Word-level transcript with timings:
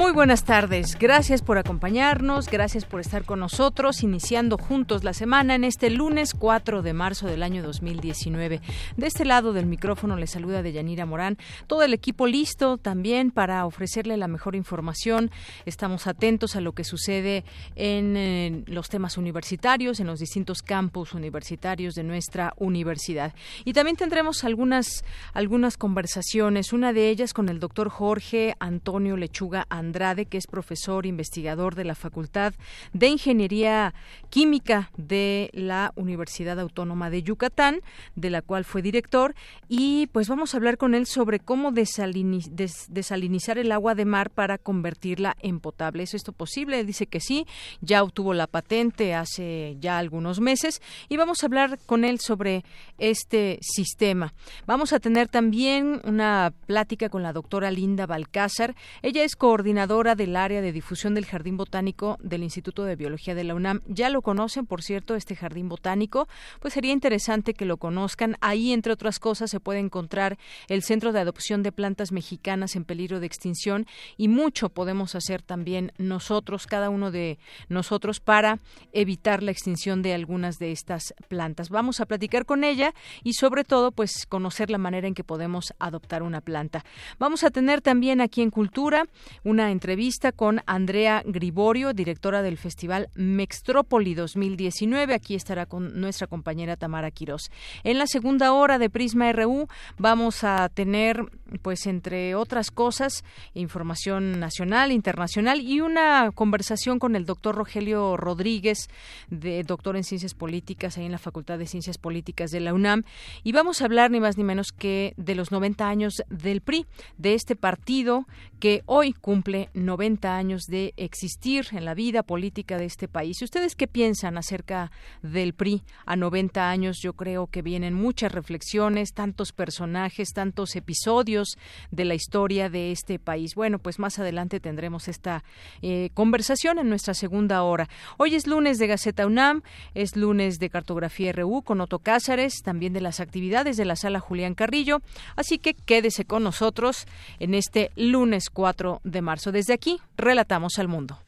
Muy 0.00 0.12
buenas 0.12 0.44
tardes, 0.44 0.96
gracias 0.98 1.42
por 1.42 1.58
acompañarnos, 1.58 2.48
gracias 2.48 2.86
por 2.86 3.02
estar 3.02 3.26
con 3.26 3.38
nosotros, 3.38 4.02
iniciando 4.02 4.56
juntos 4.56 5.04
la 5.04 5.12
semana 5.12 5.54
en 5.54 5.62
este 5.62 5.90
lunes 5.90 6.32
4 6.32 6.80
de 6.80 6.94
marzo 6.94 7.26
del 7.26 7.42
año 7.42 7.62
2019. 7.62 8.62
De 8.96 9.06
este 9.06 9.26
lado 9.26 9.52
del 9.52 9.66
micrófono 9.66 10.16
le 10.16 10.26
saluda 10.26 10.62
Deyanira 10.62 11.04
Morán, 11.04 11.36
todo 11.66 11.82
el 11.82 11.92
equipo 11.92 12.26
listo 12.26 12.78
también 12.78 13.30
para 13.30 13.66
ofrecerle 13.66 14.16
la 14.16 14.26
mejor 14.26 14.56
información. 14.56 15.30
Estamos 15.66 16.06
atentos 16.06 16.56
a 16.56 16.62
lo 16.62 16.72
que 16.72 16.84
sucede 16.84 17.44
en, 17.76 18.16
en 18.16 18.64
los 18.68 18.88
temas 18.88 19.18
universitarios, 19.18 20.00
en 20.00 20.06
los 20.06 20.18
distintos 20.18 20.62
campus 20.62 21.12
universitarios 21.12 21.92
de 21.92 22.04
nuestra 22.04 22.54
universidad. 22.56 23.34
Y 23.66 23.74
también 23.74 23.98
tendremos 23.98 24.44
algunas, 24.44 25.04
algunas 25.34 25.76
conversaciones, 25.76 26.72
una 26.72 26.94
de 26.94 27.10
ellas 27.10 27.34
con 27.34 27.50
el 27.50 27.60
doctor 27.60 27.90
Jorge 27.90 28.54
Antonio 28.60 29.18
Lechuga 29.18 29.66
Andrade 29.68 29.89
Andrade, 29.90 30.26
que 30.26 30.38
es 30.38 30.46
profesor 30.46 31.04
investigador 31.04 31.74
de 31.74 31.82
la 31.82 31.96
Facultad 31.96 32.54
de 32.92 33.08
Ingeniería 33.08 33.92
Química 34.28 34.92
de 34.96 35.50
la 35.52 35.92
Universidad 35.96 36.60
Autónoma 36.60 37.10
de 37.10 37.24
Yucatán, 37.24 37.80
de 38.14 38.30
la 38.30 38.40
cual 38.40 38.64
fue 38.64 38.82
director, 38.82 39.34
y 39.68 40.06
pues 40.12 40.28
vamos 40.28 40.54
a 40.54 40.58
hablar 40.58 40.78
con 40.78 40.94
él 40.94 41.06
sobre 41.06 41.40
cómo 41.40 41.72
desalinizar 41.72 43.58
el 43.58 43.72
agua 43.72 43.96
de 43.96 44.04
mar 44.04 44.30
para 44.30 44.58
convertirla 44.58 45.36
en 45.40 45.58
potable. 45.58 46.04
¿Es 46.04 46.14
esto 46.14 46.30
posible? 46.30 46.84
Dice 46.84 47.08
que 47.08 47.18
sí, 47.18 47.46
ya 47.80 48.04
obtuvo 48.04 48.32
la 48.32 48.46
patente 48.46 49.14
hace 49.14 49.76
ya 49.80 49.98
algunos 49.98 50.38
meses 50.38 50.80
y 51.08 51.16
vamos 51.16 51.42
a 51.42 51.46
hablar 51.46 51.80
con 51.86 52.04
él 52.04 52.20
sobre 52.20 52.64
este 52.98 53.58
sistema. 53.60 54.34
Vamos 54.66 54.92
a 54.92 55.00
tener 55.00 55.26
también 55.26 56.00
una 56.04 56.52
plática 56.66 57.08
con 57.08 57.24
la 57.24 57.32
doctora 57.32 57.72
Linda 57.72 58.06
Balcázar. 58.06 58.76
Ella 59.02 59.24
es 59.24 59.34
coordinadora 59.34 59.79
del 59.86 60.36
área 60.36 60.60
de 60.60 60.72
difusión 60.72 61.14
del 61.14 61.24
Jardín 61.24 61.56
Botánico 61.56 62.18
del 62.20 62.42
Instituto 62.42 62.84
de 62.84 62.96
Biología 62.96 63.34
de 63.34 63.44
la 63.44 63.54
UNAM. 63.54 63.80
Ya 63.86 64.10
lo 64.10 64.20
conocen, 64.20 64.66
por 64.66 64.82
cierto, 64.82 65.14
este 65.14 65.34
Jardín 65.34 65.70
Botánico. 65.70 66.28
Pues 66.60 66.74
sería 66.74 66.92
interesante 66.92 67.54
que 67.54 67.64
lo 67.64 67.78
conozcan. 67.78 68.36
Ahí, 68.42 68.72
entre 68.72 68.92
otras 68.92 69.18
cosas, 69.18 69.50
se 69.50 69.58
puede 69.58 69.78
encontrar 69.78 70.36
el 70.68 70.82
Centro 70.82 71.12
de 71.12 71.20
Adopción 71.20 71.62
de 71.62 71.72
Plantas 71.72 72.12
Mexicanas 72.12 72.76
en 72.76 72.84
Peligro 72.84 73.20
de 73.20 73.26
Extinción 73.26 73.86
y 74.18 74.28
mucho 74.28 74.68
podemos 74.68 75.14
hacer 75.14 75.40
también 75.40 75.92
nosotros, 75.96 76.66
cada 76.66 76.90
uno 76.90 77.10
de 77.10 77.38
nosotros, 77.70 78.20
para 78.20 78.58
evitar 78.92 79.42
la 79.42 79.50
extinción 79.50 80.02
de 80.02 80.12
algunas 80.12 80.58
de 80.58 80.72
estas 80.72 81.14
plantas. 81.28 81.70
Vamos 81.70 82.00
a 82.00 82.06
platicar 82.06 82.44
con 82.44 82.64
ella 82.64 82.92
y, 83.24 83.32
sobre 83.32 83.64
todo, 83.64 83.92
pues 83.92 84.26
conocer 84.28 84.70
la 84.70 84.78
manera 84.78 85.08
en 85.08 85.14
que 85.14 85.24
podemos 85.24 85.72
adoptar 85.78 86.22
una 86.22 86.42
planta. 86.42 86.84
Vamos 87.18 87.44
a 87.44 87.50
tener 87.50 87.80
también 87.80 88.20
aquí 88.20 88.42
en 88.42 88.50
Cultura 88.50 89.06
una 89.42 89.69
entrevista 89.70 90.32
con 90.32 90.60
Andrea 90.66 91.22
Griborio, 91.24 91.92
directora 91.92 92.42
del 92.42 92.56
Festival 92.56 93.08
Mextrópoli 93.14 94.14
2019. 94.14 95.14
Aquí 95.14 95.34
estará 95.34 95.66
con 95.66 96.00
nuestra 96.00 96.26
compañera 96.26 96.76
Tamara 96.76 97.10
Quirós. 97.10 97.50
En 97.84 97.98
la 97.98 98.06
segunda 98.06 98.52
hora 98.52 98.78
de 98.78 98.90
Prisma 98.90 99.32
RU 99.32 99.68
vamos 99.98 100.44
a 100.44 100.68
tener, 100.68 101.24
pues 101.62 101.86
entre 101.86 102.34
otras 102.34 102.70
cosas, 102.70 103.24
información 103.54 104.40
nacional, 104.40 104.92
internacional 104.92 105.60
y 105.60 105.80
una 105.80 106.30
conversación 106.32 106.98
con 106.98 107.16
el 107.16 107.26
doctor 107.26 107.54
Rogelio 107.54 108.16
Rodríguez, 108.16 108.88
de 109.28 109.62
doctor 109.62 109.96
en 109.96 110.04
Ciencias 110.04 110.34
Políticas 110.34 110.98
ahí 110.98 111.06
en 111.06 111.12
la 111.12 111.18
Facultad 111.18 111.58
de 111.58 111.66
Ciencias 111.66 111.98
Políticas 111.98 112.50
de 112.50 112.60
la 112.60 112.74
UNAM. 112.74 113.04
Y 113.42 113.52
vamos 113.52 113.82
a 113.82 113.84
hablar 113.84 114.10
ni 114.10 114.20
más 114.20 114.36
ni 114.36 114.44
menos 114.44 114.72
que 114.72 115.14
de 115.16 115.34
los 115.34 115.50
90 115.50 115.88
años 115.88 116.22
del 116.28 116.60
PRI, 116.60 116.86
de 117.18 117.34
este 117.34 117.56
partido 117.56 118.26
que 118.58 118.82
hoy 118.86 119.12
cumple 119.12 119.59
90 119.74 120.36
años 120.36 120.62
de 120.66 120.94
existir 120.96 121.66
en 121.72 121.84
la 121.84 121.94
vida 121.94 122.22
política 122.22 122.78
de 122.78 122.86
este 122.86 123.08
país. 123.08 123.42
¿Ustedes 123.42 123.74
qué 123.76 123.86
piensan 123.86 124.38
acerca 124.38 124.90
del 125.22 125.54
PRI 125.54 125.82
a 126.06 126.16
90 126.16 126.70
años? 126.70 126.98
Yo 127.02 127.12
creo 127.12 127.46
que 127.46 127.62
vienen 127.62 127.94
muchas 127.94 128.32
reflexiones, 128.32 129.12
tantos 129.12 129.52
personajes, 129.52 130.32
tantos 130.32 130.76
episodios 130.76 131.58
de 131.90 132.04
la 132.04 132.14
historia 132.14 132.68
de 132.68 132.92
este 132.92 133.18
país. 133.18 133.54
Bueno, 133.54 133.78
pues 133.78 133.98
más 133.98 134.18
adelante 134.18 134.60
tendremos 134.60 135.08
esta 135.08 135.44
eh, 135.82 136.10
conversación 136.14 136.78
en 136.78 136.88
nuestra 136.88 137.14
segunda 137.14 137.62
hora. 137.62 137.88
Hoy 138.16 138.34
es 138.34 138.46
lunes 138.46 138.78
de 138.78 138.86
Gaceta 138.86 139.26
UNAM, 139.26 139.62
es 139.94 140.16
lunes 140.16 140.58
de 140.58 140.70
Cartografía 140.70 141.32
RU 141.32 141.62
con 141.62 141.80
Otto 141.80 141.98
Cázares, 141.98 142.62
también 142.62 142.92
de 142.92 143.00
las 143.00 143.20
actividades 143.20 143.76
de 143.76 143.84
la 143.84 143.96
sala 143.96 144.20
Julián 144.20 144.54
Carrillo. 144.54 145.00
Así 145.36 145.58
que 145.58 145.74
quédese 145.74 146.24
con 146.24 146.42
nosotros 146.42 147.06
en 147.38 147.54
este 147.54 147.90
lunes 147.96 148.50
4 148.50 149.00
de 149.04 149.22
marzo. 149.22 149.49
Desde 149.52 149.72
aquí, 149.72 150.00
relatamos 150.16 150.78
al 150.78 150.88
mundo. 150.88 151.18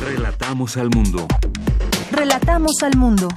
Relatamos 0.00 0.76
al 0.76 0.90
mundo. 0.90 1.26
Relatamos 2.10 2.82
al 2.82 2.96
mundo. 2.96 3.28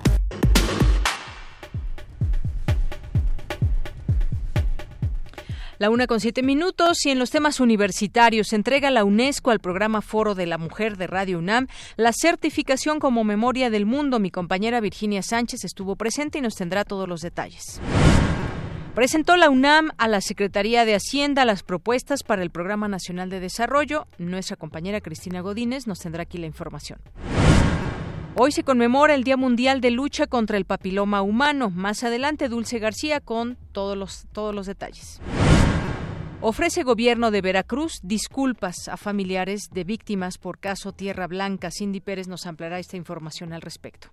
La 5.81 5.89
una 5.89 6.05
con 6.05 6.19
siete 6.19 6.44
minutos 6.44 7.03
y 7.07 7.09
en 7.09 7.17
los 7.17 7.31
temas 7.31 7.59
universitarios 7.59 8.50
se 8.50 8.55
entrega 8.55 8.91
la 8.91 9.03
UNESCO 9.03 9.50
al 9.50 9.59
programa 9.59 10.01
Foro 10.01 10.35
de 10.35 10.45
la 10.45 10.59
Mujer 10.59 10.95
de 10.95 11.07
Radio 11.07 11.39
UNAM 11.39 11.66
la 11.97 12.13
certificación 12.13 13.00
como 13.00 13.23
Memoria 13.23 13.71
del 13.71 13.88
Mundo. 13.88 14.19
Mi 14.19 14.29
compañera 14.29 14.79
Virginia 14.79 15.23
Sánchez 15.23 15.63
estuvo 15.63 15.95
presente 15.95 16.38
y 16.38 16.41
nos 16.41 16.53
tendrá 16.53 16.85
todos 16.85 17.09
los 17.09 17.21
detalles. 17.21 17.81
Presentó 18.96 19.38
la 19.38 19.50
UNAM 19.50 19.91
a 19.97 20.09
la 20.09 20.19
Secretaría 20.19 20.84
de 20.84 20.96
Hacienda 20.96 21.46
las 21.46 21.63
propuestas 21.63 22.24
para 22.24 22.44
el 22.44 22.50
Programa 22.50 22.90
Nacional 22.90 23.29
de 23.29 23.40
Desarrollo. 23.40 24.06
Nuestra 24.18 24.57
compañera 24.57 25.00
Cristina 25.00 25.40
Godínez 25.40 25.88
nos 25.88 26.00
tendrá 26.00 26.24
aquí 26.24 26.38
la 26.38 26.46
información. 26.46 27.00
Hoy 28.35 28.51
se 28.51 28.63
conmemora 28.63 29.16
el 29.16 29.24
Día 29.24 29.38
Mundial 29.38 29.80
de 29.80 29.91
Lucha 29.91 30.28
contra 30.28 30.57
el 30.57 30.66
Papiloma 30.66 31.22
Humano. 31.22 31.69
Más 31.69 32.03
adelante, 32.03 32.50
Dulce 32.50 32.80
García 32.80 33.22
con 33.22 33.57
todos 33.72 33.97
los, 33.97 34.28
todos 34.34 34.53
los 34.53 34.66
detalles. 34.66 35.22
Ofrece 36.41 36.84
Gobierno 36.84 37.31
de 37.31 37.40
Veracruz 37.40 38.01
disculpas 38.03 38.90
a 38.90 38.97
familiares 38.97 39.69
de 39.72 39.85
víctimas 39.85 40.38
por 40.38 40.59
caso 40.59 40.91
Tierra 40.91 41.28
Blanca. 41.28 41.72
Cindy 41.72 42.01
Pérez 42.01 42.28
nos 42.28 42.46
ampliará 42.46 42.78
esta 42.78 42.97
información 42.97 43.53
al 43.53 43.62
respecto. 43.62 44.09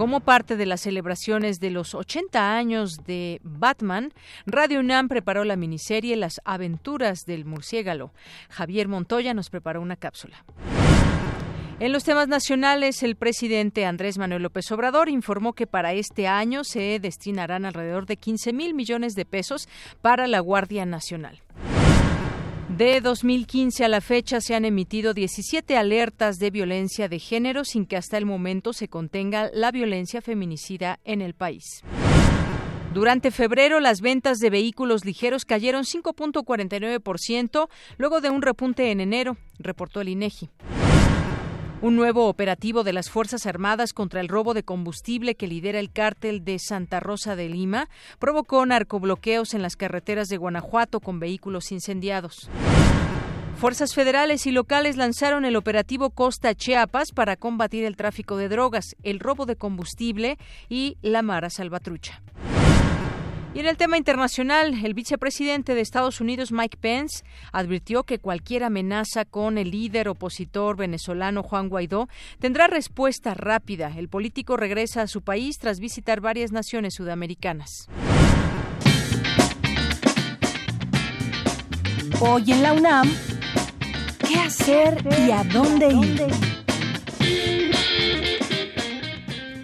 Como 0.00 0.20
parte 0.20 0.56
de 0.56 0.64
las 0.64 0.80
celebraciones 0.80 1.60
de 1.60 1.68
los 1.68 1.94
80 1.94 2.56
años 2.56 3.04
de 3.04 3.38
Batman, 3.44 4.14
Radio 4.46 4.80
UNAM 4.80 5.08
preparó 5.08 5.44
la 5.44 5.56
miniserie 5.56 6.16
Las 6.16 6.40
aventuras 6.46 7.26
del 7.26 7.44
murciélago. 7.44 8.10
Javier 8.48 8.88
Montoya 8.88 9.34
nos 9.34 9.50
preparó 9.50 9.82
una 9.82 9.96
cápsula. 9.96 10.42
En 11.80 11.92
los 11.92 12.04
temas 12.04 12.28
nacionales, 12.28 13.02
el 13.02 13.14
presidente 13.14 13.84
Andrés 13.84 14.16
Manuel 14.16 14.44
López 14.44 14.72
Obrador 14.72 15.10
informó 15.10 15.52
que 15.52 15.66
para 15.66 15.92
este 15.92 16.26
año 16.26 16.64
se 16.64 16.98
destinarán 16.98 17.66
alrededor 17.66 18.06
de 18.06 18.16
15 18.16 18.54
mil 18.54 18.72
millones 18.72 19.14
de 19.14 19.26
pesos 19.26 19.68
para 20.00 20.26
la 20.28 20.40
Guardia 20.40 20.86
Nacional. 20.86 21.42
De 22.76 23.00
2015 23.00 23.84
a 23.84 23.88
la 23.88 24.00
fecha 24.00 24.40
se 24.40 24.54
han 24.54 24.64
emitido 24.64 25.12
17 25.12 25.76
alertas 25.76 26.36
de 26.38 26.50
violencia 26.50 27.08
de 27.08 27.18
género 27.18 27.64
sin 27.64 27.84
que 27.84 27.96
hasta 27.96 28.16
el 28.16 28.24
momento 28.24 28.72
se 28.72 28.88
contenga 28.88 29.50
la 29.52 29.70
violencia 29.70 30.22
feminicida 30.22 30.98
en 31.04 31.20
el 31.20 31.34
país. 31.34 31.82
Durante 32.94 33.30
febrero, 33.30 33.80
las 33.80 34.00
ventas 34.00 34.38
de 34.38 34.50
vehículos 34.50 35.04
ligeros 35.04 35.44
cayeron 35.44 35.84
5.49% 35.84 37.68
luego 37.98 38.20
de 38.20 38.30
un 38.30 38.42
repunte 38.42 38.90
en 38.90 39.00
enero, 39.00 39.36
reportó 39.58 40.00
el 40.00 40.08
INEGI. 40.08 40.48
Un 41.82 41.96
nuevo 41.96 42.28
operativo 42.28 42.84
de 42.84 42.92
las 42.92 43.08
Fuerzas 43.08 43.46
Armadas 43.46 43.94
contra 43.94 44.20
el 44.20 44.28
robo 44.28 44.52
de 44.52 44.62
combustible 44.62 45.34
que 45.34 45.46
lidera 45.46 45.78
el 45.78 45.90
cártel 45.90 46.44
de 46.44 46.58
Santa 46.58 47.00
Rosa 47.00 47.36
de 47.36 47.48
Lima 47.48 47.88
provocó 48.18 48.66
narcobloqueos 48.66 49.54
en 49.54 49.62
las 49.62 49.76
carreteras 49.76 50.28
de 50.28 50.36
Guanajuato 50.36 51.00
con 51.00 51.20
vehículos 51.20 51.72
incendiados. 51.72 52.50
Fuerzas 53.56 53.94
federales 53.94 54.46
y 54.46 54.52
locales 54.52 54.98
lanzaron 54.98 55.46
el 55.46 55.56
operativo 55.56 56.10
Costa 56.10 56.54
Chiapas 56.54 57.12
para 57.14 57.36
combatir 57.36 57.84
el 57.86 57.96
tráfico 57.96 58.36
de 58.36 58.50
drogas, 58.50 58.94
el 59.02 59.18
robo 59.18 59.46
de 59.46 59.56
combustible 59.56 60.36
y 60.68 60.98
la 61.00 61.22
Mara 61.22 61.48
Salvatrucha. 61.48 62.20
Y 63.52 63.58
en 63.58 63.66
el 63.66 63.76
tema 63.76 63.96
internacional, 63.96 64.84
el 64.84 64.94
vicepresidente 64.94 65.74
de 65.74 65.80
Estados 65.80 66.20
Unidos, 66.20 66.52
Mike 66.52 66.78
Pence, 66.80 67.24
advirtió 67.52 68.04
que 68.04 68.20
cualquier 68.20 68.62
amenaza 68.62 69.24
con 69.24 69.58
el 69.58 69.72
líder 69.72 70.08
opositor 70.08 70.76
venezolano 70.76 71.42
Juan 71.42 71.68
Guaidó 71.68 72.08
tendrá 72.38 72.68
respuesta 72.68 73.34
rápida. 73.34 73.92
El 73.96 74.08
político 74.08 74.56
regresa 74.56 75.02
a 75.02 75.08
su 75.08 75.22
país 75.22 75.58
tras 75.58 75.80
visitar 75.80 76.20
varias 76.20 76.52
naciones 76.52 76.94
sudamericanas. 76.94 77.88
Hoy 82.20 82.52
en 82.52 82.62
la 82.62 82.72
UNAM, 82.72 83.10
¿qué 84.28 84.36
hacer 84.36 85.02
y 85.26 85.32
a 85.32 85.42
dónde 85.42 85.88
ir? 85.88 86.59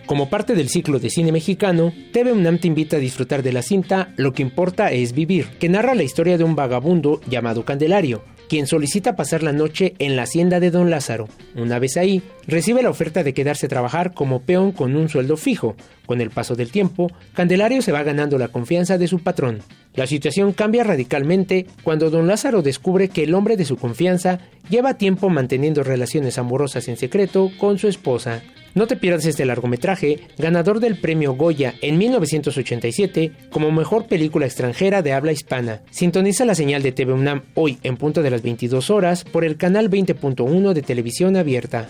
Como 0.06 0.31
parte 0.31 0.55
del 0.55 0.69
ciclo 0.69 1.00
de 1.00 1.11
cine 1.11 1.32
mexicano, 1.32 1.93
TV 2.12 2.32
UNAM 2.32 2.58
te 2.58 2.69
invita 2.69 2.97
a 2.97 3.00
disfrutar 3.00 3.43
de 3.43 3.53
la 3.53 3.62
cinta 3.62 4.12
Lo 4.17 4.32
que 4.32 4.43
importa 4.43 4.93
es 4.93 5.12
vivir, 5.12 5.47
que 5.58 5.69
narra 5.69 5.97
la 5.97 6.05
historia 6.05 6.38
de 6.38 6.44
un 6.44 6.55
vagabundo 6.55 7.20
llamado 7.29 7.64
Candelario, 7.64 8.23
quien 8.49 8.69
solicita 8.69 9.17
pasar 9.17 9.43
la 9.43 9.53
noche 9.53 9.94
en 9.99 10.14
la 10.14 10.23
hacienda 10.23 10.61
de 10.61 10.70
don 10.70 10.91
Lázaro. 10.91 11.29
Una 11.56 11.81
vez 11.81 11.97
ahí, 11.97 12.23
recibe 12.47 12.85
la 12.85 12.91
oferta 12.91 13.25
de 13.25 13.35
quedarse 13.35 13.67
a 13.67 13.69
trabajar 13.69 14.14
como 14.14 14.43
peón 14.43 14.70
con 14.70 14.94
un 14.94 15.08
sueldo 15.08 15.37
fijo. 15.37 15.75
Con 16.06 16.20
el 16.20 16.31
paso 16.31 16.55
del 16.55 16.70
tiempo, 16.70 17.11
Candelario 17.35 17.82
se 17.82 17.91
va 17.91 18.05
ganando 18.05 18.38
la 18.38 18.47
confianza 18.47 18.99
de 18.99 19.08
su 19.08 19.19
patrón. 19.19 19.58
La 19.94 20.06
situación 20.06 20.53
cambia 20.53 20.85
radicalmente 20.85 21.67
cuando 21.82 22.11
don 22.11 22.29
Lázaro 22.29 22.62
descubre 22.62 23.08
que 23.08 23.25
el 23.25 23.35
hombre 23.35 23.56
de 23.56 23.64
su 23.64 23.76
confianza 23.76 24.38
lleva 24.70 24.99
tiempo 24.99 25.31
manteniendo 25.31 25.82
relaciones 25.82 26.38
amorosas 26.38 26.87
en 26.87 26.97
secreto 26.97 27.50
con 27.58 27.79
su 27.79 27.88
esposa. 27.88 28.43
No 28.76 28.87
te 28.87 28.96
pierdas 28.96 29.25
este 29.25 29.46
largometraje, 29.46 30.20
ganador 30.37 30.81
del 30.81 31.00
premio 31.00 31.32
Goya 31.32 31.73
en 31.81 31.96
1987 31.96 33.32
como 33.49 33.73
mejor 33.73 34.06
película 34.06 34.44
extranjera 34.44 35.00
de 35.00 35.14
habla 35.14 35.32
hispana. 35.32 35.81
Sintoniza 35.90 36.44
la 36.44 36.55
señal 36.55 36.82
de 36.82 36.93
TV 36.93 37.14
UNAM 37.14 37.44
hoy 37.55 37.78
en 37.84 37.96
punto 37.96 38.23
de 38.23 38.28
las 38.28 38.43
22 38.43 38.90
horas 38.90 39.25
por 39.25 39.46
el 39.46 39.56
canal 39.56 39.88
20.1 39.88 40.75
de 40.75 40.82
televisión 40.82 41.37
abierta. 41.37 41.88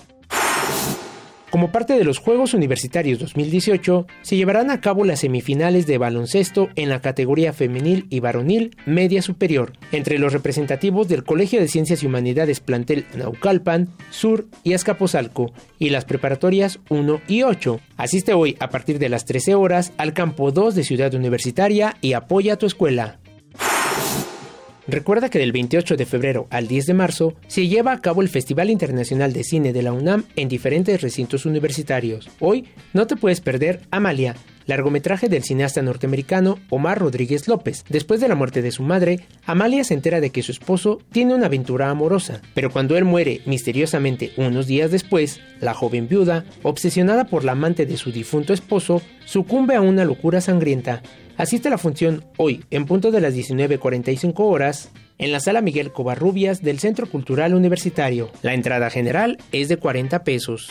Como 1.50 1.70
parte 1.70 1.94
de 1.94 2.02
los 2.02 2.18
Juegos 2.18 2.54
Universitarios 2.54 3.20
2018, 3.20 4.06
se 4.22 4.36
llevarán 4.36 4.70
a 4.70 4.80
cabo 4.80 5.04
las 5.04 5.20
semifinales 5.20 5.86
de 5.86 5.96
baloncesto 5.96 6.68
en 6.74 6.88
la 6.88 7.00
categoría 7.00 7.52
femenil 7.52 8.06
y 8.10 8.18
varonil 8.18 8.76
media 8.84 9.22
superior, 9.22 9.72
entre 9.92 10.18
los 10.18 10.32
representativos 10.32 11.06
del 11.06 11.22
Colegio 11.22 11.60
de 11.60 11.68
Ciencias 11.68 12.02
y 12.02 12.06
Humanidades 12.06 12.58
plantel 12.58 13.06
Naucalpan, 13.16 13.88
Sur 14.10 14.46
y 14.64 14.72
Azcapotzalco, 14.72 15.52
y 15.78 15.90
las 15.90 16.04
preparatorias 16.04 16.80
1 16.88 17.20
y 17.28 17.44
8. 17.44 17.80
Asiste 17.96 18.34
hoy 18.34 18.56
a 18.58 18.68
partir 18.68 18.98
de 18.98 19.08
las 19.08 19.24
13 19.24 19.54
horas 19.54 19.92
al 19.98 20.14
campo 20.14 20.50
2 20.50 20.74
de 20.74 20.84
Ciudad 20.84 21.14
Universitaria 21.14 21.96
y 22.00 22.14
apoya 22.14 22.54
a 22.54 22.56
tu 22.56 22.66
escuela. 22.66 23.18
Recuerda 24.88 25.30
que 25.30 25.40
del 25.40 25.50
28 25.50 25.96
de 25.96 26.06
febrero 26.06 26.46
al 26.50 26.68
10 26.68 26.86
de 26.86 26.94
marzo 26.94 27.34
se 27.48 27.66
lleva 27.66 27.90
a 27.90 28.00
cabo 28.00 28.22
el 28.22 28.28
Festival 28.28 28.70
Internacional 28.70 29.32
de 29.32 29.42
Cine 29.42 29.72
de 29.72 29.82
la 29.82 29.92
UNAM 29.92 30.26
en 30.36 30.48
diferentes 30.48 31.02
recintos 31.02 31.44
universitarios. 31.44 32.28
Hoy 32.38 32.66
no 32.92 33.08
te 33.08 33.16
puedes 33.16 33.40
perder 33.40 33.80
Amalia, 33.90 34.36
largometraje 34.66 35.28
del 35.28 35.42
cineasta 35.42 35.82
norteamericano 35.82 36.60
Omar 36.70 37.00
Rodríguez 37.00 37.48
López. 37.48 37.84
Después 37.88 38.20
de 38.20 38.28
la 38.28 38.36
muerte 38.36 38.62
de 38.62 38.70
su 38.70 38.84
madre, 38.84 39.26
Amalia 39.44 39.82
se 39.82 39.94
entera 39.94 40.20
de 40.20 40.30
que 40.30 40.42
su 40.42 40.52
esposo 40.52 41.00
tiene 41.10 41.34
una 41.34 41.46
aventura 41.46 41.90
amorosa, 41.90 42.40
pero 42.54 42.70
cuando 42.70 42.96
él 42.96 43.04
muere 43.04 43.40
misteriosamente 43.44 44.34
unos 44.36 44.68
días 44.68 44.92
después, 44.92 45.40
la 45.60 45.74
joven 45.74 46.06
viuda, 46.06 46.44
obsesionada 46.62 47.24
por 47.24 47.42
la 47.42 47.52
amante 47.52 47.86
de 47.86 47.96
su 47.96 48.12
difunto 48.12 48.52
esposo, 48.52 49.02
sucumbe 49.24 49.74
a 49.74 49.80
una 49.80 50.04
locura 50.04 50.40
sangrienta. 50.40 51.02
Asiste 51.36 51.68
a 51.68 51.70
la 51.70 51.78
función 51.78 52.24
hoy, 52.38 52.64
en 52.70 52.86
punto 52.86 53.10
de 53.10 53.20
las 53.20 53.34
19.45 53.34 54.34
horas, 54.38 54.90
en 55.18 55.32
la 55.32 55.40
sala 55.40 55.60
Miguel 55.60 55.92
Covarrubias 55.92 56.62
del 56.62 56.78
Centro 56.78 57.08
Cultural 57.10 57.54
Universitario. 57.54 58.30
La 58.42 58.54
entrada 58.54 58.88
general 58.88 59.36
es 59.52 59.68
de 59.68 59.76
40 59.76 60.24
pesos. 60.24 60.70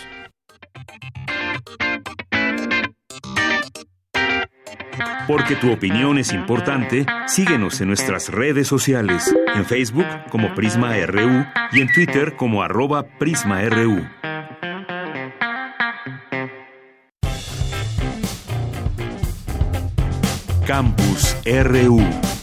Porque 5.28 5.56
tu 5.56 5.72
opinión 5.72 6.18
es 6.18 6.34
importante, 6.34 7.06
síguenos 7.28 7.82
en 7.82 7.88
nuestras 7.88 8.30
redes 8.30 8.68
sociales, 8.68 9.36
en 9.56 9.66
Facebook 9.66 10.06
como 10.30 10.54
Prisma 10.54 10.96
RU 11.06 11.46
y 11.72 11.82
en 11.82 11.92
Twitter 11.92 12.36
como 12.36 12.62
arroba 12.62 13.08
PrismaRU. 13.18 14.04
Campus 20.66 21.36
RU. 21.46 22.35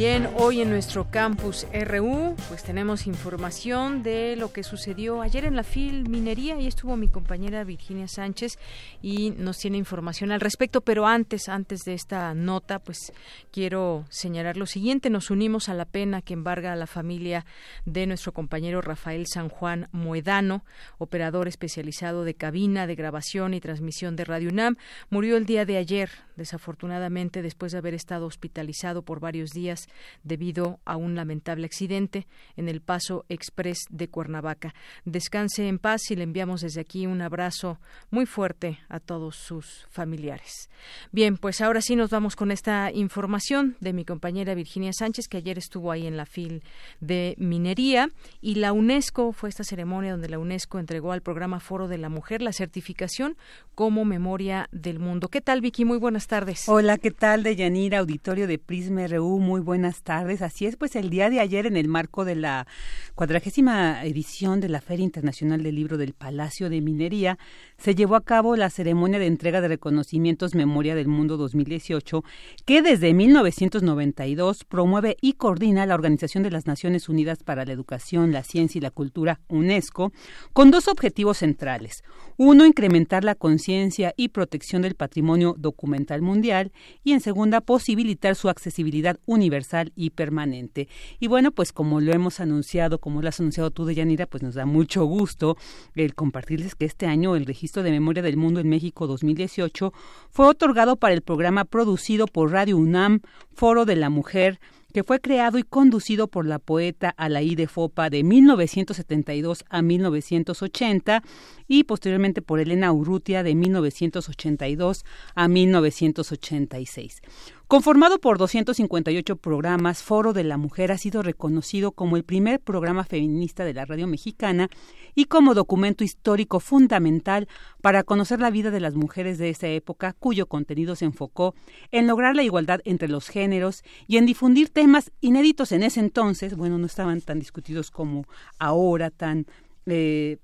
Bien, 0.00 0.30
hoy 0.38 0.62
en 0.62 0.70
nuestro 0.70 1.10
campus 1.10 1.66
RU, 1.74 2.34
pues 2.48 2.62
tenemos 2.62 3.06
información 3.06 4.02
de 4.02 4.34
lo 4.34 4.50
que 4.50 4.62
sucedió 4.62 5.20
ayer 5.20 5.44
en 5.44 5.56
la 5.56 5.62
FIL 5.62 6.08
Minería 6.08 6.58
y 6.58 6.66
estuvo 6.66 6.96
mi 6.96 7.08
compañera 7.08 7.64
Virginia 7.64 8.08
Sánchez 8.08 8.58
y 9.02 9.32
nos 9.32 9.58
tiene 9.58 9.76
información 9.76 10.32
al 10.32 10.40
respecto, 10.40 10.80
pero 10.80 11.06
antes, 11.06 11.50
antes 11.50 11.80
de 11.80 11.92
esta 11.92 12.32
nota, 12.32 12.78
pues 12.78 13.12
quiero 13.50 14.06
señalar 14.08 14.56
lo 14.56 14.64
siguiente, 14.64 15.10
nos 15.10 15.28
unimos 15.28 15.68
a 15.68 15.74
la 15.74 15.84
pena 15.84 16.22
que 16.22 16.32
embarga 16.32 16.72
a 16.72 16.76
la 16.76 16.86
familia 16.86 17.44
de 17.84 18.06
nuestro 18.06 18.32
compañero 18.32 18.80
Rafael 18.80 19.26
San 19.26 19.50
Juan 19.50 19.90
Moedano, 19.92 20.64
operador 20.96 21.46
especializado 21.46 22.24
de 22.24 22.32
cabina 22.32 22.86
de 22.86 22.94
grabación 22.94 23.52
y 23.52 23.60
transmisión 23.60 24.16
de 24.16 24.24
Radio 24.24 24.48
UNAM, 24.48 24.78
murió 25.10 25.36
el 25.36 25.44
día 25.44 25.66
de 25.66 25.76
ayer, 25.76 26.08
desafortunadamente 26.40 27.42
después 27.42 27.72
de 27.72 27.78
haber 27.78 27.94
estado 27.94 28.26
hospitalizado 28.26 29.02
por 29.02 29.20
varios 29.20 29.50
días 29.50 29.88
debido 30.24 30.80
a 30.84 30.96
un 30.96 31.14
lamentable 31.14 31.66
accidente 31.66 32.26
en 32.56 32.68
el 32.68 32.80
Paso 32.80 33.24
Express 33.28 33.78
de 33.90 34.08
Cuernavaca. 34.08 34.74
Descanse 35.04 35.68
en 35.68 35.78
paz 35.78 36.10
y 36.10 36.16
le 36.16 36.24
enviamos 36.24 36.62
desde 36.62 36.80
aquí 36.80 37.06
un 37.06 37.20
abrazo 37.20 37.78
muy 38.10 38.26
fuerte 38.26 38.78
a 38.88 39.00
todos 39.00 39.36
sus 39.36 39.86
familiares. 39.90 40.70
Bien, 41.12 41.36
pues 41.36 41.60
ahora 41.60 41.82
sí 41.82 41.94
nos 41.94 42.10
vamos 42.10 42.36
con 42.36 42.50
esta 42.50 42.90
información 42.92 43.76
de 43.80 43.92
mi 43.92 44.04
compañera 44.04 44.54
Virginia 44.54 44.92
Sánchez, 44.92 45.28
que 45.28 45.36
ayer 45.36 45.58
estuvo 45.58 45.92
ahí 45.92 46.06
en 46.06 46.16
la 46.16 46.26
FIL 46.26 46.62
de 47.00 47.34
Minería 47.38 48.08
y 48.40 48.56
la 48.56 48.72
UNESCO 48.72 49.32
fue 49.32 49.50
esta 49.50 49.64
ceremonia 49.64 50.12
donde 50.12 50.28
la 50.28 50.38
UNESCO 50.38 50.78
entregó 50.78 51.12
al 51.12 51.20
programa 51.20 51.60
Foro 51.60 51.86
de 51.86 51.98
la 51.98 52.08
Mujer 52.08 52.40
la 52.40 52.52
certificación 52.52 53.36
como 53.74 54.04
memoria 54.04 54.68
del 54.72 54.98
mundo. 54.98 55.28
¿Qué 55.28 55.40
tal, 55.40 55.60
Vicky? 55.60 55.84
Muy 55.84 55.98
buenas 55.98 56.26
tardes. 56.30 56.68
Hola, 56.68 56.96
¿qué 56.96 57.10
tal, 57.10 57.42
Deyanira? 57.42 57.98
Auditorio 57.98 58.46
de 58.46 58.56
Prisma 58.56 59.04
RU, 59.08 59.40
muy 59.40 59.60
buenas 59.60 60.04
tardes. 60.04 60.42
Así 60.42 60.64
es, 60.64 60.76
pues 60.76 60.94
el 60.94 61.10
día 61.10 61.28
de 61.28 61.40
ayer, 61.40 61.66
en 61.66 61.76
el 61.76 61.88
marco 61.88 62.24
de 62.24 62.36
la 62.36 62.68
cuadragésima 63.16 64.04
edición 64.04 64.60
de 64.60 64.68
la 64.68 64.80
Feria 64.80 65.04
Internacional 65.04 65.64
del 65.64 65.74
Libro 65.74 65.98
del 65.98 66.12
Palacio 66.12 66.70
de 66.70 66.80
Minería, 66.80 67.36
se 67.78 67.96
llevó 67.96 68.14
a 68.14 68.20
cabo 68.20 68.54
la 68.54 68.70
ceremonia 68.70 69.18
de 69.18 69.26
entrega 69.26 69.60
de 69.60 69.66
reconocimientos 69.66 70.54
Memoria 70.54 70.94
del 70.94 71.08
Mundo 71.08 71.36
2018, 71.36 72.22
que 72.64 72.80
desde 72.80 73.12
1992 73.12 74.62
promueve 74.62 75.16
y 75.20 75.32
coordina 75.32 75.84
la 75.84 75.96
Organización 75.96 76.44
de 76.44 76.52
las 76.52 76.64
Naciones 76.64 77.08
Unidas 77.08 77.42
para 77.42 77.64
la 77.64 77.72
Educación, 77.72 78.30
la 78.30 78.44
Ciencia 78.44 78.78
y 78.78 78.82
la 78.82 78.92
Cultura, 78.92 79.40
UNESCO, 79.48 80.12
con 80.52 80.70
dos 80.70 80.86
objetivos 80.86 81.38
centrales. 81.38 82.04
Uno, 82.36 82.66
incrementar 82.66 83.24
la 83.24 83.34
conciencia 83.34 84.14
y 84.16 84.28
protección 84.28 84.82
del 84.82 84.94
patrimonio 84.94 85.56
documental 85.58 86.19
mundial 86.22 86.72
y 87.04 87.12
en 87.12 87.20
segunda, 87.20 87.60
posibilitar 87.60 88.34
su 88.34 88.48
accesibilidad 88.48 89.18
universal 89.26 89.92
y 89.94 90.10
permanente. 90.10 90.88
Y 91.18 91.28
bueno, 91.28 91.52
pues 91.52 91.72
como 91.72 92.00
lo 92.00 92.12
hemos 92.12 92.40
anunciado, 92.40 92.98
como 92.98 93.22
lo 93.22 93.28
has 93.28 93.40
anunciado 93.40 93.70
tú, 93.70 93.84
Deyanira, 93.84 94.26
pues 94.26 94.42
nos 94.42 94.54
da 94.54 94.66
mucho 94.66 95.04
gusto 95.04 95.56
el 95.94 96.14
compartirles 96.14 96.74
que 96.74 96.84
este 96.84 97.06
año 97.06 97.36
el 97.36 97.46
Registro 97.46 97.82
de 97.82 97.90
Memoria 97.90 98.22
del 98.22 98.36
Mundo 98.36 98.60
en 98.60 98.68
México 98.68 99.06
2018 99.06 99.92
fue 100.30 100.46
otorgado 100.46 100.96
para 100.96 101.14
el 101.14 101.22
programa 101.22 101.64
producido 101.64 102.26
por 102.26 102.52
Radio 102.52 102.76
UNAM, 102.76 103.20
Foro 103.52 103.84
de 103.84 103.96
la 103.96 104.10
Mujer, 104.10 104.60
que 104.92 105.04
fue 105.04 105.20
creado 105.20 105.58
y 105.58 105.62
conducido 105.62 106.28
por 106.28 106.46
la 106.46 106.58
poeta 106.58 107.14
Alaí 107.16 107.54
de 107.54 107.66
Fopa 107.66 108.10
de 108.10 108.22
1972 108.22 109.64
a 109.68 109.82
1980 109.82 111.22
y 111.68 111.84
posteriormente 111.84 112.42
por 112.42 112.60
Elena 112.60 112.92
Urrutia 112.92 113.42
de 113.42 113.54
1982 113.54 115.04
a 115.34 115.48
1986. 115.48 117.22
Conformado 117.70 118.18
por 118.18 118.36
258 118.36 119.36
programas, 119.36 120.02
Foro 120.02 120.32
de 120.32 120.42
la 120.42 120.56
Mujer 120.56 120.90
ha 120.90 120.98
sido 120.98 121.22
reconocido 121.22 121.92
como 121.92 122.16
el 122.16 122.24
primer 122.24 122.58
programa 122.58 123.04
feminista 123.04 123.64
de 123.64 123.74
la 123.74 123.84
radio 123.84 124.08
mexicana 124.08 124.68
y 125.14 125.26
como 125.26 125.54
documento 125.54 126.02
histórico 126.02 126.58
fundamental 126.58 127.46
para 127.80 128.02
conocer 128.02 128.40
la 128.40 128.50
vida 128.50 128.72
de 128.72 128.80
las 128.80 128.96
mujeres 128.96 129.38
de 129.38 129.50
esa 129.50 129.68
época, 129.68 130.16
cuyo 130.18 130.46
contenido 130.46 130.96
se 130.96 131.04
enfocó 131.04 131.54
en 131.92 132.08
lograr 132.08 132.34
la 132.34 132.42
igualdad 132.42 132.80
entre 132.84 133.06
los 133.06 133.28
géneros 133.28 133.84
y 134.08 134.16
en 134.16 134.26
difundir 134.26 134.70
temas 134.70 135.12
inéditos 135.20 135.70
en 135.70 135.84
ese 135.84 136.00
entonces, 136.00 136.56
bueno, 136.56 136.76
no 136.76 136.86
estaban 136.86 137.20
tan 137.20 137.38
discutidos 137.38 137.92
como 137.92 138.24
ahora, 138.58 139.10
tan 139.10 139.46
eh, 139.86 140.38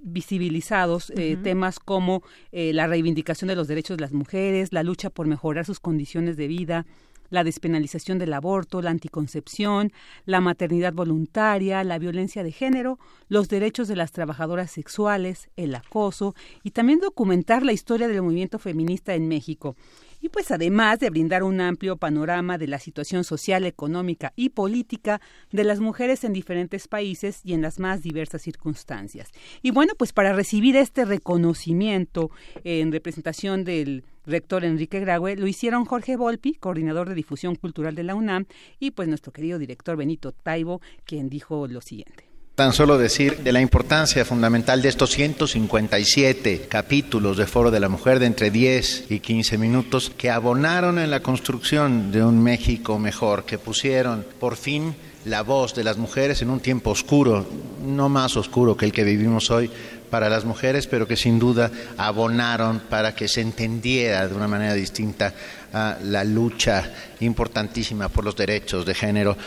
visibilizados 0.00 1.10
eh, 1.16 1.36
temas 1.42 1.78
como 1.78 2.22
eh, 2.50 2.72
la 2.72 2.86
reivindicación 2.86 3.48
de 3.48 3.56
los 3.56 3.68
derechos 3.68 3.96
de 3.96 4.02
las 4.02 4.12
mujeres, 4.12 4.72
la 4.72 4.82
lucha 4.82 5.10
por 5.10 5.26
mejorar 5.26 5.64
sus 5.64 5.80
condiciones 5.80 6.36
de 6.36 6.48
vida, 6.48 6.86
la 7.30 7.44
despenalización 7.44 8.18
del 8.18 8.34
aborto, 8.34 8.82
la 8.82 8.90
anticoncepción, 8.90 9.92
la 10.26 10.40
maternidad 10.40 10.92
voluntaria, 10.92 11.82
la 11.82 11.98
violencia 11.98 12.44
de 12.44 12.52
género, 12.52 12.98
los 13.28 13.48
derechos 13.48 13.88
de 13.88 13.96
las 13.96 14.12
trabajadoras 14.12 14.70
sexuales, 14.70 15.48
el 15.56 15.74
acoso 15.74 16.34
y 16.62 16.72
también 16.72 17.00
documentar 17.00 17.64
la 17.64 17.72
historia 17.72 18.06
del 18.06 18.22
movimiento 18.22 18.58
feminista 18.58 19.14
en 19.14 19.28
México 19.28 19.76
y 20.22 20.28
pues 20.28 20.50
además 20.52 21.00
de 21.00 21.10
brindar 21.10 21.42
un 21.42 21.60
amplio 21.60 21.96
panorama 21.96 22.56
de 22.56 22.68
la 22.68 22.78
situación 22.78 23.24
social, 23.24 23.66
económica 23.66 24.32
y 24.36 24.50
política 24.50 25.20
de 25.50 25.64
las 25.64 25.80
mujeres 25.80 26.24
en 26.24 26.32
diferentes 26.32 26.88
países 26.88 27.40
y 27.44 27.52
en 27.52 27.60
las 27.60 27.78
más 27.80 28.02
diversas 28.02 28.40
circunstancias. 28.40 29.30
Y 29.60 29.72
bueno, 29.72 29.94
pues 29.98 30.12
para 30.12 30.32
recibir 30.32 30.76
este 30.76 31.04
reconocimiento 31.04 32.30
en 32.64 32.92
representación 32.92 33.64
del 33.64 34.04
rector 34.24 34.64
Enrique 34.64 35.00
Graue, 35.00 35.36
lo 35.36 35.48
hicieron 35.48 35.84
Jorge 35.84 36.16
Volpi, 36.16 36.54
coordinador 36.54 37.08
de 37.08 37.16
difusión 37.16 37.56
cultural 37.56 37.96
de 37.96 38.04
la 38.04 38.14
UNAM, 38.14 38.46
y 38.78 38.92
pues 38.92 39.08
nuestro 39.08 39.32
querido 39.32 39.58
director 39.58 39.96
Benito 39.96 40.30
Taibo, 40.30 40.80
quien 41.04 41.28
dijo 41.28 41.66
lo 41.66 41.80
siguiente. 41.80 42.31
Tan 42.54 42.74
solo 42.74 42.98
decir 42.98 43.38
de 43.38 43.50
la 43.50 43.62
importancia 43.62 44.26
fundamental 44.26 44.82
de 44.82 44.90
estos 44.90 45.12
157 45.12 46.66
capítulos 46.68 47.38
de 47.38 47.46
Foro 47.46 47.70
de 47.70 47.80
la 47.80 47.88
Mujer 47.88 48.18
de 48.18 48.26
entre 48.26 48.50
10 48.50 49.06
y 49.08 49.20
15 49.20 49.56
minutos 49.56 50.12
que 50.14 50.30
abonaron 50.30 50.98
en 50.98 51.10
la 51.10 51.20
construcción 51.20 52.12
de 52.12 52.22
un 52.22 52.42
México 52.42 52.98
mejor, 52.98 53.46
que 53.46 53.56
pusieron 53.56 54.26
por 54.38 54.56
fin 54.56 54.94
la 55.24 55.40
voz 55.40 55.74
de 55.74 55.82
las 55.82 55.96
mujeres 55.96 56.42
en 56.42 56.50
un 56.50 56.60
tiempo 56.60 56.90
oscuro, 56.90 57.46
no 57.86 58.10
más 58.10 58.36
oscuro 58.36 58.76
que 58.76 58.84
el 58.84 58.92
que 58.92 59.04
vivimos 59.04 59.50
hoy 59.50 59.70
para 60.10 60.28
las 60.28 60.44
mujeres, 60.44 60.86
pero 60.86 61.08
que 61.08 61.16
sin 61.16 61.38
duda 61.38 61.70
abonaron 61.96 62.82
para 62.90 63.14
que 63.14 63.28
se 63.28 63.40
entendiera 63.40 64.28
de 64.28 64.34
una 64.34 64.46
manera 64.46 64.74
distinta 64.74 65.32
ah, 65.72 65.96
la 66.02 66.22
lucha 66.22 66.92
importantísima 67.20 68.10
por 68.10 68.26
los 68.26 68.36
derechos 68.36 68.84
de 68.84 68.92
género 68.92 69.38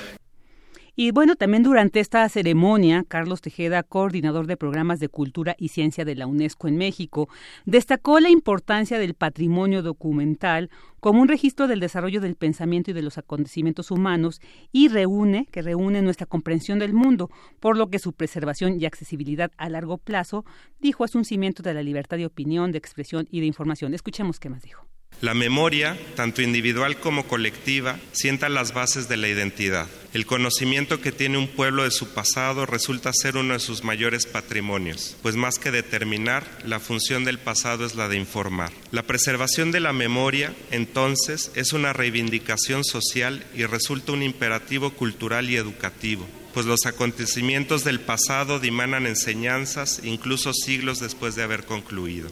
y 0.95 1.11
bueno, 1.11 1.35
también 1.35 1.63
durante 1.63 1.99
esta 1.99 2.27
ceremonia, 2.29 3.03
Carlos 3.07 3.41
Tejeda, 3.41 3.83
coordinador 3.83 4.47
de 4.47 4.55
programas 4.55 4.99
de 4.99 5.09
cultura 5.09 5.55
y 5.59 5.67
ciencia 5.67 6.05
de 6.05 6.15
la 6.15 6.25
UNESCO 6.25 6.67
en 6.67 6.77
México, 6.77 7.27
destacó 7.65 8.19
la 8.19 8.29
importancia 8.29 8.97
del 8.97 9.13
patrimonio 9.13 9.81
documental 9.81 10.69
como 11.01 11.21
un 11.21 11.27
registro 11.27 11.67
del 11.67 11.81
desarrollo 11.81 12.21
del 12.21 12.35
pensamiento 12.35 12.91
y 12.91 12.93
de 12.93 13.01
los 13.01 13.17
acontecimientos 13.17 13.91
humanos 13.91 14.39
y 14.71 14.87
reúne, 14.87 15.47
que 15.51 15.61
reúne 15.61 16.01
nuestra 16.01 16.25
comprensión 16.25 16.79
del 16.79 16.93
mundo, 16.93 17.29
por 17.59 17.77
lo 17.77 17.89
que 17.89 17.99
su 17.99 18.13
preservación 18.13 18.79
y 18.79 18.85
accesibilidad 18.85 19.51
a 19.57 19.69
largo 19.69 19.97
plazo, 19.97 20.45
dijo, 20.79 21.03
es 21.03 21.13
un 21.13 21.25
cimiento 21.25 21.61
de 21.61 21.73
la 21.73 21.83
libertad 21.83 22.17
de 22.17 22.25
opinión, 22.25 22.71
de 22.71 22.77
expresión 22.77 23.27
y 23.29 23.41
de 23.41 23.47
información. 23.47 23.93
Escuchemos 23.93 24.39
qué 24.39 24.49
más 24.49 24.63
dijo. 24.63 24.87
La 25.21 25.33
memoria, 25.33 25.97
tanto 26.15 26.41
individual 26.41 26.99
como 26.99 27.25
colectiva, 27.25 27.97
sienta 28.11 28.49
las 28.49 28.73
bases 28.73 29.07
de 29.07 29.15
la 29.17 29.29
identidad. 29.29 29.87
El 30.13 30.25
conocimiento 30.25 31.01
que 31.01 31.11
tiene 31.11 31.37
un 31.37 31.47
pueblo 31.47 31.83
de 31.83 31.91
su 31.91 32.13
pasado 32.13 32.65
resulta 32.65 33.11
ser 33.13 33.37
uno 33.37 33.53
de 33.53 33.59
sus 33.59 33.83
mayores 33.83 34.25
patrimonios, 34.25 35.15
pues 35.21 35.35
más 35.35 35.57
que 35.57 35.71
determinar, 35.71 36.45
la 36.65 36.79
función 36.79 37.23
del 37.23 37.39
pasado 37.39 37.85
es 37.85 37.95
la 37.95 38.07
de 38.09 38.17
informar. 38.17 38.71
La 38.91 39.03
preservación 39.03 39.71
de 39.71 39.79
la 39.79 39.93
memoria, 39.93 40.53
entonces, 40.71 41.51
es 41.55 41.73
una 41.73 41.93
reivindicación 41.93 42.83
social 42.83 43.45
y 43.55 43.65
resulta 43.65 44.11
un 44.11 44.23
imperativo 44.23 44.91
cultural 44.91 45.49
y 45.49 45.55
educativo 45.55 46.27
pues 46.53 46.65
los 46.65 46.85
acontecimientos 46.85 47.83
del 47.83 47.99
pasado 47.99 48.61
dimanan 48.61 49.07
enseñanzas 49.07 49.99
incluso 50.05 50.53
siglos 50.53 51.01
después 51.01 51.35
de 51.35 51.43
haber 51.43 51.65
concluido. 51.65 52.29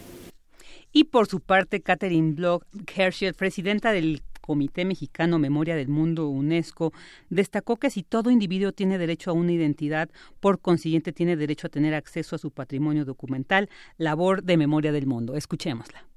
Y 0.94 1.06
por 1.06 1.28
su 1.28 1.40
parte, 1.40 1.82
Catherine 1.82 2.34
Bloch 2.34 2.64
Herschel, 2.96 3.34
presidenta 3.34 3.92
del 3.92 4.22
Comité 4.42 4.86
Mexicano 4.86 5.40
Memoria 5.40 5.76
del 5.76 5.88
Mundo 5.88 6.28
UNESCO, 6.28 6.94
destacó 7.30 7.78
que 7.78 7.90
si 7.90 8.04
todo 8.04 8.30
individuo 8.30 8.74
tiene 8.74 9.00
derecho 9.00 9.32
a 9.32 9.34
una 9.34 9.54
identidad, 9.54 10.10
por 10.40 10.60
consiguiente 10.60 11.12
tiene 11.12 11.36
derecho 11.36 11.66
a 11.66 11.72
tener 11.72 11.96
acceso 11.96 12.36
a 12.36 12.40
su 12.40 12.52
patrimonio 12.52 13.06
documental, 13.06 13.70
labor 13.98 14.44
de 14.44 14.58
memoria 14.58 14.92
del 14.92 15.08
mundo. 15.08 15.36
Escuchémosla. 15.36 16.13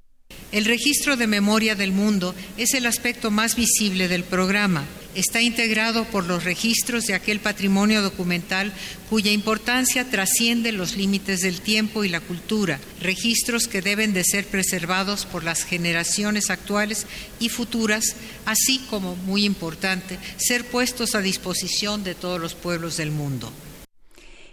El 0.53 0.63
registro 0.63 1.17
de 1.17 1.27
memoria 1.27 1.75
del 1.75 1.91
mundo 1.91 2.33
es 2.57 2.73
el 2.73 2.85
aspecto 2.85 3.31
más 3.31 3.57
visible 3.57 4.07
del 4.07 4.23
programa. 4.23 4.85
Está 5.13 5.41
integrado 5.41 6.05
por 6.05 6.25
los 6.25 6.45
registros 6.45 7.03
de 7.03 7.15
aquel 7.15 7.41
patrimonio 7.41 8.01
documental 8.01 8.71
cuya 9.09 9.31
importancia 9.31 10.09
trasciende 10.09 10.71
los 10.71 10.95
límites 10.95 11.41
del 11.41 11.59
tiempo 11.59 12.05
y 12.05 12.09
la 12.09 12.21
cultura, 12.21 12.79
registros 13.01 13.67
que 13.67 13.81
deben 13.81 14.13
de 14.13 14.23
ser 14.23 14.47
preservados 14.47 15.25
por 15.25 15.43
las 15.43 15.63
generaciones 15.65 16.49
actuales 16.49 17.07
y 17.39 17.49
futuras, 17.49 18.15
así 18.45 18.79
como, 18.89 19.17
muy 19.17 19.43
importante, 19.43 20.17
ser 20.37 20.65
puestos 20.65 21.13
a 21.13 21.21
disposición 21.21 22.05
de 22.05 22.15
todos 22.15 22.39
los 22.39 22.55
pueblos 22.55 22.95
del 22.95 23.11
mundo. 23.11 23.51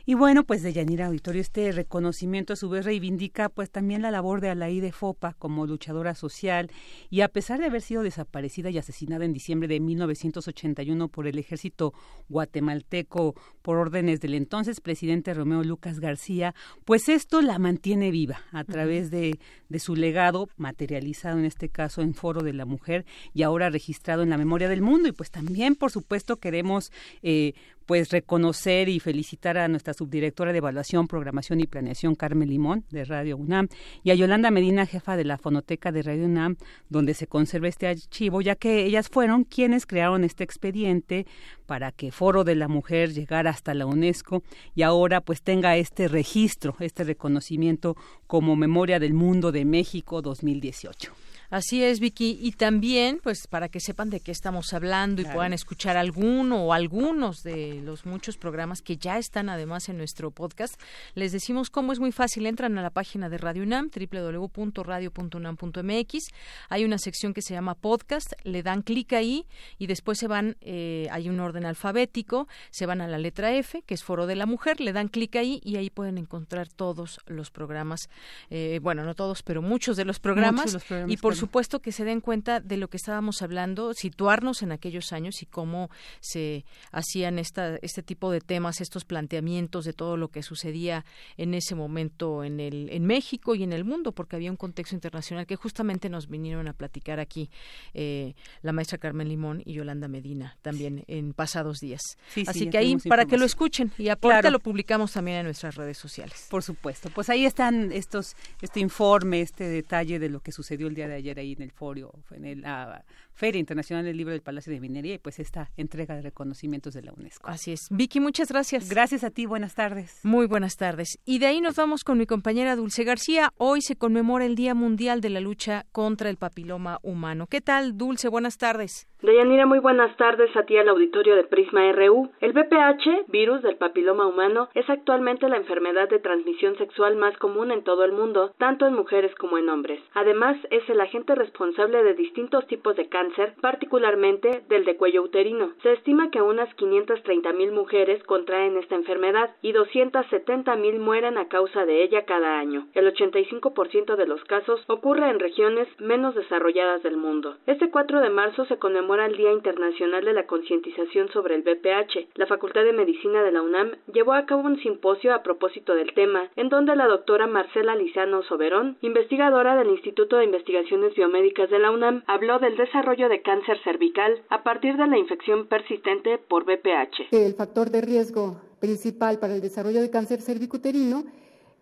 Y 0.06 0.12
bueno, 0.12 0.44
pues 0.44 0.62
de 0.62 0.74
Yanira 0.74 1.06
Auditorio, 1.06 1.40
este 1.40 1.72
reconocimiento 1.72 2.52
a 2.52 2.56
su 2.56 2.68
vez 2.68 2.84
reivindica 2.84 3.48
pues 3.48 3.70
también 3.70 4.02
la 4.02 4.10
labor 4.10 4.42
de 4.42 4.50
Alaí 4.50 4.80
de 4.80 4.92
Fopa 4.92 5.32
como 5.32 5.66
luchadora 5.66 6.14
social. 6.14 6.70
Y 7.08 7.22
a 7.22 7.28
pesar 7.28 7.58
de 7.58 7.66
haber 7.66 7.80
sido 7.80 8.02
desaparecida 8.02 8.68
y 8.68 8.76
asesinada 8.76 9.24
en 9.24 9.32
diciembre 9.32 9.66
de 9.66 9.80
1981 9.80 11.08
por 11.08 11.26
el 11.26 11.38
ejército 11.38 11.94
guatemalteco 12.28 13.34
por 13.62 13.78
órdenes 13.78 14.20
del 14.20 14.34
entonces 14.34 14.82
presidente 14.82 15.32
Romeo 15.32 15.64
Lucas 15.64 16.00
García, 16.00 16.54
pues 16.84 17.08
esto 17.08 17.40
la 17.40 17.58
mantiene 17.58 18.10
viva 18.10 18.42
a 18.52 18.64
través 18.64 19.10
de, 19.10 19.38
de 19.70 19.78
su 19.78 19.96
legado 19.96 20.50
materializado 20.58 21.38
en 21.38 21.46
este 21.46 21.70
caso 21.70 22.02
en 22.02 22.12
Foro 22.12 22.42
de 22.42 22.52
la 22.52 22.66
Mujer 22.66 23.06
y 23.32 23.42
ahora 23.42 23.70
registrado 23.70 24.22
en 24.22 24.28
la 24.28 24.36
memoria 24.36 24.68
del 24.68 24.82
mundo. 24.82 25.08
Y 25.08 25.12
pues 25.12 25.30
también 25.30 25.76
por 25.76 25.90
supuesto 25.90 26.36
queremos 26.36 26.92
eh, 27.22 27.54
pues 27.86 28.10
reconocer 28.10 28.88
y 28.88 29.00
felicitar 29.00 29.58
a 29.58 29.68
nuestra 29.68 29.94
subdirectora 29.94 30.52
de 30.52 30.58
Evaluación, 30.58 31.06
Programación 31.06 31.60
y 31.60 31.66
Planeación, 31.66 32.14
Carmen 32.14 32.48
Limón, 32.48 32.84
de 32.90 33.04
Radio 33.04 33.36
UNAM, 33.36 33.68
y 34.02 34.10
a 34.10 34.14
Yolanda 34.14 34.50
Medina, 34.50 34.86
jefa 34.86 35.16
de 35.16 35.24
la 35.24 35.38
Fonoteca 35.38 35.92
de 35.92 36.02
Radio 36.02 36.24
UNAM, 36.24 36.56
donde 36.88 37.14
se 37.14 37.26
conserva 37.26 37.68
este 37.68 37.86
archivo, 37.86 38.40
ya 38.40 38.54
que 38.56 38.84
ellas 38.84 39.08
fueron 39.08 39.44
quienes 39.44 39.86
crearon 39.86 40.24
este 40.24 40.44
expediente 40.44 41.26
para 41.66 41.92
que 41.92 42.12
Foro 42.12 42.44
de 42.44 42.54
la 42.54 42.68
Mujer 42.68 43.12
llegara 43.12 43.50
hasta 43.50 43.74
la 43.74 43.86
UNESCO 43.86 44.42
y 44.74 44.82
ahora 44.82 45.20
pues 45.20 45.42
tenga 45.42 45.76
este 45.76 46.08
registro, 46.08 46.76
este 46.80 47.04
reconocimiento 47.04 47.96
como 48.26 48.56
Memoria 48.56 48.98
del 48.98 49.14
Mundo 49.14 49.52
de 49.52 49.64
México 49.64 50.22
2018. 50.22 51.23
Así 51.54 51.82
es, 51.84 52.00
Vicky. 52.00 52.36
Y 52.42 52.50
también, 52.50 53.20
pues, 53.22 53.46
para 53.46 53.68
que 53.68 53.78
sepan 53.78 54.10
de 54.10 54.18
qué 54.18 54.32
estamos 54.32 54.72
hablando 54.72 55.22
y 55.22 55.24
puedan 55.24 55.52
escuchar 55.52 55.96
alguno 55.96 56.64
o 56.64 56.72
algunos 56.72 57.44
de 57.44 57.80
los 57.80 58.06
muchos 58.06 58.36
programas 58.36 58.82
que 58.82 58.96
ya 58.96 59.18
están 59.18 59.48
además 59.48 59.88
en 59.88 59.96
nuestro 59.96 60.32
podcast, 60.32 60.74
les 61.14 61.30
decimos 61.30 61.70
cómo 61.70 61.92
es 61.92 62.00
muy 62.00 62.10
fácil. 62.10 62.46
Entran 62.46 62.76
a 62.76 62.82
la 62.82 62.90
página 62.90 63.28
de 63.28 63.38
Radio 63.38 63.62
UNAM, 63.62 63.88
www.radio.unam.mx. 63.88 66.26
Hay 66.70 66.84
una 66.84 66.98
sección 66.98 67.32
que 67.32 67.40
se 67.40 67.54
llama 67.54 67.76
podcast, 67.76 68.32
le 68.42 68.64
dan 68.64 68.82
clic 68.82 69.12
ahí 69.12 69.46
y 69.78 69.86
después 69.86 70.18
se 70.18 70.26
van, 70.26 70.56
eh, 70.60 71.06
hay 71.12 71.28
un 71.28 71.38
orden 71.38 71.66
alfabético, 71.66 72.48
se 72.72 72.84
van 72.84 73.00
a 73.00 73.06
la 73.06 73.18
letra 73.18 73.54
F, 73.54 73.82
que 73.82 73.94
es 73.94 74.02
Foro 74.02 74.26
de 74.26 74.34
la 74.34 74.46
Mujer, 74.46 74.80
le 74.80 74.92
dan 74.92 75.06
clic 75.06 75.36
ahí 75.36 75.60
y 75.62 75.76
ahí 75.76 75.88
pueden 75.88 76.18
encontrar 76.18 76.66
todos 76.66 77.20
los 77.26 77.52
programas, 77.52 78.08
eh, 78.50 78.80
bueno, 78.82 79.04
no 79.04 79.14
todos, 79.14 79.44
pero 79.44 79.62
muchos 79.62 79.96
de 79.96 80.04
los 80.04 80.18
programas. 80.18 80.76
y 81.06 81.16
por 81.18 81.36
supuesto 81.46 81.80
que 81.80 81.92
se 81.92 82.04
den 82.04 82.20
cuenta 82.20 82.60
de 82.60 82.76
lo 82.76 82.88
que 82.88 82.96
estábamos 82.96 83.42
hablando, 83.42 83.94
situarnos 83.94 84.62
en 84.62 84.72
aquellos 84.72 85.12
años 85.12 85.42
y 85.42 85.46
cómo 85.46 85.90
se 86.20 86.64
hacían 86.90 87.38
esta, 87.38 87.76
este 87.76 88.02
tipo 88.02 88.30
de 88.30 88.40
temas, 88.40 88.80
estos 88.80 89.04
planteamientos 89.04 89.84
de 89.84 89.92
todo 89.92 90.16
lo 90.16 90.28
que 90.28 90.42
sucedía 90.42 91.04
en 91.36 91.54
ese 91.54 91.74
momento 91.74 92.44
en, 92.44 92.60
el, 92.60 92.88
en 92.90 93.04
México 93.06 93.54
y 93.54 93.62
en 93.62 93.72
el 93.72 93.84
mundo, 93.84 94.12
porque 94.12 94.36
había 94.36 94.50
un 94.50 94.56
contexto 94.56 94.94
internacional 94.94 95.46
que 95.46 95.56
justamente 95.56 96.08
nos 96.08 96.28
vinieron 96.28 96.68
a 96.68 96.72
platicar 96.72 97.20
aquí 97.20 97.50
eh, 97.92 98.34
la 98.62 98.72
maestra 98.72 98.98
Carmen 98.98 99.28
Limón 99.28 99.62
y 99.64 99.74
Yolanda 99.74 100.08
Medina 100.08 100.56
también 100.62 101.04
en 101.08 101.32
pasados 101.32 101.80
días. 101.80 102.02
Así 102.46 102.70
que 102.70 102.78
ahí 102.78 102.96
para 103.08 103.26
que 103.26 103.36
lo 103.36 103.44
escuchen 103.44 103.92
y 103.98 104.08
aparte 104.08 104.50
lo 104.50 104.60
publicamos 104.60 105.12
también 105.12 105.38
en 105.38 105.44
nuestras 105.44 105.74
redes 105.76 105.98
sociales. 105.98 106.46
Por 106.50 106.62
supuesto. 106.62 107.10
Pues 107.10 107.28
ahí 107.28 107.44
están 107.44 107.92
estos 107.92 108.36
este 108.60 108.80
informe, 108.80 109.40
este 109.40 109.64
detalle 109.64 110.18
de 110.18 110.28
lo 110.28 110.40
que 110.40 110.52
sucedió 110.52 110.86
el 110.86 110.94
día 110.94 111.08
de 111.08 111.14
ayer 111.14 111.23
ayer 111.24 111.38
ahí 111.38 111.52
en 111.52 111.62
el 111.62 111.70
foro, 111.70 112.12
en 112.30 112.60
la 112.60 113.04
Feria 113.32 113.58
Internacional 113.58 114.04
del 114.04 114.16
Libro 114.16 114.32
del 114.32 114.42
Palacio 114.42 114.72
de 114.72 114.80
Minería 114.80 115.14
y 115.14 115.18
pues 115.18 115.38
esta 115.38 115.70
entrega 115.76 116.14
de 116.14 116.22
reconocimientos 116.22 116.94
de 116.94 117.02
la 117.02 117.12
UNESCO. 117.12 117.48
Así 117.48 117.72
es. 117.72 117.88
Vicky, 117.90 118.20
muchas 118.20 118.50
gracias. 118.50 118.90
Gracias 118.90 119.24
a 119.24 119.30
ti, 119.30 119.46
buenas 119.46 119.74
tardes. 119.74 120.20
Muy 120.24 120.46
buenas 120.46 120.76
tardes. 120.76 121.18
Y 121.24 121.38
de 121.38 121.46
ahí 121.46 121.60
nos 121.60 121.76
vamos 121.76 122.04
con 122.04 122.18
mi 122.18 122.26
compañera 122.26 122.76
Dulce 122.76 123.04
García. 123.04 123.52
Hoy 123.56 123.80
se 123.80 123.96
conmemora 123.96 124.44
el 124.44 124.54
Día 124.54 124.74
Mundial 124.74 125.20
de 125.20 125.30
la 125.30 125.40
Lucha 125.40 125.86
contra 125.92 126.28
el 126.28 126.36
Papiloma 126.36 126.98
Humano. 127.02 127.46
¿Qué 127.46 127.60
tal, 127.60 127.96
Dulce? 127.96 128.28
Buenas 128.28 128.58
tardes. 128.58 129.08
Deyanira, 129.24 129.64
muy 129.64 129.78
buenas 129.78 130.14
tardes 130.18 130.54
a 130.54 130.64
ti 130.64 130.76
al 130.76 130.90
auditorio 130.90 131.34
de 131.34 131.44
Prisma 131.44 131.90
RU. 131.92 132.30
El 132.42 132.52
VPH, 132.52 133.24
virus 133.28 133.62
del 133.62 133.76
papiloma 133.76 134.26
humano, 134.26 134.68
es 134.74 134.88
actualmente 134.90 135.48
la 135.48 135.56
enfermedad 135.56 136.10
de 136.10 136.18
transmisión 136.18 136.76
sexual 136.76 137.16
más 137.16 137.34
común 137.38 137.70
en 137.70 137.82
todo 137.84 138.04
el 138.04 138.12
mundo, 138.12 138.52
tanto 138.58 138.86
en 138.86 138.92
mujeres 138.92 139.34
como 139.36 139.56
en 139.56 139.70
hombres. 139.70 139.98
Además, 140.12 140.58
es 140.70 140.86
el 140.90 141.00
agente 141.00 141.13
responsable 141.22 142.02
de 142.02 142.14
distintos 142.14 142.66
tipos 142.66 142.96
de 142.96 143.08
cáncer, 143.08 143.54
particularmente 143.60 144.62
del 144.68 144.84
de 144.84 144.96
cuello 144.96 145.22
uterino. 145.22 145.72
Se 145.82 145.92
estima 145.92 146.30
que 146.30 146.42
unas 146.42 146.68
530.000 146.76 147.70
mujeres 147.70 148.22
contraen 148.24 148.76
esta 148.76 148.96
enfermedad 148.96 149.54
y 149.62 149.72
270.000 149.72 150.98
mueren 150.98 151.38
a 151.38 151.48
causa 151.48 151.86
de 151.86 152.02
ella 152.02 152.24
cada 152.24 152.58
año. 152.58 152.88
El 152.94 153.06
85% 153.14 154.16
de 154.16 154.26
los 154.26 154.42
casos 154.44 154.82
ocurre 154.88 155.30
en 155.30 155.38
regiones 155.38 155.88
menos 156.00 156.34
desarrolladas 156.34 157.02
del 157.02 157.16
mundo. 157.16 157.56
Este 157.66 157.90
4 157.90 158.20
de 158.20 158.30
marzo 158.30 158.64
se 158.64 158.78
conmemora 158.78 159.26
el 159.26 159.36
Día 159.36 159.52
Internacional 159.52 160.24
de 160.24 160.32
la 160.32 160.46
Concientización 160.46 161.28
sobre 161.28 161.54
el 161.54 161.62
VPH. 161.62 162.28
La 162.34 162.46
Facultad 162.46 162.82
de 162.82 162.92
Medicina 162.92 163.42
de 163.42 163.52
la 163.52 163.62
UNAM 163.62 163.92
llevó 164.12 164.32
a 164.32 164.46
cabo 164.46 164.62
un 164.62 164.78
simposio 164.80 165.32
a 165.32 165.42
propósito 165.42 165.94
del 165.94 166.12
tema, 166.14 166.48
en 166.56 166.68
donde 166.68 166.96
la 166.96 167.06
doctora 167.06 167.46
Marcela 167.46 167.94
Lizano 167.94 168.42
Soberón, 168.42 168.96
investigadora 169.00 169.76
del 169.76 169.90
Instituto 169.90 170.38
de 170.38 170.44
Investigaciones 170.44 171.03
Biomédicas 171.14 171.68
de 171.68 171.78
la 171.78 171.90
UNAM, 171.90 172.22
habló 172.26 172.58
del 172.58 172.76
desarrollo 172.76 173.28
de 173.28 173.42
cáncer 173.42 173.76
cervical 173.84 174.42
a 174.48 174.62
partir 174.62 174.96
de 174.96 175.06
la 175.06 175.18
infección 175.18 175.66
persistente 175.66 176.38
por 176.38 176.64
VPH. 176.64 177.28
El 177.32 177.54
factor 177.54 177.90
de 177.90 178.00
riesgo 178.00 178.60
principal 178.80 179.38
para 179.38 179.54
el 179.54 179.60
desarrollo 179.60 180.00
de 180.00 180.10
cáncer 180.10 180.40
cervicuterino 180.40 181.24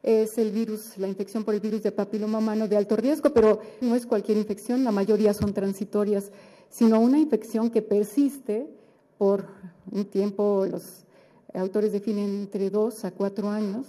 es 0.02 0.38
el 0.38 0.50
virus, 0.50 0.98
la 0.98 1.06
infección 1.06 1.44
por 1.44 1.54
el 1.54 1.60
virus 1.60 1.82
de 1.82 1.92
papiloma 1.92 2.38
humano 2.38 2.66
de 2.66 2.76
alto 2.76 2.96
riesgo, 2.96 3.30
pero 3.32 3.60
no 3.80 3.94
es 3.94 4.06
cualquier 4.06 4.38
infección, 4.38 4.82
la 4.82 4.90
mayoría 4.90 5.32
son 5.32 5.54
transitorias 5.54 6.32
sino 6.72 6.98
una 7.00 7.18
infección 7.18 7.70
que 7.70 7.82
persiste 7.82 8.66
por 9.18 9.46
un 9.90 10.06
tiempo, 10.06 10.66
los 10.68 11.04
autores 11.52 11.92
definen 11.92 12.40
entre 12.40 12.70
dos 12.70 13.04
a 13.04 13.10
cuatro 13.10 13.50
años, 13.50 13.86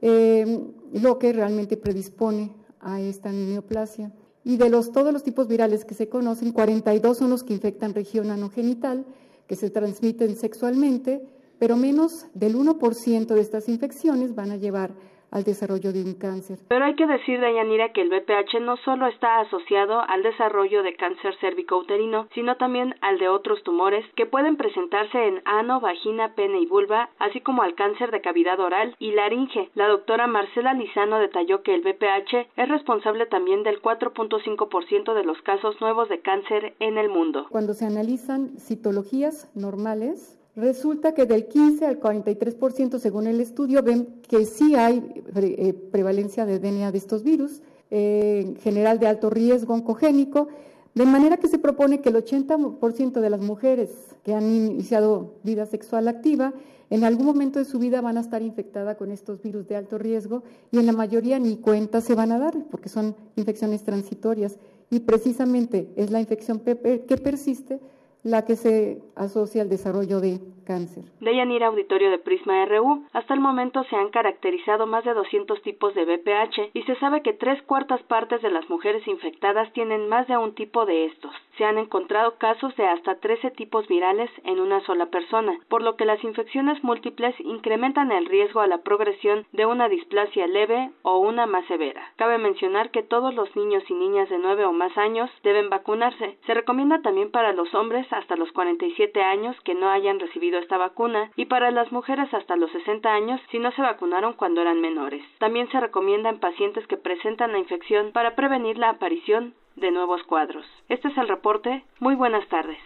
eh, 0.00 0.46
lo 0.92 1.18
que 1.18 1.32
realmente 1.32 1.76
predispone 1.76 2.52
a 2.80 3.00
esta 3.00 3.32
neoplasia. 3.32 4.12
Y 4.46 4.58
de 4.58 4.70
los, 4.70 4.92
todos 4.92 5.12
los 5.12 5.24
tipos 5.24 5.48
virales 5.48 5.84
que 5.84 5.96
se 5.96 6.08
conocen, 6.08 6.52
42 6.52 7.18
son 7.18 7.30
los 7.30 7.42
que 7.42 7.52
infectan 7.52 7.94
región 7.94 8.30
anogenital, 8.30 9.04
que 9.48 9.56
se 9.56 9.70
transmiten 9.70 10.36
sexualmente, 10.36 11.20
pero 11.58 11.76
menos 11.76 12.26
del 12.32 12.54
1% 12.54 13.26
de 13.26 13.40
estas 13.40 13.68
infecciones 13.68 14.36
van 14.36 14.52
a 14.52 14.56
llevar 14.56 14.94
al 15.30 15.44
desarrollo 15.44 15.92
de 15.92 16.02
un 16.02 16.14
cáncer. 16.14 16.58
Pero 16.68 16.84
hay 16.84 16.94
que 16.94 17.06
decir, 17.06 17.40
Dayanira, 17.40 17.92
que 17.92 18.02
el 18.02 18.10
BPH 18.10 18.60
no 18.60 18.76
solo 18.78 19.06
está 19.06 19.40
asociado 19.40 20.00
al 20.00 20.22
desarrollo 20.22 20.82
de 20.82 20.96
cáncer 20.96 21.34
cérvico-uterino, 21.40 22.28
sino 22.34 22.56
también 22.56 22.94
al 23.00 23.18
de 23.18 23.28
otros 23.28 23.62
tumores 23.62 24.04
que 24.14 24.26
pueden 24.26 24.56
presentarse 24.56 25.26
en 25.26 25.42
ano, 25.44 25.80
vagina, 25.80 26.34
pene 26.34 26.60
y 26.60 26.66
vulva, 26.66 27.10
así 27.18 27.40
como 27.40 27.62
al 27.62 27.74
cáncer 27.74 28.10
de 28.10 28.20
cavidad 28.20 28.60
oral 28.60 28.94
y 28.98 29.12
laringe. 29.12 29.70
La 29.74 29.88
doctora 29.88 30.26
Marcela 30.26 30.74
Lizano 30.74 31.18
detalló 31.18 31.62
que 31.62 31.74
el 31.74 31.82
BPH 31.82 32.48
es 32.56 32.68
responsable 32.68 33.26
también 33.26 33.62
del 33.62 33.80
4.5% 33.82 35.14
de 35.14 35.24
los 35.24 35.40
casos 35.42 35.80
nuevos 35.80 36.08
de 36.08 36.20
cáncer 36.20 36.74
en 36.80 36.98
el 36.98 37.08
mundo. 37.08 37.46
Cuando 37.50 37.74
se 37.74 37.86
analizan 37.86 38.58
citologías 38.58 39.50
normales, 39.54 40.38
Resulta 40.56 41.12
que 41.12 41.26
del 41.26 41.48
15 41.48 41.84
al 41.84 42.00
43%, 42.00 42.98
según 42.98 43.26
el 43.26 43.42
estudio, 43.42 43.82
ven 43.82 44.22
que 44.26 44.46
sí 44.46 44.74
hay 44.74 45.22
eh, 45.36 45.74
prevalencia 45.74 46.46
de 46.46 46.58
DNA 46.58 46.92
de 46.92 46.98
estos 46.98 47.22
virus, 47.22 47.60
eh, 47.90 48.42
en 48.46 48.56
general 48.56 48.98
de 48.98 49.06
alto 49.06 49.28
riesgo 49.28 49.74
oncogénico, 49.74 50.48
de 50.94 51.04
manera 51.04 51.36
que 51.36 51.48
se 51.48 51.58
propone 51.58 52.00
que 52.00 52.08
el 52.08 52.16
80% 52.16 53.20
de 53.20 53.28
las 53.28 53.42
mujeres 53.42 53.90
que 54.22 54.32
han 54.32 54.44
iniciado 54.44 55.34
vida 55.42 55.66
sexual 55.66 56.08
activa 56.08 56.54
en 56.88 57.04
algún 57.04 57.26
momento 57.26 57.58
de 57.58 57.66
su 57.66 57.78
vida 57.78 58.00
van 58.00 58.16
a 58.16 58.20
estar 58.20 58.40
infectadas 58.40 58.96
con 58.96 59.10
estos 59.10 59.42
virus 59.42 59.68
de 59.68 59.76
alto 59.76 59.98
riesgo 59.98 60.42
y 60.70 60.78
en 60.78 60.86
la 60.86 60.92
mayoría 60.92 61.38
ni 61.38 61.56
cuenta 61.58 62.00
se 62.00 62.14
van 62.14 62.32
a 62.32 62.38
dar 62.38 62.54
porque 62.70 62.88
son 62.88 63.14
infecciones 63.34 63.82
transitorias. 63.82 64.56
Y 64.88 65.00
precisamente 65.00 65.92
es 65.96 66.10
la 66.10 66.20
infección 66.20 66.60
que 66.60 66.76
persiste 67.22 67.78
la 68.26 68.44
que 68.44 68.56
se 68.56 68.98
asocia 69.14 69.62
al 69.62 69.68
desarrollo 69.68 70.20
de 70.20 70.40
cáncer. 70.66 71.04
Deyanira 71.20 71.68
Auditorio 71.68 72.10
de 72.10 72.18
Prisma 72.18 72.64
RU, 72.66 73.06
hasta 73.12 73.34
el 73.34 73.40
momento 73.40 73.84
se 73.84 73.94
han 73.94 74.10
caracterizado 74.10 74.86
más 74.86 75.04
de 75.04 75.14
200 75.14 75.62
tipos 75.62 75.94
de 75.94 76.04
BPH 76.04 76.70
y 76.74 76.82
se 76.82 76.96
sabe 76.96 77.22
que 77.22 77.32
tres 77.32 77.62
cuartas 77.62 78.02
partes 78.02 78.42
de 78.42 78.50
las 78.50 78.68
mujeres 78.68 79.06
infectadas 79.06 79.72
tienen 79.72 80.08
más 80.08 80.26
de 80.26 80.36
un 80.36 80.54
tipo 80.54 80.84
de 80.84 81.06
estos. 81.06 81.30
Se 81.56 81.64
han 81.64 81.78
encontrado 81.78 82.34
casos 82.36 82.74
de 82.76 82.84
hasta 82.84 83.14
13 83.14 83.52
tipos 83.52 83.86
virales 83.86 84.28
en 84.44 84.60
una 84.60 84.84
sola 84.84 85.06
persona, 85.06 85.56
por 85.68 85.82
lo 85.82 85.96
que 85.96 86.04
las 86.04 86.22
infecciones 86.24 86.82
múltiples 86.82 87.34
incrementan 87.38 88.10
el 88.10 88.26
riesgo 88.26 88.60
a 88.60 88.66
la 88.66 88.78
progresión 88.78 89.46
de 89.52 89.66
una 89.66 89.88
displasia 89.88 90.46
leve 90.48 90.90
o 91.02 91.18
una 91.18 91.46
más 91.46 91.64
severa. 91.66 92.02
Cabe 92.16 92.38
mencionar 92.38 92.90
que 92.90 93.04
todos 93.04 93.32
los 93.34 93.54
niños 93.54 93.84
y 93.88 93.94
niñas 93.94 94.28
de 94.28 94.38
9 94.38 94.64
o 94.64 94.72
más 94.72 94.98
años 94.98 95.30
deben 95.44 95.70
vacunarse. 95.70 96.36
Se 96.46 96.54
recomienda 96.54 97.00
también 97.00 97.30
para 97.30 97.52
los 97.52 97.72
hombres 97.74 98.06
hasta 98.16 98.36
los 98.36 98.50
47 98.52 99.22
años 99.22 99.56
que 99.62 99.74
no 99.74 99.90
hayan 99.90 100.18
recibido 100.18 100.58
esta 100.58 100.78
vacuna 100.78 101.30
y 101.36 101.46
para 101.46 101.70
las 101.70 101.92
mujeres 101.92 102.32
hasta 102.32 102.56
los 102.56 102.70
60 102.72 103.12
años 103.12 103.40
si 103.50 103.58
no 103.58 103.70
se 103.72 103.82
vacunaron 103.82 104.32
cuando 104.32 104.62
eran 104.62 104.80
menores. 104.80 105.22
También 105.38 105.70
se 105.70 105.80
recomienda 105.80 106.30
en 106.30 106.40
pacientes 106.40 106.86
que 106.86 106.96
presentan 106.96 107.52
la 107.52 107.58
infección 107.58 108.12
para 108.12 108.34
prevenir 108.34 108.78
la 108.78 108.90
aparición 108.90 109.54
de 109.76 109.90
nuevos 109.90 110.22
cuadros. 110.24 110.66
Este 110.88 111.08
es 111.08 111.18
el 111.18 111.28
reporte. 111.28 111.84
Muy 112.00 112.14
buenas 112.14 112.46
tardes. 112.48 112.78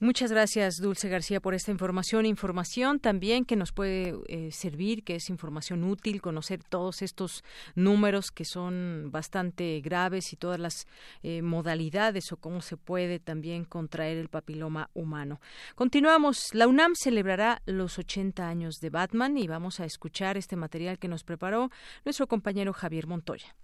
Muchas 0.00 0.30
gracias, 0.30 0.76
Dulce 0.76 1.08
García, 1.08 1.40
por 1.40 1.54
esta 1.54 1.72
información. 1.72 2.24
Información 2.24 3.00
también 3.00 3.44
que 3.44 3.56
nos 3.56 3.72
puede 3.72 4.14
eh, 4.28 4.52
servir, 4.52 5.02
que 5.02 5.16
es 5.16 5.28
información 5.28 5.82
útil, 5.82 6.22
conocer 6.22 6.62
todos 6.62 7.02
estos 7.02 7.42
números 7.74 8.30
que 8.30 8.44
son 8.44 9.08
bastante 9.10 9.80
graves 9.80 10.32
y 10.32 10.36
todas 10.36 10.60
las 10.60 10.86
eh, 11.24 11.42
modalidades 11.42 12.30
o 12.30 12.36
cómo 12.36 12.60
se 12.60 12.76
puede 12.76 13.18
también 13.18 13.64
contraer 13.64 14.18
el 14.18 14.28
papiloma 14.28 14.88
humano. 14.94 15.40
Continuamos. 15.74 16.54
La 16.54 16.68
UNAM 16.68 16.94
celebrará 16.94 17.60
los 17.66 17.98
80 17.98 18.48
años 18.48 18.76
de 18.80 18.90
Batman 18.90 19.36
y 19.36 19.48
vamos 19.48 19.80
a 19.80 19.84
escuchar 19.84 20.36
este 20.36 20.54
material 20.54 21.00
que 21.00 21.08
nos 21.08 21.24
preparó 21.24 21.70
nuestro 22.04 22.28
compañero 22.28 22.72
Javier 22.72 23.08
Montoya. 23.08 23.56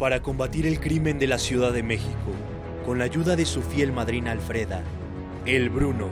Para 0.00 0.22
combatir 0.22 0.66
el 0.66 0.80
crimen 0.80 1.18
de 1.18 1.26
la 1.26 1.38
Ciudad 1.38 1.74
de 1.74 1.82
México, 1.82 2.32
con 2.86 2.98
la 2.98 3.04
ayuda 3.04 3.36
de 3.36 3.44
su 3.44 3.60
fiel 3.60 3.92
madrina 3.92 4.32
Alfreda, 4.32 4.82
el 5.44 5.68
Bruno 5.68 6.08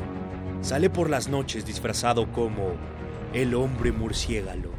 sale 0.60 0.90
por 0.90 1.08
las 1.08 1.28
noches 1.28 1.64
disfrazado 1.64 2.30
como 2.30 2.74
el 3.32 3.54
hombre 3.54 3.90
murciégalo. 3.90 4.72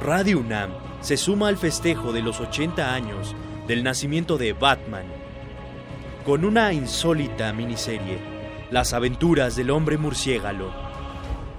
Radio 0.00 0.38
UNAM 0.38 0.70
se 1.02 1.18
suma 1.18 1.48
al 1.48 1.58
festejo 1.58 2.14
de 2.14 2.22
los 2.22 2.40
80 2.40 2.94
años 2.94 3.36
del 3.66 3.84
nacimiento 3.84 4.38
de 4.38 4.54
Batman, 4.54 5.04
con 6.24 6.46
una 6.46 6.72
insólita 6.72 7.52
miniserie, 7.52 8.18
Las 8.70 8.94
aventuras 8.94 9.56
del 9.56 9.70
hombre 9.70 9.98
murciégalo 9.98 10.87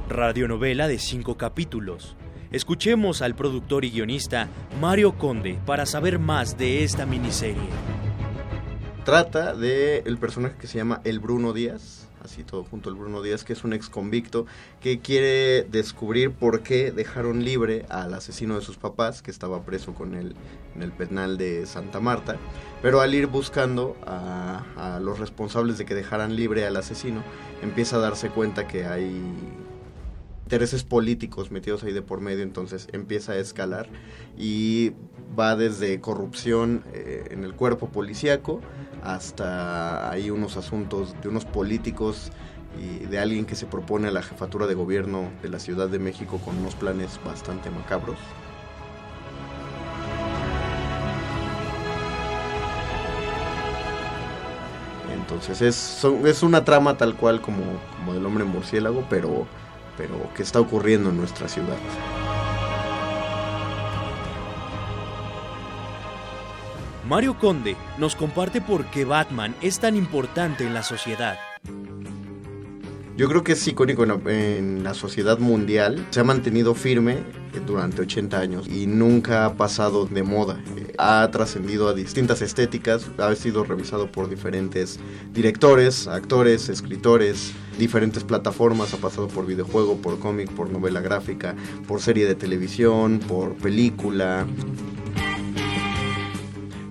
radionovela 0.10 0.88
de 0.88 0.98
cinco 0.98 1.38
capítulos. 1.38 2.16
Escuchemos 2.52 3.22
al 3.22 3.36
productor 3.36 3.86
y 3.86 3.92
guionista 3.92 4.50
Mario 4.82 5.18
Conde 5.18 5.60
para 5.66 5.86
saber 5.86 6.18
más 6.18 6.58
de 6.58 6.84
esta 6.84 7.06
miniserie. 7.06 7.70
Trata 9.06 9.56
de 9.56 10.04
personaje 10.20 10.56
que 10.60 10.68
se 10.68 10.80
llama 10.80 11.02
El 11.04 11.20
Bruno 11.20 11.54
Díaz, 11.54 12.08
así 12.24 12.44
todo 12.44 12.64
junto 12.64 12.90
el 12.90 12.96
Bruno 12.96 13.22
Díaz, 13.22 13.44
que 13.44 13.54
es 13.54 13.64
un 13.64 13.74
ex 13.74 13.88
convicto 13.88 14.48
que 14.82 15.00
quiere 15.00 15.64
descubrir 15.64 16.32
por 16.32 16.62
qué 16.62 16.92
dejaron 16.92 17.44
libre 17.44 17.86
al 17.90 18.14
asesino 18.14 18.56
de 18.56 18.62
sus 18.62 18.78
papás, 18.78 19.22
que 19.22 19.32
estaba 19.32 19.64
preso 19.64 19.94
con 19.94 20.16
él 20.16 20.36
en 20.76 20.82
el 20.82 20.92
penal 20.92 21.38
de 21.38 21.68
Santa 21.68 22.00
Marta. 22.00 22.38
Pero 22.82 23.02
al 23.02 23.14
ir 23.14 23.28
buscando 23.28 23.96
a 24.06 25.00
los 25.02 25.20
responsables 25.20 25.78
de 25.78 25.86
que 25.86 25.94
dejaran 25.96 26.36
libre 26.36 26.66
al 26.66 26.78
asesino, 26.78 27.24
empieza 27.62 27.98
a 27.98 28.00
darse 28.00 28.30
cuenta 28.30 28.68
que 28.68 28.86
hay 28.86 29.34
intereses 30.50 30.84
políticos 30.84 31.52
metidos 31.52 31.84
ahí 31.84 31.94
de 31.94 32.02
por 32.02 32.22
medio, 32.22 32.42
entonces 32.42 32.88
empieza 32.92 33.34
a 33.34 33.36
escalar 33.36 33.88
y 34.36 34.94
va 35.40 35.56
desde 35.56 36.02
corrupción 36.02 36.84
eh, 36.92 37.28
en 37.30 37.44
el 37.44 37.54
cuerpo 37.54 37.90
policíaco 37.90 38.60
hasta 39.04 40.10
ahí 40.10 40.32
unos 40.32 40.58
asuntos 40.58 41.14
de 41.22 41.30
unos 41.30 41.46
políticos 41.46 42.32
y 42.82 43.06
de 43.06 43.20
alguien 43.20 43.46
que 43.46 43.54
se 43.54 43.68
propone 43.68 44.08
a 44.08 44.12
la 44.12 44.24
jefatura 44.24 44.66
de 44.66 44.74
gobierno 44.74 45.30
de 45.44 45.50
la 45.50 45.60
Ciudad 45.60 45.88
de 45.88 46.00
México 46.00 46.40
con 46.44 46.58
unos 46.58 46.74
planes 46.74 47.20
bastante 47.24 47.70
macabros. 47.70 48.18
Entonces 55.14 55.62
es, 55.62 56.04
es 56.26 56.42
una 56.42 56.66
trama 56.66 56.98
tal 56.98 57.16
cual 57.16 57.40
como, 57.40 57.62
como 58.00 58.16
del 58.16 58.26
hombre 58.26 58.46
murciélago, 58.46 59.06
pero, 59.12 59.46
pero 60.00 60.34
que 60.34 60.44
está 60.44 60.62
ocurriendo 60.62 61.10
en 61.10 61.18
nuestra 61.18 61.50
ciudad. 61.50 61.76
Mario 67.06 67.38
Conde 67.38 67.76
nos 67.98 68.16
comparte 68.16 68.62
por 68.62 68.86
qué 68.86 69.04
Batman 69.04 69.56
es 69.62 69.80
tan 69.80 69.98
importante 69.98 70.66
en 70.66 70.74
la 70.74 70.84
sociedad. 70.84 71.38
Yo 73.20 73.28
creo 73.28 73.44
que 73.44 73.52
es 73.52 73.68
icónico 73.68 74.06
en 74.30 74.82
la, 74.82 74.94
sociedad 74.94 75.40
mundial. 75.40 76.08
Se 76.10 76.22
ha 76.22 76.24
mantenido 76.24 76.74
firme 76.74 77.18
durante 77.68 78.04
80 78.04 78.40
años 78.40 78.68
y 78.70 78.88
nunca 78.88 79.44
ha 79.44 79.56
pasado 79.56 80.06
de 80.06 80.24
moda. 80.24 80.64
Ha 80.98 81.30
trascendido 81.30 81.90
a 81.90 81.94
distintas 81.94 82.42
estéticas, 82.42 83.12
ha 83.18 83.36
sido 83.36 83.66
revisado 83.66 84.10
por 84.10 84.30
diferentes 84.30 85.02
directores, 85.34 86.08
actores, 86.08 86.70
escritores, 86.70 87.52
diferentes 87.78 88.24
plataformas, 88.24 88.94
ha 88.94 88.98
pasado 89.00 89.28
por 89.28 89.46
videojuego, 89.46 89.98
por 89.98 90.18
cómic, 90.20 90.50
por 90.52 90.70
novela 90.70 91.02
gráfica, 91.02 91.58
por 91.90 92.00
serie 92.00 92.26
de 92.26 92.36
televisión, 92.36 93.20
por 93.20 93.54
película. 93.56 94.48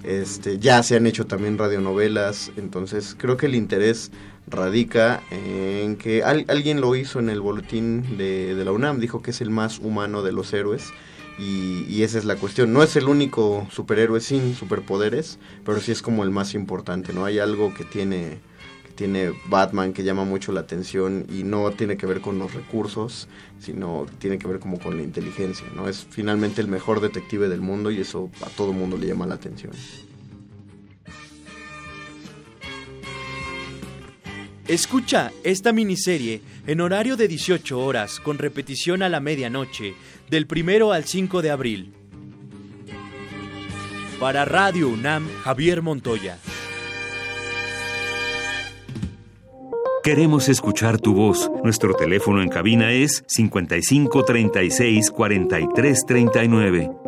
Este, 0.04 0.58
ya 0.58 0.82
se 0.82 0.96
han 0.96 1.06
hecho 1.06 1.26
también 1.26 1.56
radionovelas, 1.56 2.52
entonces 2.58 3.16
creo 3.18 3.38
que 3.38 3.46
el 3.46 3.54
interés 3.54 4.10
radica 4.50 5.22
en 5.30 5.96
que 5.96 6.22
alguien 6.22 6.80
lo 6.80 6.94
hizo 6.96 7.18
en 7.18 7.28
el 7.28 7.40
boletín 7.40 8.16
de, 8.16 8.54
la 8.64 8.72
UNAM, 8.72 9.00
dijo 9.00 9.22
que 9.22 9.30
es 9.30 9.40
el 9.40 9.50
más 9.50 9.78
humano 9.78 10.22
de 10.22 10.32
los 10.32 10.52
héroes. 10.52 10.92
Y, 11.38 12.02
esa 12.02 12.18
es 12.18 12.24
la 12.24 12.34
cuestión. 12.36 12.72
No 12.72 12.82
es 12.82 12.96
el 12.96 13.06
único 13.06 13.66
superhéroe 13.70 14.20
sin 14.20 14.56
superpoderes, 14.56 15.38
pero 15.64 15.80
sí 15.80 15.92
es 15.92 16.02
como 16.02 16.24
el 16.24 16.30
más 16.30 16.54
importante, 16.54 17.12
¿no? 17.12 17.24
Hay 17.24 17.38
algo 17.38 17.72
que 17.74 17.84
tiene, 17.84 18.40
que 18.84 18.92
tiene 18.94 19.32
Batman 19.48 19.92
que 19.92 20.02
llama 20.02 20.24
mucho 20.24 20.50
la 20.50 20.60
atención 20.60 21.26
y 21.28 21.44
no 21.44 21.70
tiene 21.70 21.96
que 21.96 22.06
ver 22.06 22.20
con 22.20 22.40
los 22.40 22.54
recursos, 22.54 23.28
sino 23.60 24.06
tiene 24.18 24.38
que 24.38 24.48
ver 24.48 24.58
como 24.58 24.80
con 24.80 24.96
la 24.96 25.04
inteligencia, 25.04 25.66
¿no? 25.76 25.88
Es 25.88 26.06
finalmente 26.10 26.60
el 26.60 26.66
mejor 26.66 27.00
detective 27.00 27.48
del 27.48 27.60
mundo 27.60 27.92
y 27.92 28.00
eso 28.00 28.30
a 28.44 28.48
todo 28.50 28.72
mundo 28.72 28.96
le 28.96 29.06
llama 29.06 29.26
la 29.26 29.34
atención. 29.36 29.72
Escucha 34.68 35.32
esta 35.44 35.72
miniserie 35.72 36.42
en 36.66 36.82
horario 36.82 37.16
de 37.16 37.26
18 37.26 37.80
horas 37.80 38.20
con 38.20 38.36
repetición 38.36 39.02
a 39.02 39.08
la 39.08 39.18
medianoche 39.18 39.94
del 40.28 40.46
primero 40.46 40.92
al 40.92 41.04
5 41.04 41.40
de 41.40 41.50
abril. 41.50 41.94
Para 44.20 44.44
Radio 44.44 44.90
UNAM, 44.90 45.26
Javier 45.42 45.80
Montoya. 45.80 46.38
Queremos 50.04 50.50
escuchar 50.50 51.00
tu 51.00 51.14
voz. 51.14 51.50
Nuestro 51.64 51.94
teléfono 51.94 52.42
en 52.42 52.50
cabina 52.50 52.92
es 52.92 53.24
55 53.26 54.22
36 54.24 55.10
43 55.10 56.04
39. 56.06 57.07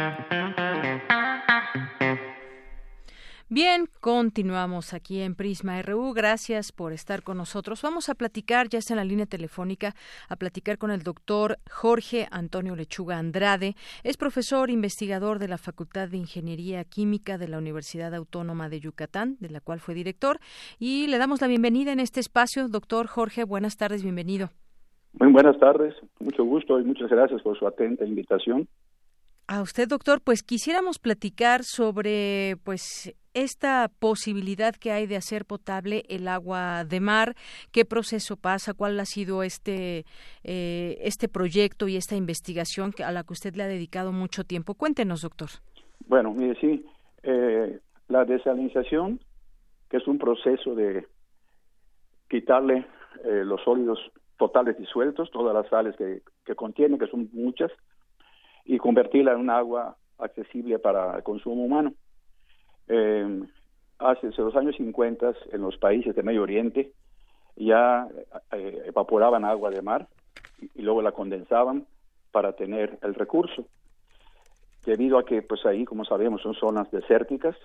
Bien, 3.53 3.87
continuamos 3.99 4.93
aquí 4.93 5.19
en 5.19 5.35
Prisma 5.35 5.81
RU. 5.81 6.13
Gracias 6.13 6.71
por 6.71 6.93
estar 6.93 7.21
con 7.21 7.35
nosotros. 7.35 7.81
Vamos 7.81 8.07
a 8.07 8.15
platicar, 8.15 8.69
ya 8.69 8.79
está 8.79 8.93
en 8.93 8.99
la 8.99 9.03
línea 9.03 9.25
telefónica, 9.25 9.93
a 10.29 10.37
platicar 10.37 10.77
con 10.77 10.89
el 10.89 11.03
doctor 11.03 11.57
Jorge 11.69 12.29
Antonio 12.31 12.77
Lechuga 12.77 13.17
Andrade. 13.17 13.75
Es 14.03 14.15
profesor 14.15 14.69
investigador 14.69 15.37
de 15.37 15.49
la 15.49 15.57
Facultad 15.57 16.07
de 16.07 16.15
Ingeniería 16.15 16.85
Química 16.85 17.37
de 17.37 17.49
la 17.49 17.57
Universidad 17.57 18.15
Autónoma 18.15 18.69
de 18.69 18.79
Yucatán, 18.79 19.35
de 19.41 19.49
la 19.49 19.59
cual 19.59 19.81
fue 19.81 19.95
director. 19.95 20.39
Y 20.79 21.07
le 21.07 21.17
damos 21.17 21.41
la 21.41 21.47
bienvenida 21.47 21.91
en 21.91 21.99
este 21.99 22.21
espacio. 22.21 22.69
Doctor 22.69 23.07
Jorge, 23.07 23.43
buenas 23.43 23.75
tardes, 23.75 24.01
bienvenido. 24.01 24.51
Muy 25.19 25.29
buenas 25.29 25.59
tardes, 25.59 25.93
mucho 26.21 26.45
gusto 26.45 26.79
y 26.79 26.85
muchas 26.85 27.09
gracias 27.09 27.41
por 27.41 27.59
su 27.59 27.67
atenta 27.67 28.05
invitación. 28.05 28.69
A 29.47 29.61
usted, 29.61 29.89
doctor, 29.89 30.21
pues 30.21 30.41
quisiéramos 30.41 30.99
platicar 30.99 31.65
sobre 31.65 32.55
pues 32.63 33.13
esta 33.33 33.89
posibilidad 33.99 34.75
que 34.75 34.91
hay 34.91 35.07
de 35.07 35.15
hacer 35.15 35.45
potable 35.45 36.03
el 36.09 36.27
agua 36.27 36.83
de 36.83 36.99
mar, 36.99 37.35
qué 37.71 37.85
proceso 37.85 38.35
pasa, 38.37 38.73
cuál 38.73 38.99
ha 38.99 39.05
sido 39.05 39.43
este 39.43 40.05
eh, 40.43 40.97
este 41.01 41.27
proyecto 41.27 41.87
y 41.87 41.95
esta 41.95 42.15
investigación 42.15 42.93
a 43.03 43.11
la 43.11 43.23
que 43.23 43.33
usted 43.33 43.55
le 43.55 43.63
ha 43.63 43.67
dedicado 43.67 44.11
mucho 44.11 44.43
tiempo. 44.43 44.75
Cuéntenos, 44.75 45.21
doctor. 45.21 45.49
Bueno, 46.07 46.33
mire, 46.33 46.59
sí, 46.59 46.85
eh, 47.23 47.79
la 48.07 48.25
desalinización, 48.25 49.19
que 49.89 49.97
es 49.97 50.07
un 50.07 50.17
proceso 50.17 50.75
de 50.75 51.07
quitarle 52.29 52.85
eh, 53.23 53.43
los 53.45 53.61
sólidos 53.63 53.99
totales 54.37 54.77
disueltos, 54.77 55.29
todas 55.31 55.53
las 55.53 55.67
sales 55.69 55.95
que, 55.95 56.21
que 56.45 56.55
contiene, 56.55 56.97
que 56.97 57.07
son 57.07 57.29
muchas, 57.31 57.71
y 58.65 58.77
convertirla 58.77 59.33
en 59.33 59.39
un 59.39 59.49
agua 59.49 59.97
accesible 60.17 60.79
para 60.79 61.17
el 61.17 61.23
consumo 61.23 61.63
humano. 61.65 61.93
Eh, 62.87 63.43
hace 63.99 64.31
los 64.37 64.55
años 64.55 64.75
50 64.77 65.33
en 65.51 65.61
los 65.61 65.77
países 65.77 66.15
de 66.15 66.23
Medio 66.23 66.43
Oriente 66.43 66.91
ya 67.55 68.07
eh, 68.51 68.83
evaporaban 68.85 69.45
agua 69.45 69.69
de 69.69 69.81
mar 69.81 70.07
y, 70.75 70.81
luego 70.81 71.01
la 71.01 71.11
condensaban 71.11 71.85
para 72.31 72.53
tener 72.53 72.97
el 73.01 73.15
recurso. 73.15 73.65
Debido 74.85 75.17
a 75.17 75.25
que 75.25 75.41
pues 75.41 75.65
ahí, 75.65 75.85
como 75.85 76.05
sabemos, 76.05 76.41
son 76.41 76.55
zonas 76.55 76.89
desérticas 76.91 77.55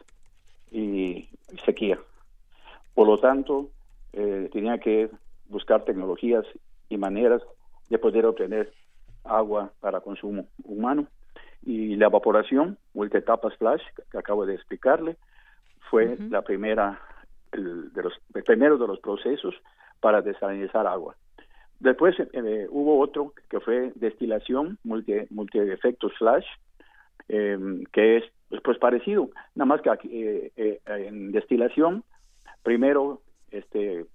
y, 0.70 1.28
sequía. 1.64 1.98
Por 2.94 3.06
lo 3.06 3.18
tanto, 3.18 3.70
eh, 4.12 4.48
tenía 4.52 4.78
que 4.78 5.10
buscar 5.48 5.84
tecnologías 5.84 6.44
y 6.88 6.96
maneras 6.96 7.42
de 7.88 7.98
poder 7.98 8.26
obtener 8.26 8.72
agua 9.24 9.72
para 9.80 10.00
consumo 10.00 10.46
humano. 10.64 11.06
Y 11.66 11.96
la 11.96 12.06
evaporación, 12.06 12.78
o 12.94 13.04
el 13.04 13.14
etapa 13.14 13.50
splash, 13.50 13.82
que 14.10 14.18
acabo 14.18 14.46
de 14.46 14.54
explicarle, 14.54 15.16
fue 15.90 16.16
la 16.30 16.42
primera, 16.42 16.98
el, 17.52 17.92
de 17.92 18.04
los, 18.04 18.14
primero 18.44 18.78
de 18.78 18.86
los 18.86 19.00
procesos 19.00 19.54
para 20.00 20.22
desalinizar 20.22 20.86
agua. 20.86 21.16
Después 21.80 22.14
eh, 22.18 22.66
hubo 22.70 23.00
otro 23.00 23.34
que 23.50 23.60
fue 23.60 23.92
destilación, 23.96 24.78
multi, 24.84 25.14
multi 25.30 25.58
efectos 25.58 26.12
flash, 26.18 26.46
em, 27.28 27.84
que 27.92 28.18
es 28.18 28.24
pues 28.62 28.78
parecido, 28.78 29.30
nada 29.56 29.66
más 29.66 29.82
que 29.82 29.90
eh, 29.90 30.52
eh, 30.56 30.80
en 30.86 31.32
destilación, 31.32 32.04
primero, 32.62 33.20
este, 33.50 34.06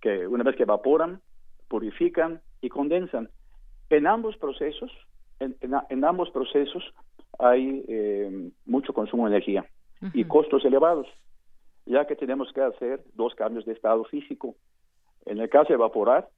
que 0.00 0.26
una 0.26 0.44
vez 0.44 0.56
que 0.56 0.62
evaporan, 0.62 1.20
purifican 1.68 2.40
y 2.60 2.68
condensan, 2.68 3.28
en 3.90 4.06
ambos 4.06 4.36
procesos, 4.36 4.90
en, 5.60 6.04
ambos 6.04 6.30
procesos 6.30 6.82
hay 7.38 7.84
eh, 7.88 8.50
mucho 8.66 8.92
consumo 8.92 9.24
de 9.24 9.36
energía 9.36 9.64
y 10.14 10.24
costos 10.24 10.64
elevados, 10.64 11.06
ya 11.86 12.06
que 12.06 12.16
tenemos 12.16 12.52
que 12.52 12.60
hacer 12.60 13.04
dos 13.14 13.34
cambios 13.34 13.64
de 13.64 13.72
estado 13.72 14.04
físico. 14.04 14.56
En 15.26 15.38
el 15.38 15.48
caso 15.48 15.68
de 15.68 15.74
evaporar, 15.74 16.28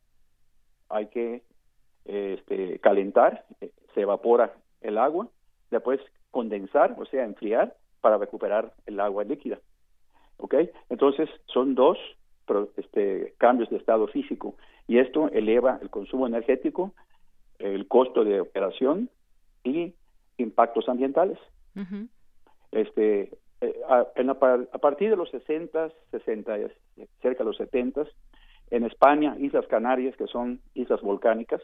hay 0.90 1.06
que 1.06 1.42
este, 2.04 2.78
calentar, 2.80 3.46
eh, 3.60 3.70
se 3.94 4.02
evapora 4.02 4.52
el 4.82 4.98
agua, 4.98 5.28
después 5.70 6.00
condensar, 6.30 6.94
o 6.98 7.06
sea, 7.06 7.24
enfriar 7.24 7.74
para 8.00 8.18
recuperar 8.18 8.74
el 8.86 9.00
agua 9.00 9.24
líquida. 9.24 9.58
¿Ok? 10.36 10.54
Entonces, 10.90 11.30
son 11.46 11.74
dos 11.74 11.98
este, 12.76 13.34
cambios 13.38 13.70
de 13.70 13.78
estado 13.78 14.06
físico 14.08 14.56
y 14.86 14.98
esto 14.98 15.28
eleva 15.30 15.78
el 15.80 15.88
consumo 15.88 16.26
energético 16.26 16.92
el 17.58 17.86
costo 17.88 18.24
de 18.24 18.40
operación 18.40 19.10
y 19.62 19.94
impactos 20.38 20.88
ambientales. 20.88 21.38
Este, 22.72 23.30
eh, 23.60 23.80
a, 23.88 24.06
a, 24.72 24.78
partir 24.78 25.10
de 25.10 25.16
los 25.16 25.30
60, 25.30 25.90
60, 26.10 26.56
cerca 27.22 27.38
de 27.38 27.44
los 27.44 27.56
70, 27.56 28.04
en 28.70 28.84
España, 28.84 29.36
Islas 29.38 29.66
Canarias, 29.68 30.16
que 30.16 30.26
son 30.26 30.60
islas 30.74 31.00
volcánicas, 31.00 31.62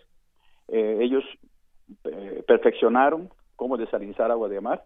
eh, 0.69 0.99
ellos 1.01 1.25
eh, 2.05 2.45
perfeccionaron 2.47 3.31
cómo 3.57 3.77
desalinizar 3.77 4.31
agua 4.31 4.49
de 4.49 4.61
mar 4.61 4.85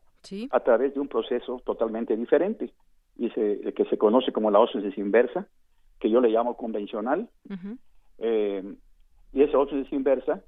a 0.50 0.60
través 0.60 0.94
de 0.94 1.00
un 1.00 1.08
proceso 1.08 1.60
totalmente 1.66 2.16
diferente 2.16 2.72
y 3.16 3.28
se, 3.30 3.72
que 3.74 3.84
se 3.84 3.98
conoce 3.98 4.32
como 4.32 4.50
la 4.50 4.58
ósmosis 4.58 4.96
inversa, 4.96 5.46
que 6.00 6.08
yo 6.08 6.20
le 6.20 6.30
llamo 6.30 6.56
convencional. 6.56 7.28
Eh, 8.18 8.74
y 9.32 9.42
esa 9.42 9.58
ósmosis 9.58 9.92
inversa 9.92 10.42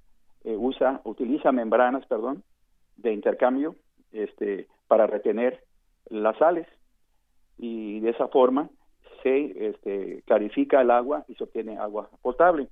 eh, 0.46 0.56
usa, 0.56 1.00
utiliza 1.02 1.50
membranas, 1.50 2.06
perdón, 2.06 2.44
de 2.96 3.12
intercambio 3.12 3.74
este, 4.12 4.68
para 4.86 5.08
retener 5.08 5.60
las 6.08 6.38
sales 6.38 6.68
y 7.58 7.98
de 7.98 8.10
esa 8.10 8.28
forma 8.28 8.70
se 9.24 9.68
este, 9.68 10.22
clarifica 10.24 10.80
el 10.80 10.92
agua 10.92 11.24
y 11.26 11.34
se 11.34 11.42
obtiene 11.42 11.78
agua 11.78 12.08
potable. 12.22 12.68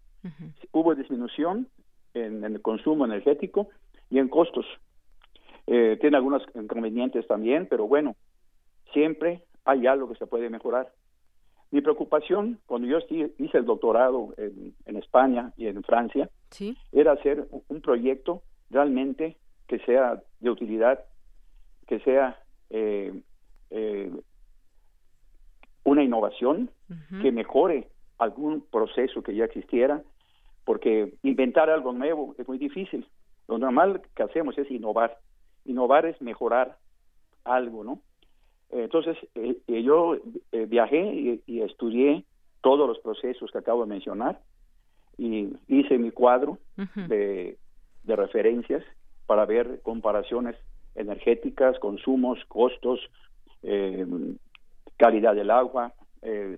Hubo 0.71 0.95
disminución 0.95 1.67
en, 2.15 2.45
el 2.45 2.63
consumo 2.63 3.05
energético 3.07 3.69
y 4.09 4.21
en 4.21 4.29
costos. 4.29 4.65
Eh, 5.67 5.99
tiene 6.01 6.17
algunos 6.17 6.45
inconvenientes 6.55 7.27
también, 7.27 7.67
pero 7.69 7.89
bueno, 7.89 8.15
siempre 8.93 9.43
hay 9.65 9.89
algo 9.89 10.09
que 10.09 10.15
se 10.15 10.29
puede 10.29 10.49
mejorar. 10.49 10.93
Mi 11.75 11.81
preocupación 11.81 12.61
cuando 12.67 12.87
yo 12.87 12.99
hice 13.09 13.59
el 13.59 13.65
doctorado 13.65 14.33
en, 14.37 14.97
España 14.97 15.53
y 15.57 15.67
en 15.67 15.83
Francia 15.83 16.31
era 16.93 17.11
hacer 17.11 17.49
un 17.67 17.81
proyecto 17.81 18.43
realmente 18.71 19.37
que 19.67 19.81
sea 19.81 20.23
de 20.39 20.51
utilidad, 20.51 21.05
que 21.89 21.99
sea 21.99 22.39
eh, 22.71 23.21
eh, 23.71 24.09
una 25.83 26.05
innovación, 26.05 26.71
que 27.21 27.33
mejore 27.33 27.89
algún 28.19 28.65
proceso 28.71 29.25
que 29.25 29.35
ya 29.35 29.47
existiera, 29.47 30.01
porque 30.65 31.15
inventar 31.25 31.71
algo 31.71 31.93
nuevo 31.93 32.37
es 32.39 32.47
muy 32.47 32.59
difícil. 32.59 33.05
Lo 33.49 33.59
normal 33.59 34.01
que 34.15 34.23
hacemos 34.23 34.57
es 34.59 34.71
innovar. 34.71 35.19
Innovar 35.65 36.07
es 36.07 36.23
mejorar 36.23 36.79
algo, 37.43 37.83
¿no? 37.83 37.99
Entonces, 38.75 39.17
eh, 39.37 39.57
eh, 39.69 39.83
yo 39.85 40.17
eh, 40.51 40.67
viajé 40.67 41.41
y, 41.47 41.61
estudié 41.61 42.25
todos 42.61 42.89
los 42.89 42.99
procesos 42.99 43.51
que 43.53 43.59
acabo 43.59 43.83
de 43.83 43.89
mencionar 43.89 44.41
y 45.17 45.49
hice 45.69 45.97
mi 45.97 46.11
cuadro 46.11 46.59
de, 46.77 47.57
referencias 48.05 48.83
para 49.27 49.47
ver 49.47 49.81
comparaciones 49.83 50.57
energéticas, 50.97 51.79
consumos, 51.79 52.39
costos, 52.49 53.01
calidad 54.97 55.35
del 55.35 55.51
agua, 55.51 55.93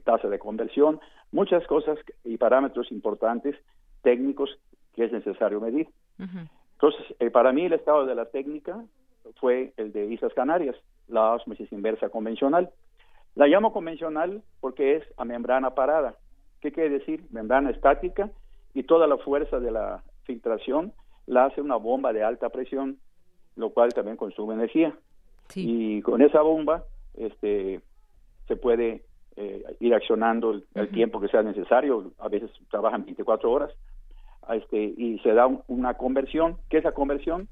tasa 0.05 0.29
de 0.29 0.39
conversión, 0.39 1.01
muchas 1.33 1.67
cosas 1.67 1.99
y 2.25 2.37
parámetros 2.37 2.91
importantes 2.93 3.57
técnicos 4.03 4.59
que 4.95 5.05
es 5.05 5.13
necesario 5.13 5.61
medir. 5.61 5.89
Entonces, 6.19 7.33
para 7.33 7.53
mí 7.53 7.67
el 7.67 7.75
estado 7.75 8.07
de 8.07 8.15
la 8.15 8.27
técnica 8.27 8.83
fue 9.37 9.73
el 9.77 9.93
de 9.93 10.07
Islas 10.07 10.33
Canarias 10.35 10.77
la 11.09 11.33
osmosis 11.35 11.71
inversa 11.73 12.09
convencional. 12.09 12.71
La 13.35 13.47
llamo 13.47 13.73
convencional 13.73 14.43
porque 14.61 14.97
es 14.97 15.05
a 15.17 15.25
membrana 15.25 15.75
parada. 15.75 16.17
¿Qué 16.61 16.73
quiere 16.73 16.91
decir? 16.91 17.25
Membrana 17.31 17.71
estática 17.71 18.31
y 18.75 18.85
toda 18.85 19.07
la 19.07 19.19
fuerza 19.19 19.61
de 19.61 19.71
la 19.71 20.03
filtración 20.25 20.93
la 21.27 21.47
hace 21.47 21.61
una 21.61 21.77
bomba 21.77 22.13
de 22.13 22.23
alta 22.23 22.49
presión, 22.49 22.99
lo 23.57 23.71
cual 23.71 23.93
también 23.93 24.17
consume 24.17 24.55
energía. 24.55 24.95
Y 25.55 26.03
con 26.03 26.23
esa 26.23 26.43
bomba 26.43 26.85
este, 27.15 27.81
se 28.49 28.57
puede 28.57 29.03
eh, 29.37 29.65
ir 29.81 29.95
accionando 29.95 30.63
el, 30.75 30.89
tiempo 30.91 31.21
que 31.21 31.29
sea 31.29 31.43
necesario, 31.43 32.13
a 32.19 32.29
veces 32.29 32.51
trabajan 32.71 33.05
24 33.05 33.51
horas, 33.51 33.73
este, 34.51 34.83
y 34.83 35.19
se 35.21 35.35
da 35.35 35.47
una 35.69 35.95
conversión. 35.95 36.57
¿Qué 36.69 36.79
es 36.79 36.85
la 36.85 36.93
conversión? 36.93 37.49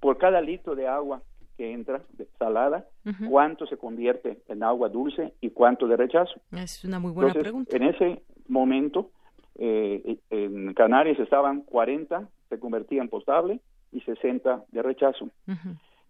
Por 0.00 0.18
cada 0.18 0.40
litro 0.40 0.74
de 0.74 0.86
agua 0.86 1.22
que 1.60 1.74
entra 1.74 2.00
salada, 2.38 2.86
cuánto 3.28 3.66
se 3.66 3.76
convierte 3.76 4.38
en 4.48 4.62
agua 4.62 4.88
dulce 4.88 5.34
y 5.42 5.50
cuánto 5.50 5.86
de 5.86 5.94
rechazo. 5.94 6.40
Es 6.52 6.82
una 6.86 6.98
muy 6.98 7.12
buena 7.12 7.34
pregunta. 7.34 7.76
En 7.76 7.82
ese 7.82 8.22
momento, 8.48 9.10
eh, 9.58 10.16
en 10.30 10.72
Canarias 10.72 11.18
estaban 11.18 11.60
40, 11.60 12.26
se 12.48 12.58
convertía 12.58 13.02
en 13.02 13.10
potable 13.10 13.60
y 13.92 14.00
60 14.00 14.64
de 14.72 14.82
rechazo. 14.82 15.28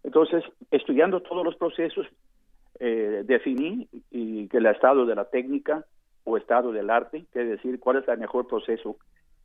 Entonces, 0.03 0.41
estudiando 0.71 1.21
todos 1.21 1.43
los 1.43 1.57
procesos, 1.57 2.07
eh, 2.79 3.23
definí 3.25 3.89
y 4.09 4.47
que 4.47 4.59
el 4.59 4.67
estado 4.67 5.05
de 5.05 5.15
la 5.15 5.25
técnica 5.25 5.85
o 6.23 6.37
estado 6.37 6.71
del 6.71 6.89
arte, 6.89 7.25
es 7.33 7.49
decir, 7.49 7.77
cuál 7.81 7.97
es 7.97 8.07
el 8.07 8.19
mejor 8.19 8.47
proceso 8.47 8.95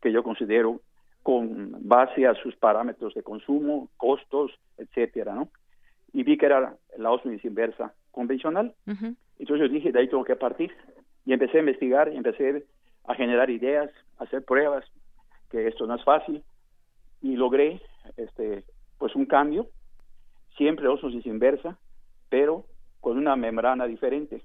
que 0.00 0.12
yo 0.12 0.22
considero 0.22 0.80
con 1.24 1.88
base 1.88 2.28
a 2.28 2.34
sus 2.34 2.54
parámetros 2.54 3.12
de 3.14 3.24
consumo, 3.24 3.88
costos, 3.96 4.52
etcétera, 4.78 5.34
¿no? 5.34 5.48
Y 6.12 6.22
vi 6.22 6.36
que 6.36 6.46
era 6.46 6.76
la 6.96 7.10
osmosis 7.10 7.44
inversa 7.44 7.94
convencional. 8.10 8.74
Entonces 9.38 9.68
yo 9.68 9.68
dije, 9.68 9.92
de 9.92 10.00
ahí 10.00 10.08
tengo 10.08 10.24
que 10.24 10.36
partir. 10.36 10.72
Y 11.24 11.32
empecé 11.32 11.58
a 11.58 11.60
investigar, 11.60 12.08
empecé 12.08 12.64
a 13.04 13.14
generar 13.14 13.50
ideas, 13.50 13.90
a 14.18 14.24
hacer 14.24 14.44
pruebas, 14.44 14.84
que 15.50 15.66
esto 15.66 15.86
no 15.86 15.94
es 15.94 16.04
fácil. 16.04 16.42
Y 17.20 17.36
logré 17.36 17.80
este, 18.16 18.64
pues 18.98 19.14
un 19.14 19.26
cambio, 19.26 19.66
siempre 20.56 20.88
osmosis 20.88 21.26
inversa, 21.26 21.78
pero 22.28 22.64
con 23.00 23.18
una 23.18 23.36
membrana 23.36 23.86
diferente, 23.86 24.42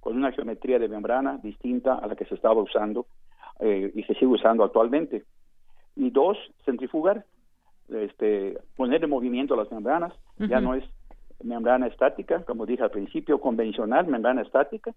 con 0.00 0.16
una 0.16 0.32
geometría 0.32 0.78
de 0.78 0.88
membrana 0.88 1.38
distinta 1.42 1.94
a 1.94 2.06
la 2.06 2.16
que 2.16 2.24
se 2.26 2.34
estaba 2.34 2.60
usando 2.60 3.06
eh, 3.60 3.90
y 3.94 4.02
se 4.04 4.14
sigue 4.14 4.26
usando 4.26 4.64
actualmente. 4.64 5.24
Y 5.96 6.10
dos, 6.10 6.38
centrifugar, 6.64 7.24
este, 7.88 8.58
poner 8.76 9.02
en 9.02 9.10
movimiento 9.10 9.56
las 9.56 9.70
membranas, 9.70 10.12
ya 10.38 10.60
no 10.60 10.74
es 10.74 10.84
membrana 11.42 11.86
estática, 11.86 12.42
como 12.44 12.66
dije 12.66 12.82
al 12.82 12.90
principio, 12.90 13.40
convencional, 13.40 14.06
membrana 14.06 14.42
estática, 14.42 14.94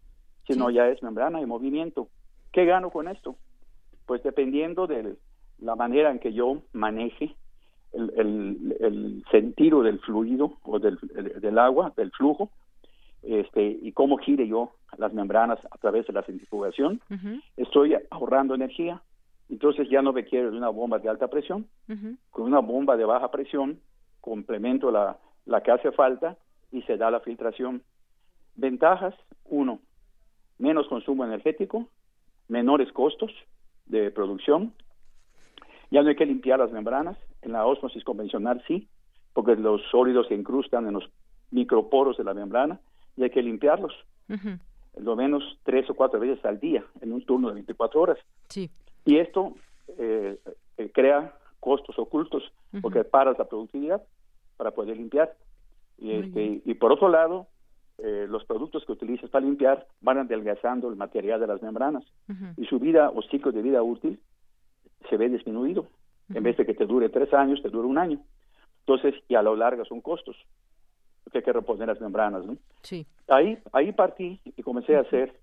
sino 0.48 0.70
ya 0.70 0.88
es 0.88 1.02
membrana 1.04 1.40
de 1.40 1.46
movimiento. 1.46 2.08
¿Qué 2.52 2.66
gano 2.66 2.90
con 2.90 3.08
esto? 3.08 3.36
Pues 4.06 4.24
dependiendo 4.24 4.88
de 4.88 5.16
la 5.60 5.76
manera 5.76 6.12
en 6.12 6.20
que 6.20 6.34
yo 6.34 6.64
maneje 6.74 7.36
el, 7.94 9.24
sentido 9.32 9.84
del 9.84 10.00
fluido 10.00 10.54
o 10.64 10.80
del, 10.80 11.60
agua, 11.60 11.94
del 11.96 12.12
flujo, 12.12 12.50
este, 13.22 13.64
y 13.82 13.92
cómo 13.92 14.18
gire 14.18 14.48
yo 14.48 14.72
las 14.98 15.14
membranas 15.14 15.60
a 15.70 15.78
través 15.78 16.08
de 16.08 16.14
la 16.14 16.24
centrifugación, 16.24 17.02
estoy 17.56 17.96
ahorrando 18.10 18.56
energía. 18.56 19.02
Entonces 19.50 19.90
ya 19.90 20.02
no 20.02 20.12
requiero 20.12 20.52
de 20.52 20.58
una 20.58 20.70
bomba 20.70 20.98
de 21.00 21.10
alta 21.10 21.28
presión. 21.28 21.68
Con 22.32 22.46
una 22.46 22.60
bomba 22.60 22.98
de 22.98 23.06
baja 23.06 23.30
presión 23.32 23.80
complemento 24.22 24.92
la, 24.92 25.18
la 25.46 25.62
que 25.62 25.72
hace 25.72 25.92
falta 25.92 26.38
y 26.72 26.82
se 26.84 26.98
da 26.98 27.12
la 27.12 27.20
filtración. 27.20 27.84
Ventajas, 28.56 29.16
uno, 29.46 29.80
menos 30.58 30.88
consumo 30.88 31.26
energético, 31.26 31.88
menores 32.48 32.92
costos 32.92 33.32
de 33.86 34.12
producción, 34.12 34.74
ya 35.90 36.02
no 36.02 36.10
hay 36.10 36.16
que 36.16 36.26
limpiar 36.26 36.60
las 36.60 36.72
membranas, 36.72 37.18
en 37.42 37.52
la 37.52 37.66
osmosis 37.66 38.04
convencional 38.04 38.64
sí, 38.68 38.88
porque 39.34 39.56
los 39.56 39.82
sólidos 39.90 40.28
se 40.28 40.36
incrustan 40.36 40.88
en 40.88 40.94
los 40.94 41.10
microporos 41.52 42.18
de 42.18 42.24
la 42.24 42.34
membrana 42.34 42.80
y 43.18 43.24
hay 43.24 43.30
que 43.30 43.42
limpiarlos, 43.42 43.94
lo 44.98 45.16
menos 45.16 45.44
tres 45.64 45.90
o 45.90 45.94
cuatro 45.94 46.20
veces 46.20 46.44
al 46.46 46.60
día, 46.60 46.84
en 47.02 47.12
un 47.12 47.26
turno 47.26 47.50
de 47.50 47.56
24 47.56 48.02
horas. 48.02 48.18
Sí. 48.50 48.70
Y 49.06 49.18
esto 49.18 49.56
eh, 49.98 50.40
eh, 50.78 50.92
crea 50.94 51.36
costos 51.60 51.98
ocultos, 52.00 52.44
porque 52.82 53.04
paras 53.04 53.38
la 53.38 53.46
productividad 53.46 54.02
para 54.62 54.76
poder 54.76 54.95
limpiar. 54.95 55.34
Y, 55.97 56.12
este, 56.12 56.62
y 56.63 56.76
por 56.76 56.91
otro 56.91 57.10
lado, 57.10 57.47
eh, 57.97 58.28
los 58.30 58.45
productos 58.45 58.86
que 58.86 58.91
utilizas 58.91 59.28
para 59.32 59.43
limpiar 59.43 59.88
van 60.02 60.19
adelgazando 60.19 60.88
el 60.88 60.95
material 60.97 61.39
de 61.39 61.47
las 61.47 61.63
membranas 61.63 62.04
y 62.58 62.65
su 62.65 62.78
vida 62.78 63.10
o 63.10 63.24
ciclo 63.24 63.52
de 63.52 63.63
vida 63.63 63.82
útil 63.82 64.19
se 65.10 65.17
ve 65.17 65.30
disminuido. 65.30 65.88
En 66.32 66.43
vez 66.43 66.58
de 66.58 66.65
que 66.67 66.76
te 66.76 66.86
dure 66.86 67.10
tres 67.10 67.34
años, 67.34 67.60
te 67.63 67.69
dura 67.69 67.88
un 67.88 67.97
año. 67.97 68.19
Entonces, 68.82 69.15
y 69.28 69.34
a 69.34 69.41
lo 69.41 69.56
largo 69.56 69.84
son 69.84 70.00
costos 70.00 70.36
que 71.32 71.39
hay 71.39 71.43
que 71.43 71.54
reponer 71.54 71.88
las 71.88 72.00
membranas. 72.00 72.45
¿no? 72.45 72.58
Sí. 72.84 73.08
Ahí, 73.30 73.58
ahí 73.74 73.91
partí 73.93 74.39
y 74.45 74.62
comencé 74.62 74.95
a 74.95 75.02
hacer 75.02 75.34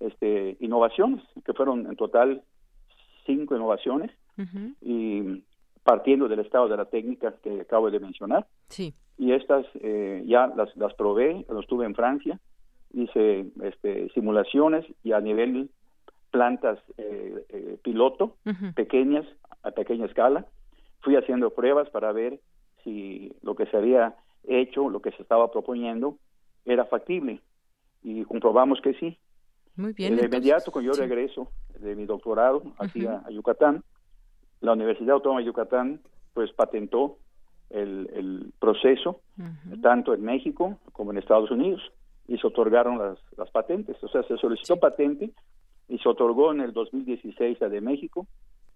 este, 0.00 0.56
innovaciones, 0.60 1.22
que 1.44 1.52
fueron 1.52 1.86
en 1.86 1.96
total 1.96 2.42
cinco 3.26 3.54
innovaciones. 3.54 4.10
Y 4.80 5.44
partiendo 5.82 6.28
del 6.28 6.40
estado 6.40 6.68
de 6.68 6.76
la 6.76 6.84
técnica 6.84 7.34
que 7.42 7.62
acabo 7.62 7.90
de 7.90 8.00
mencionar. 8.00 8.46
Sí. 8.68 8.94
Y 9.18 9.32
estas 9.32 9.66
eh, 9.74 10.22
ya 10.26 10.46
las, 10.48 10.74
las 10.76 10.94
probé, 10.94 11.44
los 11.48 11.66
tuve 11.66 11.86
en 11.86 11.94
Francia, 11.94 12.38
hice 12.92 13.46
este, 13.62 14.08
simulaciones 14.10 14.84
y 15.02 15.12
a 15.12 15.20
nivel 15.20 15.70
plantas 16.30 16.78
eh, 16.96 17.44
eh, 17.50 17.78
piloto, 17.82 18.36
pequeñas, 18.74 19.26
a 19.62 19.70
pequeña 19.70 20.06
escala, 20.06 20.46
fui 21.00 21.16
haciendo 21.16 21.50
pruebas 21.50 21.90
para 21.90 22.10
ver 22.12 22.40
si 22.82 23.32
lo 23.42 23.54
que 23.54 23.66
se 23.66 23.76
había 23.76 24.16
hecho, 24.44 24.88
lo 24.88 25.02
que 25.02 25.12
se 25.12 25.22
estaba 25.22 25.50
proponiendo, 25.50 26.16
era 26.64 26.86
factible. 26.86 27.40
Y 28.02 28.24
comprobamos 28.24 28.80
que 28.80 28.94
sí. 28.94 29.18
Muy 29.76 29.92
bien. 29.92 30.16
De 30.16 30.24
inmediato, 30.24 30.72
cuando 30.72 30.92
yo 30.92 30.98
regreso 30.98 31.48
de 31.78 31.94
mi 31.94 32.06
doctorado 32.06 32.62
aquí 32.78 33.06
a 33.06 33.30
Yucatán, 33.30 33.84
la 34.62 34.72
Universidad 34.72 35.16
Autónoma 35.16 35.40
de 35.40 35.46
Yucatán 35.46 36.00
pues 36.32 36.50
patentó 36.52 37.18
el, 37.68 38.52
proceso, 38.58 39.20
tanto 39.82 40.14
en 40.14 40.22
México 40.22 40.78
como 40.92 41.10
en 41.10 41.18
Estados 41.18 41.50
Unidos, 41.50 41.80
y 42.28 42.38
se 42.38 42.46
otorgaron 42.46 42.98
las, 42.98 43.18
las 43.36 43.50
patentes. 43.50 43.96
O 44.02 44.08
sea, 44.08 44.22
se 44.22 44.36
solicitó 44.36 44.76
patente 44.76 45.30
y 45.88 45.98
se 45.98 46.08
otorgó 46.08 46.52
en 46.52 46.60
el 46.60 46.72
2016 46.72 47.60
la 47.60 47.68
de 47.68 47.80
México 47.80 48.26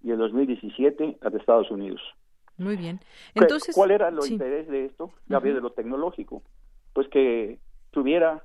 y 0.02 0.10
el 0.10 0.18
2017 0.18 1.18
la 1.20 1.30
de 1.30 1.38
Estados 1.38 1.70
Unidos. 1.70 2.00
Muy 2.58 2.76
bien. 2.76 3.00
Entonces, 3.34 3.74
¿cuál 3.74 3.90
era 3.90 4.08
el 4.08 4.18
interés 4.28 4.66
de 4.68 4.86
esto? 4.86 5.12
Ya 5.28 5.40
de 5.40 5.60
lo 5.60 5.70
tecnológico. 5.70 6.42
Pues 6.94 7.06
que 7.08 7.58
tuviera 7.90 8.44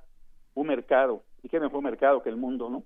un 0.53 0.67
mercado. 0.67 1.23
¿Y 1.43 1.49
qué 1.49 1.59
mejor 1.59 1.81
mercado 1.81 2.21
que 2.21 2.29
el 2.29 2.35
mundo, 2.35 2.69
no? 2.69 2.83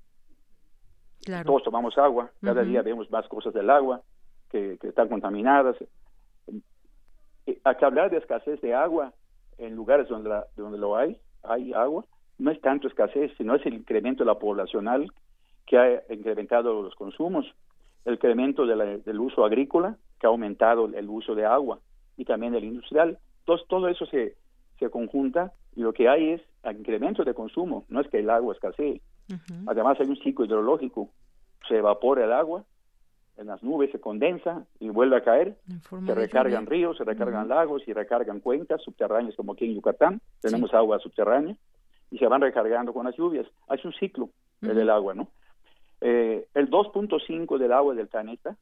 Claro. 1.26 1.46
Todos 1.46 1.64
tomamos 1.64 1.98
agua, 1.98 2.32
cada 2.42 2.64
día 2.64 2.84
vemos 2.84 3.10
más 3.10 3.28
cosas 3.28 3.54
del 3.54 3.70
agua 3.70 4.02
que, 4.50 4.78
están 4.82 5.10
contaminadas. 5.10 5.76
Hay 7.64 7.76
que 7.76 7.86
hablar 7.86 8.10
de 8.10 8.18
escasez 8.18 8.60
de 8.62 8.74
agua 8.74 9.14
en 9.58 9.76
lugares 9.76 10.08
donde, 10.08 10.30
donde 10.56 10.78
lo 10.78 10.96
hay, 10.96 11.18
hay 11.44 11.74
agua, 11.74 12.06
no 12.38 12.52
es 12.52 12.60
tanto 12.62 12.88
escasez, 12.88 13.32
sino 13.38 13.56
es 13.56 13.66
el 13.66 13.76
incremento 13.76 14.24
de 14.24 14.28
la 14.28 14.40
poblacional 14.40 15.12
que 15.66 15.78
ha 15.78 16.14
incrementado 16.14 16.82
los 16.82 16.96
consumos, 16.96 17.46
el 18.04 18.16
incremento 18.16 18.66
del 18.66 19.20
uso 19.20 19.46
agrícola, 19.46 19.98
que 20.20 20.28
ha 20.28 20.30
aumentado 20.30 20.86
el 20.86 21.10
uso 21.10 21.34
de 21.34 21.46
agua, 21.46 21.80
y 22.18 22.26
también 22.26 22.54
el 22.56 22.64
industrial. 22.64 23.18
Entonces, 23.40 23.68
todo 23.68 23.88
eso 23.88 24.06
se, 24.06 24.36
se 24.80 24.90
conjunta 24.90 25.54
y 25.76 25.82
lo 25.82 25.94
que 25.94 26.08
hay 26.08 26.32
es 26.32 26.42
incremento 26.72 27.24
de 27.24 27.34
consumo, 27.34 27.86
no 27.90 28.02
es 28.02 28.08
que 28.08 28.20
el 28.20 28.30
agua 28.30 28.54
escasee. 28.54 29.02
Además 29.68 30.00
hay 30.00 30.08
un 30.08 30.18
ciclo 30.18 30.46
hidrológico, 30.46 31.10
se 31.68 31.78
evapora 31.78 32.26
el 32.26 32.32
agua, 32.32 32.64
en 33.38 33.48
las 33.48 33.62
nubes 33.64 33.92
se 33.92 34.00
condensa 34.00 34.66
y 34.80 34.90
vuelve 34.90 35.18
a 35.18 35.24
caer, 35.24 35.58
se 36.06 36.16
recargan 36.16 36.66
ríos, 36.66 36.98
se 36.98 37.04
recargan 37.04 37.48
lagos 37.48 37.84
y 37.88 37.94
recargan 37.94 38.40
cuencas 38.40 38.82
subterráneas 38.82 39.36
como 39.36 39.54
aquí 39.54 39.66
en 39.66 39.76
Yucatán, 39.76 40.22
tenemos 40.42 40.74
agua 40.74 41.00
subterránea 41.00 41.56
y 42.12 42.18
se 42.18 42.28
van 42.28 42.42
recargando 42.42 42.94
con 42.94 43.06
las 43.06 43.16
lluvias. 43.16 43.48
Hay 43.68 43.80
un 43.84 43.94
ciclo 43.94 44.30
del 44.62 44.90
agua, 44.90 45.14
¿no? 45.14 45.28
Eh, 46.02 46.48
el 46.54 46.70
2.5 46.70 47.58
del 47.58 47.72
agua 47.72 47.94
del 47.94 48.08
planeta 48.08 48.56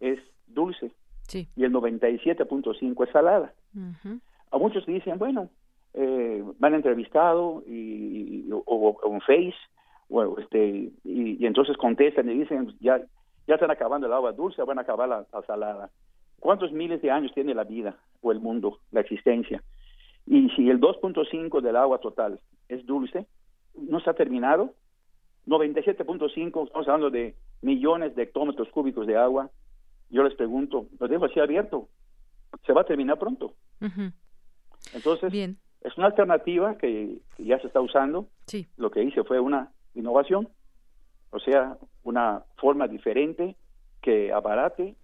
es 0.00 0.18
dulce 0.46 0.92
y 1.32 1.64
el 1.64 1.72
97.5 1.72 3.06
es 3.06 3.12
salada. 3.12 3.52
A 4.50 4.58
muchos 4.58 4.84
dicen, 4.84 5.18
bueno, 5.18 5.48
eh, 5.94 6.44
me 6.58 6.66
han 6.66 6.74
entrevistado 6.74 7.62
y, 7.66 8.48
o, 8.52 9.00
en 9.04 9.20
Face, 9.20 9.54
o, 10.08 10.38
este, 10.38 10.90
y, 11.04 11.46
entonces 11.46 11.76
contestan 11.76 12.28
y 12.30 12.38
dicen, 12.40 12.74
ya, 12.80 13.00
ya 13.50 13.56
están 13.56 13.72
acabando 13.72 14.06
el 14.06 14.12
agua 14.12 14.30
dulce, 14.30 14.62
van 14.62 14.78
a 14.78 14.82
acabar 14.82 15.08
la, 15.08 15.26
salada. 15.44 15.90
¿Cuántos 16.38 16.70
miles 16.70 17.02
de 17.02 17.10
años 17.10 17.32
tiene 17.34 17.52
la 17.52 17.64
vida 17.64 17.96
o 18.22 18.30
el 18.30 18.38
mundo, 18.38 18.78
la 18.92 19.00
existencia? 19.00 19.60
Y 20.24 20.50
si 20.50 20.70
el 20.70 20.80
2.5 20.80 21.60
del 21.60 21.74
agua 21.74 21.98
total 21.98 22.38
es 22.68 22.86
dulce, 22.86 23.26
no 23.74 23.98
está 23.98 24.14
terminado. 24.14 24.74
97.5, 25.48 26.64
estamos 26.64 26.86
hablando 26.86 27.10
de 27.10 27.34
millones 27.60 28.14
de 28.14 28.22
hectómetros 28.22 28.68
cúbicos 28.68 29.08
de 29.08 29.16
agua. 29.16 29.50
Yo 30.10 30.22
les 30.22 30.34
pregunto, 30.34 30.86
lo 31.00 31.08
dejo 31.08 31.24
así 31.24 31.40
abierto, 31.40 31.88
¿se 32.64 32.72
va 32.72 32.82
a 32.82 32.86
terminar 32.86 33.18
pronto? 33.18 33.54
Entonces, 34.94 35.32
Bien. 35.32 35.58
es 35.80 35.98
una 35.98 36.06
alternativa 36.06 36.78
que, 36.78 37.20
ya 37.38 37.58
se 37.58 37.66
está 37.66 37.80
usando. 37.80 38.28
Sí. 38.46 38.68
Lo 38.76 38.92
que 38.92 39.02
hice 39.02 39.24
fue 39.24 39.40
una 39.40 39.72
innovación, 39.94 40.48
o 41.30 41.38
sea, 41.38 41.76
una 42.04 42.42
forma 42.56 42.88
diferente 42.88 43.56
que 44.00 44.32
abarate 44.32 44.94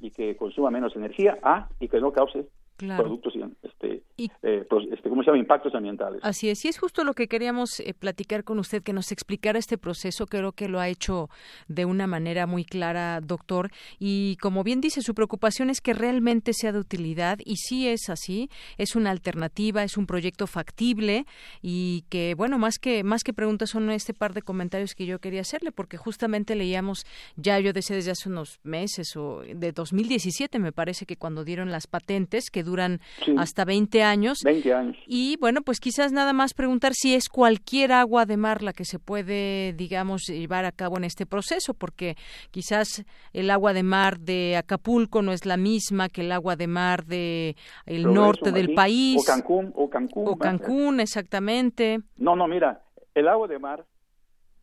y 0.00 0.10
que 0.10 0.36
consuma 0.36 0.70
menos 0.70 0.96
energía, 0.96 1.38
ah, 1.42 1.68
y 1.78 1.88
que 1.88 2.00
no 2.00 2.12
cause 2.12 2.46
productos 2.76 3.34
este, 3.62 4.02
eh, 4.18 4.66
este, 4.92 5.08
¿cómo 5.08 5.22
se 5.22 5.26
llama? 5.26 5.38
impactos 5.38 5.74
ambientales. 5.74 6.20
Así 6.22 6.48
es, 6.48 6.64
y 6.64 6.68
es 6.68 6.78
justo 6.78 7.04
lo 7.04 7.14
que 7.14 7.28
queríamos 7.28 7.80
eh, 7.80 7.94
platicar 7.94 8.44
con 8.44 8.58
usted, 8.58 8.82
que 8.82 8.92
nos 8.92 9.12
explicara 9.12 9.58
este 9.58 9.78
proceso, 9.78 10.26
creo 10.26 10.52
que 10.52 10.68
lo 10.68 10.80
ha 10.80 10.88
hecho 10.88 11.28
de 11.68 11.84
una 11.84 12.06
manera 12.06 12.46
muy 12.46 12.64
clara, 12.64 13.20
doctor, 13.20 13.70
y 13.98 14.36
como 14.40 14.64
bien 14.64 14.80
dice, 14.80 15.02
su 15.02 15.14
preocupación 15.14 15.70
es 15.70 15.80
que 15.80 15.94
realmente 15.94 16.52
sea 16.52 16.72
de 16.72 16.78
utilidad, 16.78 17.38
y 17.44 17.56
sí 17.56 17.88
es 17.88 18.08
así, 18.08 18.48
es 18.78 18.96
una 18.96 19.10
alternativa, 19.10 19.82
es 19.82 19.96
un 19.96 20.06
proyecto 20.06 20.46
factible, 20.46 21.26
y 21.62 22.04
que, 22.08 22.34
bueno, 22.36 22.58
más 22.58 22.78
que, 22.78 23.04
más 23.04 23.22
que 23.22 23.32
preguntas 23.32 23.70
son 23.70 23.90
este 23.90 24.14
par 24.14 24.34
de 24.34 24.42
comentarios 24.42 24.94
que 24.94 25.06
yo 25.06 25.18
quería 25.18 25.42
hacerle, 25.42 25.72
porque 25.72 25.96
justamente 25.96 26.54
leíamos, 26.54 27.04
ya 27.36 27.58
yo 27.60 27.72
decía 27.72 27.96
desde 27.96 28.12
hace 28.12 28.28
unos 28.28 28.60
meses, 28.62 29.16
o 29.16 29.40
de 29.40 29.72
2017 29.72 30.58
me 30.58 30.72
parece 30.72 31.06
que 31.06 31.16
cuando 31.16 31.44
dieron 31.44 31.70
las 31.70 31.86
patentes, 31.86 32.50
que 32.50 32.62
duran 32.66 33.00
hasta 33.38 33.64
20 33.64 34.02
años. 34.02 34.40
20 34.44 34.74
años. 34.74 34.96
Y 35.06 35.38
bueno, 35.38 35.62
pues 35.62 35.80
quizás 35.80 36.12
nada 36.12 36.34
más 36.34 36.52
preguntar 36.52 36.92
si 36.92 37.14
es 37.14 37.30
cualquier 37.30 37.92
agua 37.92 38.26
de 38.26 38.36
mar 38.36 38.62
la 38.62 38.74
que 38.74 38.84
se 38.84 38.98
puede, 38.98 39.72
digamos, 39.72 40.24
llevar 40.26 40.66
a 40.66 40.72
cabo 40.72 40.98
en 40.98 41.04
este 41.04 41.24
proceso, 41.24 41.72
porque 41.72 42.16
quizás 42.50 43.04
el 43.32 43.50
agua 43.50 43.72
de 43.72 43.82
mar 43.82 44.18
de 44.18 44.56
Acapulco 44.56 45.22
no 45.22 45.32
es 45.32 45.46
la 45.46 45.56
misma 45.56 46.10
que 46.10 46.20
el 46.20 46.32
agua 46.32 46.56
de 46.56 46.66
mar 46.66 47.06
de 47.06 47.56
el 47.86 48.12
norte 48.12 48.52
del 48.52 48.74
país. 48.74 49.16
O 49.22 49.24
Cancún, 49.24 49.72
o 49.74 49.88
Cancún. 49.88 50.28
O 50.28 50.36
Cancún, 50.36 51.00
exactamente. 51.00 52.00
No, 52.16 52.36
no, 52.36 52.46
mira, 52.46 52.82
el 53.14 53.28
agua 53.28 53.48
de 53.48 53.58
mar 53.58 53.84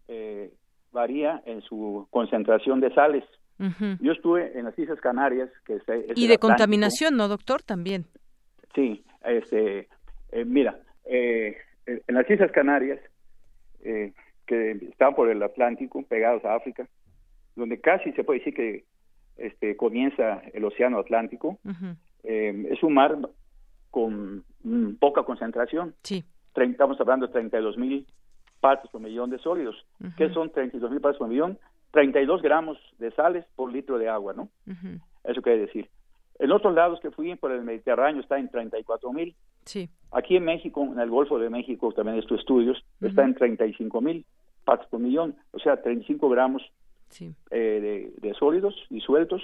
eh, 0.07 0.53
varía 0.91 1.41
en 1.45 1.61
su 1.61 2.07
concentración 2.11 2.79
de 2.79 2.93
sales. 2.93 3.23
Yo 3.99 4.11
estuve 4.11 4.57
en 4.57 4.65
las 4.65 4.77
Islas 4.77 4.99
Canarias, 4.99 5.49
que 5.65 5.75
es, 5.75 5.83
y 6.15 6.27
de 6.27 6.37
contaminación, 6.37 7.15
¿no, 7.15 7.27
doctor? 7.27 7.61
También. 7.61 8.05
Sí, 8.75 9.03
este, 9.23 9.87
eh, 10.31 10.45
mira, 10.45 10.79
eh, 11.05 11.57
en 11.85 12.15
las 12.15 12.29
Islas 12.29 12.51
Canarias, 12.51 12.99
eh, 13.83 14.13
que 14.45 14.71
están 14.71 15.15
por 15.15 15.29
el 15.29 15.41
Atlántico, 15.43 16.03
pegados 16.03 16.43
a 16.43 16.55
África, 16.55 16.87
donde 17.55 17.79
casi 17.79 18.11
se 18.13 18.23
puede 18.23 18.39
decir 18.39 18.53
que 18.53 18.83
este, 19.37 19.77
comienza 19.77 20.41
el 20.53 20.65
Océano 20.65 20.99
Atlántico, 20.99 21.59
es 22.23 22.81
un 22.83 22.93
mar 22.93 23.17
con 23.91 24.43
poca 24.99 25.23
concentración. 25.23 25.93
Sí. 26.03 26.23
estamos 26.55 26.99
hablando 26.99 27.27
de 27.27 27.33
32 27.33 27.77
mil 27.77 28.07
partes 28.59 28.89
por 28.89 29.01
millón 29.01 29.29
de 29.29 29.39
sólidos. 29.39 29.75
¿Qué 30.17 30.29
son 30.29 30.51
32 30.51 30.89
mil 30.89 31.01
partes 31.01 31.19
por 31.19 31.27
millón? 31.27 31.59
32 31.93 32.41
gramos 32.41 32.77
de 32.97 33.11
sales 33.11 33.45
por 33.55 33.71
litro 33.71 33.99
de 33.99 34.09
agua, 34.09 34.33
¿no? 34.33 34.49
Eso 35.23 35.41
quiere 35.43 35.59
decir. 35.59 35.89
En 36.39 36.51
otros 36.51 36.73
lados 36.73 36.99
que 36.99 37.11
fui, 37.11 37.35
por 37.35 37.51
el 37.51 37.61
Mediterráneo, 37.61 38.19
está 38.19 38.39
en 38.39 38.49
34 38.49 39.13
mil. 39.13 39.35
Sí. 39.65 39.87
Aquí 40.11 40.35
en 40.35 40.43
México, 40.43 40.83
en 40.83 40.99
el 40.99 41.11
Golfo 41.11 41.37
de 41.37 41.51
México, 41.51 41.93
también 41.93 42.17
estos 42.17 42.39
estudios, 42.39 42.83
está 42.99 43.23
en 43.23 43.35
35 43.35 44.01
mil 44.01 44.25
partes 44.65 44.87
por 44.89 44.99
millón, 44.99 45.35
o 45.51 45.59
sea, 45.59 45.81
35 45.81 46.29
gramos 46.29 46.63
eh, 47.51 48.11
de, 48.17 48.33
sólidos 48.33 48.75
y 48.89 49.01
sueltos 49.01 49.43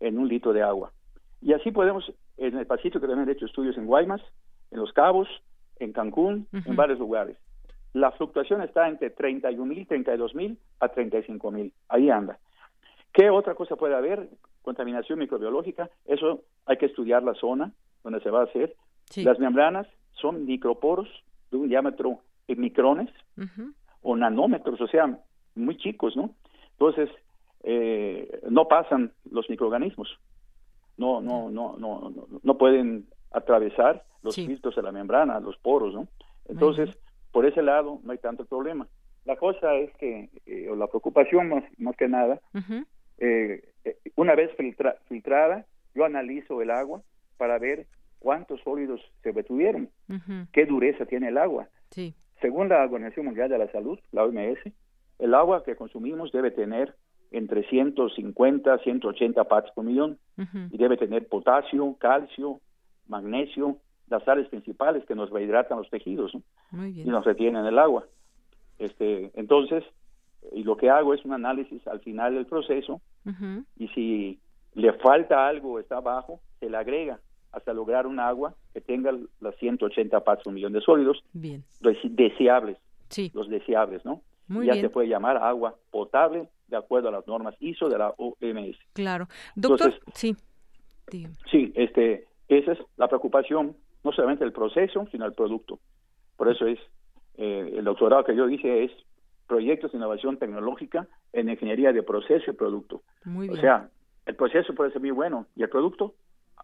en 0.00 0.18
un 0.18 0.28
litro 0.28 0.52
de 0.52 0.62
agua. 0.62 0.92
Y 1.40 1.54
así 1.54 1.70
podemos, 1.70 2.12
en 2.36 2.58
el 2.58 2.66
Pacífico 2.66 3.06
también 3.06 3.28
he 3.28 3.32
hecho 3.32 3.46
estudios 3.46 3.78
en 3.78 3.86
Guaymas, 3.86 4.20
en 4.70 4.80
Los 4.80 4.92
Cabos, 4.92 5.28
en 5.78 5.92
Cancún, 5.92 6.46
en 6.52 6.76
varios 6.76 6.98
lugares 6.98 7.38
la 7.96 8.12
fluctuación 8.12 8.60
está 8.60 8.88
entre 8.88 9.08
31 9.08 9.64
mil, 9.64 9.86
32 9.86 10.34
mil 10.34 10.58
a 10.80 10.88
35 10.88 11.50
mil. 11.50 11.72
Ahí 11.88 12.10
anda. 12.10 12.38
¿Qué 13.10 13.30
otra 13.30 13.54
cosa 13.54 13.76
puede 13.76 13.94
haber? 13.94 14.28
Contaminación 14.60 15.18
microbiológica. 15.18 15.88
Eso 16.04 16.42
hay 16.66 16.76
que 16.76 16.86
estudiar 16.86 17.22
la 17.22 17.32
zona 17.34 17.72
donde 18.04 18.20
se 18.20 18.28
va 18.28 18.40
a 18.40 18.44
hacer. 18.44 18.76
Las 19.16 19.38
membranas 19.38 19.86
son 20.12 20.44
microporos 20.44 21.08
de 21.50 21.56
un 21.56 21.68
diámetro 21.68 22.18
en 22.48 22.60
micrones 22.60 23.08
o 24.02 24.14
nanómetros, 24.14 24.78
o 24.78 24.86
sea, 24.88 25.18
muy 25.54 25.78
chicos, 25.78 26.16
¿no? 26.16 26.34
Entonces, 26.72 27.08
eh, 27.62 28.42
no 28.50 28.68
pasan 28.68 29.12
los 29.30 29.48
microorganismos. 29.48 30.18
No, 30.98 31.22
no, 31.22 31.50
no, 31.50 31.76
no, 31.78 32.10
no, 32.10 32.26
no 32.42 32.58
pueden 32.58 33.06
atravesar 33.30 34.04
los 34.22 34.34
filtros 34.34 34.76
de 34.76 34.82
la 34.82 34.92
membrana, 34.92 35.40
los 35.40 35.56
poros, 35.56 35.94
¿no? 35.94 36.08
Entonces, 36.48 36.90
por 37.36 37.44
ese 37.44 37.60
lado 37.60 38.00
no 38.02 38.12
hay 38.12 38.18
tanto 38.18 38.46
problema. 38.46 38.88
La 39.26 39.36
cosa 39.36 39.74
es 39.74 39.94
que, 39.96 40.30
eh, 40.46 40.70
o 40.70 40.74
la 40.74 40.86
preocupación 40.86 41.50
más, 41.50 41.64
más 41.76 41.94
que 41.94 42.08
nada, 42.08 42.40
eh, 43.18 43.62
eh, 43.84 43.98
una 44.14 44.34
vez 44.34 44.50
filtrada, 45.06 45.66
yo 45.94 46.06
analizo 46.06 46.62
el 46.62 46.70
agua 46.70 47.02
para 47.36 47.58
ver 47.58 47.88
cuántos 48.20 48.62
sólidos 48.62 49.02
se 49.22 49.32
retuvieron, 49.32 49.90
qué 50.50 50.64
dureza 50.64 51.04
tiene 51.04 51.28
el 51.28 51.36
agua. 51.36 51.68
Sí. 51.90 52.14
Según 52.40 52.70
la 52.70 52.82
Organización 52.82 53.26
Mundial 53.26 53.50
de 53.50 53.58
la 53.58 53.70
Salud, 53.70 53.98
la 54.12 54.24
OMS, 54.24 54.72
el 55.18 55.34
agua 55.34 55.62
que 55.62 55.76
consumimos 55.76 56.32
debe 56.32 56.52
tener 56.52 56.94
entre 57.32 57.68
150 57.68 58.78
180 58.78 59.44
partes 59.44 59.72
por 59.74 59.84
millón 59.84 60.18
y 60.70 60.78
debe 60.78 60.96
tener 60.96 61.28
potasio, 61.28 61.96
calcio, 62.00 62.62
magnesio, 63.06 63.76
las 64.08 64.22
sales 64.24 64.48
principales 64.48 65.04
que 65.06 65.14
nos 65.14 65.30
rehidratan 65.30 65.78
los 65.78 65.90
tejidos 65.90 66.32
y 66.72 67.04
nos 67.04 67.24
retienen 67.24 67.66
el 67.66 67.78
agua. 67.78 68.06
Este, 68.78 69.30
entonces, 69.34 69.84
y 70.52 70.62
lo 70.62 70.76
que 70.76 70.90
hago 70.90 71.14
es 71.14 71.24
un 71.24 71.32
análisis 71.32 71.86
al 71.88 72.00
final 72.00 72.34
del 72.34 72.46
proceso 72.46 73.00
y 73.76 73.88
si 73.88 74.38
le 74.74 74.92
falta 74.94 75.48
algo 75.48 75.80
está 75.80 75.96
abajo, 75.96 76.40
se 76.60 76.70
le 76.70 76.76
agrega 76.76 77.20
hasta 77.52 77.72
lograr 77.72 78.06
un 78.06 78.20
agua 78.20 78.54
que 78.74 78.80
tenga 78.80 79.12
las 79.40 79.56
180 79.56 80.20
partes 80.20 80.44
por 80.44 80.52
millón 80.52 80.74
de 80.74 80.80
sólidos 80.82 81.24
bien. 81.32 81.64
deseables, 82.04 82.76
sí. 83.08 83.30
los 83.34 83.48
deseables, 83.48 84.04
¿no? 84.04 84.20
Muy 84.46 84.66
ya 84.66 84.74
bien. 84.74 84.84
se 84.84 84.90
puede 84.90 85.08
llamar 85.08 85.38
agua 85.38 85.74
potable 85.90 86.48
de 86.68 86.76
acuerdo 86.76 87.08
a 87.08 87.12
las 87.12 87.26
normas 87.26 87.54
ISO 87.60 87.88
de 87.88 87.98
la 87.98 88.14
OMS. 88.18 88.76
Claro. 88.92 89.26
Doctor, 89.54 89.94
Entonces, 89.94 90.14
sí. 90.14 90.36
Dígame. 91.10 91.34
Sí, 91.50 91.72
este, 91.74 92.26
esa 92.48 92.72
es 92.72 92.78
la 92.96 93.08
preocupación, 93.08 93.76
no 94.06 94.12
solamente 94.12 94.44
el 94.44 94.52
proceso, 94.52 95.06
sino 95.10 95.26
el 95.26 95.34
producto. 95.34 95.80
Por 96.36 96.48
eso 96.48 96.66
es, 96.66 96.78
eh, 97.36 97.74
el 97.76 97.84
doctorado 97.84 98.24
que 98.24 98.36
yo 98.36 98.48
hice 98.48 98.84
es 98.84 98.92
proyectos 99.46 99.92
de 99.92 99.98
innovación 99.98 100.38
tecnológica 100.38 101.06
en 101.32 101.48
ingeniería 101.50 101.92
de 101.92 102.02
proceso 102.02 102.50
y 102.50 102.54
producto. 102.54 103.02
Muy 103.24 103.48
O 103.48 103.52
bien. 103.52 103.60
sea, 103.62 103.88
el 104.26 104.36
proceso 104.36 104.74
puede 104.74 104.92
ser 104.92 105.00
muy 105.00 105.10
bueno 105.10 105.46
y 105.56 105.62
el 105.64 105.68
producto 105.68 106.14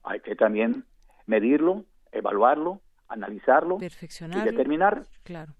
hay 0.05 0.21
que 0.21 0.35
también 0.37 0.85
medirlo, 1.27 1.85
evaluarlo, 2.13 2.81
analizarlo 3.09 3.79
y 3.81 4.41
determinar 4.45 5.03
Claro. 5.25 5.53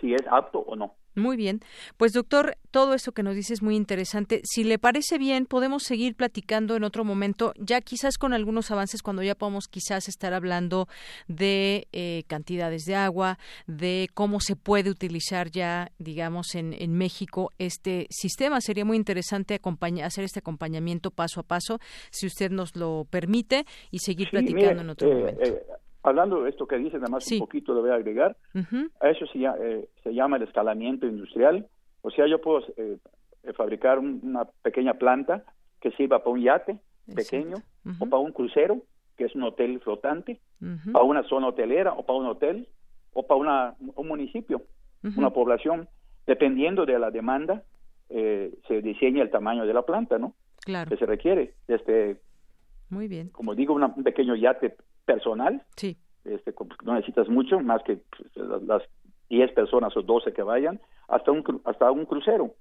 si 0.00 0.14
es 0.14 0.22
apto 0.30 0.60
o 0.60 0.76
no. 0.76 0.94
Muy 1.16 1.36
bien. 1.36 1.60
Pues 1.96 2.12
doctor, 2.12 2.56
todo 2.70 2.92
eso 2.94 3.12
que 3.12 3.22
nos 3.22 3.34
dice 3.34 3.54
es 3.54 3.62
muy 3.62 3.74
interesante. 3.74 4.42
Si 4.44 4.64
le 4.64 4.78
parece 4.78 5.16
bien, 5.16 5.46
podemos 5.46 5.82
seguir 5.82 6.14
platicando 6.14 6.76
en 6.76 6.84
otro 6.84 7.04
momento, 7.04 7.54
ya 7.58 7.80
quizás 7.80 8.18
con 8.18 8.34
algunos 8.34 8.70
avances 8.70 9.02
cuando 9.02 9.22
ya 9.22 9.34
podamos 9.34 9.66
quizás 9.66 10.08
estar 10.08 10.34
hablando 10.34 10.88
de 11.26 11.88
eh, 11.92 12.24
cantidades 12.26 12.84
de 12.84 12.96
agua, 12.96 13.38
de 13.66 14.08
cómo 14.14 14.40
se 14.40 14.56
puede 14.56 14.90
utilizar 14.90 15.50
ya, 15.50 15.90
digamos, 15.98 16.54
en, 16.54 16.74
en 16.74 16.92
México 16.92 17.50
este 17.58 18.06
sistema. 18.10 18.60
Sería 18.60 18.84
muy 18.84 18.98
interesante 18.98 19.58
hacer 20.04 20.24
este 20.24 20.40
acompañamiento 20.40 21.10
paso 21.10 21.40
a 21.40 21.44
paso, 21.44 21.78
si 22.10 22.26
usted 22.26 22.50
nos 22.50 22.76
lo 22.76 23.06
permite, 23.08 23.64
y 23.90 24.00
seguir 24.00 24.26
Sí, 24.26 24.32
platicando 24.32 24.68
mire, 24.68 24.80
en 24.82 24.90
otro 24.90 25.10
eh, 25.10 25.14
momento. 25.14 25.42
eh, 25.44 25.62
hablando 26.06 26.42
de 26.42 26.50
esto 26.50 26.66
que 26.66 26.78
dice, 26.78 26.96
nada 26.98 27.08
más 27.10 27.24
un 27.30 27.38
poquito 27.40 27.74
le 27.74 27.80
voy 27.80 27.90
a 27.90 27.94
agregar. 27.94 28.36
A 29.00 29.10
eso 29.10 29.26
se, 29.26 29.38
eh, 29.44 29.88
se 30.02 30.14
llama 30.14 30.36
el 30.36 30.42
escalamiento 30.44 31.06
industrial. 31.06 31.66
O 32.02 32.10
sea, 32.10 32.26
yo 32.26 32.40
puedo 32.40 32.60
eh, 32.76 32.98
eh, 33.42 33.52
fabricar 33.52 33.98
un- 33.98 34.20
una 34.22 34.44
pequeña 34.62 34.94
planta 34.94 35.44
que 35.80 35.90
sirva 35.92 36.18
para 36.20 36.30
un 36.30 36.42
yate 36.42 36.78
pequeño 37.14 37.56
o 38.00 38.06
para 38.06 38.20
un 38.22 38.32
crucero, 38.32 38.82
que 39.16 39.24
es 39.24 39.34
un 39.34 39.42
hotel 39.44 39.80
flotante, 39.80 40.40
para 40.92 41.04
una 41.04 41.22
zona 41.24 41.48
hotelera 41.48 41.92
o 41.92 42.04
para 42.04 42.18
un 42.18 42.26
hotel 42.26 42.68
o 43.12 43.26
para 43.26 43.38
una, 43.40 43.74
un 43.94 44.08
municipio, 44.08 44.62
una 45.16 45.30
población. 45.30 45.88
Dependiendo 46.26 46.84
de 46.86 46.98
la 46.98 47.10
demanda, 47.10 47.62
eh, 48.08 48.52
se 48.68 48.82
diseña 48.82 49.22
el 49.22 49.30
tamaño 49.30 49.64
de 49.66 49.72
la 49.74 49.82
planta, 49.82 50.18
¿no? 50.18 50.34
Claro. 50.64 50.90
Que 50.90 50.96
se 50.96 51.06
requiere. 51.06 51.54
Este, 51.68 52.16
Muy 52.90 53.06
bien. 53.08 53.28
como 53.30 53.54
digo, 53.54 53.74
una- 53.74 53.92
un 53.96 54.02
pequeño 54.04 54.34
yate 54.34 54.76
personal. 55.06 55.62
Sí. 55.76 55.96
Este, 56.24 56.52
con- 56.52 56.68
no 56.84 56.94
necesitas 56.94 57.28
mucho, 57.28 57.60
más 57.60 57.82
que 57.84 57.96
pues, 58.16 58.36
las- 58.36 58.62
las 58.64 58.82
10 59.30 59.50
personas 59.52 59.96
o 59.96 60.02
12 60.02 60.32
que 60.32 60.42
vayan, 60.42 60.78
hasta 61.08 61.30
un, 61.32 61.42
hasta 61.64 61.90
un 61.90 62.04
crucero. 62.04 62.52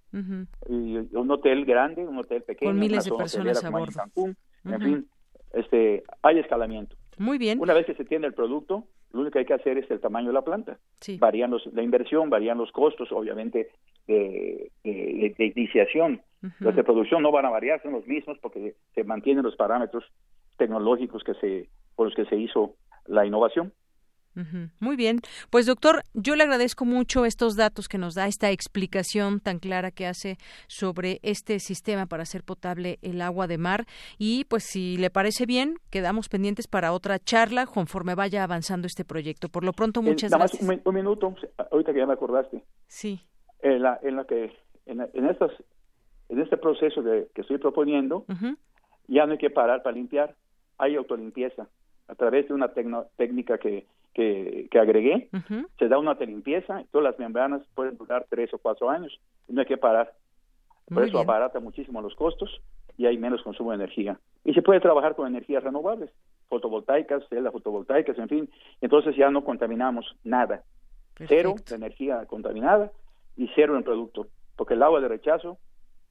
Y 0.70 0.98
un 1.16 1.30
hotel 1.32 1.66
grande, 1.66 2.06
un 2.08 2.18
hotel 2.18 2.44
pequeño, 2.44 2.72
Con 2.72 2.80
miles 2.80 3.06
una 3.08 3.16
de 3.18 3.24
personas 3.24 3.64
a. 3.66 3.72
Cancún. 4.04 4.36
En 4.66 4.82
fin, 4.82 5.08
este, 5.54 6.04
hay 6.22 6.40
escalamiento. 6.40 6.96
Muy 7.18 7.38
bien. 7.38 7.60
Una 7.60 7.74
vez 7.74 7.86
que 7.86 7.94
se 7.96 8.04
tiene 8.06 8.28
el 8.28 8.34
producto, 8.34 8.86
lo 9.14 9.22
único 9.22 9.34
que 9.34 9.40
hay 9.40 9.46
que 9.46 9.54
hacer 9.54 9.78
es 9.78 9.90
el 9.90 10.00
tamaño 10.00 10.28
de 10.28 10.34
la 10.34 10.42
planta. 10.44 10.78
Sí. 11.00 11.18
Varían 11.18 11.52
los, 11.52 11.66
la 11.74 11.82
inversión, 11.84 12.30
varían 12.30 12.58
los 12.58 12.72
costos, 12.72 13.12
obviamente, 13.12 13.70
de, 14.08 14.72
de, 14.84 14.92
de- 14.94 15.36
de 15.38 15.46
iniciación. 15.56 16.22
Los 16.60 16.76
de 16.76 16.84
producción 16.84 17.24
no 17.24 17.32
van 17.32 17.46
a 17.46 17.50
variar, 17.50 17.82
son 17.82 17.94
los 17.94 18.06
mismos 18.06 18.38
porque 18.40 18.76
se 18.94 19.04
mantienen 19.04 19.44
los 19.44 19.56
parámetros 19.56 20.04
tecnológicos 20.58 21.24
que 21.24 21.34
se, 21.36 21.70
por 21.96 22.08
los 22.08 22.16
que 22.16 22.26
se 22.26 22.36
hizo 22.38 22.76
la 23.06 23.26
innovación. 23.26 23.74
Muy 24.82 24.98
bien. 24.98 25.22
Pues 25.50 25.66
doctor, 25.66 26.04
yo 26.14 26.36
le 26.36 26.44
agradezco 26.44 26.84
mucho 26.84 27.24
estos 27.24 27.56
datos 27.56 27.88
que 27.88 27.98
nos 27.98 28.16
da, 28.16 28.28
esta 28.28 28.52
explicación 28.52 29.40
tan 29.40 29.60
clara 29.60 29.92
que 29.92 30.06
hace 30.08 30.38
sobre 30.68 31.20
este 31.24 31.60
sistema 31.62 32.06
para 32.06 32.24
hacer 32.24 32.44
potable 32.44 33.00
el 33.02 33.22
agua 33.22 33.48
de 33.48 33.58
mar. 33.58 33.86
Y 34.18 34.44
pues 34.50 34.66
si 34.66 34.98
le 34.98 35.10
parece 35.10 35.46
bien, 35.46 35.78
quedamos 35.90 36.28
pendientes 36.28 36.68
para 36.68 36.92
otra 36.92 37.18
charla 37.18 37.66
conforme 37.66 38.14
vaya 38.14 38.44
avanzando 38.44 38.88
este 38.88 39.06
proyecto. 39.06 39.48
Por 39.48 39.64
lo 39.64 39.72
pronto, 39.72 40.02
Eh, 40.02 40.04
muchas 40.04 40.32
más 40.32 40.40
gracias. 40.52 40.62
un, 40.64 40.68
mi- 40.68 40.82
un 40.84 40.96
minuto, 40.96 41.34
ahorita 41.72 41.94
que 41.94 42.00
ya 42.00 42.06
me 42.06 42.14
acordaste. 42.14 42.62
Sí. 42.88 43.22
En 43.62 43.84
la, 43.84 43.98
en 44.04 44.18
la 44.18 44.26
que 44.26 44.52
en, 44.86 45.00
en 45.14 45.30
estas 45.30 45.52
en 46.28 46.42
este 46.42 46.58
proceso 46.58 47.02
de, 47.04 47.30
que 47.34 47.42
estoy 47.42 47.58
proponiendo, 47.60 48.26
ya 49.08 49.26
no 49.28 49.32
hay 49.34 49.38
que 49.38 49.50
parar 49.50 49.82
para 49.82 49.96
limpiar, 49.96 50.36
hay 50.78 50.96
autolimpieza. 50.96 51.68
A 52.08 52.16
través 52.16 52.48
de 52.48 52.54
una 52.54 52.72
técnica 53.18 53.58
que, 53.58 53.88
que, 54.14 54.68
que 54.70 54.80
agregué, 54.80 55.30
se 55.80 55.88
da 55.88 55.98
una 55.98 56.12
autolimpieza 56.12 56.82
y 56.82 56.86
todas 56.86 57.06
las 57.12 57.20
membranas 57.20 57.64
pueden 57.74 57.98
durar 57.98 58.26
tres 58.30 58.54
o 58.54 58.60
cuatro 58.60 58.90
años 58.90 59.20
y 59.48 59.54
no 59.54 59.62
hay 59.62 59.68
que 59.68 59.78
parar. 59.78 60.14
Por 60.86 61.00
Muy 61.00 61.04
eso 61.10 61.18
bien. 61.18 61.30
abarata 61.30 61.60
muchísimo 61.60 62.02
los 62.02 62.16
costos 62.16 62.62
y 62.98 63.08
hay 63.08 63.18
menos 63.18 63.42
consumo 63.42 63.72
de 63.72 63.78
energía. 63.78 64.20
Y 64.44 64.54
se 64.54 64.62
puede 64.62 64.80
trabajar 64.80 65.16
con 65.16 65.28
energías 65.28 65.64
renovables, 65.64 66.12
fotovoltaicas, 66.48 67.28
celdas 67.28 67.52
fotovoltaicas, 67.52 68.18
en 68.20 68.30
fin. 68.30 68.50
Entonces 68.82 69.16
ya 69.16 69.30
no 69.32 69.44
contaminamos 69.44 70.16
nada. 70.24 70.64
Cero 71.28 71.56
de 71.68 71.76
energía 71.76 72.26
contaminada 72.28 72.92
y 73.36 73.50
cero 73.56 73.76
en 73.76 73.84
producto. 73.84 74.28
Porque 74.56 74.76
el 74.76 74.84
agua 74.84 75.02
de 75.02 75.08
rechazo, 75.08 75.58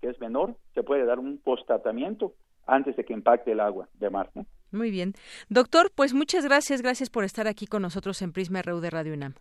que 0.01 0.09
es 0.09 0.21
menor, 0.21 0.57
se 0.75 0.83
puede 0.83 1.05
dar 1.05 1.19
un 1.19 1.39
post-tratamiento 1.39 2.33
antes 2.67 2.97
de 2.97 3.05
que 3.05 3.13
impacte 3.13 3.53
el 3.53 3.61
agua 3.61 3.89
de 3.95 4.11
mar. 4.11 4.31
¿no? 4.35 4.45
Muy 4.75 4.91
bien. 4.91 5.15
Doctor, 5.49 5.91
pues 5.95 6.13
muchas 6.15 6.45
gracias. 6.45 6.83
Gracias 6.83 7.09
por 7.11 7.25
estar 7.25 7.47
aquí 7.49 7.67
con 7.67 7.83
nosotros 7.83 8.21
en 8.23 8.33
Prisma 8.33 8.61
RU 8.63 8.81
de 8.81 8.91
Radio 8.91 9.15
UNAM. 9.15 9.35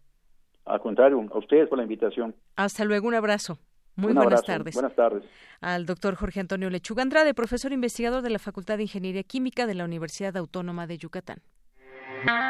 Al 0.66 0.80
contrario, 0.80 1.20
a 1.34 1.38
ustedes 1.38 1.68
por 1.68 1.78
la 1.78 1.84
invitación. 1.84 2.36
Hasta 2.56 2.86
luego. 2.86 3.08
Un 3.08 3.16
abrazo. 3.16 3.58
Muy 3.96 4.08
Un 4.08 4.16
buenas 4.16 4.26
abrazo. 4.26 4.44
tardes. 4.46 4.74
Buenas 4.74 4.96
tardes. 4.96 5.24
al 5.62 5.86
doctor 5.86 6.16
Jorge 6.16 6.40
Antonio 6.40 6.70
Lechuga 6.70 7.04
Andrade, 7.04 7.34
profesor 7.34 7.72
investigador 7.74 8.22
de 8.22 8.30
la 8.30 8.40
Facultad 8.40 8.78
de 8.78 8.84
Ingeniería 8.84 9.24
Química 9.24 9.66
de 9.68 9.76
la 9.76 9.86
Universidad 9.86 10.36
Autónoma 10.38 10.88
de 10.88 10.98
Yucatán. 10.98 11.40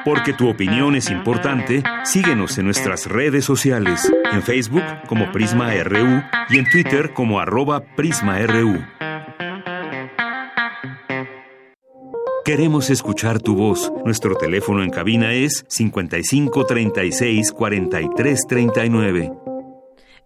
Porque 0.05 0.33
tu 0.33 0.49
opinión 0.49 0.95
es 0.95 1.09
importante, 1.09 1.81
síguenos 2.03 2.57
en 2.59 2.65
nuestras 2.65 3.07
redes 3.07 3.43
sociales, 3.43 4.11
en 4.31 4.43
Facebook 4.43 4.83
como 5.07 5.31
Prisma 5.31 5.73
RU 5.83 6.21
y 6.49 6.59
en 6.59 6.69
Twitter 6.69 7.13
como 7.13 7.39
arroba 7.39 7.81
PrismaRU. 7.95 8.79
Queremos 12.45 12.89
escuchar 12.89 13.39
tu 13.39 13.55
voz. 13.55 13.89
Nuestro 14.03 14.35
teléfono 14.35 14.83
en 14.83 14.89
cabina 14.89 15.31
es 15.31 15.63
55 15.69 16.65
36 16.65 17.53
43 17.53 18.47
39. 18.49 19.31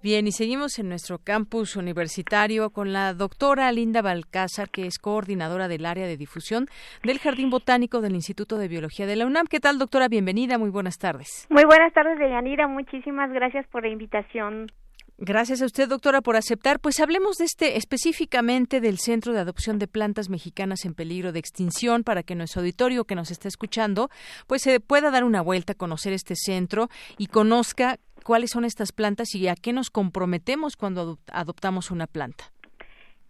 Bien, 0.01 0.25
y 0.25 0.31
seguimos 0.31 0.79
en 0.79 0.89
nuestro 0.89 1.19
campus 1.19 1.75
universitario 1.75 2.71
con 2.71 2.91
la 2.91 3.13
doctora 3.13 3.71
Linda 3.71 4.01
Balcázar, 4.01 4.69
que 4.71 4.87
es 4.87 4.97
coordinadora 4.97 5.67
del 5.67 5.85
área 5.85 6.07
de 6.07 6.17
difusión 6.17 6.65
del 7.03 7.19
Jardín 7.19 7.51
Botánico 7.51 8.01
del 8.01 8.15
Instituto 8.15 8.57
de 8.57 8.67
Biología 8.67 9.05
de 9.05 9.15
la 9.15 9.27
UNAM. 9.27 9.45
¿Qué 9.45 9.59
tal, 9.59 9.77
doctora? 9.77 10.07
Bienvenida, 10.07 10.57
muy 10.57 10.71
buenas 10.71 10.97
tardes. 10.97 11.45
Muy 11.51 11.65
buenas 11.65 11.93
tardes, 11.93 12.17
Deyanira. 12.17 12.67
Muchísimas 12.67 13.31
gracias 13.31 13.67
por 13.67 13.83
la 13.83 13.89
invitación. 13.89 14.71
Gracias 15.19 15.63
a 15.63 15.65
usted, 15.65 15.89
doctora, 15.89 16.21
por 16.21 16.35
aceptar. 16.35 16.79
Pues 16.79 16.99
hablemos 16.99 17.37
de 17.37 17.45
este 17.45 17.77
específicamente 17.77 18.79
del 18.79 18.99
Centro 18.99 19.33
de 19.33 19.39
Adopción 19.39 19.79
de 19.79 19.87
Plantas 19.87 20.29
Mexicanas 20.29 20.85
en 20.85 20.93
Peligro 20.93 21.31
de 21.31 21.39
Extinción 21.39 22.03
para 22.03 22.21
que 22.21 22.35
nuestro 22.35 22.61
auditorio 22.61 23.05
que 23.05 23.15
nos 23.15 23.31
está 23.31 23.47
escuchando 23.47 24.11
pues 24.45 24.61
se 24.61 24.79
pueda 24.79 25.09
dar 25.09 25.23
una 25.23 25.41
vuelta, 25.41 25.73
conocer 25.73 26.13
este 26.13 26.35
centro 26.35 26.89
y 27.17 27.27
conozca 27.27 27.97
cuáles 28.23 28.51
son 28.51 28.63
estas 28.63 28.91
plantas 28.91 29.33
y 29.33 29.47
a 29.47 29.55
qué 29.55 29.73
nos 29.73 29.89
comprometemos 29.89 30.75
cuando 30.75 31.15
adop- 31.15 31.31
adoptamos 31.31 31.89
una 31.89 32.05
planta. 32.05 32.51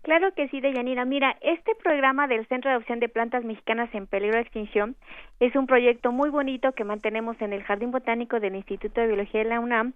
Claro 0.07 0.33
que 0.33 0.47
sí, 0.47 0.61
Deyanira. 0.61 1.03
Mira, 1.03 1.35
este 1.41 1.75
programa 1.83 2.27
del 2.27 2.47
Centro 2.47 2.69
de 2.69 2.75
Adopción 2.75 3.01
de 3.01 3.09
Plantas 3.09 3.43
Mexicanas 3.43 3.93
en 3.93 4.07
Peligro 4.07 4.37
de 4.37 4.43
Extinción 4.43 4.95
es 5.41 5.53
un 5.53 5.67
proyecto 5.67 6.13
muy 6.13 6.29
bonito 6.29 6.71
que 6.71 6.85
mantenemos 6.85 7.35
en 7.41 7.51
el 7.51 7.61
Jardín 7.63 7.91
Botánico 7.91 8.39
del 8.39 8.55
Instituto 8.55 9.01
de 9.01 9.07
Biología 9.07 9.43
de 9.43 9.49
la 9.49 9.59
UNAM 9.59 9.91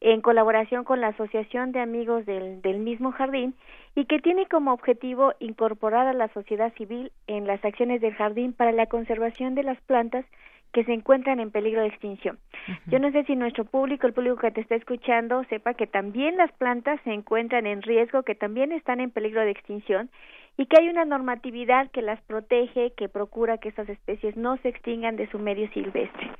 en 0.00 0.20
colaboración 0.20 0.84
con 0.84 1.00
la 1.00 1.08
Asociación 1.08 1.72
de 1.72 1.80
Amigos 1.80 2.24
del, 2.26 2.62
del 2.62 2.78
mismo 2.78 3.10
jardín 3.10 3.56
y 3.96 4.04
que 4.04 4.20
tiene 4.20 4.46
como 4.46 4.72
objetivo 4.72 5.32
incorporar 5.40 6.06
a 6.06 6.12
la 6.12 6.28
sociedad 6.28 6.72
civil 6.74 7.10
en 7.26 7.48
las 7.48 7.64
acciones 7.64 8.00
del 8.00 8.14
jardín 8.14 8.52
para 8.52 8.70
la 8.70 8.86
conservación 8.86 9.56
de 9.56 9.64
las 9.64 9.80
plantas 9.80 10.24
que 10.72 10.84
se 10.84 10.92
encuentran 10.92 11.40
en 11.40 11.50
peligro 11.50 11.80
de 11.80 11.88
extinción. 11.88 12.38
Yo 12.86 12.98
no 12.98 13.10
sé 13.12 13.24
si 13.24 13.36
nuestro 13.36 13.64
público, 13.64 14.06
el 14.06 14.12
público 14.12 14.36
que 14.36 14.50
te 14.50 14.60
está 14.60 14.74
escuchando, 14.74 15.44
sepa 15.44 15.74
que 15.74 15.86
también 15.86 16.36
las 16.36 16.52
plantas 16.52 17.00
se 17.04 17.12
encuentran 17.12 17.66
en 17.66 17.82
riesgo, 17.82 18.22
que 18.24 18.34
también 18.34 18.72
están 18.72 19.00
en 19.00 19.10
peligro 19.10 19.40
de 19.40 19.50
extinción 19.50 20.10
y 20.56 20.66
que 20.66 20.80
hay 20.80 20.88
una 20.88 21.04
normatividad 21.04 21.90
que 21.90 22.02
las 22.02 22.20
protege, 22.22 22.92
que 22.96 23.08
procura 23.08 23.58
que 23.58 23.68
estas 23.68 23.88
especies 23.88 24.36
no 24.36 24.56
se 24.58 24.68
extingan 24.68 25.16
de 25.16 25.28
su 25.30 25.38
medio 25.38 25.68
silvestre. 25.70 26.30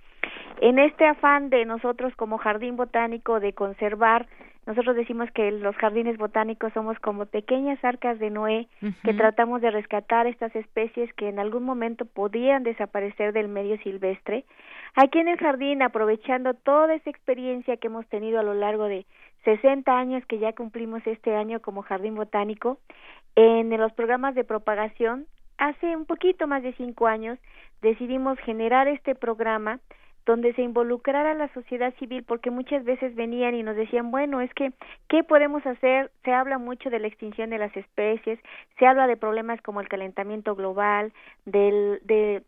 En 0.61 0.79
este 0.79 1.07
afán 1.07 1.51
de 1.51 1.65
nosotros 1.65 2.15
como 2.17 2.39
jardín 2.39 2.77
botánico 2.77 3.41
de 3.41 3.53
conservar 3.53 4.27
nosotros 4.67 4.97
decimos 4.97 5.31
que 5.31 5.53
los 5.53 5.77
jardines 5.77 6.19
botánicos 6.19 6.73
somos 6.73 6.99
como 6.99 7.27
pequeñas 7.27 7.83
arcas 7.85 8.19
de 8.19 8.31
Noé 8.31 8.69
que 9.05 9.15
tratamos 9.15 9.61
de 9.61 9.71
rescatar 9.71 10.27
estas 10.27 10.55
especies 10.57 11.13
que 11.15 11.29
en 11.29 11.39
algún 11.39 11.63
momento 11.63 12.05
podían 12.05 12.65
desaparecer 12.65 13.33
del 13.33 13.47
medio 13.47 13.79
silvestre. 13.79 14.45
Aquí 14.97 15.21
en 15.21 15.29
el 15.29 15.39
jardín, 15.39 15.83
aprovechando 15.83 16.55
toda 16.55 16.95
esa 16.95 17.11
experiencia 17.11 17.77
que 17.77 17.87
hemos 17.87 18.07
tenido 18.09 18.41
a 18.41 18.43
lo 18.43 18.55
largo 18.55 18.85
de 18.85 19.07
60 19.45 19.97
años 19.97 20.27
que 20.27 20.41
ya 20.41 20.53
cumplimos 20.53 21.07
este 21.07 21.37
año 21.37 21.61
como 21.61 21.83
jardín 21.83 22.17
botánico, 22.17 22.79
en 23.37 23.71
los 23.71 23.93
programas 23.93 24.35
de 24.35 24.43
propagación, 24.43 25.27
hace 25.59 25.95
un 25.95 26.07
poquito 26.07 26.49
más 26.49 26.65
de 26.65 26.73
cinco 26.73 27.07
años 27.07 27.39
decidimos 27.83 28.39
generar 28.41 28.89
este 28.89 29.15
programa 29.15 29.79
donde 30.27 30.53
se 30.55 30.63
involucrara 30.63 31.35
la 31.35 31.49
sociedad 31.55 31.95
civil 31.95 32.25
porque 32.25 32.51
muchas 32.51 32.85
veces 32.85 33.15
venían 33.15 33.55
y 33.55 33.63
nos 33.63 33.77
decían, 33.77 34.11
bueno, 34.11 34.41
es 34.41 34.53
que, 34.55 34.73
¿qué 35.09 35.23
podemos 35.23 35.65
hacer? 35.65 36.11
Se 36.25 36.33
habla 36.33 36.59
mucho 36.59 36.91
de 36.91 36.99
la 36.99 37.07
extinción 37.07 37.49
de 37.49 37.59
las 37.59 37.75
especies, 37.77 38.41
se 38.79 38.87
habla 38.87 39.07
de 39.07 39.17
problemas 39.17 39.63
como 39.63 39.81
el 39.81 39.89
calentamiento 39.89 40.57
global, 40.57 41.13
del, 41.45 42.01
de 42.03 42.43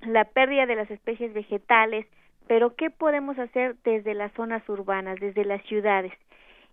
la 0.00 0.24
pérdida 0.24 0.66
de 0.66 0.74
las 0.74 0.90
especies 0.90 1.32
vegetales, 1.32 2.04
pero 2.48 2.74
¿qué 2.74 2.90
podemos 2.90 3.38
hacer 3.38 3.76
desde 3.84 4.14
las 4.14 4.32
zonas 4.32 4.68
urbanas, 4.68 5.20
desde 5.20 5.44
las 5.44 5.62
ciudades? 5.62 6.12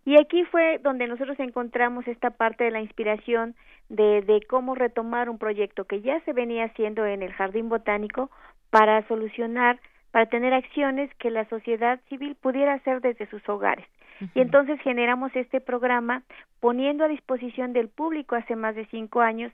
Y 0.05 0.19
aquí 0.19 0.43
fue 0.45 0.79
donde 0.79 1.05
nosotros 1.05 1.39
encontramos 1.39 2.07
esta 2.07 2.31
parte 2.31 2.63
de 2.63 2.71
la 2.71 2.81
inspiración 2.81 3.55
de, 3.89 4.21
de 4.21 4.41
cómo 4.49 4.73
retomar 4.73 5.29
un 5.29 5.37
proyecto 5.37 5.85
que 5.85 6.01
ya 6.01 6.19
se 6.21 6.33
venía 6.33 6.65
haciendo 6.65 7.05
en 7.05 7.21
el 7.21 7.31
Jardín 7.33 7.69
Botánico 7.69 8.31
para 8.71 9.07
solucionar 9.07 9.79
para 10.17 10.31
tener 10.31 10.51
acciones 10.51 11.13
que 11.19 11.29
la 11.29 11.47
sociedad 11.47 11.99
civil 12.09 12.35
pudiera 12.41 12.73
hacer 12.73 13.01
desde 13.01 13.27
sus 13.27 13.47
hogares. 13.47 13.85
Y 14.33 14.41
entonces 14.41 14.81
generamos 14.81 15.29
este 15.35 15.61
programa 15.61 16.23
poniendo 16.59 17.05
a 17.05 17.07
disposición 17.07 17.71
del 17.71 17.87
público 17.87 18.33
hace 18.33 18.55
más 18.55 18.73
de 18.73 18.87
cinco 18.87 19.21
años. 19.21 19.51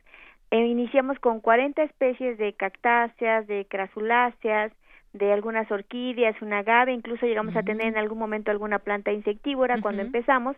E 0.52 0.60
iniciamos 0.60 1.20
con 1.20 1.42
40 1.42 1.84
especies 1.84 2.38
de 2.38 2.54
cactáceas, 2.54 3.46
de 3.46 3.66
crasuláceas, 3.66 4.72
de 5.12 5.34
algunas 5.34 5.70
orquídeas, 5.70 6.42
una 6.42 6.60
agave, 6.60 6.94
incluso 6.94 7.26
llegamos 7.26 7.58
a 7.58 7.64
tener 7.64 7.88
en 7.88 7.98
algún 7.98 8.20
momento 8.20 8.50
alguna 8.50 8.80
planta 8.80 9.12
insectívora 9.12 9.82
cuando 9.82 10.02
empezamos, 10.02 10.56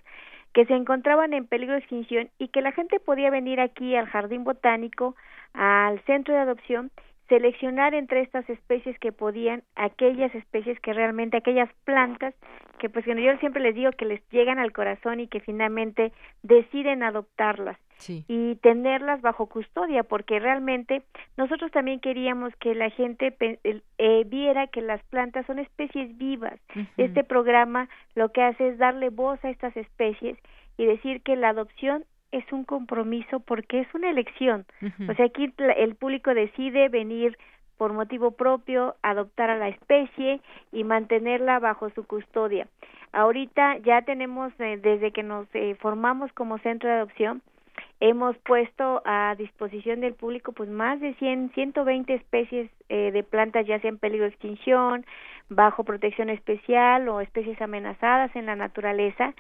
que 0.53 0.67
se 0.67 0.75
encontraban 0.75 1.33
en 1.33 1.47
peligro 1.47 1.73
de 1.73 1.79
extinción 1.79 2.29
y 2.37 2.49
que 2.49 2.61
la 2.61 2.73
gente 2.73 2.99
podía 2.99 3.31
venir 3.31 3.59
aquí 3.59 3.95
al 3.95 4.05
jardín 4.05 4.43
botánico, 4.43 5.15
al 5.55 5.99
centro 6.01 6.35
de 6.35 6.41
adopción 6.41 6.91
seleccionar 7.28 7.93
entre 7.93 8.21
estas 8.21 8.47
especies 8.49 8.97
que 8.99 9.11
podían 9.11 9.63
aquellas 9.76 10.34
especies 10.36 10.80
que 10.80 10.93
realmente 10.93 11.38
aquellas 11.38 11.69
plantas 11.84 12.34
que 12.80 12.89
pues 12.89 13.05
yo 13.05 13.38
siempre 13.39 13.61
les 13.61 13.73
digo 13.73 13.91
que 13.93 14.05
les 14.05 14.21
llegan 14.30 14.59
al 14.59 14.73
corazón 14.73 15.19
y 15.19 15.28
que 15.28 15.39
finalmente 15.39 16.11
deciden 16.43 17.03
adoptarlas 17.03 17.78
y 18.28 18.55
tenerlas 18.57 19.21
bajo 19.21 19.47
custodia 19.47 20.03
porque 20.03 20.39
realmente 20.39 21.03
nosotros 21.38 21.71
también 21.71 22.01
queríamos 22.01 22.53
que 22.57 22.76
la 22.76 22.89
gente 22.89 23.34
eh, 23.39 24.23
viera 24.28 24.67
que 24.67 24.82
las 24.82 25.01
plantas 25.05 25.45
son 25.45 25.59
especies 25.59 26.15
vivas. 26.17 26.59
Este 26.97 27.23
programa 27.23 27.88
lo 28.13 28.34
que 28.34 28.43
hace 28.43 28.67
es 28.67 28.78
darle 28.78 29.09
voz 29.09 29.43
a 29.45 29.49
estas 29.49 29.76
especies 29.78 30.38
y 30.78 30.86
decir 30.86 31.21
que 31.21 31.38
la 31.38 31.49
adopción 31.49 32.03
es 32.32 32.51
un 32.51 32.63
compromiso 32.63 33.39
porque 33.39 33.82
es 33.82 33.88
una 33.93 34.09
elección. 34.09 34.65
O 35.09 35.13
sea, 35.13 35.26
aquí 35.26 35.53
el 35.78 35.95
público 35.95 36.34
decide 36.34 36.89
venir 36.89 37.38
por 37.78 37.93
motivo 37.93 38.32
propio, 38.32 38.95
adoptar 39.01 39.49
a 39.49 39.57
la 39.57 39.69
especie 39.69 40.41
y 40.71 40.84
mantenerla 40.84 41.59
bajo 41.59 41.89
su 41.91 42.05
custodia. 42.05 42.67
Ahorita 43.11 43.78
ya 43.80 44.01
tenemos, 44.03 44.53
eh, 44.59 44.78
desde 44.82 45.11
que 45.11 45.23
nos 45.23 45.47
eh, 45.53 45.76
formamos 45.80 46.32
como 46.34 46.57
centro 46.59 46.89
de 46.89 46.95
adopción, 46.95 47.41
hemos 47.99 48.38
puesto 48.39 49.01
a 49.05 49.36
disposición 49.38 50.01
del 50.01 50.13
público 50.13 50.51
pues 50.51 50.69
más 50.69 50.99
de 50.99 51.13
100, 51.15 51.51
120 51.53 52.13
especies 52.13 52.69
eh, 52.89 53.11
de 53.11 53.23
plantas 53.23 53.65
ya 53.65 53.80
sea 53.80 53.89
en 53.89 53.97
peligro 53.97 54.26
de 54.26 54.32
extinción, 54.32 55.05
bajo 55.49 55.84
protección 55.84 56.30
especial 56.30 57.07
o 57.07 57.21
especies 57.21 57.61
amenazadas 57.61 58.36
en 58.36 58.47
la 58.47 58.55
naturaleza. 58.55 59.34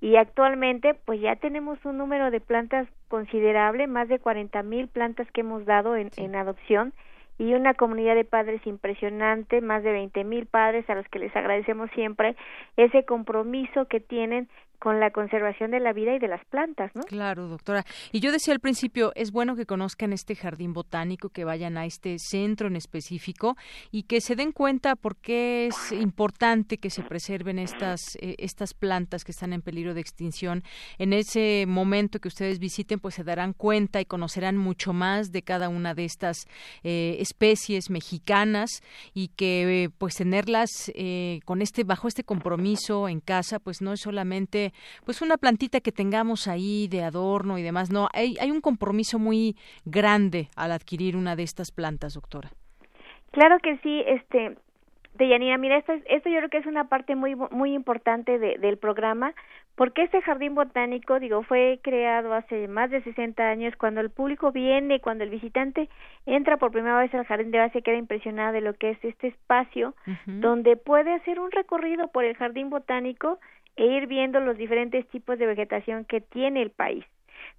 Y 0.00 0.16
actualmente 0.16 0.94
pues 0.94 1.20
ya 1.20 1.36
tenemos 1.36 1.78
un 1.84 1.98
número 1.98 2.30
de 2.30 2.40
plantas 2.40 2.88
considerable, 3.08 3.86
más 3.86 4.08
de 4.08 4.18
40 4.18 4.62
mil 4.62 4.88
plantas 4.88 5.30
que 5.30 5.40
hemos 5.40 5.64
dado 5.64 5.96
en, 5.96 6.10
en 6.16 6.36
adopción 6.36 6.92
y 7.38 7.54
una 7.54 7.74
comunidad 7.74 8.14
de 8.14 8.24
padres 8.24 8.64
impresionante, 8.66 9.60
más 9.60 9.82
de 9.82 9.92
20 9.92 10.24
mil 10.24 10.46
padres 10.46 10.88
a 10.88 10.94
los 10.94 11.06
que 11.08 11.18
les 11.18 11.34
agradecemos 11.34 11.90
siempre 11.92 12.36
ese 12.76 13.04
compromiso 13.04 13.86
que 13.86 14.00
tienen 14.00 14.48
con 14.78 15.00
la 15.00 15.10
conservación 15.10 15.70
de 15.70 15.80
la 15.80 15.92
vida 15.92 16.14
y 16.14 16.18
de 16.18 16.28
las 16.28 16.44
plantas, 16.46 16.90
¿no? 16.94 17.02
Claro, 17.02 17.48
doctora. 17.48 17.84
Y 18.12 18.20
yo 18.20 18.32
decía 18.32 18.54
al 18.54 18.60
principio, 18.60 19.12
es 19.14 19.32
bueno 19.32 19.56
que 19.56 19.66
conozcan 19.66 20.12
este 20.12 20.36
jardín 20.36 20.72
botánico, 20.72 21.30
que 21.30 21.44
vayan 21.44 21.78
a 21.78 21.86
este 21.86 22.16
centro 22.18 22.68
en 22.68 22.76
específico 22.76 23.56
y 23.90 24.04
que 24.04 24.20
se 24.20 24.36
den 24.36 24.52
cuenta 24.52 24.96
por 24.96 25.16
qué 25.16 25.66
es 25.66 25.92
importante 25.92 26.78
que 26.78 26.90
se 26.90 27.02
preserven 27.02 27.58
estas 27.58 28.00
eh, 28.20 28.36
estas 28.38 28.74
plantas 28.74 29.24
que 29.24 29.32
están 29.32 29.52
en 29.52 29.62
peligro 29.62 29.94
de 29.94 30.00
extinción. 30.00 30.62
En 30.98 31.12
ese 31.12 31.64
momento 31.66 32.18
que 32.18 32.28
ustedes 32.28 32.58
visiten, 32.58 33.00
pues 33.00 33.14
se 33.14 33.24
darán 33.24 33.52
cuenta 33.52 34.00
y 34.00 34.04
conocerán 34.04 34.56
mucho 34.56 34.92
más 34.92 35.32
de 35.32 35.42
cada 35.42 35.68
una 35.68 35.94
de 35.94 36.04
estas 36.04 36.46
eh, 36.82 37.16
especies 37.20 37.90
mexicanas 37.90 38.82
y 39.14 39.28
que 39.28 39.90
pues 39.98 40.16
tenerlas 40.16 40.68
eh, 40.94 41.40
con 41.44 41.62
este 41.62 41.84
bajo 41.84 42.08
este 42.08 42.24
compromiso 42.24 43.08
en 43.08 43.20
casa, 43.20 43.58
pues 43.58 43.80
no 43.80 43.92
es 43.92 44.00
solamente 44.00 44.73
pues 45.04 45.22
una 45.22 45.36
plantita 45.36 45.80
que 45.80 45.92
tengamos 45.92 46.48
ahí 46.48 46.88
de 46.88 47.02
adorno 47.02 47.58
y 47.58 47.62
demás. 47.62 47.90
No, 47.90 48.08
hay, 48.12 48.36
hay 48.40 48.50
un 48.50 48.60
compromiso 48.60 49.18
muy 49.18 49.56
grande 49.84 50.48
al 50.56 50.72
adquirir 50.72 51.16
una 51.16 51.36
de 51.36 51.42
estas 51.42 51.70
plantas, 51.70 52.14
doctora. 52.14 52.50
Claro 53.30 53.58
que 53.60 53.78
sí, 53.78 54.02
este, 54.06 54.56
Deyanira, 55.14 55.58
mira, 55.58 55.76
esto, 55.76 55.92
esto 55.92 56.28
yo 56.28 56.38
creo 56.38 56.48
que 56.50 56.58
es 56.58 56.66
una 56.66 56.88
parte 56.88 57.14
muy 57.14 57.36
muy 57.36 57.72
importante 57.72 58.38
de, 58.38 58.58
del 58.58 58.78
programa, 58.78 59.32
porque 59.76 60.02
este 60.02 60.20
jardín 60.22 60.56
botánico, 60.56 61.20
digo, 61.20 61.42
fue 61.44 61.78
creado 61.82 62.34
hace 62.34 62.66
más 62.66 62.90
de 62.90 63.02
60 63.02 63.42
años, 63.42 63.74
cuando 63.76 64.00
el 64.00 64.10
público 64.10 64.50
viene, 64.50 65.00
cuando 65.00 65.22
el 65.22 65.30
visitante 65.30 65.88
entra 66.26 66.56
por 66.56 66.72
primera 66.72 66.98
vez 66.98 67.14
al 67.14 67.26
jardín 67.26 67.52
de 67.52 67.58
base, 67.58 67.82
queda 67.82 67.96
impresionado 67.96 68.52
de 68.52 68.60
lo 68.60 68.74
que 68.74 68.90
es 68.90 69.04
este 69.04 69.28
espacio, 69.28 69.94
donde 70.26 70.76
puede 70.76 71.12
hacer 71.12 71.38
un 71.38 71.52
recorrido 71.52 72.08
por 72.08 72.24
el 72.24 72.36
jardín 72.36 72.70
botánico 72.70 73.38
e 73.76 73.86
ir 73.86 74.06
viendo 74.06 74.40
los 74.40 74.56
diferentes 74.56 75.06
tipos 75.08 75.38
de 75.38 75.46
vegetación 75.46 76.04
que 76.04 76.20
tiene 76.20 76.62
el 76.62 76.70
país. 76.70 77.04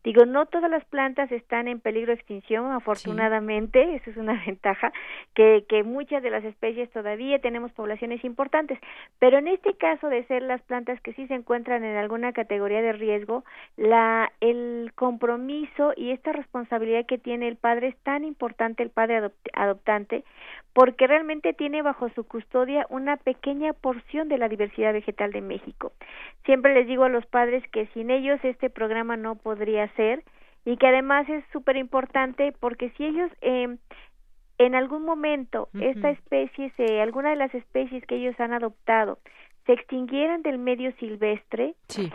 Digo, 0.06 0.28
no 0.28 0.46
todas 0.46 0.70
las 0.70 0.86
plantas 0.86 1.32
están 1.32 1.68
en 1.68 1.80
peligro 1.80 2.12
de 2.12 2.20
extinción, 2.20 2.72
afortunadamente, 2.72 3.82
eso 3.96 4.12
es 4.12 4.18
una 4.18 4.40
ventaja, 4.46 4.94
que, 5.34 5.66
que 5.68 5.82
muchas 5.82 6.22
de 6.22 6.30
las 6.30 6.46
especies 6.46 6.92
todavía 6.92 7.40
tenemos 7.40 7.72
poblaciones 7.72 8.24
importantes, 8.24 8.78
pero 9.18 9.40
en 9.40 9.48
este 9.48 9.74
caso 9.74 10.08
de 10.10 10.24
ser 10.26 10.44
las 10.44 10.62
plantas 10.62 11.02
que 11.02 11.14
sí 11.14 11.26
se 11.26 11.34
encuentran 11.34 11.84
en 11.84 11.98
alguna 11.98 12.34
categoría 12.34 12.84
de 12.84 12.94
riesgo, 12.94 13.46
la, 13.78 14.32
el 14.42 14.92
compromiso 14.94 15.94
y 15.98 16.12
esta 16.12 16.34
responsabilidad 16.34 17.08
que 17.08 17.18
tiene 17.18 17.48
el 17.48 17.56
padre 17.56 17.88
es 17.88 17.98
tan 18.04 18.26
importante, 18.26 18.84
el 18.84 18.92
padre 18.92 19.32
adoptante, 19.54 20.24
porque 20.74 21.08
realmente 21.08 21.54
tiene 21.54 21.82
bajo 21.82 22.10
su 22.10 22.26
custodia 22.26 22.86
una 22.90 23.16
pequeña 23.16 23.72
porción 23.74 24.28
de 24.28 24.38
la 24.38 24.50
diversidad 24.50 24.92
vegetal 24.92 25.32
de 25.32 25.40
México. 25.40 25.94
Siempre 26.44 26.74
les 26.74 26.86
digo 26.86 27.06
a 27.06 27.10
los 27.10 27.26
padres 27.26 27.64
que 27.72 27.88
sin 27.94 28.12
ellos 28.12 28.40
este 28.44 28.70
programa 28.70 29.16
no 29.16 29.36
podría 29.36 29.88
ser 29.96 30.24
y 30.66 30.78
que 30.78 30.88
además 30.88 31.28
es 31.30 31.44
súper 31.52 31.78
importante 31.78 32.54
porque 32.60 32.90
si 32.92 33.06
ellos 33.06 33.32
eh, 33.42 33.78
en 34.58 34.76
algún 34.76 35.04
momento 35.04 35.70
esta 35.80 36.10
especie, 36.12 36.72
se, 36.78 37.02
alguna 37.02 37.32
de 37.32 37.36
las 37.36 37.54
especies 37.54 38.06
que 38.06 38.16
ellos 38.16 38.40
han 38.40 38.54
adoptado, 38.54 39.20
se 39.66 39.74
extinguieran 39.74 40.44
del 40.44 40.60
medio 40.60 40.92
silvestre, 41.00 41.74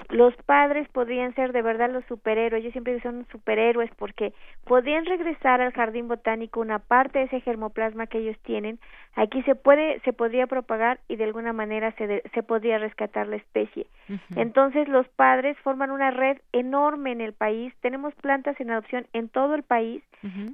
los 0.08 0.34
padres 0.46 0.88
podrían 0.88 1.34
ser 1.34 1.52
de 1.52 1.62
verdad 1.62 1.90
los 1.90 2.04
superhéroes. 2.04 2.62
Yo 2.62 2.70
siempre 2.70 2.94
digo 2.94 3.02
son 3.02 3.26
superhéroes 3.32 3.90
porque 3.96 4.32
podrían 4.64 5.04
regresar 5.04 5.60
al 5.60 5.72
jardín 5.72 6.06
botánico 6.06 6.60
una 6.60 6.78
parte 6.78 7.18
de 7.18 7.24
ese 7.24 7.40
germoplasma 7.40 8.06
que 8.06 8.18
ellos 8.18 8.36
tienen. 8.44 8.78
Aquí 9.16 9.42
se 9.42 9.56
puede, 9.56 9.98
se 10.00 10.12
podría 10.12 10.46
propagar 10.46 11.00
y 11.08 11.16
de 11.16 11.24
alguna 11.24 11.52
manera 11.52 11.90
se, 11.92 12.22
se 12.32 12.42
podría 12.44 12.78
rescatar 12.78 13.26
la 13.26 13.36
especie. 13.36 13.86
Entonces 14.36 14.88
los 14.88 15.08
padres 15.08 15.56
forman 15.58 15.90
una 15.90 16.12
red 16.12 16.38
enorme 16.52 17.10
en 17.10 17.20
el 17.20 17.32
país. 17.32 17.72
Tenemos 17.80 18.14
plantas 18.14 18.60
en 18.60 18.70
adopción 18.70 19.06
en 19.12 19.28
todo 19.28 19.54
el 19.56 19.64
país. 19.64 20.02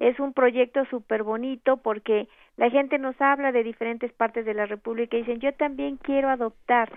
Es 0.01 0.19
un 0.21 0.33
proyecto 0.33 0.85
súper 0.87 1.25
bonito 1.25 1.77
porque 1.79 2.29
la 2.57 2.71
gente 2.71 2.99
nos 2.99 3.21
habla 3.21 3.53
de 3.53 3.63
diferentes 3.63 4.13
partes 4.13 4.45
de 4.45 4.55
la 4.55 4.67
República 4.67 5.17
y 5.17 5.21
dicen, 5.21 5.41
yo 5.41 5.53
también 5.55 5.97
quiero 5.97 6.29
adoptar. 6.29 6.91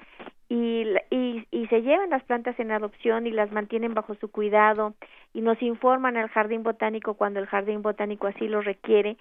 Y, 0.51 0.84
y, 1.12 1.45
y 1.51 1.68
se 1.68 1.84
llevan 1.84 2.10
las 2.10 2.24
plantas 2.24 2.60
en 2.60 2.72
adopción 2.72 3.28
y 3.28 3.32
las 3.32 3.51
mantienen 3.51 3.93
bajo 3.93 4.16
su 4.16 4.32
cuidado 4.32 4.95
y 5.32 5.41
nos 5.41 5.62
informan 5.62 6.18
al 6.18 6.30
jardín 6.30 6.64
botánico 6.64 7.14
cuando 7.14 7.39
el 7.39 7.45
jardín 7.45 7.84
botánico 7.84 8.26
así 8.26 8.47
lo 8.47 8.62
requiere. 8.62 9.18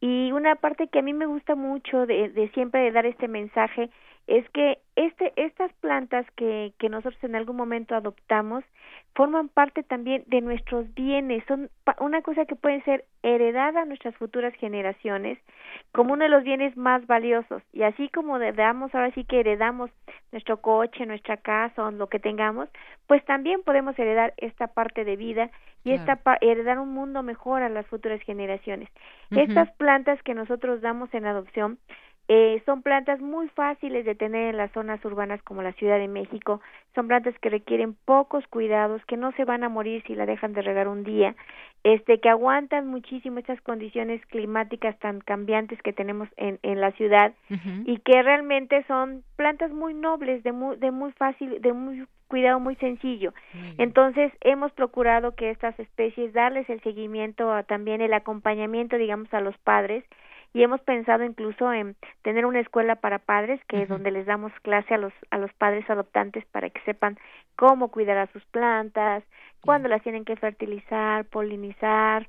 Y 0.00 0.32
una 0.32 0.54
parte 0.54 0.88
que 0.88 1.00
a 1.00 1.02
mí 1.02 1.12
me 1.12 1.26
gusta 1.26 1.54
mucho 1.54 2.06
de, 2.06 2.30
de 2.30 2.48
siempre 2.52 2.80
de 2.80 2.92
dar 2.92 3.04
este 3.04 3.28
mensaje 3.28 3.90
es 4.26 4.48
que 4.50 4.78
este, 4.96 5.32
estas 5.36 5.72
plantas 5.74 6.26
que, 6.36 6.72
que 6.78 6.88
nosotros 6.88 7.22
en 7.24 7.34
algún 7.34 7.56
momento 7.56 7.94
adoptamos 7.94 8.64
forman 9.14 9.48
parte 9.48 9.82
también 9.82 10.22
de 10.28 10.40
nuestros 10.40 10.92
bienes, 10.94 11.42
son 11.48 11.68
una 11.98 12.22
cosa 12.22 12.46
que 12.46 12.54
puede 12.54 12.80
ser 12.82 13.04
heredada 13.22 13.82
a 13.82 13.84
nuestras 13.84 14.14
futuras 14.16 14.54
generaciones 14.54 15.38
como 15.92 16.12
uno 16.12 16.24
de 16.24 16.30
los 16.30 16.44
bienes 16.44 16.76
más 16.76 17.06
valiosos. 17.06 17.62
Y 17.72 17.82
así 17.82 18.08
como 18.08 18.36
heredamos, 18.36 18.94
ahora 18.94 19.12
sí 19.12 19.24
que 19.24 19.40
heredamos 19.40 19.90
nuestro 20.32 20.60
coche, 20.60 21.06
nuestra 21.06 21.36
casa 21.36 21.84
o 21.84 21.90
lo 21.90 22.08
que 22.08 22.20
tengamos, 22.20 22.68
pues 23.06 23.24
también 23.24 23.62
podemos 23.62 23.98
heredar 23.98 24.32
esta 24.36 24.68
parte 24.68 25.04
de 25.04 25.16
vida 25.16 25.50
y 25.82 25.92
esta 25.92 26.20
heredar 26.40 26.78
un 26.78 26.92
mundo 26.92 27.22
mejor 27.22 27.62
a 27.62 27.68
las 27.68 27.86
futuras 27.86 28.20
generaciones. 28.22 28.88
Estas 29.30 29.70
plantas 29.72 30.22
que 30.22 30.34
nosotros 30.34 30.80
damos 30.82 31.12
en 31.14 31.24
adopción 31.24 31.78
eh, 32.32 32.62
son 32.64 32.82
plantas 32.82 33.20
muy 33.20 33.48
fáciles 33.48 34.04
de 34.04 34.14
tener 34.14 34.50
en 34.50 34.56
las 34.56 34.70
zonas 34.70 35.04
urbanas 35.04 35.42
como 35.42 35.62
la 35.62 35.72
Ciudad 35.72 35.98
de 35.98 36.06
México. 36.06 36.60
Son 36.94 37.08
plantas 37.08 37.36
que 37.40 37.50
requieren 37.50 37.96
pocos 38.04 38.46
cuidados, 38.46 39.04
que 39.06 39.16
no 39.16 39.32
se 39.32 39.44
van 39.44 39.64
a 39.64 39.68
morir 39.68 40.04
si 40.06 40.14
la 40.14 40.26
dejan 40.26 40.52
de 40.52 40.62
regar 40.62 40.86
un 40.86 41.02
día, 41.02 41.34
este, 41.82 42.20
que 42.20 42.28
aguantan 42.28 42.86
muchísimo 42.86 43.40
estas 43.40 43.60
condiciones 43.62 44.24
climáticas 44.26 44.96
tan 45.00 45.18
cambiantes 45.18 45.82
que 45.82 45.92
tenemos 45.92 46.28
en, 46.36 46.60
en 46.62 46.80
la 46.80 46.92
ciudad 46.92 47.32
y 47.84 47.98
que 47.98 48.22
realmente 48.22 48.84
son 48.86 49.24
plantas 49.34 49.72
muy 49.72 49.92
nobles, 49.92 50.44
de 50.44 50.52
muy, 50.52 50.76
de 50.76 50.92
muy 50.92 51.10
fácil, 51.10 51.60
de 51.60 51.72
muy 51.72 52.06
cuidado 52.28 52.60
muy 52.60 52.76
sencillo. 52.76 53.34
Entonces, 53.76 54.32
hemos 54.42 54.70
procurado 54.70 55.34
que 55.34 55.50
estas 55.50 55.76
especies 55.80 56.32
darles 56.32 56.70
el 56.70 56.80
seguimiento, 56.82 57.52
a, 57.52 57.64
también 57.64 58.00
el 58.00 58.12
acompañamiento, 58.12 58.98
digamos, 58.98 59.34
a 59.34 59.40
los 59.40 59.58
padres 59.58 60.04
y 60.52 60.62
hemos 60.62 60.80
pensado 60.80 61.24
incluso 61.24 61.72
en 61.72 61.96
tener 62.22 62.44
una 62.44 62.60
escuela 62.60 62.96
para 62.96 63.20
padres 63.20 63.60
que 63.68 63.82
es 63.82 63.88
donde 63.88 64.10
les 64.10 64.26
damos 64.26 64.52
clase 64.62 64.94
a 64.94 64.98
los 64.98 65.12
a 65.30 65.38
los 65.38 65.52
padres 65.54 65.88
adoptantes 65.88 66.44
para 66.46 66.70
que 66.70 66.80
sepan 66.82 67.18
cómo 67.56 67.88
cuidar 67.88 68.18
a 68.18 68.26
sus 68.28 68.44
plantas, 68.46 69.22
cuándo 69.60 69.88
las 69.88 70.02
tienen 70.02 70.24
que 70.24 70.36
fertilizar, 70.36 71.24
polinizar. 71.26 72.28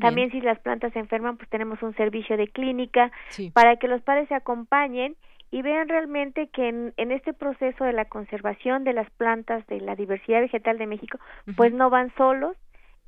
También 0.00 0.30
si 0.30 0.40
las 0.40 0.60
plantas 0.60 0.92
se 0.92 0.98
enferman, 0.98 1.38
pues 1.38 1.48
tenemos 1.48 1.82
un 1.82 1.94
servicio 1.96 2.36
de 2.36 2.48
clínica 2.48 3.10
para 3.52 3.76
que 3.76 3.88
los 3.88 4.02
padres 4.02 4.28
se 4.28 4.34
acompañen 4.34 5.16
y 5.50 5.62
vean 5.62 5.88
realmente 5.88 6.48
que 6.48 6.68
en, 6.68 6.94
en, 6.96 7.10
este 7.10 7.32
proceso 7.32 7.84
de 7.84 7.92
la 7.92 8.04
conservación 8.04 8.84
de 8.84 8.92
las 8.92 9.10
plantas, 9.10 9.66
de 9.66 9.80
la 9.80 9.96
diversidad 9.96 10.40
vegetal 10.40 10.78
de 10.78 10.86
México, 10.86 11.18
pues 11.56 11.72
no 11.72 11.90
van 11.90 12.12
solos, 12.16 12.56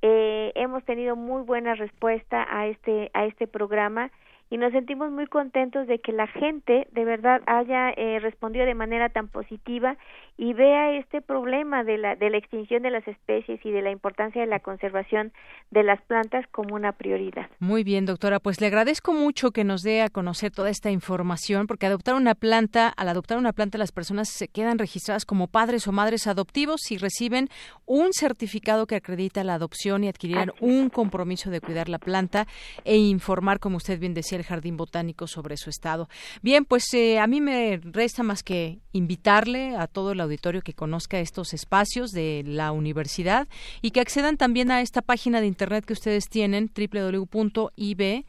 eh, 0.06 0.52
hemos 0.54 0.84
tenido 0.84 1.16
muy 1.16 1.42
buena 1.44 1.74
respuesta 1.74 2.46
a 2.50 2.66
este 2.66 3.10
a 3.14 3.24
este 3.24 3.46
programa 3.46 4.10
y 4.50 4.58
nos 4.58 4.72
sentimos 4.72 5.10
muy 5.10 5.26
contentos 5.26 5.86
de 5.86 5.98
que 5.98 6.12
la 6.12 6.26
gente 6.26 6.86
de 6.92 7.04
verdad 7.04 7.42
haya 7.46 7.90
eh, 7.90 8.18
respondido 8.20 8.66
de 8.66 8.74
manera 8.74 9.08
tan 9.08 9.28
positiva 9.28 9.96
y 10.36 10.52
vea 10.52 10.96
este 10.96 11.20
problema 11.20 11.84
de 11.84 11.96
la, 11.96 12.16
de 12.16 12.28
la 12.28 12.38
extinción 12.38 12.82
de 12.82 12.90
las 12.90 13.06
especies 13.06 13.60
y 13.64 13.70
de 13.70 13.82
la 13.82 13.90
importancia 13.90 14.40
de 14.40 14.48
la 14.48 14.60
conservación 14.60 15.32
de 15.70 15.82
las 15.82 16.00
plantas 16.02 16.44
como 16.50 16.74
una 16.74 16.92
prioridad. 16.92 17.48
Muy 17.60 17.84
bien, 17.84 18.04
doctora, 18.04 18.40
pues 18.40 18.60
le 18.60 18.66
agradezco 18.66 19.12
mucho 19.12 19.52
que 19.52 19.64
nos 19.64 19.82
dé 19.82 20.02
a 20.02 20.10
conocer 20.10 20.50
toda 20.50 20.70
esta 20.70 20.90
información, 20.90 21.66
porque 21.66 21.86
adoptar 21.86 22.14
una 22.14 22.34
planta, 22.34 22.88
al 22.88 23.08
adoptar 23.08 23.38
una 23.38 23.52
planta 23.52 23.78
las 23.78 23.92
personas 23.92 24.28
se 24.28 24.48
quedan 24.48 24.78
registradas 24.78 25.24
como 25.24 25.46
padres 25.46 25.86
o 25.86 25.92
madres 25.92 26.26
adoptivos 26.26 26.90
y 26.90 26.98
reciben 26.98 27.48
un 27.86 28.12
certificado 28.12 28.86
que 28.86 28.96
acredita 28.96 29.44
la 29.44 29.54
adopción 29.54 30.04
y 30.04 30.08
adquirirán 30.08 30.52
un 30.60 30.90
compromiso 30.90 31.50
de 31.50 31.60
cuidar 31.60 31.88
la 31.88 31.98
planta 31.98 32.46
e 32.84 32.96
informar, 32.96 33.60
como 33.60 33.76
usted 33.76 33.98
bien 34.00 34.14
decía, 34.14 34.33
el 34.34 34.44
jardín 34.44 34.76
botánico 34.76 35.26
sobre 35.26 35.56
su 35.56 35.70
estado. 35.70 36.08
Bien, 36.42 36.64
pues 36.64 36.92
eh, 36.94 37.18
a 37.18 37.26
mí 37.26 37.40
me 37.40 37.80
resta 37.82 38.22
más 38.22 38.42
que 38.42 38.78
invitarle 38.92 39.76
a 39.76 39.86
todo 39.86 40.12
el 40.12 40.20
auditorio 40.20 40.62
que 40.62 40.72
conozca 40.72 41.20
estos 41.20 41.54
espacios 41.54 42.10
de 42.10 42.42
la 42.46 42.72
universidad 42.72 43.48
y 43.82 43.90
que 43.90 44.00
accedan 44.00 44.36
también 44.36 44.70
a 44.70 44.80
esta 44.80 45.02
página 45.02 45.40
de 45.40 45.46
internet 45.46 45.84
que 45.84 45.92
ustedes 45.92 46.28
tienen 46.28 46.70
www.ib 46.74 48.24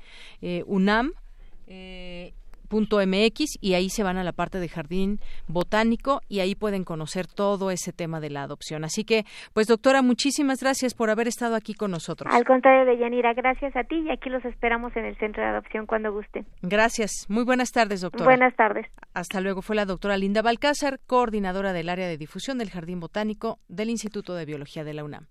eh, 1.67 2.34
.mx 2.69 3.57
y 3.61 3.73
ahí 3.73 3.89
se 3.89 4.03
van 4.03 4.17
a 4.17 4.23
la 4.23 4.33
parte 4.33 4.59
de 4.59 4.67
jardín 4.67 5.19
botánico 5.47 6.21
y 6.27 6.39
ahí 6.39 6.55
pueden 6.55 6.83
conocer 6.83 7.27
todo 7.27 7.71
ese 7.71 7.93
tema 7.93 8.19
de 8.19 8.29
la 8.29 8.43
adopción. 8.43 8.83
Así 8.83 9.03
que, 9.03 9.25
pues 9.53 9.67
doctora, 9.67 10.01
muchísimas 10.01 10.59
gracias 10.59 10.93
por 10.93 11.09
haber 11.09 11.27
estado 11.27 11.55
aquí 11.55 11.73
con 11.73 11.91
nosotros. 11.91 12.33
Al 12.33 12.45
contrario 12.45 12.85
de 12.85 12.97
Yanira, 12.97 13.33
gracias 13.33 13.75
a 13.75 13.83
ti 13.83 13.95
y 13.97 14.11
aquí 14.11 14.29
los 14.29 14.43
esperamos 14.45 14.95
en 14.95 15.05
el 15.05 15.17
centro 15.17 15.43
de 15.43 15.49
adopción 15.49 15.85
cuando 15.85 16.11
gusten. 16.11 16.45
Gracias. 16.61 17.25
Muy 17.29 17.43
buenas 17.43 17.71
tardes, 17.71 18.01
doctora. 18.01 18.25
Buenas 18.25 18.55
tardes. 18.55 18.87
Hasta 19.13 19.41
luego. 19.41 19.61
Fue 19.61 19.75
la 19.75 19.85
doctora 19.85 20.17
Linda 20.17 20.41
Balcázar, 20.41 20.99
coordinadora 21.05 21.73
del 21.73 21.89
área 21.89 22.07
de 22.07 22.17
difusión 22.17 22.57
del 22.57 22.69
Jardín 22.69 22.99
Botánico 22.99 23.59
del 23.67 23.89
Instituto 23.89 24.35
de 24.35 24.45
Biología 24.45 24.83
de 24.83 24.93
la 24.93 25.03
UNAM. 25.03 25.27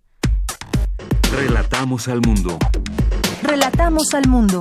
Relatamos 1.37 2.09
al 2.09 2.20
mundo. 2.20 2.59
Relatamos 3.43 4.14
al 4.14 4.28
mundo. 4.28 4.61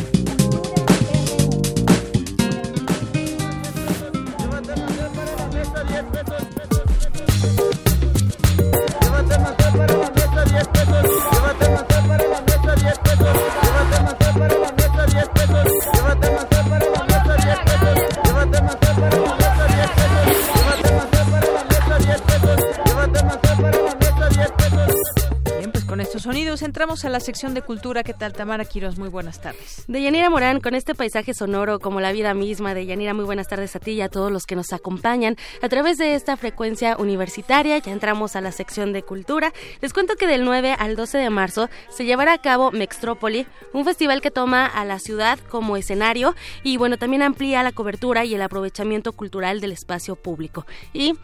Entramos 26.71 27.03
a 27.03 27.09
la 27.09 27.19
sección 27.19 27.53
de 27.53 27.61
cultura. 27.61 28.01
¿Qué 28.01 28.13
tal, 28.13 28.31
Tamara 28.31 28.63
Quiros? 28.63 28.97
Muy 28.97 29.09
buenas 29.09 29.41
tardes. 29.41 29.83
De 29.89 30.01
Yanira 30.01 30.29
Morán, 30.29 30.61
con 30.61 30.73
este 30.73 30.95
paisaje 30.95 31.33
sonoro 31.33 31.81
como 31.81 31.99
la 31.99 32.13
vida 32.13 32.33
misma 32.33 32.73
de 32.73 32.85
Yanira, 32.85 33.13
muy 33.13 33.25
buenas 33.25 33.49
tardes 33.49 33.75
a 33.75 33.79
ti 33.79 33.91
y 33.91 34.01
a 34.01 34.07
todos 34.07 34.31
los 34.31 34.45
que 34.45 34.55
nos 34.55 34.71
acompañan 34.71 35.35
a 35.61 35.67
través 35.67 35.97
de 35.97 36.15
esta 36.15 36.37
frecuencia 36.37 36.95
universitaria. 36.95 37.77
Ya 37.79 37.91
entramos 37.91 38.37
a 38.37 38.41
la 38.41 38.53
sección 38.53 38.93
de 38.93 39.03
cultura. 39.03 39.51
Les 39.81 39.91
cuento 39.91 40.15
que 40.15 40.27
del 40.27 40.45
9 40.45 40.77
al 40.79 40.95
12 40.95 41.17
de 41.17 41.29
marzo 41.29 41.69
se 41.89 42.05
llevará 42.05 42.31
a 42.31 42.41
cabo 42.41 42.71
Mextrópoli, 42.71 43.47
un 43.73 43.83
festival 43.83 44.21
que 44.21 44.31
toma 44.31 44.65
a 44.65 44.85
la 44.85 44.99
ciudad 44.99 45.39
como 45.49 45.75
escenario 45.75 46.35
y 46.63 46.77
bueno, 46.77 46.95
también 46.95 47.21
amplía 47.21 47.63
la 47.63 47.73
cobertura 47.73 48.23
y 48.23 48.33
el 48.33 48.41
aprovechamiento 48.41 49.11
cultural 49.11 49.59
del 49.59 49.73
espacio 49.73 50.15
público. 50.15 50.65
Y 50.93 51.15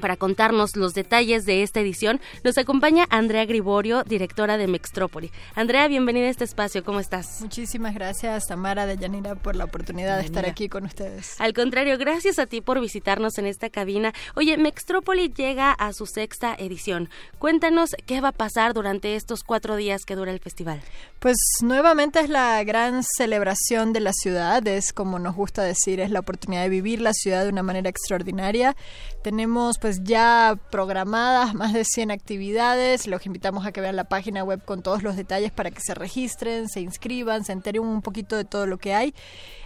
para 0.00 0.16
contarnos 0.16 0.76
los 0.76 0.94
detalles 0.94 1.44
de 1.44 1.62
esta 1.62 1.80
edición, 1.80 2.20
nos 2.44 2.58
acompaña 2.58 3.06
Andrea 3.10 3.44
Griborio, 3.44 4.02
directora 4.04 4.56
de 4.56 4.66
Mextrópoli. 4.66 5.30
Andrea, 5.54 5.88
bienvenida 5.88 6.26
a 6.26 6.30
este 6.30 6.44
espacio, 6.44 6.84
¿cómo 6.84 7.00
estás? 7.00 7.40
Muchísimas 7.40 7.94
gracias, 7.94 8.46
Tamara 8.46 8.86
de 8.86 8.96
Yanira, 8.96 9.34
por 9.34 9.56
la 9.56 9.64
oportunidad 9.64 10.18
de 10.18 10.24
estar 10.24 10.46
aquí 10.46 10.68
con 10.68 10.84
ustedes. 10.84 11.40
Al 11.40 11.52
contrario, 11.52 11.98
gracias 11.98 12.38
a 12.38 12.46
ti 12.46 12.60
por 12.60 12.80
visitarnos 12.80 13.38
en 13.38 13.46
esta 13.46 13.70
cabina. 13.70 14.12
Oye, 14.34 14.56
Mextrópoli 14.56 15.32
llega 15.32 15.72
a 15.72 15.92
su 15.92 16.06
sexta 16.06 16.54
edición. 16.58 17.08
Cuéntanos 17.38 17.96
qué 18.06 18.20
va 18.20 18.28
a 18.28 18.32
pasar 18.32 18.74
durante 18.74 19.16
estos 19.16 19.42
cuatro 19.42 19.76
días 19.76 20.04
que 20.04 20.16
dura 20.16 20.32
el 20.32 20.40
festival. 20.40 20.80
Pues 21.18 21.36
nuevamente 21.62 22.20
es 22.20 22.28
la 22.28 22.62
gran 22.64 23.02
celebración 23.02 23.92
de 23.92 24.00
la 24.00 24.12
ciudad, 24.12 24.66
es 24.66 24.92
como 24.92 25.18
nos 25.18 25.34
gusta 25.34 25.62
decir, 25.62 26.00
es 26.00 26.10
la 26.10 26.20
oportunidad 26.20 26.62
de 26.62 26.68
vivir 26.68 27.00
la 27.00 27.12
ciudad 27.12 27.44
de 27.44 27.50
una 27.50 27.62
manera 27.62 27.88
extraordinaria. 27.88 28.76
Tenemos 29.22 29.78
pues 29.86 30.02
ya 30.02 30.58
programadas 30.70 31.54
más 31.54 31.72
de 31.72 31.84
100 31.84 32.10
actividades. 32.10 33.06
Los 33.06 33.24
invitamos 33.24 33.64
a 33.64 33.70
que 33.70 33.80
vean 33.80 33.94
la 33.94 34.02
página 34.02 34.42
web 34.42 34.60
con 34.64 34.82
todos 34.82 35.04
los 35.04 35.14
detalles 35.14 35.52
para 35.52 35.70
que 35.70 35.80
se 35.80 35.94
registren, 35.94 36.68
se 36.68 36.80
inscriban, 36.80 37.44
se 37.44 37.52
enteren 37.52 37.82
un 37.82 38.02
poquito 38.02 38.34
de 38.34 38.44
todo 38.44 38.66
lo 38.66 38.78
que 38.78 38.94
hay. 38.94 39.14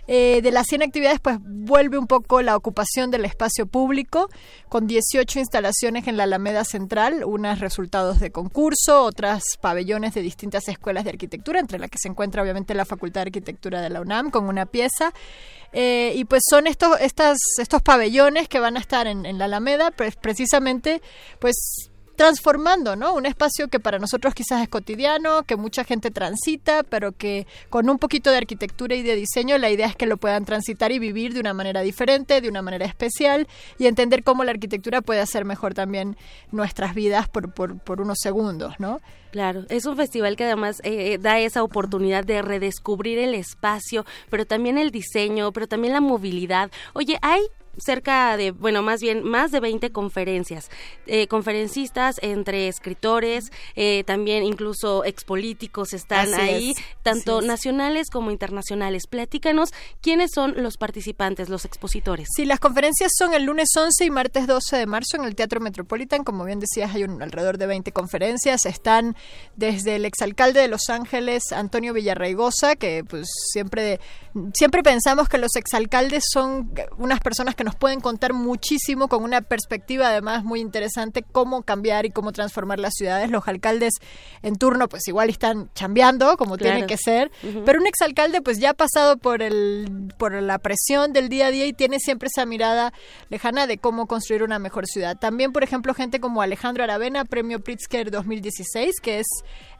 Eh, 0.06 0.40
de 0.42 0.50
las 0.50 0.66
100 0.66 0.82
actividades, 0.82 1.20
pues 1.20 1.38
vuelve 1.40 1.98
un 1.98 2.06
poco 2.06 2.42
la 2.42 2.56
ocupación 2.56 3.10
del 3.10 3.24
espacio 3.24 3.66
público, 3.66 4.28
con 4.68 4.86
18 4.86 5.38
instalaciones 5.38 6.06
en 6.08 6.16
la 6.16 6.24
Alameda 6.24 6.64
Central, 6.64 7.24
unas 7.24 7.60
resultados 7.60 8.20
de 8.20 8.30
concurso, 8.30 9.04
otras 9.04 9.42
pabellones 9.60 10.14
de 10.14 10.22
distintas 10.22 10.68
escuelas 10.68 11.04
de 11.04 11.10
arquitectura, 11.10 11.60
entre 11.60 11.78
las 11.78 11.90
que 11.90 11.98
se 11.98 12.08
encuentra 12.08 12.42
obviamente 12.42 12.74
la 12.74 12.84
Facultad 12.84 13.20
de 13.20 13.28
Arquitectura 13.28 13.80
de 13.80 13.90
la 13.90 14.00
UNAM, 14.00 14.30
con 14.30 14.48
una 14.48 14.66
pieza. 14.66 15.12
Eh, 15.72 16.12
y 16.16 16.24
pues 16.24 16.42
son 16.48 16.66
estos, 16.66 17.00
estas, 17.00 17.38
estos 17.58 17.80
pabellones 17.82 18.48
que 18.48 18.58
van 18.58 18.76
a 18.76 18.80
estar 18.80 19.06
en, 19.06 19.24
en 19.24 19.38
la 19.38 19.44
Alameda, 19.44 19.92
pues 19.92 20.16
precisamente, 20.16 21.00
pues 21.38 21.89
transformando, 22.20 22.96
¿no? 22.96 23.14
Un 23.14 23.24
espacio 23.24 23.68
que 23.68 23.80
para 23.80 23.98
nosotros 23.98 24.34
quizás 24.34 24.60
es 24.60 24.68
cotidiano, 24.68 25.44
que 25.44 25.56
mucha 25.56 25.84
gente 25.84 26.10
transita, 26.10 26.82
pero 26.82 27.12
que 27.12 27.46
con 27.70 27.88
un 27.88 27.98
poquito 27.98 28.30
de 28.30 28.36
arquitectura 28.36 28.94
y 28.94 29.00
de 29.00 29.16
diseño 29.16 29.56
la 29.56 29.70
idea 29.70 29.86
es 29.86 29.96
que 29.96 30.04
lo 30.04 30.18
puedan 30.18 30.44
transitar 30.44 30.92
y 30.92 30.98
vivir 30.98 31.32
de 31.32 31.40
una 31.40 31.54
manera 31.54 31.80
diferente, 31.80 32.42
de 32.42 32.50
una 32.50 32.60
manera 32.60 32.84
especial 32.84 33.48
y 33.78 33.86
entender 33.86 34.22
cómo 34.22 34.44
la 34.44 34.50
arquitectura 34.50 35.00
puede 35.00 35.20
hacer 35.20 35.46
mejor 35.46 35.72
también 35.72 36.18
nuestras 36.52 36.94
vidas 36.94 37.26
por, 37.26 37.54
por, 37.54 38.00
unos 38.02 38.18
segundos, 38.20 38.74
¿no? 38.78 39.00
Claro, 39.30 39.64
es 39.68 39.86
un 39.86 39.96
festival 39.96 40.36
que 40.36 40.44
además 40.44 40.80
eh, 40.84 41.18
da 41.20 41.38
esa 41.38 41.62
oportunidad 41.62 42.24
de 42.24 42.42
redescubrir 42.42 43.18
el 43.18 43.34
espacio, 43.34 44.04
pero 44.28 44.44
también 44.44 44.78
el 44.78 44.90
diseño, 44.90 45.52
pero 45.52 45.68
también 45.68 45.92
la 45.92 46.00
movilidad. 46.00 46.70
Oye, 46.94 47.18
hay 47.22 47.42
cerca 47.80 48.36
de, 48.36 48.50
bueno, 48.50 48.82
más 48.82 49.00
bien 49.00 49.22
más 49.24 49.50
de 49.50 49.60
20 49.60 49.90
conferencias, 49.90 50.70
eh, 51.06 51.26
conferencistas 51.26 52.16
entre 52.22 52.68
escritores, 52.68 53.50
eh, 53.76 54.04
también 54.04 54.44
incluso 54.44 55.04
expolíticos 55.04 55.92
están 55.92 56.34
ahí, 56.34 56.74
tanto 57.02 57.42
nacionales 57.42 58.10
como 58.10 58.30
internacionales. 58.30 59.06
Platícanos 59.06 59.70
quiénes 60.00 60.30
son 60.34 60.62
los 60.62 60.76
participantes, 60.76 61.48
los 61.48 61.64
expositores. 61.64 62.28
Sí, 62.34 62.44
las 62.44 62.60
conferencias 62.60 63.12
son 63.16 63.34
el 63.34 63.44
lunes 63.44 63.68
11 63.76 64.04
y 64.04 64.10
martes 64.10 64.46
12 64.46 64.76
de 64.76 64.86
marzo 64.86 65.16
en 65.16 65.24
el 65.24 65.34
Teatro 65.34 65.60
Metropolitan. 65.60 66.24
Como 66.24 66.44
bien 66.44 66.60
decías, 66.60 66.94
hay 66.94 67.04
un, 67.04 67.22
alrededor 67.22 67.58
de 67.58 67.66
20 67.66 67.92
conferencias. 67.92 68.66
Están 68.66 69.16
desde 69.56 69.96
el 69.96 70.04
exalcalde 70.04 70.60
de 70.60 70.68
Los 70.68 70.88
Ángeles, 70.88 71.52
Antonio 71.52 71.92
Villarraigosa, 71.92 72.76
que 72.76 73.04
pues 73.04 73.28
siempre, 73.52 74.00
siempre 74.54 74.82
pensamos 74.82 75.28
que 75.28 75.38
los 75.38 75.54
exalcaldes 75.56 76.24
son 76.32 76.72
unas 76.96 77.20
personas 77.20 77.54
que 77.54 77.64
nos 77.64 77.76
pueden 77.76 78.00
contar 78.00 78.32
muchísimo 78.32 79.08
con 79.08 79.22
una 79.22 79.42
perspectiva 79.42 80.08
además 80.08 80.44
muy 80.44 80.60
interesante 80.60 81.22
cómo 81.22 81.62
cambiar 81.62 82.06
y 82.06 82.10
cómo 82.10 82.32
transformar 82.32 82.78
las 82.78 82.94
ciudades. 82.94 83.30
Los 83.30 83.46
alcaldes 83.48 83.94
en 84.42 84.56
turno 84.56 84.88
pues 84.88 85.06
igual 85.08 85.28
están 85.28 85.70
chambeando 85.74 86.36
como 86.36 86.56
tiene 86.56 86.86
que 86.86 86.96
ser, 86.96 87.30
pero 87.64 87.80
un 87.80 87.86
exalcalde 87.86 88.40
pues 88.40 88.58
ya 88.58 88.70
ha 88.70 88.74
pasado 88.74 89.18
por 89.18 89.42
el 89.42 90.14
por 90.16 90.32
la 90.32 90.58
presión 90.58 91.12
del 91.12 91.28
día 91.28 91.46
a 91.46 91.50
día 91.50 91.66
y 91.66 91.72
tiene 91.72 91.98
siempre 91.98 92.28
esa 92.34 92.46
mirada 92.46 92.92
lejana 93.28 93.66
de 93.66 93.78
cómo 93.78 94.06
construir 94.06 94.42
una 94.42 94.58
mejor 94.58 94.86
ciudad. 94.86 95.18
También, 95.18 95.52
por 95.52 95.64
ejemplo, 95.64 95.94
gente 95.94 96.20
como 96.20 96.42
Alejandro 96.42 96.84
Aravena, 96.84 97.24
Premio 97.24 97.60
Pritzker 97.60 98.10
2016, 98.10 99.00
que 99.00 99.09
es 99.18 99.26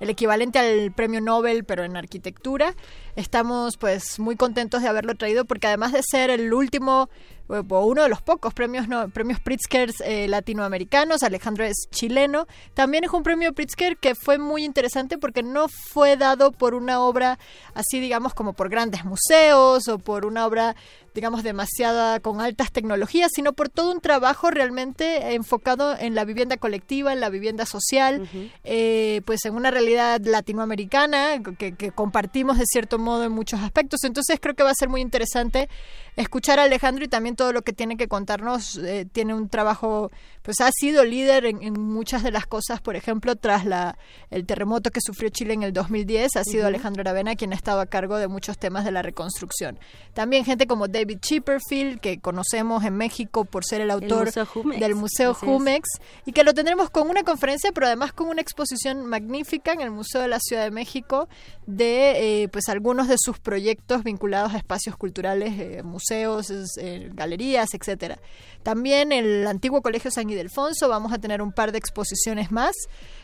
el 0.00 0.10
equivalente 0.10 0.58
al 0.58 0.92
Premio 0.92 1.20
Nobel 1.20 1.64
pero 1.64 1.84
en 1.84 1.96
arquitectura. 1.96 2.74
Estamos 3.16 3.76
pues 3.76 4.18
muy 4.18 4.36
contentos 4.36 4.82
de 4.82 4.88
haberlo 4.88 5.14
traído 5.14 5.44
porque 5.44 5.66
además 5.68 5.92
de 5.92 6.02
ser 6.02 6.30
el 6.30 6.52
último 6.52 7.08
uno 7.50 8.02
de 8.02 8.08
los 8.08 8.22
pocos 8.22 8.54
premios 8.54 8.86
premios 9.12 9.40
Pritzker 9.40 9.90
eh, 10.04 10.28
latinoamericanos, 10.28 11.22
Alejandro 11.22 11.64
es 11.64 11.88
chileno, 11.90 12.46
también 12.74 13.04
es 13.04 13.10
un 13.10 13.22
premio 13.22 13.52
Pritzker 13.52 13.96
que 13.96 14.14
fue 14.14 14.38
muy 14.38 14.64
interesante 14.64 15.18
porque 15.18 15.42
no 15.42 15.66
fue 15.68 16.16
dado 16.16 16.52
por 16.52 16.74
una 16.74 17.00
obra 17.00 17.38
así 17.74 18.00
digamos 18.00 18.34
como 18.34 18.52
por 18.52 18.68
grandes 18.68 19.04
museos 19.04 19.88
o 19.88 19.98
por 19.98 20.26
una 20.26 20.46
obra 20.46 20.76
digamos, 21.14 21.42
demasiada 21.42 22.20
con 22.20 22.40
altas 22.40 22.72
tecnologías, 22.72 23.30
sino 23.34 23.52
por 23.52 23.68
todo 23.68 23.92
un 23.92 24.00
trabajo 24.00 24.50
realmente 24.50 25.34
enfocado 25.34 25.96
en 25.98 26.14
la 26.14 26.24
vivienda 26.24 26.56
colectiva, 26.56 27.12
en 27.12 27.20
la 27.20 27.28
vivienda 27.28 27.66
social, 27.66 28.28
eh, 28.64 29.22
pues 29.24 29.44
en 29.44 29.54
una 29.54 29.70
realidad 29.70 30.20
latinoamericana 30.24 31.42
que, 31.58 31.92
compartimos 31.92 32.58
de 32.58 32.64
cierto 32.66 32.98
modo 32.98 33.24
en 33.24 33.32
muchos 33.32 33.60
aspectos. 33.60 34.04
Entonces 34.04 34.38
creo 34.40 34.54
que 34.54 34.62
va 34.62 34.70
a 34.70 34.74
ser 34.74 34.88
muy 34.88 35.00
interesante 35.00 35.68
escuchar 36.16 36.58
a 36.58 36.64
Alejandro 36.64 37.04
y 37.04 37.08
también 37.08 37.36
todo 37.36 37.52
lo 37.52 37.62
que 37.62 37.72
tiene 37.72 37.96
que 37.96 38.08
contarnos. 38.08 38.76
Eh, 38.78 39.06
tiene 39.10 39.34
un 39.34 39.48
trabajo, 39.48 40.10
pues 40.42 40.60
ha 40.60 40.70
sido 40.72 41.04
líder 41.04 41.46
en, 41.46 41.72
muchas 41.80 42.22
de 42.22 42.30
las 42.30 42.46
cosas, 42.46 42.80
por 42.80 42.96
ejemplo, 42.96 43.36
tras 43.36 43.64
la, 43.64 43.98
el 44.30 44.46
terremoto 44.46 44.90
que 44.90 45.00
sufrió 45.00 45.30
Chile 45.30 45.54
en 45.54 45.62
el 45.62 45.72
2010, 45.72 46.36
ha 46.36 46.44
sido 46.44 46.66
Alejandro 46.66 47.00
Aravena 47.02 47.36
quien 47.36 47.52
ha 47.52 47.56
estado 47.56 47.80
a 47.80 47.86
cargo 47.86 48.16
de 48.18 48.28
muchos 48.28 48.58
temas 48.58 48.84
de 48.84 48.92
la 48.92 49.02
reconstrucción. 49.02 49.78
También 50.14 50.44
gente 50.44 50.66
como 50.66 50.88
David 50.88 51.18
Chipperfield, 51.20 52.00
que 52.00 52.20
conocemos 52.20 52.84
en 52.84 52.96
México 52.96 53.44
por 53.44 53.64
ser 53.64 53.80
el 53.80 53.90
autor 53.90 54.30
del 54.32 54.94
Museo 54.94 55.34
Jumex, 55.34 55.88
y 56.26 56.32
que 56.32 56.44
lo 56.44 56.54
tendremos 56.54 56.90
con 56.90 57.08
una 57.08 57.22
conferencia, 57.22 57.70
pero 57.72 57.86
además 57.86 58.12
con 58.12 58.28
una 58.28 58.40
exposición 58.40 59.06
magnífica 59.06 59.72
en 59.72 59.80
el 59.80 59.90
Museo 59.90 60.20
de 60.20 60.28
la 60.28 60.40
Ciudad 60.40 60.64
de 60.64 60.70
México 60.70 61.28
de 61.66 62.42
eh, 62.42 62.48
pues 62.48 62.68
algunos 62.68 63.08
de 63.08 63.16
sus 63.18 63.38
proyectos 63.38 64.02
vinculados 64.02 64.54
a 64.54 64.56
espacios 64.56 64.96
culturales, 64.96 65.58
eh, 65.58 65.82
museos, 65.82 66.09
eh, 66.10 67.10
galerías, 67.12 67.74
etcétera. 67.74 68.18
También 68.62 69.12
el 69.12 69.46
antiguo 69.46 69.82
Colegio 69.82 70.10
San 70.10 70.28
Ildefonso 70.28 70.88
vamos 70.88 71.12
a 71.12 71.18
tener 71.18 71.42
un 71.42 71.52
par 71.52 71.72
de 71.72 71.78
exposiciones 71.78 72.50
más. 72.50 72.74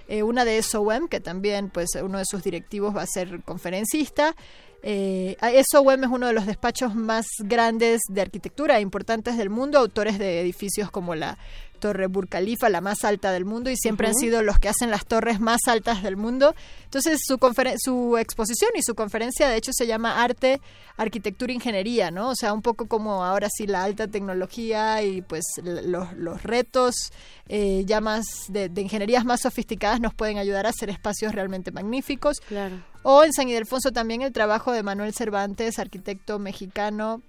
una 0.09 0.45
de 0.45 0.62
SOM, 0.62 1.09
que 1.09 1.20
también 1.20 1.68
pues 1.68 1.89
uno 2.01 2.18
de 2.18 2.24
sus 2.24 2.43
directivos 2.43 2.95
va 2.97 3.03
a 3.03 3.07
ser 3.07 3.43
conferencista. 3.43 4.34
Eh, 4.89 5.37
SOM 5.68 6.05
es 6.05 6.11
uno 6.11 6.28
de 6.28 6.32
los 6.32 6.47
despachos 6.47 6.95
más 6.95 7.26
grandes 7.41 8.03
de 8.09 8.20
arquitectura 8.20 8.78
importantes 8.80 9.37
del 9.37 9.51
mundo, 9.51 9.78
autores 9.78 10.16
de 10.16 10.41
edificios 10.41 10.93
como 10.93 11.16
la 11.16 11.39
Torre 11.77 12.07
Burj 12.07 12.29
Khalifa, 12.29 12.68
la 12.68 12.81
más 12.81 13.05
alta 13.05 13.33
del 13.33 13.45
mundo, 13.45 13.70
y 13.70 13.77
siempre 13.77 14.09
han 14.09 14.14
sido 14.14 14.43
los 14.43 14.59
que 14.59 14.68
hacen 14.68 14.91
las 14.91 15.07
torres 15.07 15.41
más 15.41 15.61
altas 15.66 16.03
del 16.03 16.16
mundo. 16.16 16.55
Entonces, 16.85 17.20
su, 17.24 17.39
su 17.79 18.18
exposición 18.18 18.70
y 18.74 18.83
su 18.83 18.95
conferencia, 18.95 19.49
de 19.49 19.57
hecho, 19.57 19.72
se 19.74 19.87
llama 19.87 20.22
Arte, 20.22 20.61
Arquitectura 20.97 21.53
e 21.53 21.57
Ingeniería, 21.57 22.11
¿no? 22.11 22.31
O 22.31 22.35
sea, 22.35 22.53
un 22.53 22.62
poco 22.62 22.87
como 22.87 23.24
ahora 23.24 23.49
sí 23.55 23.66
la 23.66 23.85
alta 23.85 24.09
tecnología 24.09 25.03
y 25.03 25.22
pues 25.22 25.45
los, 25.62 26.12
los 26.14 26.43
retos 26.43 26.95
eh, 27.49 27.85
ya 27.87 28.01
más 28.01 28.24
de, 28.49 28.68
de, 28.68 28.81
ingenierías 28.81 29.24
más 29.24 29.43
sofisticadas 29.43 30.01
nos 30.01 30.14
pueden 30.14 30.39
ayudar 30.39 30.66
a 30.66 30.70
hacer 30.70 30.91
espacios 30.91 31.35
realmente 31.35 31.70
magníficos. 31.70 32.41
Claro. 32.41 32.83
O 33.03 33.22
en 33.22 33.33
San 33.33 33.49
Ildefonso 33.49 33.93
también 33.93 34.22
el 34.22 34.33
trabajo 34.33 34.72
de 34.72 34.83
Manuel 34.83 35.14
Cervantes, 35.14 35.79
arquitecto 35.79 36.39
mexicano, 36.39 37.22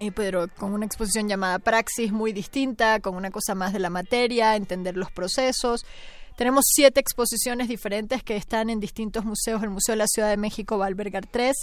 y 0.00 0.10
pero 0.10 0.48
con 0.48 0.72
una 0.72 0.86
exposición 0.86 1.28
llamada 1.28 1.58
Praxis 1.58 2.10
muy 2.10 2.32
distinta, 2.32 3.00
con 3.00 3.14
una 3.14 3.30
cosa 3.30 3.54
más 3.54 3.72
de 3.72 3.78
la 3.78 3.90
materia, 3.90 4.56
entender 4.56 4.96
los 4.96 5.12
procesos. 5.12 5.84
Tenemos 6.40 6.64
siete 6.68 7.00
exposiciones 7.00 7.68
diferentes 7.68 8.22
que 8.22 8.34
están 8.34 8.70
en 8.70 8.80
distintos 8.80 9.26
museos. 9.26 9.62
El 9.62 9.68
Museo 9.68 9.92
de 9.92 9.98
la 9.98 10.06
Ciudad 10.06 10.30
de 10.30 10.38
México 10.38 10.78
va 10.78 10.86
a 10.86 10.88
albergar 10.88 11.26
tres. 11.26 11.54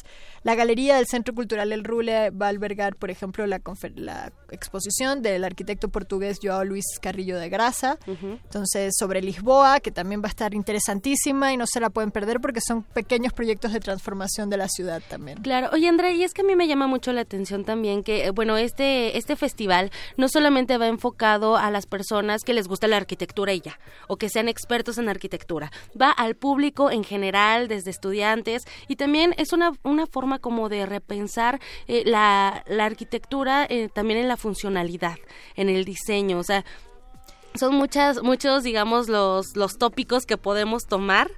La 0.44 0.54
Galería 0.54 0.98
del 0.98 1.08
Centro 1.08 1.34
Cultural 1.34 1.72
El 1.72 1.84
Rule 1.84 2.30
va 2.30 2.46
a 2.46 2.50
albergar, 2.50 2.96
por 2.96 3.10
ejemplo, 3.10 3.48
la, 3.48 3.60
la 3.96 4.32
exposición 4.52 5.24
del 5.24 5.46
arquitecto 5.46 5.90
portugués 5.90 6.38
Joao 6.44 6.64
Luis 6.64 6.86
Carrillo 7.02 7.40
de 7.40 7.50
Grasa. 7.50 7.98
Entonces, 8.06 8.94
sobre 9.00 9.24
Lisboa, 9.24 9.80
que 9.80 9.90
también 9.90 10.22
va 10.22 10.28
a 10.28 10.30
estar 10.30 10.54
interesantísima 10.54 11.52
y 11.52 11.58
no 11.58 11.66
se 11.66 11.80
la 11.80 11.90
pueden 11.90 12.12
perder 12.12 12.40
porque 12.40 12.62
son 12.62 12.84
pequeños 12.84 13.34
proyectos 13.34 13.74
de 13.74 13.80
transformación 13.80 14.52
de 14.52 14.58
la 14.58 14.70
ciudad 14.70 15.02
también. 15.10 15.42
Claro. 15.42 15.72
Oye, 15.74 15.88
André, 15.88 16.14
y 16.14 16.24
es 16.24 16.36
que 16.36 16.44
a 16.44 16.46
mí 16.46 16.56
me 16.56 16.68
llama 16.68 16.86
mucho 16.86 17.14
la 17.14 17.22
atención 17.22 17.66
también 17.66 18.04
que, 18.04 18.26
eh, 18.26 18.30
bueno, 18.30 18.58
este, 18.58 19.18
este 19.18 19.36
festival 19.36 19.90
no 20.18 20.30
solamente 20.30 20.78
va 20.78 20.86
enfocado 20.86 21.58
a 21.58 21.72
las 21.72 21.88
personas 21.88 22.44
que 22.44 22.54
les 22.54 22.68
gusta 22.68 22.88
la 22.88 22.98
arquitectura 22.98 23.54
y 23.54 23.62
ya, 23.62 23.80
o 24.08 24.18
que 24.18 24.30
sean 24.30 24.48
expertos 24.48 24.67
en 24.98 25.10
arquitectura. 25.10 25.72
Va 26.00 26.12
al 26.12 26.36
público 26.36 26.92
en 26.92 27.04
general, 27.04 27.68
desde 27.68 27.92
estudiantes, 27.92 28.64
y 28.88 28.96
también 28.96 29.34
es 29.38 29.54
una, 29.54 29.72
una 29.84 30.06
forma 30.06 30.40
como 30.40 30.70
de 30.70 30.86
repensar 30.86 31.60
eh, 31.88 32.04
la, 32.06 32.64
la, 32.68 32.86
arquitectura 32.86 33.66
eh, 33.70 33.90
también 33.94 34.20
en 34.20 34.28
la 34.28 34.38
funcionalidad, 34.38 35.18
en 35.56 35.70
el 35.70 35.84
diseño. 35.86 36.38
O 36.38 36.44
sea, 36.44 36.64
son 37.56 37.76
muchas, 37.76 38.22
muchos, 38.22 38.64
digamos, 38.64 39.10
los, 39.10 39.56
los 39.56 39.78
tópicos 39.78 40.26
que 40.26 40.38
podemos 40.38 40.86
tomar 40.86 41.30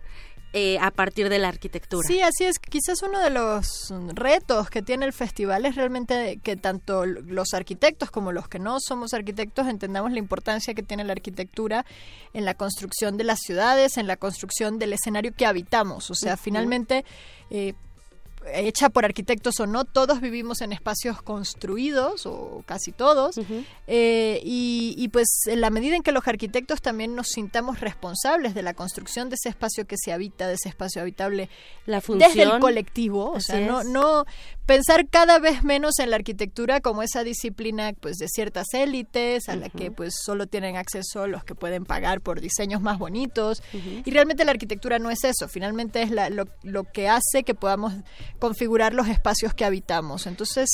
eh, 0.53 0.79
a 0.79 0.91
partir 0.91 1.29
de 1.29 1.37
la 1.37 1.47
arquitectura. 1.47 2.07
Sí, 2.07 2.21
así 2.21 2.45
es. 2.45 2.57
Quizás 2.57 3.03
uno 3.03 3.19
de 3.19 3.29
los 3.29 3.93
retos 4.13 4.69
que 4.69 4.81
tiene 4.81 5.05
el 5.05 5.13
festival 5.13 5.65
es 5.65 5.75
realmente 5.75 6.39
que 6.43 6.55
tanto 6.55 7.05
los 7.05 7.53
arquitectos 7.53 8.09
como 8.09 8.31
los 8.31 8.47
que 8.47 8.57
no 8.57 8.79
somos 8.79 9.13
arquitectos 9.13 9.67
entendamos 9.67 10.11
la 10.11 10.19
importancia 10.19 10.73
que 10.73 10.81
tiene 10.81 11.03
la 11.03 11.13
arquitectura 11.13 11.85
en 12.33 12.45
la 12.45 12.55
construcción 12.55 13.17
de 13.17 13.25
las 13.25 13.39
ciudades, 13.41 13.97
en 13.97 14.07
la 14.07 14.17
construcción 14.17 14.79
del 14.79 14.93
escenario 14.93 15.33
que 15.33 15.45
habitamos. 15.45 16.09
O 16.09 16.15
sea, 16.15 16.37
finalmente... 16.37 17.05
Eh, 17.51 17.73
hecha 18.53 18.89
por 18.89 19.05
arquitectos 19.05 19.59
o 19.59 19.67
no, 19.67 19.85
todos 19.85 20.21
vivimos 20.21 20.61
en 20.61 20.71
espacios 20.71 21.21
construidos, 21.21 22.25
o 22.25 22.63
casi 22.65 22.91
todos, 22.91 23.35
eh, 23.87 24.39
y, 24.43 25.07
pues 25.09 25.27
en 25.47 25.61
la 25.61 25.69
medida 25.69 25.95
en 25.95 26.03
que 26.03 26.11
los 26.11 26.27
arquitectos 26.27 26.81
también 26.81 27.15
nos 27.15 27.27
sintamos 27.29 27.79
responsables 27.79 28.53
de 28.53 28.61
la 28.61 28.73
construcción 28.73 29.29
de 29.29 29.35
ese 29.35 29.49
espacio 29.49 29.85
que 29.85 29.95
se 29.97 30.13
habita, 30.13 30.47
de 30.47 30.55
ese 30.55 30.69
espacio 30.69 31.01
habitable, 31.01 31.49
la 31.85 32.01
función, 32.01 32.29
desde 32.29 32.43
el 32.43 32.59
colectivo, 32.59 33.31
o 33.31 33.39
sea, 33.39 33.59
no, 33.59 33.83
no 33.83 34.25
pensar 34.69 35.09
cada 35.09 35.39
vez 35.39 35.63
menos 35.63 35.97
en 35.97 36.11
la 36.11 36.17
arquitectura 36.17 36.79
como 36.79 37.01
esa 37.01 37.23
disciplina 37.23 37.91
pues 37.99 38.17
de 38.17 38.27
ciertas 38.27 38.67
élites 38.73 39.49
a 39.49 39.55
la 39.55 39.67
que 39.67 39.89
pues 39.89 40.13
solo 40.23 40.45
tienen 40.45 40.75
acceso 40.75 41.25
los 41.25 41.43
que 41.43 41.55
pueden 41.55 41.85
pagar 41.85 42.21
por 42.21 42.39
diseños 42.39 42.79
más 42.79 42.99
bonitos, 42.99 43.63
y 43.73 44.11
realmente 44.11 44.45
la 44.45 44.51
arquitectura 44.51 44.99
no 44.99 45.09
es 45.09 45.23
eso, 45.23 45.47
finalmente 45.47 46.03
es 46.03 46.11
la, 46.11 46.29
lo, 46.29 46.45
lo 46.61 46.83
que 46.83 47.09
hace 47.09 47.41
que 47.43 47.55
podamos 47.55 47.93
configurar 48.37 48.93
los 48.93 49.07
espacios 49.07 49.55
que 49.55 49.65
habitamos. 49.65 50.27
Entonces, 50.27 50.69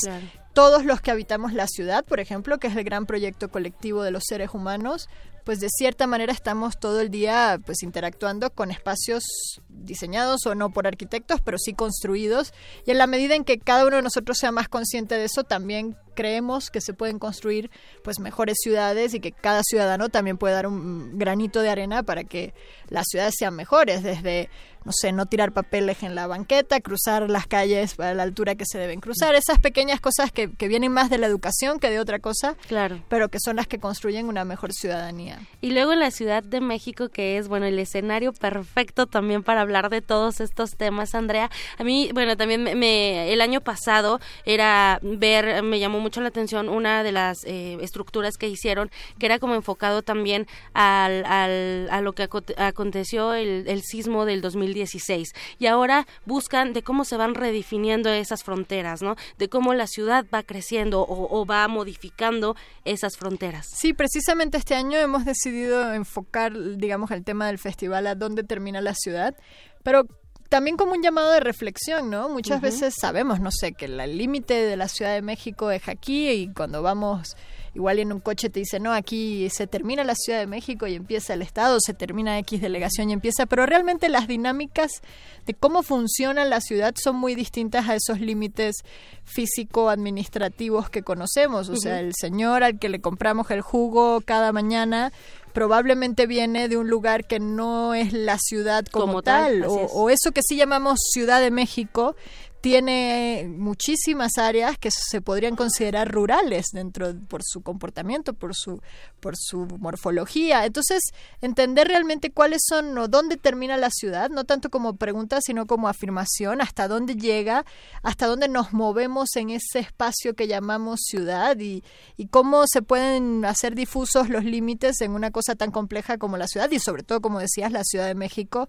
todos 0.51 0.83
los 0.83 0.99
que 0.99 1.11
habitamos 1.11 1.53
la 1.53 1.67
ciudad, 1.67 2.03
por 2.03 2.19
ejemplo, 2.19 2.57
que 2.57 2.67
es 2.67 2.75
el 2.75 2.83
gran 2.83 3.05
proyecto 3.05 3.47
colectivo 3.49 4.03
de 4.03 4.11
los 4.11 4.23
seres 4.27 4.49
humanos, 4.53 5.07
pues 5.45 5.59
de 5.59 5.69
cierta 5.69 6.07
manera 6.07 6.33
estamos 6.33 6.77
todo 6.77 6.99
el 6.99 7.09
día 7.09 7.59
pues 7.65 7.83
interactuando 7.83 8.49
con 8.49 8.71
espacios 8.71 9.23
diseñados 9.69 10.45
o 10.47 10.55
no 10.55 10.71
por 10.71 10.87
arquitectos, 10.87 11.39
pero 11.39 11.57
sí 11.57 11.73
construidos. 11.73 12.51
Y 12.85 12.91
en 12.91 12.97
la 12.97 13.07
medida 13.07 13.35
en 13.35 13.45
que 13.45 13.59
cada 13.59 13.85
uno 13.85 13.97
de 13.97 14.01
nosotros 14.01 14.37
sea 14.39 14.51
más 14.51 14.67
consciente 14.67 15.15
de 15.15 15.25
eso, 15.25 15.43
también 15.43 15.95
creemos 16.15 16.71
que 16.71 16.81
se 16.81 16.93
pueden 16.93 17.19
construir 17.19 17.69
pues 18.03 18.19
mejores 18.19 18.57
ciudades 18.61 19.13
y 19.13 19.19
que 19.19 19.31
cada 19.31 19.61
ciudadano 19.63 20.09
también 20.09 20.37
puede 20.37 20.55
dar 20.55 20.67
un 20.67 21.17
granito 21.17 21.61
de 21.61 21.69
arena 21.69 22.03
para 22.03 22.23
que 22.23 22.53
las 22.89 23.05
ciudades 23.07 23.35
sean 23.37 23.55
mejores, 23.55 24.01
desde 24.03 24.49
no 24.85 24.91
sé, 24.93 25.11
no 25.11 25.25
tirar 25.25 25.51
papeles 25.51 26.03
en 26.03 26.13
la 26.13 26.27
banqueta, 26.27 26.79
cruzar 26.79 27.27
las 27.29 27.47
calles 27.47 27.99
a 27.99 28.13
la 28.13 28.23
altura 28.23 28.53
que 28.55 28.65
se 28.65 28.77
deben 28.77 29.01
cruzar, 29.01 29.33
esas 29.33 29.59
pequeñas 29.59 29.99
cosas 29.99 30.31
que, 30.31 30.53
que 30.53 30.67
vienen 30.67 30.91
más 30.91 31.09
de 31.09 31.17
la 31.17 31.25
educación 31.25 31.79
que 31.79 31.89
de 31.89 31.99
otra 31.99 32.19
cosa, 32.19 32.55
claro. 32.67 33.01
pero 33.09 33.29
que 33.29 33.39
son 33.39 33.55
las 33.55 33.67
que 33.67 33.79
construyen 33.79 34.27
una 34.27 34.45
mejor 34.45 34.71
ciudadanía. 34.73 35.39
Y 35.59 35.71
luego 35.71 35.91
en 35.91 35.99
la 35.99 36.11
Ciudad 36.11 36.43
de 36.43 36.61
México, 36.61 37.09
que 37.09 37.37
es, 37.37 37.47
bueno, 37.47 37.65
el 37.65 37.79
escenario 37.79 38.31
perfecto 38.31 39.07
también 39.07 39.41
para 39.41 39.61
hablar 39.61 39.89
de 39.89 40.01
todos 40.01 40.39
estos 40.39 40.75
temas, 40.77 41.15
Andrea. 41.15 41.49
A 41.79 41.83
mí, 41.83 42.11
bueno, 42.13 42.37
también 42.37 42.63
me, 42.63 43.33
el 43.33 43.41
año 43.41 43.61
pasado 43.61 44.19
era 44.45 44.99
ver, 45.01 45.63
me 45.63 45.79
llamó 45.79 45.99
mucho 46.05 46.21
la 46.21 46.27
atención 46.27 46.69
una 46.69 47.01
de 47.01 47.11
las 47.11 47.43
eh, 47.45 47.79
estructuras 47.81 48.37
que 48.37 48.47
hicieron, 48.47 48.91
que 49.17 49.25
era 49.25 49.39
como 49.39 49.55
enfocado 49.55 50.03
también 50.03 50.45
al, 50.73 51.25
al, 51.25 51.89
a 51.89 52.01
lo 52.01 52.13
que 52.13 52.29
aconteció 52.57 53.33
el, 53.33 53.67
el 53.67 53.81
sismo 53.81 54.23
del 54.25 54.41
2016. 54.41 55.33
Y 55.57 55.65
ahora 55.65 56.05
buscan 56.25 56.73
de 56.73 56.83
cómo 56.83 57.05
se 57.05 57.17
van 57.17 57.33
redefiniendo 57.33 58.11
esas 58.11 58.43
fronteras, 58.43 59.01
¿no? 59.01 59.15
De 59.39 59.49
cómo 59.49 59.73
la 59.73 59.87
ciudad 59.87 60.27
va 60.31 60.43
creciendo 60.43 61.01
o, 61.01 61.41
o 61.41 61.43
va 61.47 61.67
modificando 61.67 62.55
esas 62.83 63.17
fronteras. 63.17 63.65
Sí, 63.75 63.93
precisamente 63.93 64.57
este 64.57 64.75
año 64.75 64.99
hemos 64.99 65.25
decidido 65.25 65.91
enfocar, 65.91 66.53
digamos, 66.77 67.09
el 67.09 67.23
tema 67.23 67.47
del 67.47 67.57
festival 67.57 68.05
a 68.05 68.13
dónde 68.13 68.43
termina 68.43 68.79
la 68.79 68.93
ciudad, 68.93 69.35
pero 69.81 70.05
también 70.49 70.77
como 70.77 70.93
un 70.93 71.01
llamado 71.01 71.31
de 71.31 71.39
reflexión, 71.39 72.09
¿no? 72.09 72.29
Muchas 72.29 72.61
veces 72.61 72.93
sabemos, 72.99 73.39
no 73.39 73.49
sé, 73.51 73.73
que 73.73 73.85
el 73.85 74.17
límite 74.17 74.53
de 74.53 74.77
la 74.77 74.87
Ciudad 74.87 75.13
de 75.13 75.21
México 75.21 75.71
es 75.71 75.87
aquí 75.87 76.29
y 76.29 76.53
cuando 76.53 76.81
vamos 76.81 77.35
igual 77.73 77.99
en 77.99 78.13
un 78.13 78.21
coche 78.21 78.49
te 78.49 78.61
dice, 78.61 78.79
no, 78.79 78.93
aquí 78.93 79.49
se 79.49 79.67
termina 79.67 80.03
la 80.03 80.15
Ciudad 80.15 80.39
de 80.39 80.47
México 80.47 80.87
y 80.87 80.95
empieza 80.95 81.33
el 81.33 81.41
Estado, 81.41 81.77
se 81.81 81.93
termina 81.93 82.39
X 82.39 82.61
delegación 82.61 83.09
y 83.09 83.13
empieza, 83.13 83.45
pero 83.45 83.65
realmente 83.65 84.07
las 84.07 84.27
dinámicas 84.27 85.01
de 85.45 85.53
cómo 85.53 85.83
funciona 85.83 86.45
la 86.45 86.61
ciudad 86.61 86.95
son 86.95 87.17
muy 87.17 87.35
distintas 87.35 87.89
a 87.89 87.95
esos 87.95 88.21
límites 88.21 88.77
físico-administrativos 89.25 90.89
que 90.89 91.03
conocemos. 91.03 91.69
O 91.69 91.75
sea, 91.75 91.99
el 91.99 92.13
señor 92.15 92.63
al 92.63 92.79
que 92.79 92.89
le 92.89 93.01
compramos 93.01 93.51
el 93.51 93.61
jugo 93.61 94.21
cada 94.21 94.51
mañana 94.53 95.11
probablemente 95.55 96.27
viene 96.27 96.67
de 96.67 96.75
un 96.77 96.89
lugar 96.89 97.25
que 97.25 97.39
no 97.39 97.95
es 97.95 98.11
la 98.11 98.37
ciudad 98.37 98.85
como, 98.91 99.23
tal, 99.23 99.63
o, 99.63 99.73
o, 99.73 100.09
eso 100.09 100.33
que 100.33 100.41
sí 100.43 100.57
llamamos 100.57 100.99
Ciudad 101.11 101.39
de 101.39 101.49
México 101.49 102.17
tiene 102.65 103.45
muchísimas 103.47 104.39
áreas 104.39 104.79
que 104.79 104.89
se 104.89 105.21
podrían 105.21 105.55
considerar 105.55 106.11
rurales 106.11 106.65
dentro 106.73 107.13
por 107.27 107.43
su 107.43 107.61
comportamiento, 107.61 108.33
por 108.33 108.55
su 108.55 108.81
por 109.19 109.35
su 109.37 109.67
morfología. 109.77 110.65
Entonces, 110.65 111.03
entender 111.41 111.87
realmente 111.87 112.31
cuáles 112.31 112.63
son 112.67 112.97
o 112.97 113.07
dónde 113.07 113.37
termina 113.37 113.77
la 113.77 113.91
ciudad, 113.91 114.31
no 114.31 114.45
tanto 114.45 114.71
como 114.71 114.95
pregunta, 114.95 115.41
sino 115.41 115.67
como 115.67 115.87
afirmación, 115.87 116.59
hasta 116.59 116.87
dónde 116.87 117.13
llega, 117.13 117.65
hasta 118.01 118.25
dónde 118.25 118.47
nos 118.47 118.73
movemos 118.73 119.35
en 119.35 119.51
ese 119.51 119.77
espacio 119.77 120.33
que 120.33 120.47
llamamos 120.47 121.01
ciudad 121.03 121.59
y, 121.59 121.83
y 122.17 122.29
cómo 122.29 122.63
se 122.65 122.81
pueden 122.81 123.45
hacer 123.45 123.75
difusos 123.75 124.27
los 124.27 124.43
límites 124.43 125.01
en 125.01 125.11
una 125.11 125.29
cosa 125.29 125.53
tan 125.53 125.69
compleja 125.69 126.17
como 126.17 126.35
la 126.35 126.47
ciudad 126.47 126.71
y 126.71 126.79
sobre 126.79 127.03
todo, 127.03 127.21
como 127.21 127.39
decías, 127.39 127.71
la 127.71 127.83
Ciudad 127.83 128.07
de 128.07 128.15
México, 128.15 128.67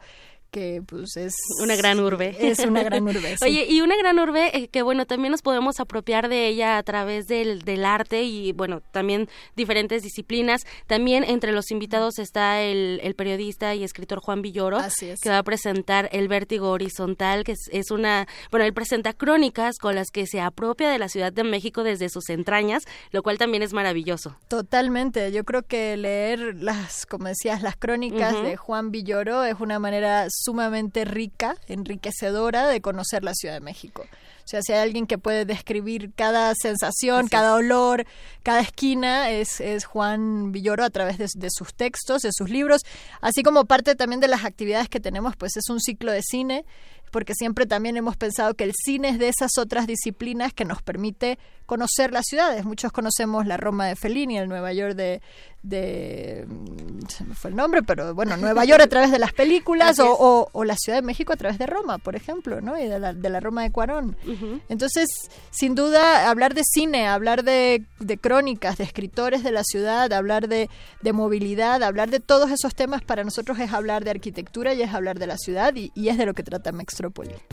que 0.50 0.82
pues 0.86 1.16
es 1.16 1.34
una 1.62 1.76
gran 1.76 2.00
urbe. 2.00 2.36
Es 2.38 2.60
una 2.60 2.82
gran 2.82 3.04
urbe. 3.04 3.36
Oye, 3.42 3.66
y 3.68 3.80
una 3.80 3.96
gran 3.96 4.18
urbe 4.18 4.56
eh, 4.56 4.68
que 4.68 4.82
bueno, 4.82 5.06
también 5.06 5.32
nos 5.32 5.42
podemos 5.42 5.80
apropiar 5.80 6.28
de 6.28 6.48
ella 6.48 6.78
a 6.78 6.82
través 6.82 7.26
del, 7.26 7.62
del 7.62 7.84
arte 7.84 8.24
y 8.24 8.52
bueno, 8.52 8.82
también 8.92 9.28
diferentes 9.54 10.02
disciplinas. 10.02 10.62
También 10.86 11.24
entre 11.24 11.52
los 11.52 11.70
invitados 11.70 12.18
está 12.18 12.62
el, 12.62 13.00
el 13.02 13.14
periodista 13.14 13.74
y 13.74 13.84
escritor 13.84 14.20
Juan 14.20 14.42
Villoro, 14.42 14.78
que 14.98 15.30
va 15.30 15.38
a 15.38 15.42
presentar 15.42 16.08
El 16.12 16.28
Vértigo 16.28 16.70
Horizontal, 16.70 17.44
que 17.44 17.52
es, 17.52 17.68
es, 17.72 17.90
una, 17.90 18.26
bueno, 18.50 18.66
él 18.66 18.74
presenta 18.74 19.12
crónicas 19.12 19.76
con 19.78 19.94
las 19.94 20.10
que 20.10 20.26
se 20.26 20.40
apropia 20.40 20.90
de 20.90 20.98
la 20.98 21.08
Ciudad 21.08 21.32
de 21.32 21.44
México 21.44 21.82
desde 21.82 22.08
sus 22.08 22.28
entrañas, 22.30 22.82
lo 23.10 23.22
cual 23.22 23.38
también 23.38 23.62
es 23.62 23.72
maravilloso. 23.72 24.36
Totalmente, 24.48 25.32
yo 25.32 25.44
creo 25.44 25.62
que 25.62 25.96
leer 25.96 26.56
las, 26.56 27.06
como 27.06 27.28
decías, 27.28 27.62
las 27.62 27.76
crónicas 27.76 28.42
de 28.42 28.56
Juan 28.56 28.90
Villoro 28.90 29.44
es 29.44 29.60
una 29.60 29.78
manera 29.78 30.26
sumamente 30.42 31.04
rica, 31.04 31.56
enriquecedora 31.68 32.68
de 32.68 32.80
conocer 32.80 33.24
la 33.24 33.34
Ciudad 33.34 33.54
de 33.54 33.60
México. 33.60 34.04
O 34.46 34.48
sea, 34.48 34.62
si 34.62 34.72
hay 34.72 34.78
alguien 34.78 35.08
que 35.08 35.18
puede 35.18 35.44
describir 35.44 36.12
cada 36.14 36.54
sensación, 36.54 37.26
cada 37.26 37.54
olor, 37.54 38.06
cada 38.44 38.60
esquina, 38.60 39.30
es, 39.30 39.60
es 39.60 39.84
Juan 39.84 40.52
Villoro 40.52 40.84
a 40.84 40.90
través 40.90 41.18
de, 41.18 41.26
de, 41.34 41.48
sus 41.50 41.74
textos, 41.74 42.22
de 42.22 42.30
sus 42.32 42.48
libros, 42.48 42.82
así 43.20 43.42
como 43.42 43.64
parte 43.64 43.96
también 43.96 44.20
de 44.20 44.28
las 44.28 44.44
actividades 44.44 44.88
que 44.88 45.00
tenemos, 45.00 45.34
pues 45.36 45.56
es 45.56 45.68
un 45.68 45.80
ciclo 45.80 46.12
de 46.12 46.22
cine, 46.22 46.64
porque 47.10 47.34
siempre 47.34 47.66
también 47.66 47.96
hemos 47.96 48.16
pensado 48.16 48.54
que 48.54 48.64
el 48.64 48.72
cine 48.74 49.08
es 49.10 49.18
de 49.18 49.28
esas 49.28 49.58
otras 49.58 49.86
disciplinas 49.86 50.52
que 50.52 50.64
nos 50.64 50.82
permite 50.82 51.38
conocer 51.66 52.12
las 52.12 52.24
ciudades. 52.26 52.64
Muchos 52.64 52.92
conocemos 52.92 53.46
la 53.46 53.56
Roma 53.56 53.86
de 53.86 53.96
Fellini, 53.96 54.38
el 54.38 54.48
Nueva 54.48 54.72
York 54.72 54.94
de, 54.94 55.20
de 55.62 56.46
se 57.08 57.24
me 57.24 57.34
fue 57.34 57.50
el 57.50 57.56
nombre, 57.56 57.82
pero 57.82 58.14
bueno, 58.14 58.36
Nueva 58.36 58.64
York 58.64 58.82
a 58.82 58.86
través 58.86 59.10
de 59.10 59.18
las 59.18 59.32
películas 59.32 59.98
o, 59.98 60.12
o, 60.12 60.48
o, 60.52 60.64
la 60.64 60.76
Ciudad 60.76 60.98
de 60.98 61.02
México 61.02 61.32
a 61.32 61.36
través 61.36 61.58
de 61.58 61.66
Roma, 61.66 61.98
por 61.98 62.14
ejemplo, 62.14 62.60
¿no? 62.60 62.78
Y 62.78 62.86
de 62.86 62.98
la, 62.98 63.12
de 63.12 63.28
la 63.28 63.40
Roma 63.40 63.62
de 63.62 63.72
Cuarón. 63.72 64.16
Uh 64.26 64.30
-huh. 64.30 64.60
Entonces, 64.68 65.08
sin 65.50 65.74
duda, 65.74 66.30
hablar 66.30 66.54
de 66.54 66.62
cine, 66.64 67.08
hablar 67.08 67.42
de, 67.42 67.84
de, 67.98 68.16
crónicas, 68.18 68.78
de 68.78 68.84
escritores 68.84 69.42
de 69.42 69.50
la 69.50 69.64
ciudad, 69.64 70.12
hablar 70.12 70.48
de, 70.48 70.70
de, 71.02 71.12
movilidad, 71.12 71.82
hablar 71.82 72.10
de 72.10 72.20
todos 72.20 72.50
esos 72.50 72.74
temas 72.74 73.02
para 73.02 73.24
nosotros 73.24 73.58
es 73.58 73.72
hablar 73.72 74.04
de 74.04 74.10
arquitectura 74.10 74.72
y 74.74 74.82
es 74.82 74.94
hablar 74.94 75.18
de 75.18 75.26
la 75.26 75.36
ciudad 75.36 75.74
y, 75.74 75.90
y 75.94 76.08
es 76.08 76.18
de 76.18 76.26
lo 76.26 76.34
que 76.34 76.44
trata 76.44 76.70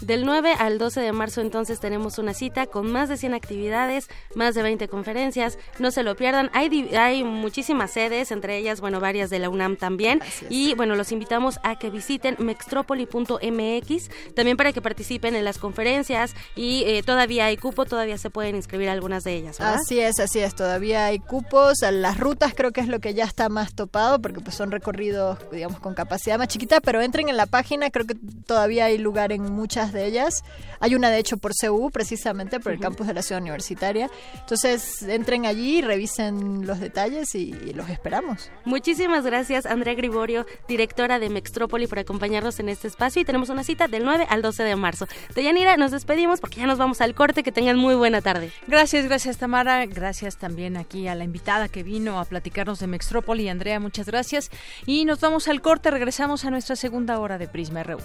Del 0.01 0.25
9 0.25 0.53
al 0.57 0.77
12 0.77 1.01
de 1.01 1.11
marzo 1.11 1.41
entonces 1.41 1.79
tenemos 1.79 2.17
una 2.17 2.33
cita 2.33 2.67
con 2.67 2.91
más 2.91 3.09
de 3.09 3.17
100 3.17 3.33
actividades, 3.33 4.07
más 4.35 4.55
de 4.55 4.63
20 4.63 4.87
conferencias, 4.87 5.57
no 5.79 5.91
se 5.91 6.03
lo 6.03 6.15
pierdan, 6.15 6.49
hay, 6.53 6.95
hay 6.95 7.23
muchísimas 7.23 7.91
sedes, 7.91 8.31
entre 8.31 8.57
ellas, 8.57 8.81
bueno, 8.81 8.99
varias 8.99 9.29
de 9.29 9.39
la 9.39 9.49
UNAM 9.49 9.77
también. 9.77 10.21
Y 10.49 10.73
bueno, 10.75 10.95
los 10.95 11.11
invitamos 11.11 11.59
a 11.63 11.77
que 11.77 11.89
visiten 11.89 12.35
mextropoli.mx, 12.39 14.09
también 14.35 14.57
para 14.57 14.73
que 14.73 14.81
participen 14.81 15.35
en 15.35 15.43
las 15.43 15.57
conferencias. 15.57 16.33
Y 16.55 16.83
eh, 16.85 17.03
todavía 17.03 17.45
hay 17.45 17.57
cupo, 17.57 17.85
todavía 17.85 18.17
se 18.17 18.29
pueden 18.29 18.55
inscribir 18.55 18.89
algunas 18.89 19.23
de 19.23 19.35
ellas. 19.35 19.59
¿verdad? 19.59 19.75
Así 19.75 19.99
es, 19.99 20.19
así 20.19 20.39
es, 20.39 20.55
todavía 20.55 21.05
hay 21.05 21.19
cupos, 21.19 21.79
las 21.81 22.19
rutas 22.19 22.53
creo 22.55 22.71
que 22.71 22.81
es 22.81 22.87
lo 22.87 22.99
que 22.99 23.13
ya 23.13 23.25
está 23.25 23.49
más 23.49 23.73
topado, 23.75 24.21
porque 24.21 24.39
pues 24.39 24.55
son 24.55 24.71
recorridos, 24.71 25.37
digamos, 25.51 25.79
con 25.79 25.93
capacidad 25.93 26.37
más 26.37 26.47
chiquita, 26.47 26.79
pero 26.81 27.01
entren 27.01 27.29
en 27.29 27.37
la 27.37 27.45
página, 27.45 27.89
creo 27.89 28.05
que 28.05 28.15
todavía 28.45 28.85
hay 28.85 28.97
lugar 28.97 29.31
en 29.33 29.51
muchas 29.51 29.91
de 29.91 30.05
ellas. 30.05 30.43
Hay 30.79 30.95
una, 30.95 31.09
de 31.09 31.19
hecho, 31.19 31.37
por 31.37 31.53
CU, 31.53 31.91
precisamente, 31.91 32.59
por 32.59 32.71
el 32.71 32.77
uh 32.77 32.81
-huh. 32.81 32.83
campus 32.83 33.07
de 33.07 33.13
la 33.13 33.21
ciudad 33.21 33.41
universitaria. 33.41 34.09
Entonces, 34.39 35.03
entren 35.03 35.45
allí, 35.45 35.81
revisen 35.81 36.65
los 36.65 36.79
detalles 36.79 37.35
y, 37.35 37.51
y 37.65 37.73
los 37.73 37.89
esperamos. 37.89 38.51
Muchísimas 38.65 39.25
gracias, 39.25 39.65
Andrea 39.65 39.93
Griborio, 39.93 40.45
directora 40.67 41.19
de 41.19 41.29
Mextrópoli, 41.29 41.87
por 41.87 41.99
acompañarnos 41.99 42.59
en 42.59 42.69
este 42.69 42.87
espacio 42.87 43.21
y 43.21 43.25
tenemos 43.25 43.49
una 43.49 43.63
cita 43.63 43.87
del 43.87 44.03
9 44.03 44.27
al 44.29 44.41
12 44.41 44.63
de 44.63 44.75
marzo. 44.75 45.07
Deyanira, 45.35 45.77
nos 45.77 45.91
despedimos 45.91 46.39
porque 46.39 46.59
ya 46.59 46.67
nos 46.67 46.77
vamos 46.77 47.01
al 47.01 47.13
corte. 47.15 47.43
Que 47.43 47.51
tengan 47.51 47.77
muy 47.77 47.95
buena 47.95 48.21
tarde. 48.21 48.51
Gracias, 48.67 49.05
gracias, 49.05 49.37
Tamara. 49.37 49.85
Gracias 49.85 50.37
también 50.37 50.77
aquí 50.77 51.07
a 51.07 51.15
la 51.15 51.23
invitada 51.23 51.67
que 51.67 51.83
vino 51.83 52.19
a 52.19 52.25
platicarnos 52.25 52.79
de 52.79 52.87
Mextrópoli. 52.87 53.49
Andrea, 53.49 53.79
muchas 53.79 54.07
gracias. 54.07 54.49
Y 54.85 55.05
nos 55.05 55.19
vamos 55.19 55.47
al 55.47 55.61
corte. 55.61 55.91
Regresamos 55.91 56.45
a 56.45 56.51
nuestra 56.51 56.75
segunda 56.75 57.19
hora 57.19 57.37
de 57.37 57.47
Prisma 57.47 57.83
RU. 57.83 57.97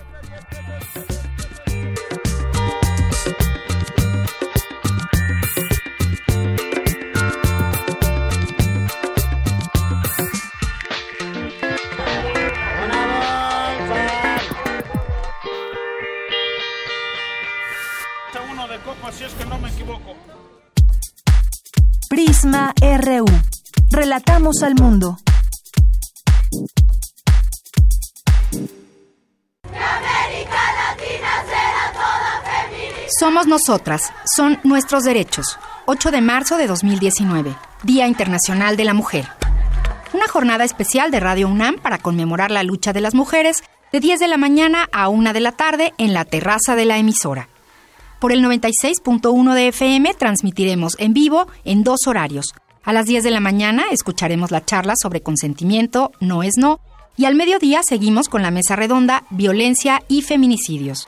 Equivoco. 19.95 20.28
Prisma 22.09 22.74
RU. 22.80 23.26
Relatamos 23.91 24.62
al 24.62 24.74
mundo. 24.74 25.18
Somos 33.18 33.47
nosotras, 33.47 34.12
son 34.36 34.61
nuestros 34.62 35.03
derechos. 35.03 35.59
8 35.86 36.11
de 36.11 36.20
marzo 36.20 36.57
de 36.57 36.66
2019, 36.66 37.57
Día 37.82 38.07
Internacional 38.07 38.76
de 38.76 38.84
la 38.84 38.95
Mujer. 38.95 39.26
una 40.12 40.28
jornada 40.28 40.64
especial 40.64 41.11
de 41.11 41.20
Radio 41.20 41.49
UNAM 41.49 41.76
para 41.76 41.99
conmemorar 41.99 42.51
la 42.51 42.62
lucha 42.62 42.93
de 42.93 43.01
las 43.01 43.14
mujeres 43.14 43.62
de 43.93 44.01
10 44.01 44.20
de 44.20 44.28
la 44.28 44.36
mañana 44.36 44.89
a 44.93 45.09
1 45.09 45.32
de 45.32 45.41
la 45.41 45.53
tarde 45.53 45.93
en 45.99 46.14
la 46.14 46.24
terraza 46.24 46.76
de 46.76 46.84
la 46.84 46.99
emisora. 46.99 47.49
Por 48.18 48.32
el 48.32 48.42
96.1 48.44 49.54
de 49.54 49.68
FM 49.68 50.12
transmitiremos 50.14 50.96
en 50.98 51.12
vivo 51.12 51.46
en 51.64 51.84
dos 51.84 52.06
horarios. 52.06 52.52
A 52.82 52.92
las 52.92 53.06
10 53.06 53.22
de 53.22 53.30
la 53.30 53.38
mañana 53.38 53.84
escucharemos 53.92 54.50
la 54.50 54.64
charla 54.64 54.94
sobre 55.00 55.20
consentimiento, 55.20 56.10
no 56.18 56.42
es 56.42 56.56
no, 56.56 56.80
y 57.16 57.26
al 57.26 57.36
mediodía 57.36 57.80
seguimos 57.84 58.28
con 58.28 58.42
la 58.42 58.50
mesa 58.50 58.74
redonda 58.74 59.24
Violencia 59.30 60.02
y 60.08 60.22
Feminicidios. 60.22 61.06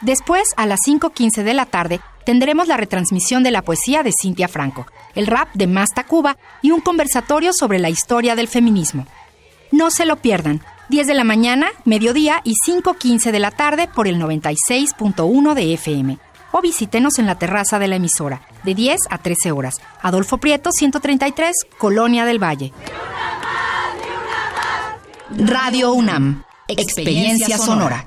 Después, 0.00 0.44
a 0.56 0.66
las 0.66 0.80
5.15 0.86 1.42
de 1.42 1.54
la 1.54 1.66
tarde, 1.66 2.00
tendremos 2.24 2.68
la 2.68 2.76
retransmisión 2.76 3.42
de 3.42 3.50
la 3.50 3.62
poesía 3.62 4.02
de 4.02 4.12
Cintia 4.12 4.46
Franco, 4.46 4.86
el 5.14 5.26
rap 5.26 5.48
de 5.54 5.66
Masta 5.66 6.04
Cuba 6.04 6.36
y 6.62 6.70
un 6.70 6.80
conversatorio 6.80 7.52
sobre 7.52 7.78
la 7.80 7.90
historia 7.90 8.36
del 8.36 8.48
feminismo. 8.48 9.06
No 9.72 9.90
se 9.90 10.04
lo 10.04 10.16
pierdan. 10.16 10.62
10 10.88 11.06
de 11.06 11.14
la 11.14 11.24
mañana, 11.24 11.68
mediodía 11.84 12.42
y 12.44 12.54
5.15 12.64 13.32
de 13.32 13.38
la 13.38 13.50
tarde 13.50 13.88
por 13.88 14.06
el 14.06 14.20
96.1 14.20 15.54
de 15.54 15.74
FM. 15.74 16.18
O 16.56 16.60
visítenos 16.62 17.18
en 17.18 17.26
la 17.26 17.34
terraza 17.34 17.80
de 17.80 17.88
la 17.88 17.96
emisora, 17.96 18.42
de 18.62 18.76
10 18.76 18.96
a 19.10 19.18
13 19.18 19.50
horas. 19.50 19.74
Adolfo 20.00 20.38
Prieto, 20.38 20.70
133, 20.70 21.52
Colonia 21.78 22.24
del 22.24 22.40
Valle. 22.40 22.72
Radio 25.36 25.92
UNAM. 25.92 26.44
Experiencia 26.68 27.58
sonora. 27.58 28.06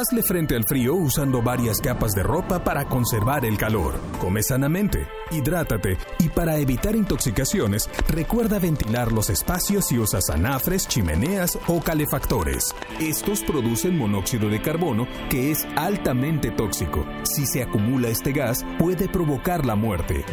Hazle 0.00 0.22
frente 0.22 0.56
al 0.56 0.64
frío 0.64 0.94
usando 0.94 1.42
varias 1.42 1.78
capas 1.78 2.12
de 2.12 2.22
ropa 2.22 2.64
para 2.64 2.86
conservar 2.86 3.44
el 3.44 3.58
calor. 3.58 4.00
Come 4.18 4.42
sanamente, 4.42 5.06
hidrátate 5.30 5.98
y 6.18 6.30
para 6.30 6.56
evitar 6.56 6.96
intoxicaciones, 6.96 7.90
recuerda 8.08 8.58
ventilar 8.58 9.12
los 9.12 9.28
espacios 9.28 9.92
y 9.92 9.98
usa 9.98 10.20
anafres, 10.32 10.88
chimeneas 10.88 11.58
o 11.66 11.82
calefactores. 11.82 12.74
Estos 12.98 13.42
producen 13.42 13.98
monóxido 13.98 14.48
de 14.48 14.62
carbono 14.62 15.06
que 15.28 15.50
es 15.50 15.66
altamente 15.76 16.50
tóxico. 16.50 17.04
Si 17.24 17.44
se 17.44 17.62
acumula 17.62 18.08
este 18.08 18.32
gas, 18.32 18.64
puede 18.78 19.06
provocar 19.06 19.66
la 19.66 19.76
muerte. 19.76 20.24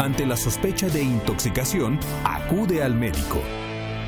Ante 0.00 0.26
la 0.26 0.36
sospecha 0.36 0.88
de 0.88 1.00
intoxicación, 1.00 2.00
acude 2.24 2.82
al 2.82 2.96
médico. 2.96 3.40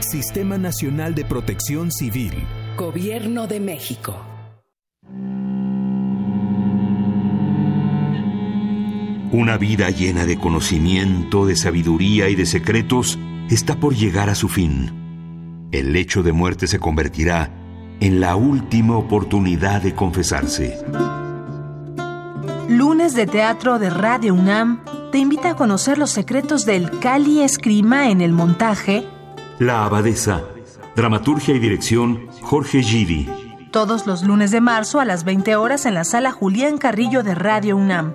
Sistema 0.01 0.59
Nacional 0.59 1.15
de 1.15 1.25
Protección 1.25 1.93
Civil. 1.93 2.45
Gobierno 2.77 3.47
de 3.47 3.61
México. 3.61 4.36
Una 9.33 9.59
vida 9.59 9.91
llena 9.91 10.25
de 10.25 10.39
conocimiento, 10.39 11.47
de 11.47 11.57
sabiduría 11.57 12.29
y 12.29 12.37
de 12.37 12.47
secretos 12.47 13.19
está 13.51 13.75
por 13.77 13.95
llegar 13.95 14.31
a 14.31 14.35
su 14.35 14.49
fin. 14.49 15.69
El 15.73 15.93
lecho 15.93 16.23
de 16.23 16.33
muerte 16.33 16.67
se 16.67 16.79
convertirá 16.79 17.51
en 18.01 18.21
la 18.21 18.37
última 18.37 18.97
oportunidad 18.97 19.83
de 19.83 19.95
confesarse. 19.95 20.79
Lunes 22.69 23.15
de 23.15 23.27
Teatro 23.27 23.79
de 23.79 23.91
Radio 23.91 24.35
UNAM 24.35 24.81
te 25.13 25.19
invita 25.19 25.51
a 25.51 25.57
conocer 25.57 25.99
los 25.99 26.11
secretos 26.11 26.65
del 26.65 26.99
Cali 26.99 27.43
Escrima 27.43 28.11
en 28.11 28.21
el 28.21 28.33
montaje 28.33 29.07
La 29.59 29.85
Abadesa, 29.85 30.43
dramaturgia 30.95 31.55
y 31.55 31.59
dirección 31.59 32.27
Jorge 32.43 32.83
Giri. 32.83 33.46
Todos 33.71 34.07
los 34.07 34.23
lunes 34.23 34.51
de 34.51 34.61
marzo 34.61 35.01
a 35.01 35.05
las 35.05 35.25
20 35.25 35.57
horas 35.57 35.87
en 35.87 35.95
la 35.95 36.05
sala 36.05 36.33
Julián 36.33 36.79
Carrillo 36.79 37.23
de 37.23 37.35
Radio 37.35 37.77
UNAM. 37.77 38.15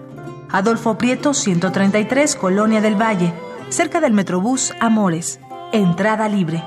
Adolfo 0.49 0.97
Prieto 0.97 1.34
133, 1.34 2.36
Colonia 2.36 2.82
del 2.82 3.02
Valle, 3.02 3.34
cerca 3.70 4.02
del 4.02 4.14
Metrobús 4.14 4.74
Amores. 4.80 5.39
Entrada 5.72 6.28
libre. 6.28 6.64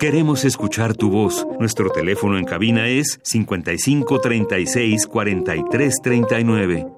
Queremos 0.00 0.44
escuchar 0.44 0.94
tu 0.94 1.10
voz. 1.10 1.46
Nuestro 1.60 1.90
teléfono 1.90 2.38
en 2.38 2.44
cabina 2.44 2.88
es 2.88 3.20
55 3.22 4.20
36 4.20 5.06
43 5.06 5.94
39. 6.02 6.97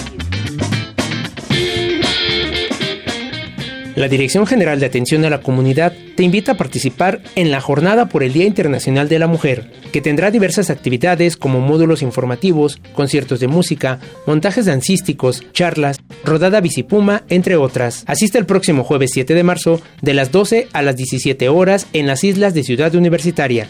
La 4.01 4.07
Dirección 4.07 4.47
General 4.47 4.79
de 4.79 4.87
Atención 4.87 5.23
a 5.25 5.29
la 5.29 5.41
Comunidad 5.41 5.93
te 6.15 6.23
invita 6.23 6.53
a 6.53 6.57
participar 6.57 7.21
en 7.35 7.51
la 7.51 7.61
Jornada 7.61 8.09
por 8.09 8.23
el 8.23 8.33
Día 8.33 8.47
Internacional 8.47 9.07
de 9.07 9.19
la 9.19 9.27
Mujer, 9.27 9.71
que 9.91 10.01
tendrá 10.01 10.31
diversas 10.31 10.71
actividades 10.71 11.37
como 11.37 11.59
módulos 11.59 12.01
informativos, 12.01 12.81
conciertos 12.95 13.39
de 13.39 13.47
música, 13.47 13.99
montajes 14.25 14.65
dancísticos, 14.65 15.43
charlas, 15.53 15.99
rodada 16.25 16.61
bicipuma, 16.61 17.21
entre 17.29 17.57
otras. 17.57 18.03
Asiste 18.07 18.39
el 18.39 18.47
próximo 18.47 18.83
jueves 18.83 19.11
7 19.13 19.35
de 19.35 19.43
marzo 19.43 19.79
de 20.01 20.15
las 20.15 20.31
12 20.31 20.69
a 20.73 20.81
las 20.81 20.97
17 20.97 21.49
horas 21.49 21.85
en 21.93 22.07
las 22.07 22.23
islas 22.23 22.55
de 22.55 22.63
Ciudad 22.63 22.95
Universitaria. 22.95 23.67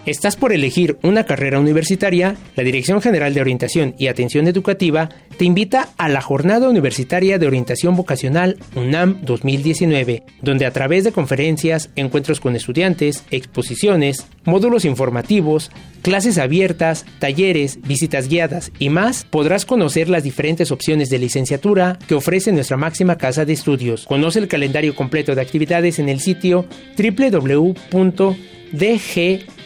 ¿Estás 0.07 0.37
por 0.37 0.53
elegir 0.53 0.99
una 1.03 1.25
carrera 1.25 1.59
universitaria? 1.59 2.37
La 2.55 2.63
Dirección 2.63 3.03
General 3.03 3.35
de 3.35 3.41
Orientación 3.41 3.97
y 3.99 4.07
Atención 4.07 4.47
Educativa 4.47 5.09
te 5.37 5.45
invita 5.45 5.89
a 5.99 6.09
la 6.09 6.21
Jornada 6.21 6.69
Universitaria 6.69 7.41
de 7.41 7.47
Orientación 7.49 7.97
Vocacional 7.97 8.57
UNAM 8.77 9.23
2019, 9.23 10.23
donde 10.43 10.65
a 10.65 10.71
través 10.71 11.03
de 11.03 11.11
conferencias, 11.11 11.91
encuentros 11.97 12.39
con 12.39 12.55
estudiantes, 12.55 13.25
exposiciones, 13.33 14.29
módulos 14.45 14.85
informativos, 14.85 15.73
clases 16.03 16.39
abiertas, 16.39 17.05
talleres, 17.19 17.81
visitas 17.83 18.29
guiadas 18.29 18.71
y 18.79 18.91
más, 18.91 19.25
podrás 19.25 19.67
conocer 19.67 20.09
las 20.09 20.23
diferentes 20.23 20.71
opciones 20.71 21.11
de 21.11 21.19
licenciatura 21.19 21.99
que 22.07 22.15
ofrece 22.15 22.53
nuestra 22.53 22.77
máxima 22.77 23.19
casa 23.19 23.45
de 23.45 23.55
estudios. 23.55 24.07
Conoce 24.07 24.39
el 24.39 24.47
calendario 24.47 24.95
completo 24.95 25.35
de 25.35 25.43
actividades 25.43 25.99
en 25.99 26.09
el 26.09 26.21
sitio 26.21 26.65
www 26.97 27.75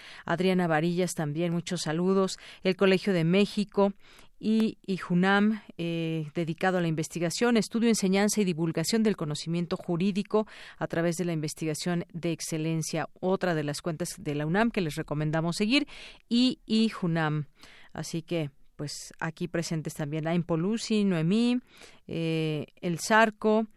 Adriana 0.43 0.66
Varillas 0.66 1.14
también, 1.14 1.53
muchos 1.53 1.82
saludos. 1.82 2.36
El 2.64 2.74
Colegio 2.74 3.12
de 3.12 3.22
México 3.22 3.93
y, 4.40 4.76
JUNAM, 4.88 5.62
eh, 5.78 6.26
dedicado 6.34 6.78
a 6.78 6.80
la 6.80 6.88
investigación, 6.88 7.57
estudio, 7.57 7.88
enseñanza 7.88 8.40
y 8.40 8.45
divulgación 8.45 9.05
del 9.05 9.16
conocimiento 9.16 9.76
jurídico 9.76 10.49
a 10.78 10.88
través 10.88 11.14
de 11.14 11.26
la 11.26 11.32
investigación 11.32 12.07
de 12.12 12.32
excelencia, 12.32 13.09
otra 13.20 13.55
de 13.55 13.62
las 13.62 13.82
cuentas 13.82 14.16
de 14.18 14.34
la 14.34 14.45
UNAM 14.45 14.72
que 14.72 14.80
les 14.80 14.97
recomendamos 14.97 15.55
seguir, 15.55 15.86
y, 16.28 16.59
y 16.66 16.88
JUNAM. 16.88 17.47
Así 17.93 18.22
que 18.22 18.51
pues 18.74 19.14
aquí 19.20 19.47
presentes 19.47 19.95
también 19.95 20.26
Ain 20.26 20.43
Polusi, 20.43 21.05
Noemí, 21.05 21.61
eh, 22.09 22.66
El 22.80 22.99
Zarco, 22.99 23.68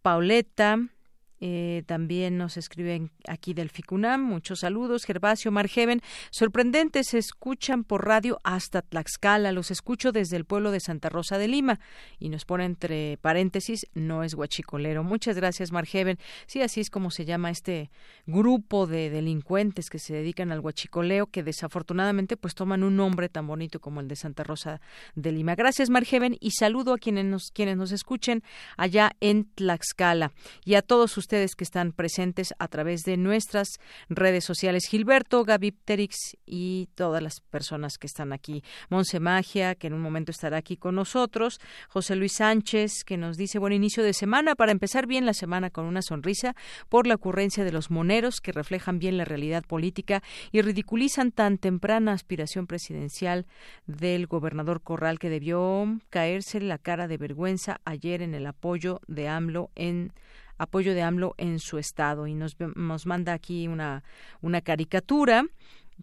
Pauleta, 0.00 0.78
eh, 1.44 1.82
también 1.86 2.38
nos 2.38 2.56
escriben 2.56 3.10
aquí 3.26 3.52
del 3.52 3.68
FICUNAM. 3.68 4.22
Muchos 4.22 4.60
saludos. 4.60 5.04
Gervasio 5.04 5.50
Margeven. 5.50 6.00
Sorprendentes, 6.30 7.08
se 7.08 7.18
escuchan 7.18 7.82
por 7.82 8.06
radio 8.06 8.38
hasta 8.44 8.80
Tlaxcala. 8.80 9.50
Los 9.50 9.72
escucho 9.72 10.12
desde 10.12 10.36
el 10.36 10.44
pueblo 10.44 10.70
de 10.70 10.78
Santa 10.78 11.08
Rosa 11.08 11.38
de 11.38 11.48
Lima. 11.48 11.80
Y 12.20 12.28
nos 12.28 12.44
pone 12.44 12.64
entre 12.64 13.18
paréntesis, 13.20 13.88
no 13.92 14.22
es 14.22 14.36
guachicolero. 14.36 15.02
Muchas 15.02 15.34
gracias, 15.34 15.72
Margeven. 15.72 16.16
Sí, 16.46 16.62
así 16.62 16.80
es 16.80 16.90
como 16.90 17.10
se 17.10 17.24
llama 17.24 17.50
este 17.50 17.90
grupo 18.24 18.86
de 18.86 19.10
delincuentes 19.10 19.90
que 19.90 19.98
se 19.98 20.14
dedican 20.14 20.52
al 20.52 20.60
guachicoleo, 20.60 21.26
que 21.26 21.42
desafortunadamente 21.42 22.36
pues 22.36 22.54
toman 22.54 22.84
un 22.84 22.94
nombre 22.94 23.28
tan 23.28 23.48
bonito 23.48 23.80
como 23.80 24.00
el 24.00 24.06
de 24.06 24.14
Santa 24.14 24.44
Rosa 24.44 24.80
de 25.16 25.32
Lima. 25.32 25.56
Gracias, 25.56 25.90
Margeven. 25.90 26.36
Y 26.38 26.52
saludo 26.52 26.94
a 26.94 26.98
quienes 26.98 27.24
nos, 27.24 27.50
quienes 27.50 27.76
nos 27.76 27.90
escuchen 27.90 28.44
allá 28.76 29.10
en 29.18 29.46
Tlaxcala. 29.56 30.30
Y 30.64 30.76
a 30.76 30.82
todos 30.82 31.16
ustedes 31.16 31.31
ustedes 31.32 31.56
que 31.56 31.64
están 31.64 31.92
presentes 31.92 32.52
a 32.58 32.68
través 32.68 33.04
de 33.04 33.16
nuestras 33.16 33.80
redes 34.10 34.44
sociales. 34.44 34.84
Gilberto, 34.86 35.44
Gaby 35.44 35.70
Pterix 35.70 36.36
y 36.44 36.90
todas 36.94 37.22
las 37.22 37.40
personas 37.40 37.96
que 37.96 38.06
están 38.06 38.34
aquí. 38.34 38.62
Monse 38.90 39.18
Magia, 39.18 39.74
que 39.74 39.86
en 39.86 39.94
un 39.94 40.02
momento 40.02 40.30
estará 40.30 40.58
aquí 40.58 40.76
con 40.76 40.94
nosotros. 40.94 41.58
José 41.88 42.16
Luis 42.16 42.34
Sánchez, 42.34 43.02
que 43.06 43.16
nos 43.16 43.38
dice 43.38 43.58
buen 43.58 43.72
inicio 43.72 44.04
de 44.04 44.12
semana 44.12 44.54
para 44.54 44.72
empezar 44.72 45.06
bien 45.06 45.24
la 45.24 45.32
semana 45.32 45.70
con 45.70 45.86
una 45.86 46.02
sonrisa 46.02 46.54
por 46.90 47.06
la 47.06 47.14
ocurrencia 47.14 47.64
de 47.64 47.72
los 47.72 47.90
moneros 47.90 48.42
que 48.42 48.52
reflejan 48.52 48.98
bien 48.98 49.16
la 49.16 49.24
realidad 49.24 49.64
política 49.64 50.22
y 50.50 50.60
ridiculizan 50.60 51.32
tan 51.32 51.56
temprana 51.56 52.12
aspiración 52.12 52.66
presidencial 52.66 53.46
del 53.86 54.26
gobernador 54.26 54.82
Corral 54.82 55.18
que 55.18 55.30
debió 55.30 55.98
caerse 56.10 56.60
la 56.60 56.76
cara 56.76 57.08
de 57.08 57.16
vergüenza 57.16 57.80
ayer 57.86 58.20
en 58.20 58.34
el 58.34 58.46
apoyo 58.46 59.00
de 59.06 59.28
AMLO 59.28 59.70
en 59.76 60.12
apoyo 60.62 60.94
de 60.94 61.02
AMLO 61.02 61.34
en 61.38 61.58
su 61.58 61.78
estado 61.78 62.26
y 62.26 62.34
nos, 62.34 62.56
manda 63.06 63.32
aquí 63.32 63.68
una, 63.68 64.04
una 64.40 64.60
caricatura 64.60 65.44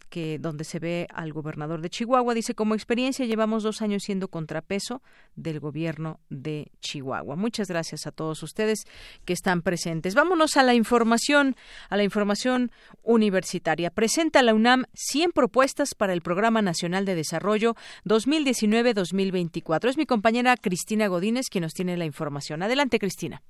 que 0.08 0.38
donde 0.38 0.64
se 0.64 0.78
ve 0.78 1.06
al 1.12 1.32
gobernador 1.32 1.80
de 1.80 1.90
Chihuahua. 1.90 2.34
Dice, 2.34 2.54
como 2.54 2.74
experiencia 2.74 3.26
llevamos 3.26 3.62
dos 3.62 3.82
años 3.82 4.04
siendo 4.04 4.28
contrapeso 4.28 5.02
del 5.36 5.60
gobierno 5.60 6.20
de 6.30 6.70
Chihuahua. 6.80 7.36
Muchas 7.36 7.68
gracias 7.68 8.06
a 8.06 8.12
todos 8.12 8.42
ustedes 8.42 8.84
que 9.24 9.32
están 9.32 9.62
presentes. 9.62 10.14
Vámonos 10.14 10.56
a 10.56 10.62
la 10.62 10.74
información, 10.74 11.56
a 11.88 11.96
la 11.96 12.04
información 12.04 12.70
universitaria. 13.02 13.90
Presenta 13.90 14.42
la 14.42 14.54
UNAM 14.54 14.84
100 14.94 15.32
propuestas 15.32 15.94
para 15.94 16.12
el 16.12 16.22
Programa 16.22 16.62
Nacional 16.62 17.04
de 17.04 17.14
Desarrollo 17.14 17.74
2019-2024. 18.04 19.88
Es 19.88 19.96
mi 19.96 20.06
compañera 20.06 20.56
Cristina 20.56 21.08
Godínez 21.08 21.48
quien 21.50 21.62
nos 21.62 21.74
tiene 21.74 21.96
la 21.96 22.04
información. 22.04 22.62
Adelante, 22.62 22.98
Cristina. 22.98 23.42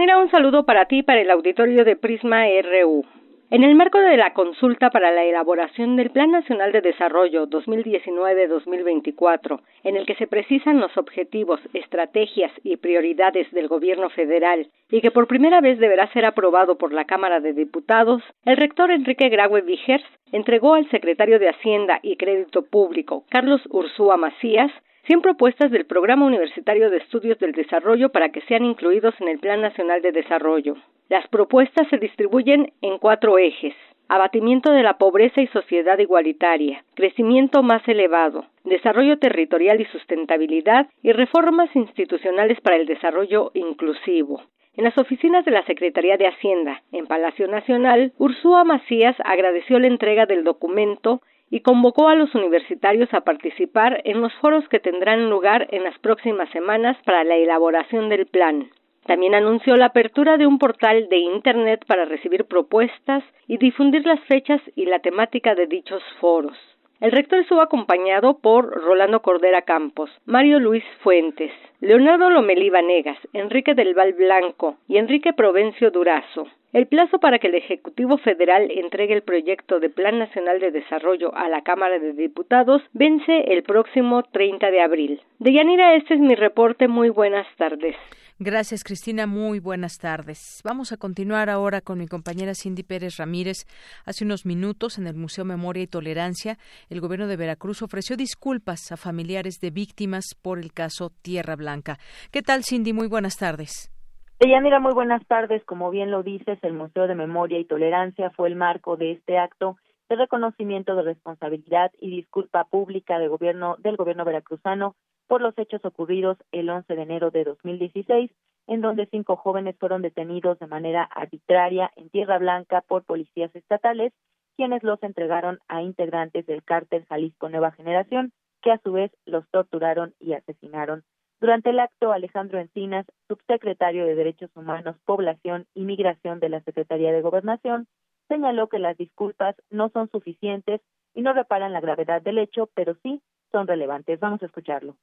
Un 0.00 0.30
saludo 0.30 0.64
para 0.64 0.86
ti 0.86 0.98
y 0.98 1.02
para 1.02 1.20
el 1.20 1.30
auditorio 1.30 1.84
de 1.84 1.94
Prisma 1.94 2.46
RU. 2.62 3.04
En 3.50 3.64
el 3.64 3.74
marco 3.74 3.98
de 3.98 4.16
la 4.16 4.32
consulta 4.32 4.88
para 4.90 5.10
la 5.10 5.24
elaboración 5.24 5.96
del 5.96 6.08
Plan 6.10 6.30
Nacional 6.30 6.72
de 6.72 6.80
Desarrollo 6.80 7.46
2019-2024, 7.48 9.60
en 9.84 9.96
el 9.96 10.06
que 10.06 10.14
se 10.14 10.26
precisan 10.26 10.80
los 10.80 10.96
objetivos, 10.96 11.60
estrategias 11.74 12.50
y 12.64 12.78
prioridades 12.78 13.50
del 13.50 13.68
Gobierno 13.68 14.08
federal 14.08 14.68
y 14.90 15.02
que 15.02 15.10
por 15.10 15.26
primera 15.26 15.60
vez 15.60 15.78
deberá 15.78 16.10
ser 16.12 16.24
aprobado 16.24 16.78
por 16.78 16.94
la 16.94 17.04
Cámara 17.04 17.40
de 17.40 17.52
Diputados, 17.52 18.22
el 18.46 18.56
rector 18.56 18.90
Enrique 18.90 19.28
Graue 19.28 19.60
Vigers 19.60 20.04
entregó 20.32 20.72
al 20.74 20.88
secretario 20.90 21.38
de 21.38 21.50
Hacienda 21.50 22.00
y 22.02 22.16
Crédito 22.16 22.62
Público, 22.62 23.24
Carlos 23.28 23.60
Ursúa 23.68 24.16
Macías, 24.16 24.72
100 25.10 25.22
propuestas 25.22 25.72
del 25.72 25.86
Programa 25.86 26.24
Universitario 26.24 26.88
de 26.88 26.98
Estudios 26.98 27.36
del 27.40 27.50
Desarrollo 27.50 28.10
para 28.10 28.28
que 28.28 28.42
sean 28.42 28.64
incluidos 28.64 29.12
en 29.20 29.26
el 29.26 29.40
Plan 29.40 29.60
Nacional 29.60 30.02
de 30.02 30.12
Desarrollo. 30.12 30.76
Las 31.08 31.26
propuestas 31.26 31.88
se 31.88 31.98
distribuyen 31.98 32.72
en 32.80 32.96
cuatro 32.98 33.36
ejes 33.36 33.74
abatimiento 34.06 34.70
de 34.70 34.84
la 34.84 34.98
pobreza 34.98 35.40
y 35.40 35.48
sociedad 35.48 35.98
igualitaria, 35.98 36.84
crecimiento 36.94 37.64
más 37.64 37.82
elevado, 37.88 38.46
desarrollo 38.62 39.18
territorial 39.18 39.80
y 39.80 39.84
sustentabilidad 39.86 40.86
y 41.02 41.10
reformas 41.10 41.74
institucionales 41.74 42.60
para 42.60 42.76
el 42.76 42.86
desarrollo 42.86 43.50
inclusivo. 43.54 44.42
En 44.76 44.84
las 44.84 44.96
oficinas 44.96 45.44
de 45.44 45.50
la 45.50 45.64
Secretaría 45.64 46.18
de 46.18 46.28
Hacienda, 46.28 46.82
en 46.92 47.06
Palacio 47.06 47.48
Nacional, 47.48 48.12
Ursúa 48.16 48.62
Macías 48.62 49.16
agradeció 49.24 49.80
la 49.80 49.88
entrega 49.88 50.26
del 50.26 50.44
documento 50.44 51.20
y 51.50 51.60
convocó 51.60 52.08
a 52.08 52.14
los 52.14 52.34
universitarios 52.34 53.12
a 53.12 53.22
participar 53.22 54.00
en 54.04 54.20
los 54.20 54.32
foros 54.34 54.68
que 54.68 54.78
tendrán 54.78 55.28
lugar 55.28 55.66
en 55.70 55.84
las 55.84 55.98
próximas 55.98 56.48
semanas 56.50 56.96
para 57.04 57.24
la 57.24 57.36
elaboración 57.36 58.08
del 58.08 58.26
plan. 58.26 58.70
También 59.06 59.34
anunció 59.34 59.76
la 59.76 59.86
apertura 59.86 60.36
de 60.36 60.46
un 60.46 60.58
portal 60.58 61.08
de 61.08 61.18
Internet 61.18 61.84
para 61.86 62.04
recibir 62.04 62.44
propuestas 62.44 63.24
y 63.48 63.58
difundir 63.58 64.06
las 64.06 64.20
fechas 64.20 64.60
y 64.76 64.84
la 64.84 65.00
temática 65.00 65.54
de 65.54 65.66
dichos 65.66 66.02
foros. 66.20 66.56
El 67.00 67.12
rector 67.12 67.38
estuvo 67.38 67.62
acompañado 67.62 68.40
por 68.40 68.66
Rolando 68.84 69.22
Cordera 69.22 69.62
Campos, 69.62 70.10
Mario 70.26 70.60
Luis 70.60 70.84
Fuentes, 71.02 71.50
Leonardo 71.80 72.28
Lomelí 72.28 72.68
Vanegas, 72.68 73.16
Enrique 73.32 73.74
del 73.74 73.94
Val 73.94 74.12
Blanco 74.12 74.76
y 74.86 74.98
Enrique 74.98 75.32
Provencio 75.32 75.90
Durazo. 75.90 76.46
El 76.74 76.86
plazo 76.88 77.18
para 77.18 77.38
que 77.38 77.46
el 77.46 77.54
Ejecutivo 77.54 78.18
Federal 78.18 78.70
entregue 78.70 79.14
el 79.14 79.22
proyecto 79.22 79.80
de 79.80 79.88
Plan 79.88 80.18
Nacional 80.18 80.60
de 80.60 80.72
Desarrollo 80.72 81.34
a 81.34 81.48
la 81.48 81.62
Cámara 81.62 81.98
de 81.98 82.12
Diputados 82.12 82.82
vence 82.92 83.44
el 83.50 83.62
próximo 83.62 84.22
30 84.22 84.70
de 84.70 84.82
abril. 84.82 85.20
Deyanira, 85.38 85.94
este 85.94 86.12
es 86.12 86.20
mi 86.20 86.34
reporte. 86.34 86.86
Muy 86.86 87.08
buenas 87.08 87.46
tardes. 87.56 87.96
Gracias, 88.42 88.84
Cristina. 88.84 89.26
Muy 89.26 89.60
buenas 89.60 89.98
tardes. 89.98 90.62
Vamos 90.64 90.92
a 90.92 90.96
continuar 90.96 91.50
ahora 91.50 91.82
con 91.82 91.98
mi 91.98 92.06
compañera 92.06 92.54
Cindy 92.54 92.82
Pérez 92.82 93.18
Ramírez. 93.18 93.66
Hace 94.06 94.24
unos 94.24 94.46
minutos, 94.46 94.96
en 94.96 95.06
el 95.06 95.14
Museo 95.14 95.44
Memoria 95.44 95.82
y 95.82 95.86
Tolerancia, 95.86 96.56
el 96.88 97.02
gobierno 97.02 97.26
de 97.26 97.36
Veracruz 97.36 97.82
ofreció 97.82 98.16
disculpas 98.16 98.92
a 98.92 98.96
familiares 98.96 99.60
de 99.60 99.70
víctimas 99.70 100.24
por 100.40 100.58
el 100.58 100.72
caso 100.72 101.10
Tierra 101.20 101.54
Blanca. 101.54 101.98
¿Qué 102.32 102.40
tal, 102.40 102.64
Cindy? 102.64 102.94
Muy 102.94 103.08
buenas 103.08 103.36
tardes. 103.36 103.92
mira, 104.40 104.80
muy 104.80 104.94
buenas 104.94 105.20
tardes. 105.26 105.62
Como 105.66 105.90
bien 105.90 106.10
lo 106.10 106.22
dices, 106.22 106.58
el 106.62 106.72
Museo 106.72 107.08
de 107.08 107.14
Memoria 107.14 107.58
y 107.58 107.66
Tolerancia 107.66 108.30
fue 108.30 108.48
el 108.48 108.56
marco 108.56 108.96
de 108.96 109.12
este 109.12 109.36
acto 109.36 109.76
de 110.08 110.16
reconocimiento 110.16 110.96
de 110.96 111.02
responsabilidad 111.02 111.90
y 112.00 112.10
disculpa 112.10 112.64
pública 112.64 113.18
de 113.18 113.28
gobierno, 113.28 113.76
del 113.80 113.96
gobierno 113.96 114.24
veracruzano 114.24 114.96
por 115.30 115.42
los 115.42 115.56
hechos 115.58 115.84
ocurridos 115.84 116.38
el 116.50 116.68
11 116.68 116.92
de 116.92 117.02
enero 117.02 117.30
de 117.30 117.44
2016, 117.44 118.32
en 118.66 118.80
donde 118.80 119.06
cinco 119.12 119.36
jóvenes 119.36 119.76
fueron 119.78 120.02
detenidos 120.02 120.58
de 120.58 120.66
manera 120.66 121.04
arbitraria 121.04 121.92
en 121.94 122.10
Tierra 122.10 122.38
Blanca 122.38 122.80
por 122.80 123.04
policías 123.04 123.54
estatales, 123.54 124.12
quienes 124.56 124.82
los 124.82 125.00
entregaron 125.04 125.60
a 125.68 125.82
integrantes 125.82 126.46
del 126.46 126.64
cártel 126.64 127.06
Jalisco 127.08 127.48
Nueva 127.48 127.70
Generación, 127.70 128.32
que 128.60 128.72
a 128.72 128.80
su 128.82 128.90
vez 128.90 129.12
los 129.24 129.48
torturaron 129.50 130.14
y 130.18 130.32
asesinaron. 130.32 131.04
Durante 131.40 131.70
el 131.70 131.78
acto, 131.78 132.10
Alejandro 132.10 132.58
Encinas, 132.58 133.06
subsecretario 133.28 134.06
de 134.06 134.16
Derechos 134.16 134.50
Humanos, 134.56 134.96
Población 135.04 135.68
y 135.74 135.84
Migración 135.84 136.40
de 136.40 136.48
la 136.48 136.60
Secretaría 136.62 137.12
de 137.12 137.22
Gobernación, 137.22 137.86
señaló 138.26 138.68
que 138.68 138.80
las 138.80 138.96
disculpas 138.96 139.54
no 139.70 139.90
son 139.90 140.10
suficientes 140.10 140.80
y 141.14 141.22
no 141.22 141.32
reparan 141.34 141.72
la 141.72 141.80
gravedad 141.80 142.20
del 142.20 142.38
hecho, 142.38 142.68
pero 142.74 142.96
sí 143.04 143.22
son 143.52 143.68
relevantes. 143.68 144.18
Vamos 144.18 144.42
a 144.42 144.46
escucharlo 144.46 144.96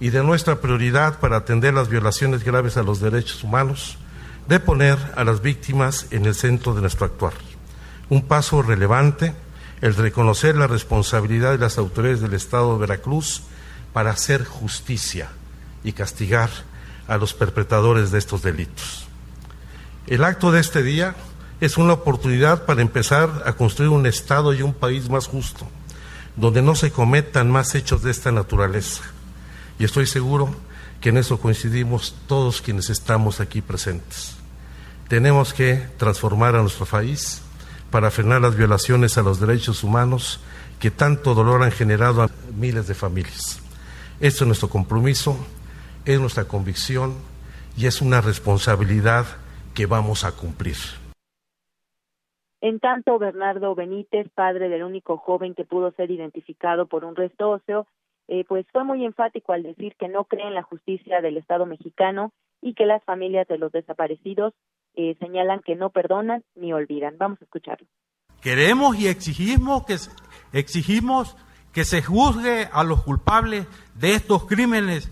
y 0.00 0.10
de 0.10 0.22
nuestra 0.22 0.60
prioridad 0.60 1.18
para 1.18 1.36
atender 1.36 1.74
las 1.74 1.88
violaciones 1.88 2.44
graves 2.44 2.76
a 2.76 2.82
los 2.82 3.00
derechos 3.00 3.42
humanos, 3.42 3.98
de 4.46 4.60
poner 4.60 4.98
a 5.16 5.24
las 5.24 5.42
víctimas 5.42 6.06
en 6.10 6.24
el 6.24 6.34
centro 6.34 6.74
de 6.74 6.80
nuestro 6.80 7.06
actuar. 7.06 7.34
Un 8.08 8.22
paso 8.22 8.62
relevante, 8.62 9.34
el 9.80 9.94
reconocer 9.94 10.56
la 10.56 10.66
responsabilidad 10.66 11.52
de 11.52 11.58
las 11.58 11.78
autoridades 11.78 12.20
del 12.20 12.34
Estado 12.34 12.74
de 12.74 12.80
Veracruz 12.80 13.42
para 13.92 14.10
hacer 14.10 14.44
justicia 14.44 15.28
y 15.84 15.92
castigar 15.92 16.50
a 17.08 17.16
los 17.16 17.34
perpetradores 17.34 18.10
de 18.10 18.18
estos 18.18 18.42
delitos. 18.42 19.06
El 20.06 20.24
acto 20.24 20.52
de 20.52 20.60
este 20.60 20.82
día 20.82 21.16
es 21.60 21.76
una 21.76 21.94
oportunidad 21.94 22.64
para 22.64 22.82
empezar 22.82 23.42
a 23.44 23.52
construir 23.54 23.90
un 23.90 24.06
Estado 24.06 24.54
y 24.54 24.62
un 24.62 24.72
país 24.72 25.10
más 25.10 25.26
justo, 25.26 25.66
donde 26.36 26.62
no 26.62 26.74
se 26.74 26.92
cometan 26.92 27.50
más 27.50 27.74
hechos 27.74 28.02
de 28.02 28.12
esta 28.12 28.32
naturaleza 28.32 29.02
y 29.78 29.84
estoy 29.84 30.06
seguro 30.06 30.48
que 31.00 31.10
en 31.10 31.18
eso 31.18 31.40
coincidimos 31.40 32.14
todos 32.26 32.60
quienes 32.60 32.90
estamos 32.90 33.40
aquí 33.40 33.62
presentes. 33.62 34.36
Tenemos 35.08 35.54
que 35.54 35.86
transformar 35.96 36.56
a 36.56 36.62
nuestro 36.62 36.86
país 36.86 37.42
para 37.90 38.10
frenar 38.10 38.42
las 38.42 38.56
violaciones 38.56 39.16
a 39.16 39.22
los 39.22 39.40
derechos 39.40 39.84
humanos 39.84 40.40
que 40.80 40.90
tanto 40.90 41.34
dolor 41.34 41.62
han 41.62 41.70
generado 41.70 42.22
a 42.22 42.30
miles 42.54 42.86
de 42.86 42.94
familias. 42.94 43.62
Esto 44.20 44.44
es 44.44 44.46
nuestro 44.46 44.68
compromiso, 44.68 45.36
es 46.04 46.20
nuestra 46.20 46.44
convicción 46.44 47.14
y 47.76 47.86
es 47.86 48.00
una 48.00 48.20
responsabilidad 48.20 49.26
que 49.74 49.86
vamos 49.86 50.24
a 50.24 50.32
cumplir. 50.32 50.76
En 52.60 52.80
tanto, 52.80 53.18
Bernardo 53.20 53.76
Benítez, 53.76 54.28
padre 54.34 54.68
del 54.68 54.82
único 54.82 55.16
joven 55.16 55.54
que 55.54 55.64
pudo 55.64 55.92
ser 55.92 56.10
identificado 56.10 56.86
por 56.86 57.04
un 57.04 57.14
resto 57.14 57.50
óseo, 57.50 57.86
eh, 58.28 58.44
pues 58.46 58.66
fue 58.72 58.84
muy 58.84 59.04
enfático 59.04 59.52
al 59.52 59.62
decir 59.62 59.94
que 59.98 60.08
no 60.08 60.24
cree 60.24 60.46
en 60.46 60.54
la 60.54 60.62
justicia 60.62 61.20
del 61.22 61.38
Estado 61.38 61.64
mexicano 61.64 62.32
y 62.60 62.74
que 62.74 62.84
las 62.84 63.02
familias 63.04 63.48
de 63.48 63.56
los 63.56 63.72
desaparecidos 63.72 64.52
eh, 64.94 65.16
señalan 65.18 65.60
que 65.60 65.76
no 65.76 65.90
perdonan 65.90 66.44
ni 66.54 66.72
olvidan. 66.72 67.16
Vamos 67.18 67.40
a 67.40 67.44
escucharlo. 67.44 67.86
Queremos 68.42 68.98
y 68.98 69.08
exigimos 69.08 69.86
que, 69.86 69.96
exigimos 70.52 71.36
que 71.72 71.84
se 71.84 72.02
juzgue 72.02 72.68
a 72.70 72.84
los 72.84 73.02
culpables 73.02 73.66
de 73.94 74.14
estos 74.14 74.44
crímenes 74.44 75.10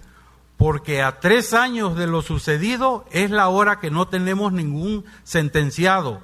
porque 0.57 1.03
a 1.03 1.21
tres 1.21 1.55
años 1.55 1.97
de 1.97 2.07
lo 2.07 2.23
sucedido 2.23 3.05
es 3.13 3.31
la 3.31 3.49
hora 3.49 3.81
que 3.81 3.91
no 3.91 4.09
tenemos 4.09 4.53
ningún 4.53 5.05
sentenciado. 5.23 6.23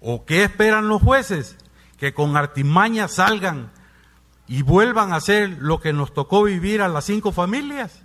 ¿O 0.00 0.24
qué 0.24 0.44
esperan 0.44 0.88
los 0.88 1.02
jueces? 1.02 1.56
Que 1.98 2.14
con 2.14 2.36
artimaña 2.36 3.08
salgan 3.08 3.70
y 4.50 4.62
vuelvan 4.62 5.12
a 5.12 5.16
hacer 5.16 5.58
lo 5.60 5.80
que 5.80 5.92
nos 5.92 6.12
tocó 6.12 6.42
vivir 6.42 6.82
a 6.82 6.88
las 6.88 7.04
cinco 7.04 7.30
familias. 7.30 8.02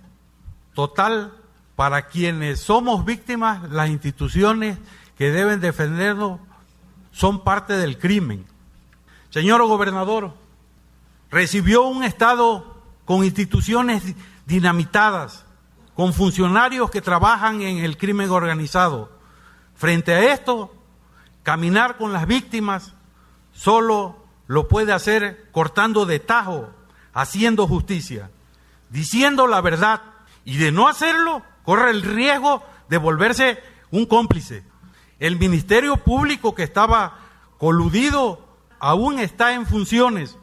Total, 0.74 1.32
para 1.74 2.06
quienes 2.06 2.60
somos 2.60 3.04
víctimas, 3.04 3.68
las 3.72 3.88
instituciones 3.88 4.78
que 5.18 5.32
deben 5.32 5.60
defendernos 5.60 6.38
son 7.10 7.42
parte 7.42 7.72
del 7.72 7.98
crimen. 7.98 8.46
Señor 9.30 9.60
gobernador, 9.66 10.34
recibió 11.32 11.82
un 11.82 12.04
Estado 12.04 12.80
con 13.04 13.24
instituciones 13.24 14.14
dinamitadas, 14.46 15.44
con 15.96 16.12
funcionarios 16.12 16.92
que 16.92 17.02
trabajan 17.02 17.60
en 17.62 17.78
el 17.78 17.98
crimen 17.98 18.30
organizado. 18.30 19.10
Frente 19.74 20.14
a 20.14 20.32
esto, 20.32 20.72
caminar 21.42 21.96
con 21.96 22.12
las 22.12 22.24
víctimas 22.28 22.92
solo 23.52 24.25
lo 24.46 24.68
puede 24.68 24.92
hacer 24.92 25.48
cortando 25.52 26.06
de 26.06 26.20
tajo, 26.20 26.70
haciendo 27.12 27.66
justicia, 27.66 28.30
diciendo 28.90 29.46
la 29.46 29.60
verdad 29.60 30.02
y 30.44 30.58
de 30.58 30.72
no 30.72 30.88
hacerlo 30.88 31.42
corre 31.64 31.90
el 31.90 32.02
riesgo 32.02 32.62
de 32.88 32.98
volverse 32.98 33.58
un 33.90 34.06
cómplice. 34.06 34.62
El 35.18 35.38
Ministerio 35.38 35.96
Público 35.96 36.54
que 36.54 36.62
estaba 36.62 37.18
coludido 37.58 38.46
aún 38.78 39.18
está 39.18 39.54
en 39.54 39.66
funciones. 39.66 40.38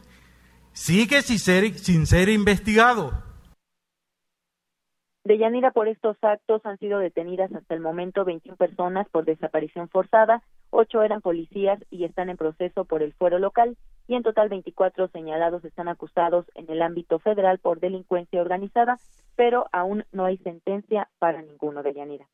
Sigue 0.73 1.21
sin 1.21 1.39
ser, 1.39 1.77
sin 1.77 2.07
ser 2.07 2.29
investigado. 2.29 3.23
De 5.23 5.37
Yanira, 5.37 5.71
por 5.71 5.87
estos 5.87 6.17
actos 6.21 6.65
han 6.65 6.77
sido 6.79 6.99
detenidas 6.99 7.53
hasta 7.53 7.73
el 7.75 7.79
momento 7.79 8.25
21 8.25 8.57
personas 8.57 9.07
por 9.09 9.23
desaparición 9.23 9.87
forzada, 9.87 10.43
ocho 10.73 11.03
eran 11.03 11.21
policías 11.21 11.79
y 11.89 12.03
están 12.03 12.29
en 12.29 12.37
proceso 12.37 12.85
por 12.85 13.03
el 13.03 13.13
fuero 13.13 13.39
local, 13.39 13.77
y 14.07 14.15
en 14.15 14.23
total 14.23 14.49
24 14.49 15.07
señalados 15.09 15.63
están 15.63 15.87
acusados 15.87 16.45
en 16.55 16.69
el 16.69 16.81
ámbito 16.81 17.19
federal 17.19 17.59
por 17.59 17.79
delincuencia 17.79 18.41
organizada, 18.41 18.97
pero 19.35 19.67
aún 19.71 20.03
no 20.11 20.25
hay 20.25 20.37
sentencia 20.37 21.09
para 21.19 21.41
ninguno 21.41 21.83
de 21.83 21.93
Yanira. 21.93 22.27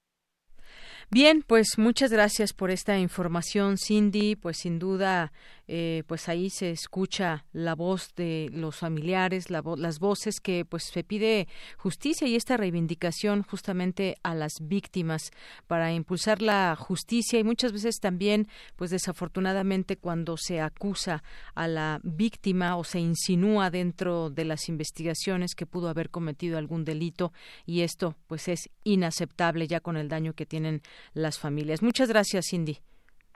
Bien, 1.11 1.43
pues 1.45 1.77
muchas 1.77 2.11
gracias 2.11 2.53
por 2.53 2.69
esta 2.69 2.97
información, 2.99 3.77
Cindy. 3.77 4.35
Pues 4.35 4.57
sin 4.57 4.77
duda, 4.77 5.31
eh, 5.71 6.01
pues 6.07 6.27
ahí 6.29 6.49
se 6.49 6.71
escucha 6.71 7.45
la 7.53 7.75
voz 7.75 8.15
de 8.15 8.49
los 8.51 8.75
familiares, 8.75 9.51
las 9.51 9.99
voces 9.99 10.39
que 10.41 10.65
pues 10.65 10.85
se 10.85 11.03
pide 11.03 11.47
justicia 11.77 12.27
y 12.27 12.35
esta 12.35 12.57
reivindicación 12.57 13.43
justamente 13.43 14.17
a 14.23 14.33
las 14.33 14.53
víctimas 14.61 15.29
para 15.67 15.93
impulsar 15.93 16.41
la 16.41 16.75
justicia 16.75 17.37
y 17.37 17.43
muchas 17.43 17.71
veces 17.71 17.99
también, 17.99 18.47
pues 18.77 18.89
desafortunadamente 18.89 19.95
cuando 19.95 20.37
se 20.37 20.59
acusa 20.59 21.21
a 21.53 21.67
la 21.67 21.99
víctima 22.01 22.75
o 22.75 22.83
se 22.83 22.99
insinúa 22.99 23.69
dentro 23.69 24.31
de 24.31 24.45
las 24.45 24.69
investigaciones 24.69 25.53
que 25.53 25.67
pudo 25.67 25.89
haber 25.89 26.09
cometido 26.09 26.57
algún 26.57 26.83
delito 26.83 27.31
y 27.67 27.81
esto 27.81 28.15
pues 28.25 28.47
es 28.47 28.71
inaceptable 28.83 29.67
ya 29.67 29.81
con 29.81 29.97
el 29.97 30.09
daño 30.09 30.33
que 30.33 30.47
tienen 30.47 30.81
las 31.13 31.37
familias. 31.37 31.83
Muchas 31.83 32.09
gracias, 32.09 32.47
Cindy. 32.49 32.79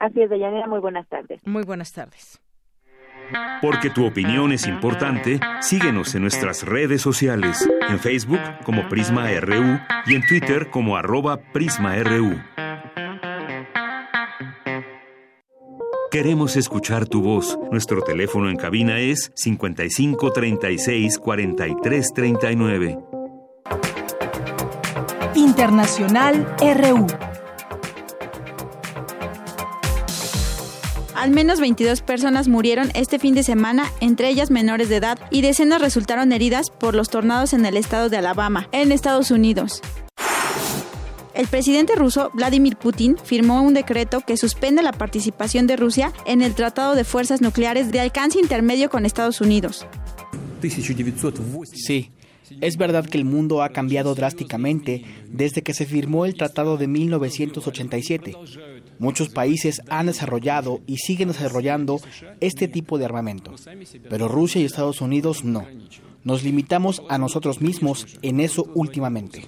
Así 0.04 0.20
es, 0.20 0.28
Deyanira. 0.28 0.66
Muy 0.66 0.80
buenas 0.80 1.08
tardes. 1.08 1.40
Muy 1.46 1.62
buenas 1.62 1.92
tardes. 1.92 2.38
Porque 3.62 3.88
tu 3.88 4.04
opinión 4.04 4.52
es 4.52 4.66
importante, 4.66 5.40
síguenos 5.62 6.14
en 6.14 6.20
nuestras 6.20 6.62
redes 6.62 7.00
sociales, 7.00 7.66
en 7.88 7.98
Facebook 7.98 8.40
como 8.64 8.86
Prisma 8.90 9.28
RU 9.40 9.80
y 10.04 10.14
en 10.14 10.26
Twitter 10.26 10.68
como 10.68 10.98
arroba 10.98 11.38
PrismaRU. 11.54 12.38
Queremos 16.10 16.56
escuchar 16.56 17.08
tu 17.08 17.22
voz. 17.22 17.58
Nuestro 17.72 18.02
teléfono 18.02 18.50
en 18.50 18.56
cabina 18.56 19.00
es 19.00 19.32
55 19.34 20.32
36 20.32 21.18
43 21.18 22.12
39. 22.12 22.98
Internacional 25.34 26.46
RU. 26.60 27.06
Al 31.24 31.30
menos 31.30 31.58
22 31.58 32.02
personas 32.02 32.48
murieron 32.48 32.90
este 32.94 33.18
fin 33.18 33.34
de 33.34 33.42
semana, 33.42 33.90
entre 34.02 34.28
ellas 34.28 34.50
menores 34.50 34.90
de 34.90 34.96
edad, 34.96 35.18
y 35.30 35.40
decenas 35.40 35.80
resultaron 35.80 36.32
heridas 36.32 36.68
por 36.68 36.94
los 36.94 37.08
tornados 37.08 37.54
en 37.54 37.64
el 37.64 37.78
estado 37.78 38.10
de 38.10 38.18
Alabama, 38.18 38.68
en 38.72 38.92
Estados 38.92 39.30
Unidos. 39.30 39.80
El 41.32 41.46
presidente 41.46 41.94
ruso 41.94 42.30
Vladimir 42.34 42.76
Putin 42.76 43.16
firmó 43.16 43.62
un 43.62 43.72
decreto 43.72 44.20
que 44.20 44.36
suspende 44.36 44.82
la 44.82 44.92
participación 44.92 45.66
de 45.66 45.76
Rusia 45.76 46.12
en 46.26 46.42
el 46.42 46.54
Tratado 46.54 46.94
de 46.94 47.04
Fuerzas 47.04 47.40
Nucleares 47.40 47.90
de 47.90 48.00
alcance 48.00 48.38
intermedio 48.38 48.90
con 48.90 49.06
Estados 49.06 49.40
Unidos. 49.40 49.86
Sí, 51.72 52.12
es 52.60 52.76
verdad 52.76 53.06
que 53.06 53.16
el 53.16 53.24
mundo 53.24 53.62
ha 53.62 53.70
cambiado 53.70 54.14
drásticamente 54.14 55.02
desde 55.30 55.62
que 55.62 55.72
se 55.72 55.86
firmó 55.86 56.26
el 56.26 56.34
Tratado 56.34 56.76
de 56.76 56.86
1987. 56.86 58.34
Muchos 58.98 59.28
países 59.28 59.82
han 59.88 60.06
desarrollado 60.06 60.80
y 60.86 60.98
siguen 60.98 61.28
desarrollando 61.28 62.00
este 62.40 62.68
tipo 62.68 62.98
de 62.98 63.04
armamento, 63.04 63.52
pero 64.08 64.28
Rusia 64.28 64.60
y 64.60 64.64
Estados 64.64 65.00
Unidos 65.00 65.44
no. 65.44 65.66
Nos 66.22 66.42
limitamos 66.42 67.02
a 67.08 67.18
nosotros 67.18 67.60
mismos 67.60 68.06
en 68.22 68.40
eso 68.40 68.66
últimamente. 68.74 69.44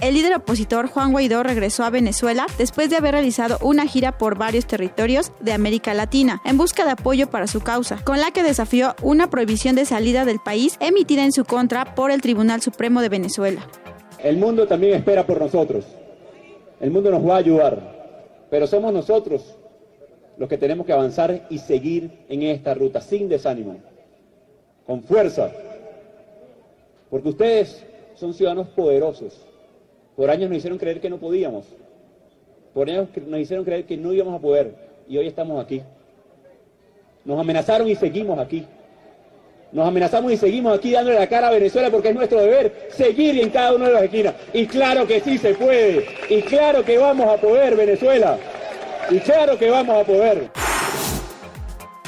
El 0.00 0.14
líder 0.14 0.36
opositor 0.36 0.86
Juan 0.86 1.10
Guaidó 1.10 1.42
regresó 1.42 1.82
a 1.82 1.90
Venezuela 1.90 2.46
después 2.56 2.88
de 2.88 2.96
haber 2.96 3.12
realizado 3.14 3.58
una 3.60 3.84
gira 3.84 4.16
por 4.16 4.38
varios 4.38 4.64
territorios 4.64 5.32
de 5.40 5.52
América 5.52 5.92
Latina 5.92 6.40
en 6.44 6.56
busca 6.56 6.84
de 6.84 6.92
apoyo 6.92 7.28
para 7.28 7.48
su 7.48 7.60
causa, 7.60 7.96
con 8.04 8.20
la 8.20 8.30
que 8.30 8.44
desafió 8.44 8.94
una 9.02 9.28
prohibición 9.28 9.74
de 9.74 9.84
salida 9.86 10.24
del 10.24 10.38
país 10.38 10.76
emitida 10.78 11.24
en 11.24 11.32
su 11.32 11.44
contra 11.44 11.96
por 11.96 12.12
el 12.12 12.20
Tribunal 12.20 12.62
Supremo 12.62 13.02
de 13.02 13.08
Venezuela. 13.08 13.66
El 14.22 14.36
mundo 14.36 14.68
también 14.68 14.94
espera 14.94 15.26
por 15.26 15.40
nosotros. 15.40 15.84
El 16.80 16.90
mundo 16.90 17.10
nos 17.10 17.26
va 17.26 17.34
a 17.34 17.38
ayudar, 17.38 18.46
pero 18.50 18.66
somos 18.66 18.92
nosotros 18.92 19.56
los 20.36 20.48
que 20.48 20.58
tenemos 20.58 20.86
que 20.86 20.92
avanzar 20.92 21.46
y 21.50 21.58
seguir 21.58 22.10
en 22.28 22.42
esta 22.42 22.74
ruta 22.74 23.00
sin 23.00 23.28
desánimo, 23.28 23.76
con 24.86 25.02
fuerza, 25.02 25.50
porque 27.10 27.28
ustedes 27.28 27.84
son 28.14 28.32
ciudadanos 28.32 28.68
poderosos 28.68 29.48
por 30.18 30.30
años 30.30 30.50
nos 30.50 30.58
hicieron 30.58 30.78
creer 30.78 31.00
que 31.00 31.08
no 31.08 31.18
podíamos. 31.18 31.64
Por 32.74 32.90
años 32.90 33.08
nos 33.24 33.38
hicieron 33.38 33.64
creer 33.64 33.84
que 33.84 33.96
no 33.96 34.12
íbamos 34.12 34.34
a 34.34 34.40
poder. 34.40 34.74
Y 35.08 35.16
hoy 35.16 35.28
estamos 35.28 35.64
aquí. 35.64 35.80
Nos 37.24 37.38
amenazaron 37.38 37.88
y 37.88 37.94
seguimos 37.94 38.36
aquí. 38.36 38.66
Nos 39.70 39.86
amenazamos 39.86 40.32
y 40.32 40.38
seguimos 40.38 40.78
aquí 40.78 40.92
dándole 40.92 41.18
la 41.18 41.26
cara 41.26 41.48
a 41.48 41.50
Venezuela 41.50 41.90
porque 41.90 42.08
es 42.08 42.14
nuestro 42.14 42.40
deber 42.40 42.88
seguir 42.90 43.38
en 43.38 43.50
cada 43.50 43.74
una 43.74 43.88
de 43.88 43.92
las 43.92 44.02
esquinas. 44.04 44.34
Y 44.54 44.66
claro 44.66 45.06
que 45.06 45.20
sí 45.20 45.36
se 45.36 45.54
puede. 45.54 46.06
Y 46.30 46.40
claro 46.42 46.82
que 46.84 46.96
vamos 46.96 47.28
a 47.28 47.36
poder, 47.38 47.76
Venezuela. 47.76 48.38
Y 49.10 49.18
claro 49.20 49.58
que 49.58 49.68
vamos 49.68 50.00
a 50.00 50.04
poder. 50.06 50.50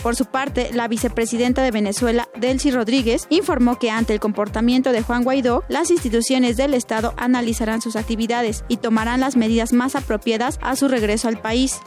Por 0.03 0.17
su 0.17 0.25
parte, 0.25 0.71
la 0.73 0.89
vicepresidenta 0.89 1.63
de 1.63 1.71
Venezuela, 1.71 2.27
Delcy 2.35 2.71
Rodríguez, 2.71 3.27
informó 3.29 3.79
que 3.79 3.91
ante 3.91 4.15
el 4.15 4.21
comportamiento 4.21 4.93
de 4.93 5.03
Juan 5.03 5.25
Guaidó, 5.25 5.63
las 5.69 5.91
instituciones 5.91 6.57
del 6.57 6.73
Estado 6.73 7.13
analizarán 7.19 7.83
sus 7.83 7.97
actividades 7.97 8.65
y 8.69 8.79
tomarán 8.79 9.21
las 9.21 9.37
medidas 9.37 9.75
más 9.75 9.97
apropiadas 9.97 10.59
a 10.63 10.75
su 10.77 10.89
regreso 10.89 11.29
al 11.29 11.39
país. 11.39 11.81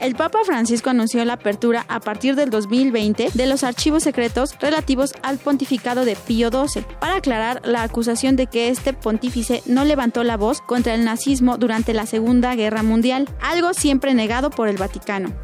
El 0.00 0.14
Papa 0.14 0.38
Francisco 0.46 0.88
anunció 0.88 1.22
la 1.26 1.34
apertura 1.34 1.84
a 1.86 2.00
partir 2.00 2.34
del 2.34 2.48
2020 2.48 3.28
de 3.34 3.46
los 3.46 3.62
archivos 3.62 4.02
secretos 4.02 4.56
relativos 4.58 5.12
al 5.22 5.36
pontificado 5.36 6.06
de 6.06 6.16
Pío 6.16 6.48
XII 6.48 6.84
para 6.98 7.16
aclarar 7.16 7.60
la 7.66 7.82
acusación 7.82 8.34
de 8.34 8.46
que 8.46 8.70
este 8.70 8.94
pontífice 8.94 9.62
no 9.66 9.84
levantó 9.84 10.24
la 10.24 10.38
voz 10.38 10.62
contra 10.62 10.94
el 10.94 11.04
nazismo 11.04 11.58
durante 11.58 11.92
la 11.92 12.06
Segunda 12.06 12.54
Guerra 12.54 12.82
Mundial, 12.82 13.28
algo 13.42 13.74
siempre 13.74 14.14
negado 14.14 14.48
por 14.48 14.68
el 14.68 14.78
Vaticano. 14.78 15.34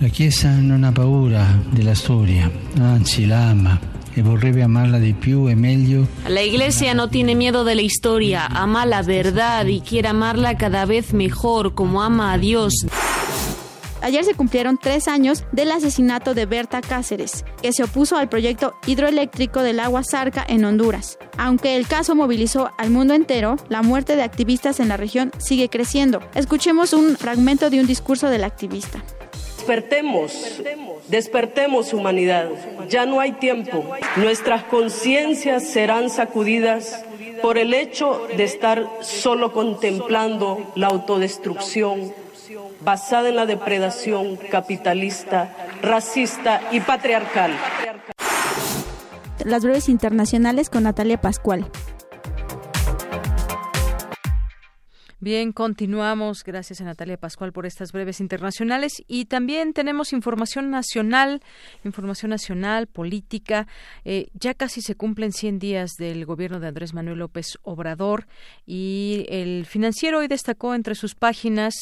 La 0.00 0.08
Chiesa 0.08 0.60
non 0.60 0.84
ha 0.84 0.92
paura 0.92 1.44
della 1.72 1.94
storia, 1.94 2.50
anzi 2.80 3.26
la 3.26 3.50
ama 3.50 3.78
e 4.12 4.22
vorrebbe 4.22 4.62
amarla 4.62 4.98
di 4.98 5.12
più 5.12 5.48
e 5.48 5.56
meglio. 5.56 6.06
La 6.28 6.42
Iglesia 6.42 6.94
no 6.94 7.08
tiene 7.08 7.34
miedo 7.34 7.64
de 7.64 7.74
la 7.74 7.82
historia, 7.82 8.46
ama 8.46 8.86
la 8.86 9.02
verdad 9.02 9.66
y 9.66 9.80
quiere 9.80 10.08
amarla 10.08 10.56
cada 10.56 10.84
vez 10.84 11.12
mejor 11.12 11.74
como 11.74 12.00
ama 12.00 12.32
a 12.32 12.38
Dios. 12.38 12.86
Ayer 14.04 14.22
se 14.22 14.34
cumplieron 14.34 14.76
tres 14.76 15.08
años 15.08 15.44
del 15.50 15.72
asesinato 15.72 16.34
de 16.34 16.44
Berta 16.44 16.82
Cáceres, 16.82 17.42
que 17.62 17.72
se 17.72 17.84
opuso 17.84 18.18
al 18.18 18.28
proyecto 18.28 18.74
hidroeléctrico 18.86 19.62
del 19.62 19.80
agua 19.80 20.02
Zarca 20.04 20.44
en 20.46 20.66
Honduras. 20.66 21.18
Aunque 21.38 21.74
el 21.74 21.86
caso 21.86 22.14
movilizó 22.14 22.70
al 22.76 22.90
mundo 22.90 23.14
entero, 23.14 23.56
la 23.70 23.80
muerte 23.80 24.14
de 24.14 24.22
activistas 24.22 24.78
en 24.78 24.88
la 24.88 24.98
región 24.98 25.32
sigue 25.38 25.70
creciendo. 25.70 26.20
Escuchemos 26.34 26.92
un 26.92 27.16
fragmento 27.16 27.70
de 27.70 27.80
un 27.80 27.86
discurso 27.86 28.28
del 28.28 28.44
activista. 28.44 29.02
Despertemos, 29.56 30.60
despertemos 31.08 31.94
humanidad. 31.94 32.50
Ya 32.90 33.06
no 33.06 33.20
hay 33.20 33.32
tiempo. 33.32 33.90
Nuestras 34.16 34.64
conciencias 34.64 35.66
serán 35.66 36.10
sacudidas 36.10 37.02
por 37.40 37.56
el 37.56 37.72
hecho 37.72 38.28
de 38.36 38.44
estar 38.44 38.86
solo 39.00 39.54
contemplando 39.54 40.70
la 40.74 40.88
autodestrucción 40.88 42.12
basada 42.80 43.28
en 43.28 43.36
la 43.36 43.46
depredación 43.46 44.36
capitalista, 44.50 45.54
racista 45.82 46.60
y 46.72 46.80
patriarcal. 46.80 47.52
Las 49.44 49.62
breves 49.64 49.88
internacionales 49.88 50.70
con 50.70 50.84
Natalia 50.84 51.20
Pascual. 51.20 51.66
Bien, 55.24 55.52
continuamos. 55.52 56.44
Gracias 56.44 56.82
a 56.82 56.84
Natalia 56.84 57.16
Pascual 57.16 57.50
por 57.50 57.64
estas 57.64 57.92
breves 57.92 58.20
internacionales. 58.20 58.92
Y 59.08 59.24
también 59.24 59.72
tenemos 59.72 60.12
información 60.12 60.70
nacional, 60.70 61.40
información 61.82 62.28
nacional, 62.28 62.88
política. 62.88 63.66
Eh, 64.04 64.28
ya 64.34 64.52
casi 64.52 64.82
se 64.82 64.96
cumplen 64.96 65.32
100 65.32 65.60
días 65.60 65.92
del 65.98 66.26
gobierno 66.26 66.60
de 66.60 66.68
Andrés 66.68 66.92
Manuel 66.92 67.20
López 67.20 67.56
Obrador 67.62 68.26
y 68.66 69.24
el 69.30 69.64
financiero 69.64 70.18
hoy 70.18 70.28
destacó 70.28 70.74
entre 70.74 70.94
sus 70.94 71.14
páginas, 71.14 71.72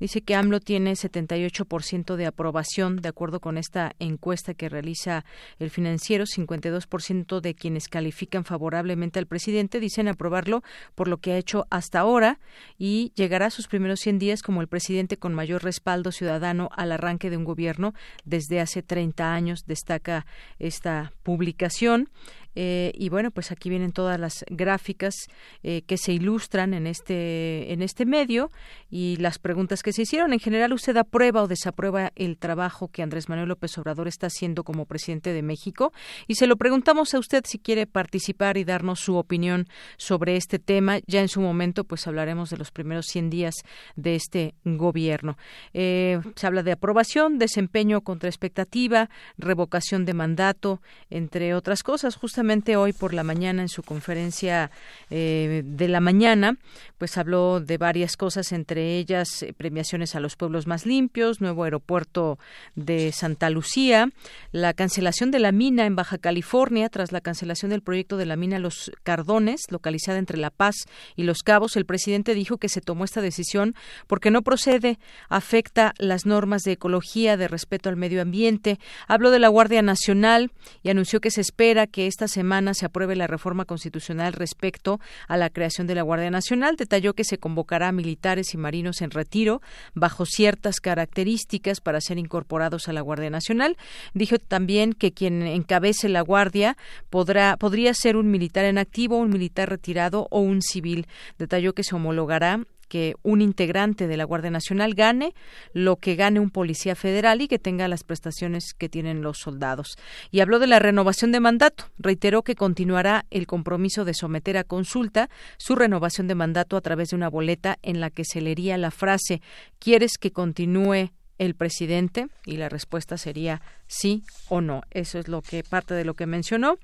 dice 0.00 0.22
que 0.22 0.34
AMLO 0.34 0.58
tiene 0.58 0.94
78% 0.94 2.16
de 2.16 2.26
aprobación, 2.26 2.96
de 2.96 3.10
acuerdo 3.10 3.38
con 3.38 3.58
esta 3.58 3.92
encuesta 4.00 4.54
que 4.54 4.68
realiza 4.68 5.24
el 5.60 5.70
financiero. 5.70 6.24
52% 6.24 7.40
de 7.40 7.54
quienes 7.54 7.86
califican 7.86 8.44
favorablemente 8.44 9.20
al 9.20 9.26
presidente 9.26 9.78
dicen 9.78 10.08
aprobarlo 10.08 10.64
por 10.96 11.06
lo 11.06 11.18
que 11.18 11.34
ha 11.34 11.38
hecho 11.38 11.68
hasta 11.70 12.00
ahora. 12.00 12.40
Y 12.76 12.87
y 12.88 13.12
llegará 13.16 13.46
a 13.46 13.50
sus 13.50 13.68
primeros 13.68 14.00
100 14.00 14.18
días 14.18 14.42
como 14.42 14.62
el 14.62 14.66
presidente 14.66 15.18
con 15.18 15.34
mayor 15.34 15.62
respaldo 15.62 16.10
ciudadano 16.10 16.70
al 16.74 16.90
arranque 16.90 17.28
de 17.28 17.36
un 17.36 17.44
gobierno 17.44 17.92
desde 18.24 18.60
hace 18.60 18.82
30 18.82 19.34
años, 19.34 19.66
destaca 19.66 20.24
esta 20.58 21.12
publicación. 21.22 22.08
Eh, 22.54 22.92
y 22.94 23.08
bueno, 23.08 23.30
pues 23.30 23.52
aquí 23.52 23.68
vienen 23.70 23.92
todas 23.92 24.18
las 24.18 24.44
gráficas 24.48 25.14
eh, 25.62 25.82
que 25.82 25.96
se 25.96 26.12
ilustran 26.12 26.74
en 26.74 26.86
este, 26.86 27.72
en 27.72 27.82
este 27.82 28.04
medio 28.04 28.50
y 28.90 29.16
las 29.16 29.38
preguntas 29.38 29.82
que 29.82 29.92
se 29.92 30.02
hicieron. 30.02 30.32
En 30.32 30.40
general, 30.40 30.72
¿usted 30.72 30.96
aprueba 30.96 31.42
o 31.42 31.48
desaprueba 31.48 32.10
el 32.16 32.36
trabajo 32.38 32.88
que 32.88 33.02
Andrés 33.02 33.28
Manuel 33.28 33.48
López 33.48 33.76
Obrador 33.78 34.08
está 34.08 34.26
haciendo 34.26 34.64
como 34.64 34.86
presidente 34.86 35.32
de 35.32 35.42
México? 35.42 35.92
Y 36.26 36.34
se 36.34 36.46
lo 36.46 36.56
preguntamos 36.56 37.14
a 37.14 37.18
usted 37.18 37.44
si 37.46 37.58
quiere 37.58 37.86
participar 37.86 38.56
y 38.56 38.64
darnos 38.64 39.00
su 39.00 39.16
opinión 39.16 39.68
sobre 39.96 40.36
este 40.36 40.58
tema. 40.58 40.98
Ya 41.06 41.20
en 41.20 41.28
su 41.28 41.40
momento, 41.40 41.84
pues 41.84 42.06
hablaremos 42.06 42.50
de 42.50 42.56
los 42.56 42.70
primeros 42.70 43.06
100 43.06 43.30
días 43.30 43.54
de 43.94 44.14
este 44.16 44.54
gobierno. 44.64 45.36
Eh, 45.74 46.20
se 46.34 46.46
habla 46.46 46.62
de 46.62 46.72
aprobación, 46.72 47.38
desempeño 47.38 48.00
contra 48.00 48.28
expectativa, 48.28 49.10
revocación 49.36 50.04
de 50.04 50.14
mandato, 50.14 50.82
entre 51.10 51.54
otras 51.54 51.82
cosas. 51.82 52.16
Justamente 52.16 52.47
hoy 52.76 52.92
por 52.94 53.12
la 53.12 53.24
mañana 53.24 53.60
en 53.60 53.68
su 53.68 53.82
conferencia 53.82 54.70
eh, 55.10 55.62
de 55.64 55.88
la 55.88 56.00
mañana, 56.00 56.56
pues 56.96 57.18
habló 57.18 57.60
de 57.60 57.76
varias 57.76 58.16
cosas, 58.16 58.52
entre 58.52 58.96
ellas 58.96 59.42
eh, 59.42 59.52
premiaciones 59.52 60.14
a 60.14 60.20
los 60.20 60.34
pueblos 60.34 60.66
más 60.66 60.86
limpios, 60.86 61.42
nuevo 61.42 61.64
aeropuerto 61.64 62.38
de 62.74 63.12
Santa 63.12 63.50
Lucía, 63.50 64.08
la 64.50 64.72
cancelación 64.72 65.30
de 65.30 65.40
la 65.40 65.52
mina 65.52 65.84
en 65.84 65.94
Baja 65.94 66.16
California 66.16 66.88
tras 66.88 67.12
la 67.12 67.20
cancelación 67.20 67.70
del 67.70 67.82
proyecto 67.82 68.16
de 68.16 68.24
la 68.24 68.36
mina 68.36 68.58
Los 68.58 68.90
Cardones, 69.02 69.70
localizada 69.70 70.18
entre 70.18 70.38
La 70.38 70.50
Paz 70.50 70.86
y 71.16 71.24
Los 71.24 71.42
Cabos. 71.42 71.76
El 71.76 71.84
presidente 71.84 72.34
dijo 72.34 72.56
que 72.56 72.70
se 72.70 72.80
tomó 72.80 73.04
esta 73.04 73.20
decisión 73.20 73.74
porque 74.06 74.30
no 74.30 74.40
procede, 74.40 74.98
afecta 75.28 75.92
las 75.98 76.24
normas 76.24 76.62
de 76.62 76.72
ecología, 76.72 77.36
de 77.36 77.48
respeto 77.48 77.90
al 77.90 77.96
medio 77.96 78.22
ambiente. 78.22 78.78
Habló 79.06 79.30
de 79.30 79.38
la 79.38 79.48
Guardia 79.48 79.82
Nacional 79.82 80.50
y 80.82 80.88
anunció 80.88 81.20
que 81.20 81.30
se 81.30 81.42
espera 81.42 81.86
que 81.86 82.06
esta 82.06 82.27
se 82.28 82.86
apruebe 82.86 83.16
la 83.16 83.26
reforma 83.26 83.64
constitucional 83.64 84.32
respecto 84.32 85.00
a 85.26 85.36
la 85.36 85.50
creación 85.50 85.86
de 85.86 85.94
la 85.94 86.02
Guardia 86.02 86.30
Nacional. 86.30 86.76
Detalló 86.76 87.14
que 87.14 87.24
se 87.24 87.38
convocará 87.38 87.88
a 87.88 87.92
militares 87.92 88.54
y 88.54 88.58
marinos 88.58 89.00
en 89.00 89.10
retiro 89.10 89.60
bajo 89.94 90.26
ciertas 90.26 90.80
características 90.80 91.80
para 91.80 92.00
ser 92.00 92.18
incorporados 92.18 92.88
a 92.88 92.92
la 92.92 93.00
Guardia 93.00 93.30
Nacional. 93.30 93.76
Dijo 94.14 94.38
también 94.38 94.92
que 94.92 95.12
quien 95.12 95.42
encabece 95.42 96.08
la 96.08 96.20
Guardia 96.20 96.76
podrá, 97.10 97.56
podría 97.56 97.94
ser 97.94 98.16
un 98.16 98.30
militar 98.30 98.64
en 98.64 98.78
activo, 98.78 99.18
un 99.18 99.30
militar 99.30 99.68
retirado 99.68 100.28
o 100.30 100.40
un 100.40 100.62
civil. 100.62 101.06
Detalló 101.38 101.72
que 101.72 101.84
se 101.84 101.94
homologará 101.94 102.60
que 102.88 103.14
un 103.22 103.40
integrante 103.40 104.06
de 104.06 104.16
la 104.16 104.24
Guardia 104.24 104.50
Nacional 104.50 104.94
gane 104.94 105.34
lo 105.72 105.96
que 105.96 106.16
gane 106.16 106.40
un 106.40 106.50
policía 106.50 106.94
federal 106.94 107.40
y 107.40 107.48
que 107.48 107.58
tenga 107.58 107.88
las 107.88 108.04
prestaciones 108.04 108.74
que 108.76 108.88
tienen 108.88 109.22
los 109.22 109.38
soldados. 109.38 109.96
Y 110.30 110.40
habló 110.40 110.58
de 110.58 110.66
la 110.66 110.78
renovación 110.78 111.32
de 111.32 111.40
mandato. 111.40 111.84
Reiteró 111.98 112.42
que 112.42 112.54
continuará 112.54 113.26
el 113.30 113.46
compromiso 113.46 114.04
de 114.04 114.14
someter 114.14 114.56
a 114.56 114.64
consulta 114.64 115.28
su 115.58 115.74
renovación 115.74 116.26
de 116.26 116.34
mandato 116.34 116.76
a 116.76 116.80
través 116.80 117.10
de 117.10 117.16
una 117.16 117.28
boleta 117.28 117.78
en 117.82 118.00
la 118.00 118.10
que 118.10 118.24
se 118.24 118.40
leería 118.40 118.76
la 118.78 118.90
frase 118.90 119.40
¿Quieres 119.78 120.18
que 120.18 120.32
continúe 120.32 121.10
el 121.38 121.54
presidente? 121.54 122.28
Y 122.44 122.56
la 122.56 122.68
respuesta 122.68 123.16
sería 123.16 123.62
sí 123.88 124.22
o 124.48 124.60
no. 124.60 124.82
Eso 124.90 125.18
es 125.18 125.28
lo 125.28 125.42
que 125.42 125.64
parte 125.64 125.94
de 125.94 126.04
lo 126.04 126.14
que 126.14 126.26
mencionó. 126.26 126.78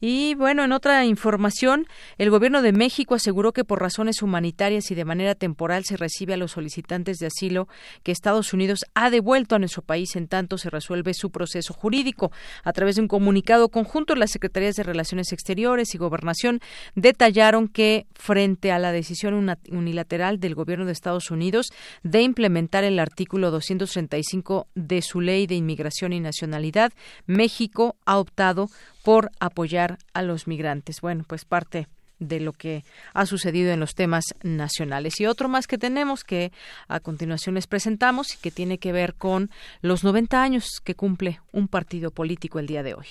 Y 0.00 0.34
bueno, 0.34 0.64
en 0.64 0.72
otra 0.72 1.04
información, 1.04 1.86
el 2.18 2.30
gobierno 2.30 2.62
de 2.62 2.72
México 2.72 3.14
aseguró 3.14 3.52
que 3.52 3.64
por 3.64 3.80
razones 3.80 4.22
humanitarias 4.22 4.90
y 4.90 4.94
de 4.94 5.04
manera 5.04 5.34
temporal 5.34 5.84
se 5.84 5.96
recibe 5.96 6.34
a 6.34 6.36
los 6.36 6.52
solicitantes 6.52 7.18
de 7.18 7.26
asilo 7.26 7.68
que 8.02 8.12
Estados 8.12 8.52
Unidos 8.52 8.80
ha 8.94 9.10
devuelto 9.10 9.54
a 9.54 9.58
nuestro 9.58 9.82
país 9.82 10.16
en 10.16 10.26
tanto 10.26 10.58
se 10.58 10.70
resuelve 10.70 11.14
su 11.14 11.30
proceso 11.30 11.72
jurídico. 11.74 12.32
A 12.64 12.72
través 12.72 12.96
de 12.96 13.02
un 13.02 13.08
comunicado 13.08 13.68
conjunto, 13.68 14.14
las 14.14 14.30
Secretarías 14.30 14.74
de 14.76 14.82
Relaciones 14.82 15.32
Exteriores 15.32 15.94
y 15.94 15.98
Gobernación 15.98 16.60
detallaron 16.94 17.68
que 17.68 18.06
frente 18.14 18.72
a 18.72 18.78
la 18.78 18.92
decisión 18.92 19.56
unilateral 19.70 20.40
del 20.40 20.54
gobierno 20.54 20.86
de 20.86 20.92
Estados 20.92 21.30
Unidos 21.30 21.70
de 22.02 22.22
implementar 22.22 22.84
el 22.84 22.98
artículo 22.98 23.50
235 23.50 24.68
de 24.74 25.02
su 25.02 25.20
ley 25.20 25.46
de 25.46 25.54
inmigración 25.54 26.12
y 26.12 26.20
nacionalidad 26.46 26.92
México 27.26 27.96
ha 28.06 28.18
optado 28.18 28.68
por 29.02 29.30
apoyar 29.40 29.98
a 30.14 30.22
los 30.22 30.46
migrantes. 30.46 31.00
Bueno, 31.00 31.24
pues 31.26 31.44
parte 31.44 31.88
de 32.18 32.40
lo 32.40 32.52
que 32.52 32.82
ha 33.12 33.26
sucedido 33.26 33.72
en 33.72 33.80
los 33.80 33.94
temas 33.94 34.24
nacionales. 34.42 35.20
Y 35.20 35.26
otro 35.26 35.48
más 35.48 35.66
que 35.66 35.76
tenemos 35.76 36.24
que 36.24 36.50
a 36.88 37.00
continuación 37.00 37.56
les 37.56 37.66
presentamos 37.66 38.34
y 38.34 38.38
que 38.38 38.50
tiene 38.50 38.78
que 38.78 38.92
ver 38.92 39.14
con 39.14 39.50
los 39.82 40.02
90 40.02 40.42
años 40.42 40.80
que 40.82 40.94
cumple 40.94 41.40
un 41.52 41.68
partido 41.68 42.10
político 42.10 42.58
el 42.58 42.66
día 42.66 42.82
de 42.82 42.94
hoy. 42.94 43.06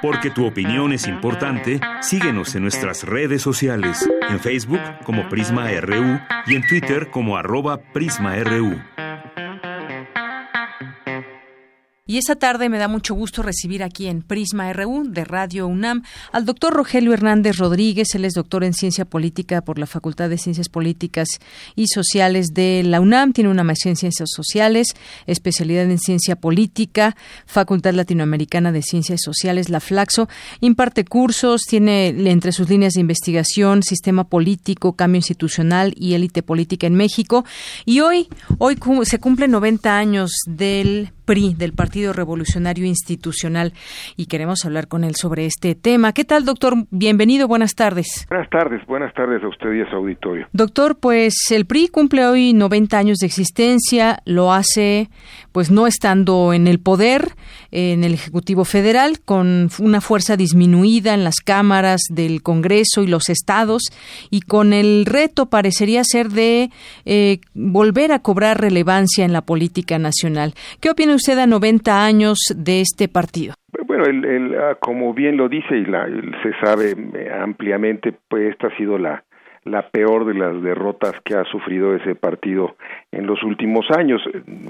Porque 0.00 0.30
tu 0.30 0.46
opinión 0.46 0.92
es 0.92 1.06
importante, 1.06 1.80
síguenos 2.00 2.54
en 2.54 2.62
nuestras 2.62 3.02
redes 3.04 3.42
sociales, 3.42 4.08
en 4.28 4.38
Facebook 4.38 4.80
como 5.04 5.28
Prisma 5.28 5.68
RU 5.80 6.20
y 6.46 6.54
en 6.54 6.66
Twitter 6.66 7.10
como 7.10 7.36
arroba 7.36 7.78
PrismaRU. 7.92 9.05
Y 12.08 12.18
esta 12.18 12.36
tarde 12.36 12.68
me 12.68 12.78
da 12.78 12.86
mucho 12.86 13.16
gusto 13.16 13.42
recibir 13.42 13.82
aquí 13.82 14.06
en 14.06 14.22
Prisma 14.22 14.72
RU 14.72 15.08
de 15.08 15.24
Radio 15.24 15.66
UNAM 15.66 16.04
al 16.30 16.44
doctor 16.44 16.72
Rogelio 16.72 17.12
Hernández 17.12 17.56
Rodríguez. 17.56 18.14
Él 18.14 18.24
es 18.24 18.34
doctor 18.34 18.62
en 18.62 18.74
Ciencia 18.74 19.04
Política 19.04 19.60
por 19.62 19.76
la 19.76 19.86
Facultad 19.86 20.30
de 20.30 20.38
Ciencias 20.38 20.68
Políticas 20.68 21.26
y 21.74 21.88
Sociales 21.88 22.54
de 22.54 22.84
la 22.84 23.00
UNAM. 23.00 23.32
Tiene 23.32 23.50
una 23.50 23.64
maestría 23.64 23.90
en 23.90 23.96
Ciencias 23.96 24.28
Sociales, 24.32 24.94
especialidad 25.26 25.90
en 25.90 25.98
Ciencia 25.98 26.36
Política, 26.36 27.16
Facultad 27.44 27.92
Latinoamericana 27.92 28.70
de 28.70 28.82
Ciencias 28.82 29.22
Sociales, 29.24 29.68
la 29.68 29.80
Flaxo. 29.80 30.28
Imparte 30.60 31.04
cursos, 31.04 31.62
tiene 31.62 32.10
entre 32.30 32.52
sus 32.52 32.70
líneas 32.70 32.92
de 32.92 33.00
investigación 33.00 33.82
Sistema 33.82 34.28
Político, 34.28 34.92
Cambio 34.92 35.18
Institucional 35.18 35.92
y 35.96 36.14
Élite 36.14 36.44
Política 36.44 36.86
en 36.86 36.94
México. 36.94 37.44
Y 37.84 37.98
hoy, 37.98 38.28
hoy 38.58 38.78
se 39.02 39.18
cumplen 39.18 39.50
90 39.50 39.98
años 39.98 40.30
del 40.46 41.10
PRI, 41.26 41.54
del 41.54 41.72
Partido 41.72 42.12
Revolucionario 42.12 42.86
Institucional, 42.86 43.74
y 44.16 44.26
queremos 44.26 44.64
hablar 44.64 44.88
con 44.88 45.04
él 45.04 45.16
sobre 45.16 45.44
este 45.44 45.74
tema. 45.74 46.12
¿Qué 46.12 46.24
tal, 46.24 46.44
doctor? 46.44 46.74
Bienvenido, 46.90 47.48
buenas 47.48 47.74
tardes. 47.74 48.26
Buenas 48.30 48.48
tardes, 48.48 48.86
buenas 48.86 49.12
tardes 49.12 49.42
a 49.42 49.48
usted 49.48 49.72
y 49.74 49.82
a 49.82 49.90
su 49.90 49.96
auditorio. 49.96 50.46
Doctor, 50.52 50.98
pues 50.98 51.34
el 51.50 51.66
PRI 51.66 51.88
cumple 51.88 52.26
hoy 52.26 52.52
90 52.54 52.96
años 52.96 53.18
de 53.18 53.26
existencia, 53.26 54.20
lo 54.24 54.52
hace 54.52 55.10
pues 55.56 55.70
no 55.70 55.86
estando 55.86 56.52
en 56.52 56.66
el 56.66 56.78
poder, 56.78 57.28
en 57.70 58.04
el 58.04 58.12
Ejecutivo 58.12 58.66
Federal, 58.66 59.20
con 59.24 59.68
una 59.78 60.02
fuerza 60.02 60.36
disminuida 60.36 61.14
en 61.14 61.24
las 61.24 61.36
cámaras 61.36 62.02
del 62.10 62.42
Congreso 62.42 63.02
y 63.02 63.06
los 63.06 63.30
estados, 63.30 63.84
y 64.30 64.42
con 64.42 64.74
el 64.74 65.06
reto 65.06 65.46
parecería 65.46 66.04
ser 66.04 66.26
de 66.26 66.68
eh, 67.06 67.38
volver 67.54 68.12
a 68.12 68.18
cobrar 68.18 68.60
relevancia 68.60 69.24
en 69.24 69.32
la 69.32 69.40
política 69.40 69.98
nacional. 69.98 70.52
¿Qué 70.82 70.90
opina 70.90 71.14
usted 71.14 71.38
a 71.38 71.46
90 71.46 72.04
años 72.04 72.36
de 72.54 72.82
este 72.82 73.08
partido? 73.08 73.54
Bueno, 73.86 74.04
ah, 74.60 74.76
como 74.78 75.14
bien 75.14 75.38
lo 75.38 75.48
dice 75.48 75.78
y 75.78 75.84
se 75.84 76.52
sabe 76.62 76.90
eh, 76.90 77.30
ampliamente, 77.32 78.12
pues 78.28 78.50
esta 78.50 78.66
ha 78.66 78.76
sido 78.76 78.98
la, 78.98 79.24
la 79.66 79.82
peor 79.90 80.24
de 80.24 80.34
las 80.34 80.62
derrotas 80.62 81.12
que 81.24 81.34
ha 81.34 81.44
sufrido 81.44 81.94
ese 81.94 82.14
partido 82.14 82.76
en 83.10 83.26
los 83.26 83.42
últimos 83.42 83.84
años. 83.90 84.22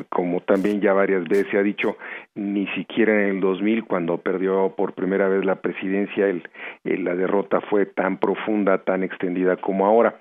Como 0.09 0.40
también 0.40 0.81
ya 0.81 0.94
varias 0.94 1.24
veces 1.28 1.47
se 1.51 1.59
ha 1.59 1.62
dicho, 1.62 1.98
ni 2.35 2.66
siquiera 2.68 3.12
en 3.12 3.36
el 3.36 3.40
2000, 3.40 3.85
cuando 3.85 4.18
perdió 4.18 4.74
por 4.74 4.94
primera 4.94 5.28
vez 5.28 5.44
la 5.44 5.56
presidencia, 5.56 6.27
el, 6.27 6.43
la 7.05 7.14
derrota 7.14 7.60
fue 7.60 7.85
tan 7.85 8.16
profunda, 8.16 8.78
tan 8.78 9.02
extendida 9.02 9.56
como 9.56 9.85
ahora. 9.85 10.16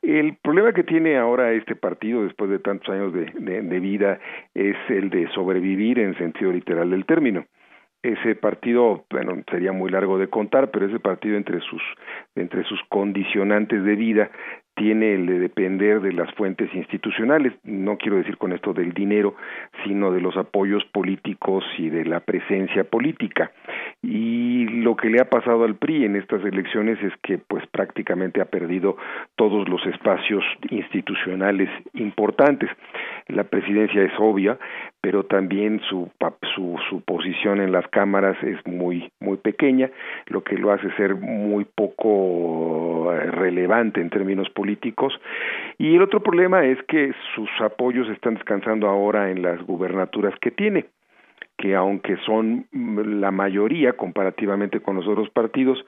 El 0.00 0.36
problema 0.36 0.72
que 0.72 0.84
tiene 0.84 1.18
ahora 1.18 1.52
este 1.52 1.74
partido, 1.74 2.22
después 2.22 2.48
de 2.50 2.60
tantos 2.60 2.88
años 2.90 3.12
de, 3.12 3.24
de, 3.62 3.80
vida, 3.80 4.20
es 4.54 4.76
el 4.88 5.10
de 5.10 5.26
sobrevivir 5.34 5.98
en 5.98 6.16
sentido 6.16 6.52
literal 6.52 6.90
del 6.90 7.04
término 7.04 7.44
ese 8.04 8.34
partido, 8.34 9.04
bueno, 9.10 9.42
sería 9.50 9.72
muy 9.72 9.90
largo 9.90 10.18
de 10.18 10.28
contar, 10.28 10.70
pero 10.70 10.86
ese 10.86 11.00
partido 11.00 11.36
entre 11.38 11.60
sus 11.60 11.82
entre 12.36 12.62
sus 12.64 12.80
condicionantes 12.90 13.82
de 13.82 13.96
vida 13.96 14.30
tiene 14.76 15.14
el 15.14 15.26
de 15.26 15.38
depender 15.38 16.00
de 16.00 16.12
las 16.12 16.32
fuentes 16.34 16.68
institucionales, 16.74 17.52
no 17.62 17.96
quiero 17.96 18.16
decir 18.16 18.36
con 18.36 18.52
esto 18.52 18.72
del 18.72 18.92
dinero, 18.92 19.36
sino 19.84 20.10
de 20.10 20.20
los 20.20 20.36
apoyos 20.36 20.84
políticos 20.86 21.64
y 21.78 21.90
de 21.90 22.04
la 22.04 22.20
presencia 22.20 22.84
política. 22.84 23.52
Y 24.02 24.66
lo 24.66 24.96
que 24.96 25.10
le 25.10 25.20
ha 25.20 25.30
pasado 25.30 25.64
al 25.64 25.76
PRI 25.76 26.04
en 26.04 26.16
estas 26.16 26.44
elecciones 26.44 27.00
es 27.02 27.12
que 27.22 27.38
pues 27.38 27.64
prácticamente 27.68 28.40
ha 28.40 28.46
perdido 28.46 28.96
todos 29.36 29.68
los 29.68 29.84
espacios 29.86 30.44
institucionales 30.70 31.70
importantes. 31.94 32.68
La 33.28 33.44
presidencia 33.44 34.02
es 34.02 34.12
obvia, 34.18 34.58
pero 35.04 35.22
también 35.22 35.82
su, 35.90 36.10
su, 36.54 36.78
su 36.88 37.02
posición 37.02 37.60
en 37.60 37.72
las 37.72 37.86
cámaras 37.88 38.42
es 38.42 38.56
muy, 38.66 39.12
muy 39.20 39.36
pequeña, 39.36 39.90
lo 40.28 40.42
que 40.42 40.56
lo 40.56 40.72
hace 40.72 40.90
ser 40.96 41.14
muy 41.14 41.66
poco 41.66 43.12
eh, 43.12 43.30
relevante 43.30 44.00
en 44.00 44.08
términos 44.08 44.48
políticos. 44.48 45.12
Y 45.76 45.94
el 45.94 46.00
otro 46.00 46.22
problema 46.22 46.64
es 46.64 46.82
que 46.84 47.12
sus 47.34 47.50
apoyos 47.60 48.08
están 48.08 48.36
descansando 48.36 48.88
ahora 48.88 49.30
en 49.30 49.42
las 49.42 49.60
gubernaturas 49.66 50.32
que 50.40 50.50
tiene 50.50 50.86
que 51.56 51.76
aunque 51.76 52.16
son 52.26 52.66
la 52.72 53.30
mayoría 53.30 53.92
comparativamente 53.92 54.80
con 54.80 54.96
los 54.96 55.06
otros 55.06 55.30
partidos, 55.30 55.78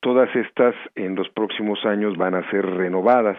todas 0.00 0.34
estas 0.36 0.74
en 0.94 1.16
los 1.16 1.28
próximos 1.30 1.84
años 1.84 2.16
van 2.16 2.34
a 2.34 2.48
ser 2.50 2.64
renovadas 2.64 3.36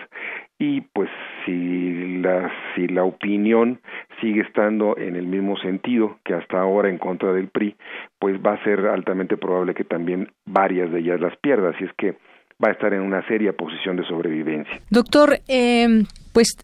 y 0.60 0.82
pues 0.82 1.10
si 1.46 2.18
la 2.18 2.52
si 2.76 2.88
la 2.88 3.04
opinión 3.04 3.80
sigue 4.22 4.42
estando 4.42 4.98
en 4.98 5.16
el 5.16 5.28
mismo 5.28 5.58
sentido 5.58 6.18
que 6.24 6.34
hasta 6.34 6.60
ahora 6.60 6.90
en 6.90 6.98
contra 6.98 7.34
del 7.34 7.50
PRI, 7.50 7.76
pues 8.20 8.40
va 8.44 8.54
a 8.54 8.64
ser 8.64 8.86
altamente 8.88 9.38
probable 9.38 9.74
que 9.74 9.84
también 9.84 10.32
varias 10.46 10.92
de 10.92 11.00
ellas 11.00 11.20
las 11.20 11.38
pierda, 11.38 11.70
así 11.70 11.84
es 11.84 11.92
que 11.98 12.18
va 12.64 12.70
a 12.70 12.72
estar 12.72 12.94
en 12.94 13.02
una 13.02 13.26
seria 13.28 13.54
posición 13.54 13.98
de 13.98 14.06
sobrevivencia. 14.06 14.80
Doctor, 14.90 15.38
eh, 15.48 16.04
pues 16.34 16.56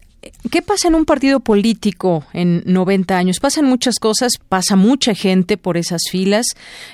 ¿Qué 0.50 0.62
pasa 0.62 0.88
en 0.88 0.94
un 0.94 1.04
partido 1.04 1.40
político 1.40 2.24
en 2.32 2.62
90 2.66 3.16
años? 3.16 3.38
Pasan 3.40 3.64
muchas 3.64 3.96
cosas, 3.98 4.32
pasa 4.48 4.76
mucha 4.76 5.14
gente 5.14 5.56
por 5.56 5.76
esas 5.76 6.02
filas, 6.10 6.46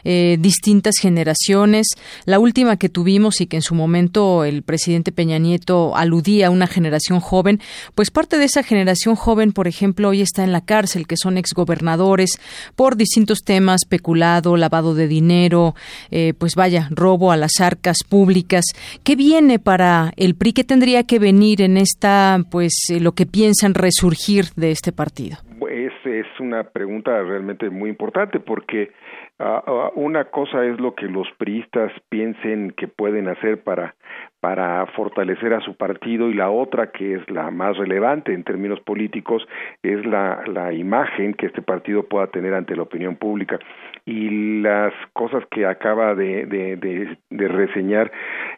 eh, 0.05 0.37
distintas 0.41 0.95
generaciones. 1.01 1.89
La 2.25 2.39
última 2.39 2.77
que 2.77 2.89
tuvimos 2.89 3.41
y 3.41 3.47
que 3.47 3.57
en 3.57 3.63
su 3.63 3.75
momento 3.75 4.45
el 4.45 4.63
presidente 4.63 5.13
Peña 5.13 5.39
Nieto 5.39 5.97
aludía 5.97 6.49
a 6.49 6.51
una 6.51 6.67
generación 6.67 7.21
joven, 7.21 7.61
pues 7.95 8.11
parte 8.11 8.39
de 8.39 8.45
esa 8.45 8.63
generación 8.63 9.17
joven, 9.17 9.53
por 9.53 9.69
ejemplo, 9.69 10.09
hoy 10.09 10.23
está 10.23 10.45
en 10.45 10.53
la 10.53 10.65
cárcel, 10.65 11.07
que 11.07 11.17
son 11.17 11.37
exgobernadores 11.37 12.39
por 12.77 12.97
distintos 12.97 13.41
temas, 13.45 13.83
peculado, 13.89 14.57
lavado 14.57 14.95
de 14.95 15.09
dinero, 15.09 15.75
eh, 16.11 16.35
pues 16.39 16.55
vaya, 16.55 16.89
robo 16.91 17.33
a 17.33 17.37
las 17.37 17.61
arcas 17.61 17.99
públicas. 18.09 18.65
¿Qué 19.05 19.17
viene 19.17 19.59
para 19.59 20.13
el 20.17 20.35
PRI? 20.35 20.53
¿Qué 20.53 20.65
tendría 20.65 21.05
que 21.05 21.19
venir 21.19 21.63
en 21.63 21.77
esta, 21.77 22.45
pues, 22.51 22.73
eh, 22.89 23.01
lo 23.01 23.13
que 23.13 23.20
que 23.21 23.27
piensan 23.27 23.75
resurgir 23.75 24.47
de 24.57 24.71
este 24.71 24.93
partido? 24.93 25.37
Es, 25.69 25.93
es 26.07 26.41
una 26.41 26.65
pregunta 26.65 27.23
realmente 27.23 27.69
muy 27.69 27.91
importante 27.91 28.41
porque 28.41 28.93
uh, 29.39 29.91
una 29.95 30.25
cosa 30.31 30.65
es 30.65 30.81
lo 30.81 30.95
que 30.95 31.05
los 31.05 31.29
priistas 31.37 31.93
piensen 32.09 32.71
que 32.79 32.89
pueden 32.89 33.29
hacer 33.29 33.63
para 33.63 33.95
para 34.41 34.87
fortalecer 34.87 35.53
a 35.53 35.61
su 35.61 35.75
partido 35.75 36.31
y 36.31 36.35
la 36.35 36.51
otra 36.51 36.91
que 36.91 37.15
es 37.15 37.31
la 37.31 37.51
más 37.51 37.77
relevante 37.77 38.33
en 38.33 38.43
términos 38.43 38.81
políticos 38.81 39.47
es 39.83 40.05
la, 40.07 40.43
la 40.47 40.73
imagen 40.73 41.35
que 41.35 41.47
este 41.47 41.61
partido 41.61 42.05
pueda 42.05 42.27
tener 42.29 42.55
ante 42.55 42.75
la 42.75 42.83
opinión 42.83 43.17
pública. 43.17 43.59
Y 44.07 44.61
las 44.63 44.95
cosas 45.13 45.45
que 45.51 45.67
acaba 45.67 46.15
de, 46.15 46.47
de, 46.47 47.17
de, 47.29 47.49
reseñar 47.49 48.11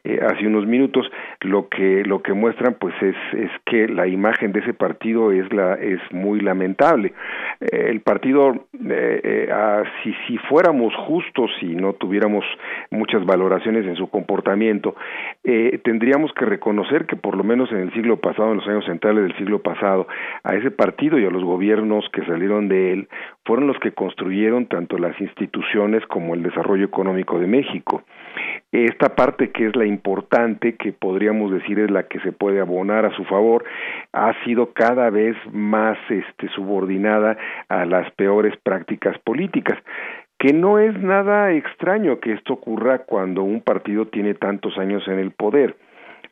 eh, 0.04 0.20
hace 0.24 0.46
unos 0.46 0.66
minutos 0.66 1.10
lo 1.40 1.68
que 1.68 2.04
lo 2.04 2.22
que 2.22 2.32
muestran 2.32 2.76
pues 2.78 2.94
es 3.02 3.16
es 3.32 3.50
que 3.66 3.88
la 3.88 4.06
imagen 4.06 4.52
de 4.52 4.60
ese 4.60 4.72
partido 4.72 5.32
es 5.32 5.52
la 5.52 5.74
es 5.74 6.00
muy 6.12 6.40
lamentable. 6.40 7.12
Eh, 7.60 7.86
el 7.90 8.00
partido 8.00 8.66
eh, 8.88 9.48
si 10.02 10.14
si 10.26 10.38
fuéramos 10.48 10.94
justos 10.94 11.50
y 11.60 11.74
no 11.74 11.94
tuviéramos 11.94 12.44
muchas 12.90 13.24
valoraciones 13.26 13.84
en 13.86 13.96
su 13.96 14.08
comportamiento 14.08 14.94
tendríamos 15.78 16.32
que 16.34 16.44
reconocer 16.44 17.06
que 17.06 17.16
por 17.16 17.36
lo 17.36 17.44
menos 17.44 17.70
en 17.72 17.78
el 17.78 17.92
siglo 17.92 18.18
pasado 18.18 18.50
en 18.50 18.58
los 18.58 18.68
años 18.68 18.84
centrales 18.84 19.24
del 19.24 19.36
siglo 19.36 19.60
pasado 19.60 20.06
a 20.44 20.54
ese 20.54 20.70
partido 20.70 21.18
y 21.18 21.24
a 21.24 21.30
los 21.30 21.44
gobiernos 21.44 22.04
que 22.12 22.24
salieron 22.24 22.68
de 22.68 22.92
él 22.92 23.08
fueron 23.44 23.66
los 23.66 23.78
que 23.78 23.92
construyeron 23.92 24.66
tanto 24.66 24.98
las 24.98 25.18
instituciones 25.20 26.04
como 26.06 26.34
el 26.34 26.42
desarrollo 26.42 26.84
económico 26.84 27.38
de 27.38 27.46
México. 27.46 28.02
Esta 28.70 29.14
parte 29.14 29.50
que 29.50 29.66
es 29.66 29.76
la 29.76 29.84
importante, 29.84 30.76
que 30.76 30.92
podríamos 30.92 31.52
decir 31.52 31.78
es 31.78 31.90
la 31.90 32.04
que 32.04 32.20
se 32.20 32.32
puede 32.32 32.60
abonar 32.60 33.04
a 33.04 33.14
su 33.14 33.24
favor, 33.24 33.64
ha 34.12 34.32
sido 34.44 34.72
cada 34.72 35.10
vez 35.10 35.36
más 35.52 35.98
este, 36.08 36.48
subordinada 36.48 37.36
a 37.68 37.84
las 37.84 38.10
peores 38.12 38.56
prácticas 38.62 39.18
políticas 39.18 39.78
que 40.42 40.52
no 40.52 40.80
es 40.80 41.00
nada 41.00 41.52
extraño 41.52 42.18
que 42.18 42.32
esto 42.32 42.54
ocurra 42.54 43.04
cuando 43.04 43.44
un 43.44 43.60
partido 43.60 44.06
tiene 44.06 44.34
tantos 44.34 44.76
años 44.76 45.06
en 45.06 45.20
el 45.20 45.30
poder 45.30 45.76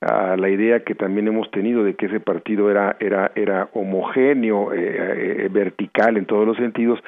a 0.01 0.37
la 0.37 0.49
idea 0.49 0.82
que 0.82 0.97
también 0.97 1.28
hemos 1.28 1.49
tenido 1.53 1.85
de 1.85 1.95
que 1.95 2.07
ese 2.07 2.19
partido 2.19 2.73
era 2.73 2.97
era 2.99 3.31
era 3.37 3.69
homogéneo, 3.73 4.73
eh, 4.73 5.45
eh, 5.45 5.49
vertical 5.53 6.16
en 6.16 6.27
todos 6.27 6.45
los 6.45 6.57
sentidos, 6.57 6.99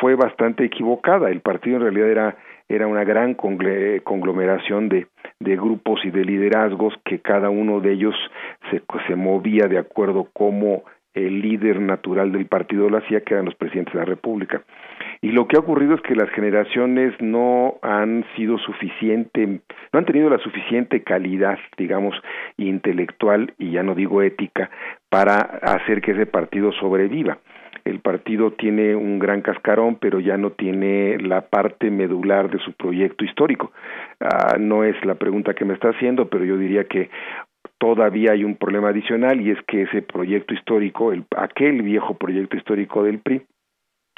fue 0.00 0.14
bastante 0.14 0.64
equivocada. 0.64 1.28
El 1.28 1.40
partido 1.40 1.76
en 1.76 1.82
realidad 1.82 2.08
era 2.08 2.36
era 2.70 2.86
una 2.86 3.04
gran 3.04 3.34
conglomeración 3.34 4.88
de, 4.88 5.08
de 5.38 5.56
grupos 5.56 6.00
y 6.04 6.10
de 6.10 6.24
liderazgos 6.24 6.94
que 7.04 7.18
cada 7.18 7.50
uno 7.50 7.80
de 7.80 7.92
ellos 7.92 8.14
se, 8.70 8.80
se 9.06 9.14
movía 9.14 9.66
de 9.68 9.78
acuerdo 9.78 10.28
como 10.32 10.84
el 11.16 11.40
líder 11.40 11.80
natural 11.80 12.30
del 12.30 12.46
partido 12.46 12.88
lo 12.90 12.98
hacía, 12.98 13.22
que 13.22 13.34
eran 13.34 13.46
los 13.46 13.54
presidentes 13.54 13.94
de 13.94 14.00
la 14.00 14.04
República. 14.04 14.62
Y 15.22 15.32
lo 15.32 15.48
que 15.48 15.56
ha 15.56 15.60
ocurrido 15.60 15.94
es 15.94 16.02
que 16.02 16.14
las 16.14 16.28
generaciones 16.30 17.14
no 17.20 17.78
han 17.82 18.24
sido 18.36 18.58
suficiente, 18.58 19.46
no 19.46 19.98
han 19.98 20.04
tenido 20.04 20.28
la 20.28 20.38
suficiente 20.38 21.02
calidad, 21.02 21.58
digamos, 21.78 22.14
intelectual 22.58 23.54
y 23.58 23.72
ya 23.72 23.82
no 23.82 23.94
digo 23.94 24.22
ética, 24.22 24.70
para 25.08 25.38
hacer 25.40 26.02
que 26.02 26.12
ese 26.12 26.26
partido 26.26 26.70
sobreviva. 26.72 27.38
El 27.86 28.00
partido 28.00 28.50
tiene 28.50 28.96
un 28.96 29.20
gran 29.20 29.42
cascarón, 29.42 29.94
pero 30.00 30.18
ya 30.18 30.36
no 30.36 30.50
tiene 30.50 31.18
la 31.18 31.42
parte 31.42 31.88
medular 31.88 32.50
de 32.50 32.58
su 32.58 32.72
proyecto 32.72 33.24
histórico. 33.24 33.70
Ah, 34.20 34.56
no 34.58 34.82
es 34.82 34.96
la 35.04 35.14
pregunta 35.14 35.54
que 35.54 35.64
me 35.64 35.74
está 35.74 35.90
haciendo, 35.90 36.28
pero 36.28 36.44
yo 36.44 36.58
diría 36.58 36.84
que 36.84 37.10
todavía 37.78 38.32
hay 38.32 38.44
un 38.44 38.56
problema 38.56 38.88
adicional 38.88 39.40
y 39.40 39.50
es 39.50 39.58
que 39.66 39.82
ese 39.82 40.02
proyecto 40.02 40.54
histórico, 40.54 41.12
el, 41.12 41.24
aquel 41.36 41.82
viejo 41.82 42.14
proyecto 42.14 42.56
histórico 42.56 43.02
del 43.02 43.18
PRI, 43.18 43.42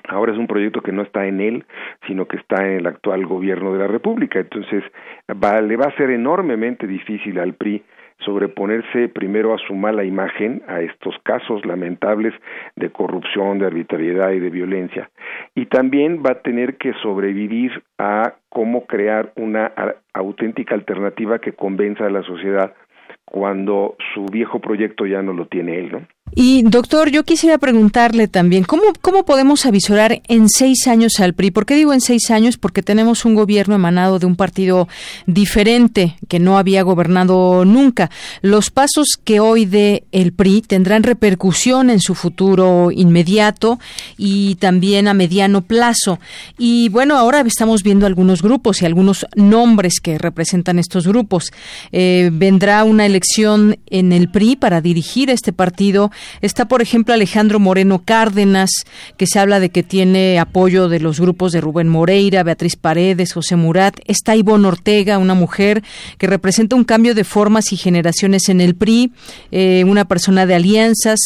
ahora 0.09 0.33
es 0.33 0.39
un 0.39 0.47
proyecto 0.47 0.81
que 0.81 0.93
no 0.93 1.03
está 1.03 1.27
en 1.27 1.41
él, 1.41 1.65
sino 2.07 2.27
que 2.27 2.37
está 2.37 2.67
en 2.67 2.79
el 2.79 2.87
actual 2.87 3.27
gobierno 3.27 3.73
de 3.73 3.81
la 3.81 3.87
República. 3.87 4.39
Entonces, 4.39 4.85
va, 5.31 5.61
le 5.61 5.77
va 5.77 5.87
a 5.87 5.97
ser 5.97 6.11
enormemente 6.11 6.87
difícil 6.87 7.39
al 7.39 7.55
PRI 7.55 7.83
sobreponerse 8.25 9.09
primero 9.09 9.55
a 9.55 9.59
su 9.59 9.75
mala 9.75 10.05
imagen, 10.05 10.63
a 10.67 10.81
estos 10.81 11.15
casos 11.23 11.65
lamentables 11.65 12.35
de 12.75 12.91
corrupción, 12.91 13.59
de 13.59 13.67
arbitrariedad 13.67 14.33
y 14.33 14.41
de 14.41 14.51
violencia, 14.51 15.11
y 15.55 15.67
también 15.67 16.23
va 16.25 16.33
a 16.33 16.43
tener 16.43 16.77
que 16.79 16.95
sobrevivir 16.95 17.83
a 17.99 18.35
cómo 18.49 18.87
crear 18.87 19.33
una 19.37 19.73
auténtica 20.13 20.75
alternativa 20.75 21.39
que 21.39 21.53
convenza 21.53 22.07
a 22.07 22.11
la 22.11 22.23
sociedad 22.23 22.75
cuando 23.31 23.97
su 24.15 24.27
viejo 24.27 24.61
proyecto 24.61 25.07
ya 25.07 25.23
no 25.23 25.33
lo 25.33 25.47
tiene 25.47 25.79
él, 25.79 25.93
¿no? 25.93 26.07
Y 26.35 26.63
doctor, 26.63 27.11
yo 27.11 27.25
quisiera 27.25 27.59
preguntarle 27.59 28.29
también, 28.29 28.65
¿cómo, 28.65 28.83
¿cómo 29.01 29.25
podemos 29.25 29.67
avisorar 29.67 30.23
en 30.29 30.49
seis 30.49 30.87
años 30.87 31.21
al 31.21 31.35
PRI? 31.35 31.51
¿Por 31.51 31.67
qué 31.67 31.75
digo 31.75 31.93
en 31.93 32.01
seis 32.01 32.31
años? 32.31 32.59
Porque 32.59 32.83
tenemos 32.83 33.25
un 33.25 33.35
gobierno 33.35 33.75
emanado 33.75 34.19
de 34.19 34.27
un 34.27 34.37
partido 34.37 34.89
diferente 35.27 36.17
que 36.29 36.39
no 36.39 36.59
había 36.59 36.83
gobernado 36.83 37.65
nunca. 37.65 38.11
Los 38.43 38.71
pasos 38.71 39.19
que 39.23 39.41
hoy 39.41 39.65
dé 39.65 40.05
el 40.13 40.33
PRI 40.33 40.63
tendrán 40.63 41.03
repercusión 41.03 41.91
en 41.91 42.01
su 42.01 42.15
futuro 42.15 42.91
inmediato 42.91 43.79
y 44.17 44.57
también 44.57 45.09
a 45.09 45.15
mediano 45.15 45.63
plazo. 45.63 46.19
Y 46.59 46.89
bueno, 46.89 47.17
ahora 47.17 47.41
estamos 47.41 47.83
viendo 47.83 48.07
algunos 48.07 48.43
grupos 48.43 48.83
y 48.83 48.87
algunos 48.87 49.27
nombres 49.35 50.01
que 50.01 50.19
representan 50.19 50.79
estos 50.79 51.07
grupos. 51.07 51.53
Eh, 51.93 52.31
vendrá 52.33 52.85
una 52.85 53.07
elección 53.07 53.79
en 53.87 54.13
el 54.13 54.31
PRI 54.31 54.57
para 54.57 54.81
dirigir 54.81 55.31
este 55.31 55.53
partido 55.53 56.11
Está, 56.41 56.69
por 56.69 56.83
ejemplo, 56.83 57.15
Alejandro 57.15 57.59
Moreno 57.61 58.03
Cárdenas, 58.05 58.71
que 59.17 59.27
se 59.27 59.39
habla 59.39 59.61
de 59.61 59.71
que 59.71 59.83
tiene 59.83 60.39
apoyo 60.39 60.89
de 60.89 61.01
los 61.01 61.21
grupos 61.21 61.53
de 61.53 61.61
Rubén 61.61 61.89
Moreira, 61.89 62.43
Beatriz 62.43 62.77
Paredes, 62.77 63.33
José 63.33 63.57
Murat. 63.57 63.99
Está 64.07 64.37
Ivonne 64.37 64.69
Ortega, 64.69 65.19
una 65.19 65.35
mujer 65.35 65.83
que 66.19 66.27
representa 66.27 66.77
un 66.77 66.85
cambio 66.85 67.15
de 67.15 67.25
formas 67.25 67.73
y 67.73 67.77
generaciones 67.77 68.49
en 68.49 68.61
el 68.61 68.75
PRI, 68.75 69.13
eh, 69.51 69.85
una 69.87 70.07
persona 70.07 70.47
de 70.47 70.55
alianzas. 70.55 71.21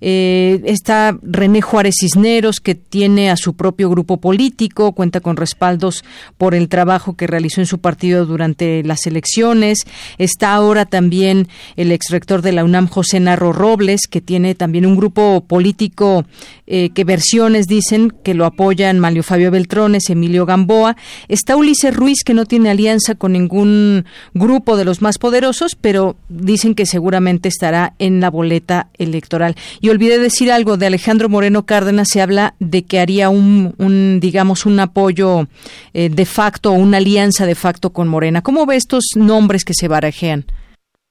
Eh, 0.00 0.60
está 0.64 1.16
René 1.22 1.60
Juárez 1.60 1.96
Cisneros, 2.00 2.60
que 2.60 2.74
tiene 2.74 3.30
a 3.30 3.36
su 3.36 3.54
propio 3.54 3.90
grupo 3.90 4.18
político, 4.18 4.92
cuenta 4.92 5.20
con 5.20 5.36
respaldos 5.36 6.04
por 6.36 6.54
el 6.54 6.68
trabajo 6.68 7.16
que 7.16 7.26
realizó 7.26 7.60
en 7.60 7.66
su 7.66 7.78
partido 7.78 8.26
durante 8.26 8.82
las 8.84 9.06
elecciones. 9.06 9.80
Está 10.18 10.54
ahora 10.54 10.86
también 10.86 11.48
el 11.76 11.92
exrector 11.92 12.42
de 12.42 12.52
la 12.52 12.64
UNAM, 12.64 12.88
José 12.88 13.20
Narro 13.20 13.52
Robles, 13.52 14.02
que 14.08 14.20
tiene 14.20 14.37
tiene 14.38 14.54
también 14.54 14.86
un 14.86 14.94
grupo 14.94 15.44
político 15.44 16.24
eh, 16.68 16.90
que 16.90 17.02
versiones 17.02 17.66
dicen 17.66 18.12
que 18.22 18.34
lo 18.34 18.46
apoyan 18.46 19.00
Mario 19.00 19.24
Fabio 19.24 19.50
Beltrones, 19.50 20.10
Emilio 20.10 20.46
Gamboa. 20.46 20.96
Está 21.26 21.56
Ulises 21.56 21.92
Ruiz, 21.92 22.22
que 22.24 22.34
no 22.34 22.46
tiene 22.46 22.70
alianza 22.70 23.16
con 23.16 23.32
ningún 23.32 24.04
grupo 24.34 24.76
de 24.76 24.84
los 24.84 25.02
más 25.02 25.18
poderosos, 25.18 25.74
pero 25.74 26.14
dicen 26.28 26.76
que 26.76 26.86
seguramente 26.86 27.48
estará 27.48 27.94
en 27.98 28.20
la 28.20 28.30
boleta 28.30 28.90
electoral. 28.96 29.56
Y 29.80 29.88
olvidé 29.88 30.20
decir 30.20 30.52
algo 30.52 30.76
de 30.76 30.86
Alejandro 30.86 31.28
Moreno 31.28 31.66
Cárdenas, 31.66 32.06
se 32.08 32.20
habla 32.20 32.54
de 32.60 32.84
que 32.84 33.00
haría 33.00 33.30
un, 33.30 34.18
digamos, 34.20 34.66
un 34.66 34.78
apoyo 34.78 35.48
eh, 35.94 36.10
de 36.10 36.26
facto 36.26 36.70
una 36.70 36.98
alianza 36.98 37.44
de 37.44 37.56
facto 37.56 37.90
con 37.90 38.06
Morena. 38.06 38.42
¿Cómo 38.42 38.66
ve 38.66 38.76
estos 38.76 39.02
nombres 39.16 39.64
que 39.64 39.74
se 39.74 39.88
barajean? 39.88 40.44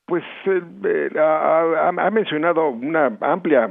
Pues 0.08 0.24
eh, 0.46 1.10
ha, 1.20 2.10
mencionado 2.12 2.70
una 2.70 3.12
amplia 3.22 3.70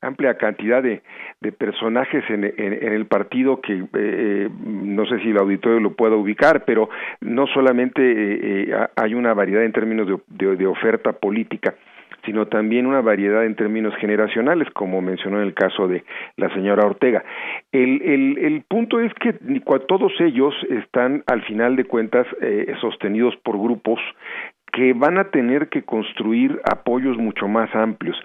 amplia 0.00 0.34
cantidad 0.34 0.82
de, 0.82 1.02
de 1.40 1.52
personajes 1.52 2.24
en, 2.28 2.44
en, 2.44 2.92
el 2.92 3.06
partido 3.06 3.60
que 3.60 3.74
eh, 3.74 3.86
eh, 3.94 4.48
no 4.64 5.06
sé 5.06 5.18
si 5.20 5.30
el 5.30 5.38
auditorio 5.38 5.80
lo 5.80 5.94
pueda 5.94 6.16
ubicar, 6.16 6.64
pero 6.64 6.88
no 7.20 7.46
solamente 7.48 8.02
eh, 8.02 8.76
hay 8.96 9.14
una 9.14 9.34
variedad 9.34 9.64
en 9.64 9.72
términos 9.72 10.08
de, 10.28 10.56
de, 10.56 10.66
oferta 10.66 11.12
política, 11.12 11.74
sino 12.24 12.46
también 12.46 12.86
una 12.86 13.00
variedad 13.00 13.44
en 13.44 13.54
términos 13.54 13.94
generacionales, 13.96 14.68
como 14.70 15.00
mencionó 15.00 15.40
en 15.40 15.46
el 15.46 15.54
caso 15.54 15.88
de 15.88 16.04
la 16.36 16.52
señora 16.54 16.86
Ortega. 16.86 17.24
El, 17.72 18.02
el, 18.02 18.38
el 18.38 18.62
punto 18.62 19.00
es 19.00 19.12
que 19.14 19.34
todos 19.88 20.12
ellos 20.20 20.54
están, 20.70 21.24
al 21.26 21.42
final 21.42 21.76
de 21.76 21.84
cuentas, 21.84 22.26
sostenidos 22.80 23.36
por 23.38 23.58
grupos 23.58 24.00
que 24.72 24.92
van 24.94 25.18
a 25.18 25.24
tener 25.24 25.68
que 25.68 25.82
construir 25.82 26.60
apoyos 26.64 27.16
mucho 27.18 27.46
más 27.48 27.74
amplios. 27.74 28.16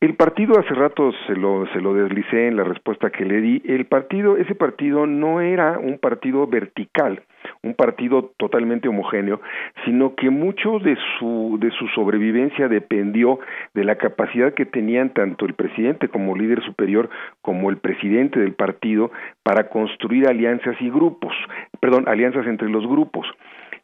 El 0.00 0.14
partido 0.14 0.58
hace 0.58 0.72
rato 0.72 1.12
se 1.26 1.34
lo 1.34 1.66
se 1.74 1.80
lo 1.82 1.92
deslicé 1.92 2.48
en 2.48 2.56
la 2.56 2.64
respuesta 2.64 3.10
que 3.10 3.26
le 3.26 3.42
di. 3.42 3.62
El 3.66 3.84
partido 3.84 4.38
ese 4.38 4.54
partido 4.54 5.06
no 5.06 5.42
era 5.42 5.78
un 5.78 5.98
partido 5.98 6.46
vertical, 6.46 7.22
un 7.62 7.74
partido 7.74 8.32
totalmente 8.38 8.88
homogéneo, 8.88 9.42
sino 9.84 10.14
que 10.14 10.30
mucho 10.30 10.78
de 10.78 10.96
su 11.18 11.58
de 11.60 11.70
su 11.72 11.86
sobrevivencia 11.88 12.68
dependió 12.68 13.40
de 13.74 13.84
la 13.84 13.96
capacidad 13.96 14.54
que 14.54 14.64
tenían 14.64 15.10
tanto 15.10 15.44
el 15.44 15.52
presidente 15.52 16.08
como 16.08 16.34
líder 16.34 16.62
superior 16.62 17.10
como 17.42 17.68
el 17.68 17.76
presidente 17.76 18.40
del 18.40 18.54
partido 18.54 19.10
para 19.42 19.68
construir 19.68 20.26
alianzas 20.28 20.80
y 20.80 20.88
grupos, 20.88 21.34
perdón, 21.78 22.08
alianzas 22.08 22.46
entre 22.46 22.70
los 22.70 22.86
grupos. 22.86 23.26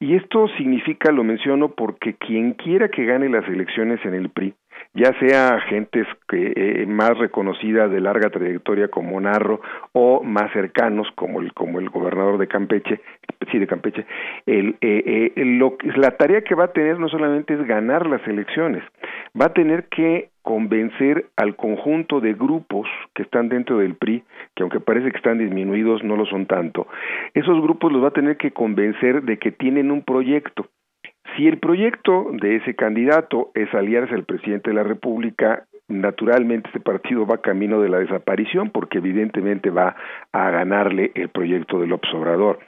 Y 0.01 0.15
esto 0.15 0.49
significa, 0.59 1.11
lo 1.13 1.25
menciono, 1.25 1.71
porque 1.71 2.15
quien 2.15 2.53
quiera 2.53 2.89
que 2.89 3.05
gane 3.05 3.29
las 3.29 3.47
elecciones 3.49 4.05
en 4.05 4.15
el 4.15 4.29
PRI 4.31 4.55
ya 4.97 5.13
sea 5.21 5.61
gentes 5.69 6.07
que, 6.27 6.53
eh, 6.57 6.87
más 6.87 7.17
reconocidas 7.19 7.91
de 7.91 8.01
larga 8.01 8.31
trayectoria 8.31 8.89
como 8.89 9.21
Narro 9.21 9.61
o 9.93 10.23
más 10.23 10.51
cercanos 10.53 11.07
como 11.15 11.41
el 11.41 11.53
como 11.53 11.79
el 11.79 11.91
gobernador 11.91 12.39
de 12.39 12.49
Campeche, 12.49 13.01
sí 13.53 13.59
de 13.59 13.67
Campeche, 13.67 14.07
el, 14.47 14.77
eh, 14.81 15.33
eh, 15.37 15.45
lo, 15.45 15.77
la 15.97 16.13
tarea 16.13 16.41
que 16.41 16.55
va 16.55 16.65
a 16.65 16.73
tener 16.73 16.99
no 16.99 17.09
solamente 17.09 17.55
es 17.55 17.67
ganar 17.67 18.07
las 18.07 18.27
elecciones, 18.27 18.83
va 19.39 19.47
a 19.47 19.53
tener 19.53 19.85
que 19.89 20.31
convencer 20.41 21.27
al 21.37 21.57
conjunto 21.57 22.21
de 22.21 22.33
grupos 22.33 22.89
que 23.15 23.23
están 23.23 23.49
dentro 23.49 23.79
del 23.79 23.97
PRI, 23.97 24.23
que 24.55 24.63
aunque 24.63 24.81
parece 24.81 25.11
que 25.11 25.17
están 25.19 25.39
disminuidos, 25.39 26.05
no 26.05 26.17
lo 26.17 26.25
son 26.25 26.47
tanto, 26.47 26.87
esos 27.35 27.61
grupos 27.61 27.93
los 27.93 28.03
va 28.03 28.09
a 28.09 28.13
tener 28.13 28.39
que 28.39 28.53
convencer 28.53 29.23
de 29.23 29.39
que 29.39 29.53
tienen 29.53 29.91
un 29.91 30.03
proyecto 30.03 30.69
si 31.37 31.47
el 31.47 31.59
proyecto 31.59 32.29
de 32.33 32.57
ese 32.57 32.75
candidato 32.75 33.51
es 33.55 33.73
aliarse 33.75 34.15
al 34.15 34.25
presidente 34.25 34.71
de 34.71 34.77
la 34.77 34.83
República, 34.83 35.65
naturalmente 35.89 36.69
este 36.69 36.81
partido 36.81 37.27
va 37.27 37.39
camino 37.39 37.81
de 37.81 37.89
la 37.89 37.99
desaparición 37.99 38.71
porque 38.71 38.99
evidentemente 38.99 39.71
va 39.71 39.95
a 40.33 40.51
ganarle 40.51 41.13
el 41.15 41.29
proyecto 41.29 41.81
del 41.81 41.93
Obrador. 41.93 42.59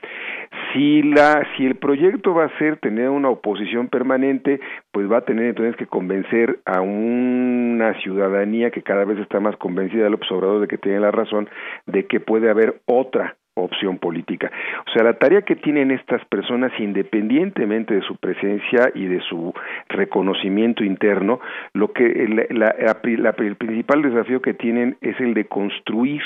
Si 0.73 1.03
la 1.03 1.47
si 1.57 1.67
el 1.67 1.77
proyecto 1.77 2.35
va 2.35 2.45
a 2.45 2.59
ser 2.59 2.77
tener 2.77 3.09
una 3.09 3.31
oposición 3.31 3.89
permanente, 3.89 4.61
pues 4.93 5.11
va 5.11 5.19
a 5.19 5.25
tener 5.25 5.47
entonces 5.47 5.77
que 5.77 5.87
convencer 5.87 6.61
a 6.65 6.81
una 6.81 7.95
ciudadanía 8.03 8.71
que 8.71 8.83
cada 8.83 9.05
vez 9.05 9.19
está 9.19 9.41
más 9.41 9.57
convencida 9.57 10.05
del 10.05 10.15
Obrador 10.15 10.61
de 10.61 10.69
que 10.69 10.79
tiene 10.79 11.01
la 11.01 11.11
razón 11.11 11.49
de 11.87 12.07
que 12.07 12.21
puede 12.21 12.51
haber 12.51 12.81
otra 12.87 13.38
opción 13.63 13.99
política. 13.99 14.51
O 14.87 14.91
sea, 14.93 15.03
la 15.03 15.19
tarea 15.19 15.43
que 15.43 15.57
tienen 15.57 15.91
estas 15.91 16.25
personas, 16.27 16.73
independientemente 16.79 17.95
de 17.95 18.03
su 18.03 18.17
presencia 18.17 18.91
y 18.95 19.07
de 19.07 19.21
su 19.21 19.55
reconocimiento 19.89 20.85
interno, 20.85 21.41
lo 21.73 21.93
que 21.93 22.07
el 22.07 23.57
principal 23.57 24.03
desafío 24.03 24.43
que 24.43 24.55
tienen 24.55 24.97
es 25.01 25.19
el 25.21 25.35
de 25.35 25.47
construir 25.47 26.23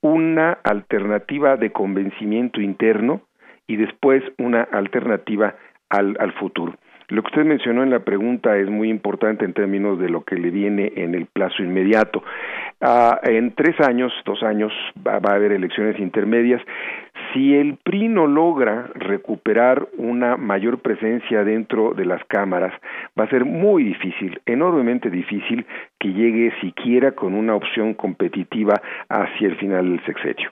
una 0.00 0.52
alternativa 0.64 1.56
de 1.56 1.72
convencimiento 1.72 2.60
interno 2.60 3.22
y 3.66 3.76
después 3.76 4.22
una 4.38 4.62
alternativa 4.62 5.54
al, 5.88 6.16
al 6.20 6.32
futuro. 6.34 6.74
Lo 7.10 7.22
que 7.22 7.28
usted 7.28 7.44
mencionó 7.44 7.82
en 7.82 7.90
la 7.90 8.00
pregunta 8.00 8.58
es 8.58 8.68
muy 8.68 8.90
importante 8.90 9.46
en 9.46 9.54
términos 9.54 9.98
de 9.98 10.10
lo 10.10 10.24
que 10.24 10.36
le 10.36 10.50
viene 10.50 10.92
en 10.94 11.14
el 11.14 11.24
plazo 11.24 11.62
inmediato. 11.62 12.22
Ah, 12.82 13.18
en 13.22 13.54
tres 13.54 13.80
años, 13.80 14.12
dos 14.26 14.42
años, 14.42 14.72
va, 15.06 15.14
a 15.14 15.34
haber 15.34 15.52
elecciones 15.52 15.98
intermedias. 15.98 16.60
Si 17.32 17.54
el 17.54 17.78
PRI 17.82 18.08
no 18.08 18.26
logra 18.26 18.90
recuperar 18.94 19.88
una 19.96 20.36
mayor 20.36 20.80
presencia 20.80 21.44
dentro 21.44 21.94
de 21.94 22.04
las 22.04 22.22
cámaras, 22.26 22.74
va 23.18 23.24
a 23.24 23.30
ser 23.30 23.46
muy 23.46 23.84
difícil, 23.84 24.40
enormemente 24.44 25.08
difícil, 25.08 25.64
que 25.98 26.12
llegue 26.12 26.52
siquiera 26.60 27.12
con 27.12 27.34
una 27.34 27.54
opción 27.54 27.94
competitiva 27.94 28.82
hacia 29.08 29.48
el 29.48 29.56
final 29.56 29.88
del 29.88 30.04
sexenio. 30.04 30.50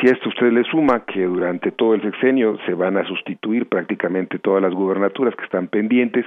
Si 0.00 0.08
a 0.08 0.12
esto 0.12 0.28
usted 0.28 0.52
le 0.52 0.64
suma 0.64 1.04
que 1.06 1.24
durante 1.24 1.70
todo 1.72 1.94
el 1.94 2.02
sexenio 2.02 2.58
se 2.66 2.74
van 2.74 2.98
a 2.98 3.04
sustituir 3.04 3.66
prácticamente 3.68 4.38
todas 4.38 4.62
las 4.62 4.74
gubernaturas 4.74 5.34
que 5.34 5.44
están 5.44 5.68
pendientes, 5.68 6.24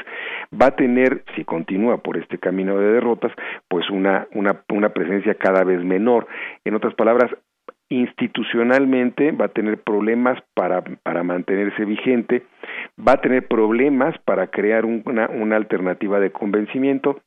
va 0.60 0.68
a 0.68 0.76
tener, 0.76 1.24
si 1.36 1.44
continúa 1.44 1.98
por 1.98 2.18
este 2.18 2.40
camino 2.40 2.78
de 2.78 2.94
derrotas, 2.94 3.32
pues 3.68 3.90
una, 3.90 4.28
una, 4.34 4.64
una 4.70 4.90
presencia 4.90 5.36
cada 5.36 5.64
vez 5.64 5.84
menor. 5.84 6.28
En 6.66 6.74
otras 6.74 6.96
palabras, 6.96 7.32
institucionalmente 7.90 9.32
va 9.32 9.46
a 9.46 9.50
tener 9.54 9.82
problemas 9.82 10.40
para, 10.54 10.84
para 11.04 11.24
mantenerse 11.24 11.86
vigente, 11.86 12.44
va 12.98 13.14
a 13.14 13.22
tener 13.22 13.48
problemas 13.48 14.16
para 14.26 14.48
crear 14.48 14.86
una, 14.86 15.28
una 15.30 15.56
alternativa 15.56 16.20
de 16.20 16.32
convencimiento 16.32 17.20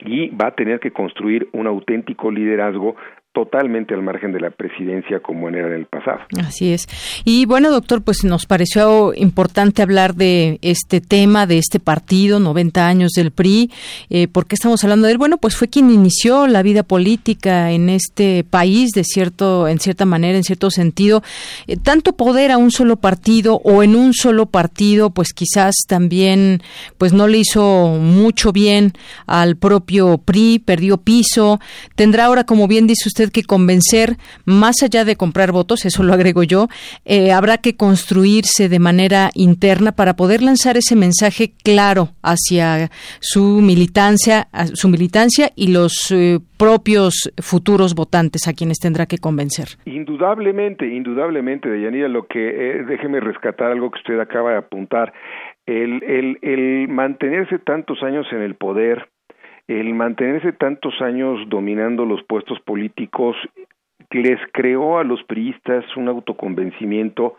y 0.00 0.30
va 0.30 0.48
a 0.48 0.54
tener 0.54 0.78
que 0.80 0.92
construir 0.92 1.48
un 1.52 1.66
auténtico 1.66 2.30
liderazgo 2.30 2.96
totalmente 3.32 3.94
al 3.94 4.02
margen 4.02 4.32
de 4.32 4.40
la 4.40 4.50
presidencia 4.50 5.20
como 5.20 5.48
era 5.48 5.68
en 5.68 5.74
el 5.74 5.86
pasado. 5.86 6.20
Así 6.40 6.72
es. 6.72 6.88
Y 7.24 7.44
bueno, 7.44 7.70
doctor, 7.70 8.02
pues 8.02 8.24
nos 8.24 8.46
pareció 8.46 9.12
importante 9.14 9.82
hablar 9.82 10.14
de 10.14 10.58
este 10.62 11.00
tema, 11.00 11.46
de 11.46 11.58
este 11.58 11.78
partido, 11.78 12.40
90 12.40 12.86
años 12.86 13.12
del 13.12 13.30
PRI. 13.30 13.70
Eh, 14.10 14.28
¿Por 14.28 14.46
qué 14.46 14.54
estamos 14.54 14.82
hablando 14.82 15.06
de 15.06 15.12
él? 15.12 15.18
Bueno, 15.18 15.38
pues 15.38 15.56
fue 15.56 15.68
quien 15.68 15.90
inició 15.90 16.46
la 16.46 16.62
vida 16.62 16.82
política 16.82 17.70
en 17.70 17.90
este 17.90 18.44
país, 18.44 18.90
de 18.90 19.04
cierto, 19.04 19.68
en 19.68 19.78
cierta 19.78 20.04
manera, 20.04 20.36
en 20.36 20.44
cierto 20.44 20.70
sentido. 20.70 21.22
Eh, 21.66 21.76
tanto 21.76 22.14
poder 22.14 22.50
a 22.50 22.56
un 22.56 22.70
solo 22.70 22.96
partido 22.96 23.60
o 23.62 23.82
en 23.82 23.94
un 23.94 24.14
solo 24.14 24.46
partido, 24.46 25.10
pues 25.10 25.32
quizás 25.32 25.74
también, 25.86 26.62
pues 26.96 27.12
no 27.12 27.28
le 27.28 27.38
hizo 27.38 27.98
mucho 28.00 28.52
bien 28.52 28.92
al 29.26 29.56
propio 29.56 30.18
PRI, 30.18 30.58
perdió 30.58 30.96
piso. 30.96 31.60
Tendrá 31.94 32.24
ahora, 32.24 32.44
como 32.44 32.66
bien 32.66 32.86
dice 32.86 33.08
usted, 33.08 33.27
que 33.30 33.44
convencer, 33.44 34.16
más 34.44 34.82
allá 34.82 35.04
de 35.04 35.16
comprar 35.16 35.52
votos, 35.52 35.84
eso 35.84 36.02
lo 36.02 36.12
agrego 36.12 36.42
yo, 36.42 36.68
eh, 37.04 37.32
habrá 37.32 37.58
que 37.58 37.76
construirse 37.76 38.68
de 38.68 38.78
manera 38.78 39.30
interna 39.34 39.92
para 39.92 40.14
poder 40.14 40.42
lanzar 40.42 40.76
ese 40.76 40.96
mensaje 40.96 41.52
claro 41.62 42.10
hacia 42.22 42.90
su 43.20 43.60
militancia, 43.60 44.48
su 44.74 44.88
militancia 44.88 45.50
y 45.54 45.72
los 45.72 46.10
eh, 46.10 46.38
propios 46.58 47.32
futuros 47.40 47.94
votantes 47.94 48.48
a 48.48 48.52
quienes 48.52 48.78
tendrá 48.78 49.06
que 49.06 49.18
convencer. 49.18 49.68
Indudablemente, 49.84 50.86
indudablemente, 50.86 51.68
Deyanira, 51.68 52.08
lo 52.08 52.26
que 52.26 52.48
eh, 52.48 52.84
déjeme 52.84 53.20
rescatar 53.20 53.70
algo 53.72 53.90
que 53.90 53.98
usted 53.98 54.18
acaba 54.20 54.52
de 54.52 54.58
apuntar. 54.58 55.12
El, 55.66 56.02
el, 56.02 56.38
el 56.42 56.88
mantenerse 56.88 57.58
tantos 57.58 58.02
años 58.02 58.26
en 58.32 58.42
el 58.42 58.54
poder, 58.54 59.08
el 59.68 59.94
mantenerse 59.94 60.52
tantos 60.52 61.00
años 61.00 61.38
dominando 61.48 62.04
los 62.04 62.22
puestos 62.24 62.58
políticos 62.60 63.36
les 64.10 64.40
creó 64.52 64.98
a 64.98 65.04
los 65.04 65.22
priistas 65.24 65.84
un 65.96 66.08
autoconvencimiento 66.08 67.36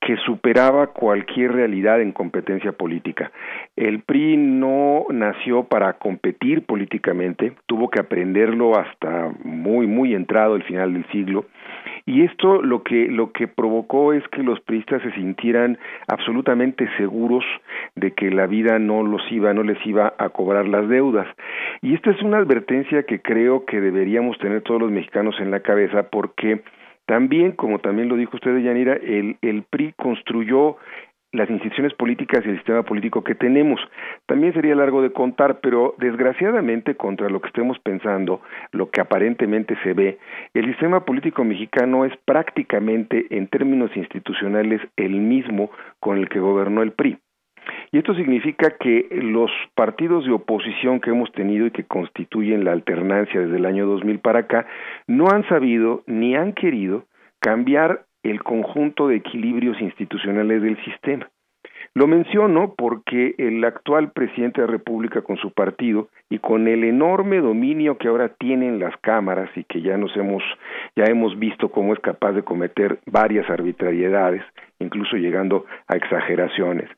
que 0.00 0.16
superaba 0.16 0.88
cualquier 0.88 1.52
realidad 1.52 2.00
en 2.00 2.10
competencia 2.10 2.72
política. 2.72 3.30
El 3.76 4.00
PRI 4.00 4.36
no 4.36 5.06
nació 5.10 5.64
para 5.64 5.92
competir 5.94 6.66
políticamente, 6.66 7.52
tuvo 7.66 7.88
que 7.88 8.00
aprenderlo 8.00 8.76
hasta 8.76 9.30
muy 9.44 9.86
muy 9.86 10.14
entrado 10.14 10.56
el 10.56 10.64
final 10.64 10.92
del 10.92 11.06
siglo 11.12 11.46
y 12.06 12.22
esto 12.22 12.62
lo 12.62 12.82
que 12.82 13.08
lo 13.08 13.32
que 13.32 13.48
provocó 13.48 14.12
es 14.12 14.26
que 14.28 14.42
los 14.42 14.60
priistas 14.60 15.02
se 15.02 15.12
sintieran 15.12 15.78
absolutamente 16.08 16.88
seguros 16.96 17.44
de 17.94 18.12
que 18.12 18.30
la 18.30 18.46
vida 18.46 18.78
no 18.78 19.02
los 19.02 19.22
iba 19.30 19.52
no 19.54 19.62
les 19.62 19.84
iba 19.86 20.14
a 20.18 20.28
cobrar 20.30 20.68
las 20.68 20.88
deudas. 20.88 21.26
Y 21.80 21.94
esta 21.94 22.10
es 22.10 22.22
una 22.22 22.38
advertencia 22.38 23.04
que 23.04 23.20
creo 23.20 23.64
que 23.64 23.80
deberíamos 23.80 24.38
tener 24.38 24.62
todos 24.62 24.80
los 24.80 24.90
mexicanos 24.90 25.36
en 25.40 25.50
la 25.50 25.60
cabeza 25.60 26.04
porque 26.10 26.62
también, 27.06 27.52
como 27.52 27.80
también 27.80 28.08
lo 28.08 28.16
dijo 28.16 28.36
usted, 28.36 28.56
Yanira, 28.58 28.94
el, 28.94 29.36
el 29.42 29.64
PRI 29.64 29.92
construyó 29.94 30.76
las 31.32 31.48
instituciones 31.50 31.94
políticas 31.94 32.44
y 32.44 32.50
el 32.50 32.56
sistema 32.56 32.82
político 32.82 33.24
que 33.24 33.34
tenemos. 33.34 33.80
También 34.26 34.52
sería 34.52 34.74
largo 34.74 35.02
de 35.02 35.12
contar, 35.12 35.60
pero 35.60 35.94
desgraciadamente 35.98 36.94
contra 36.94 37.28
lo 37.28 37.40
que 37.40 37.48
estemos 37.48 37.78
pensando, 37.78 38.42
lo 38.70 38.90
que 38.90 39.00
aparentemente 39.00 39.76
se 39.82 39.94
ve, 39.94 40.18
el 40.54 40.66
sistema 40.66 41.04
político 41.04 41.42
mexicano 41.44 42.04
es 42.04 42.12
prácticamente 42.24 43.26
en 43.30 43.48
términos 43.48 43.90
institucionales 43.96 44.80
el 44.96 45.12
mismo 45.12 45.70
con 46.00 46.18
el 46.18 46.28
que 46.28 46.38
gobernó 46.38 46.82
el 46.82 46.92
PRI. 46.92 47.18
Y 47.92 47.98
esto 47.98 48.14
significa 48.14 48.76
que 48.78 49.06
los 49.22 49.50
partidos 49.74 50.24
de 50.24 50.32
oposición 50.32 51.00
que 51.00 51.10
hemos 51.10 51.30
tenido 51.32 51.66
y 51.66 51.70
que 51.70 51.84
constituyen 51.84 52.64
la 52.64 52.72
alternancia 52.72 53.40
desde 53.40 53.56
el 53.56 53.66
año 53.66 53.86
2000 53.86 54.18
para 54.18 54.40
acá 54.40 54.66
no 55.06 55.28
han 55.30 55.46
sabido 55.48 56.02
ni 56.06 56.34
han 56.34 56.52
querido 56.54 57.04
cambiar 57.40 58.04
el 58.22 58.42
conjunto 58.42 59.08
de 59.08 59.16
equilibrios 59.16 59.80
institucionales 59.80 60.62
del 60.62 60.82
sistema. 60.84 61.28
Lo 61.94 62.06
menciono 62.06 62.74
porque 62.74 63.34
el 63.36 63.62
actual 63.64 64.12
presidente 64.12 64.60
de 64.60 64.66
la 64.66 64.72
República 64.72 65.20
con 65.20 65.36
su 65.36 65.50
partido 65.50 66.08
y 66.30 66.38
con 66.38 66.66
el 66.66 66.84
enorme 66.84 67.38
dominio 67.40 67.98
que 67.98 68.08
ahora 68.08 68.30
tienen 68.30 68.78
las 68.78 68.96
cámaras 69.02 69.50
y 69.56 69.64
que 69.64 69.82
ya 69.82 69.98
nos 69.98 70.16
hemos 70.16 70.42
ya 70.96 71.04
hemos 71.04 71.38
visto 71.38 71.70
cómo 71.70 71.92
es 71.92 72.00
capaz 72.00 72.32
de 72.32 72.44
cometer 72.44 72.98
varias 73.04 73.48
arbitrariedades, 73.50 74.42
incluso 74.78 75.16
llegando 75.16 75.66
a 75.86 75.96
exageraciones. 75.96 76.88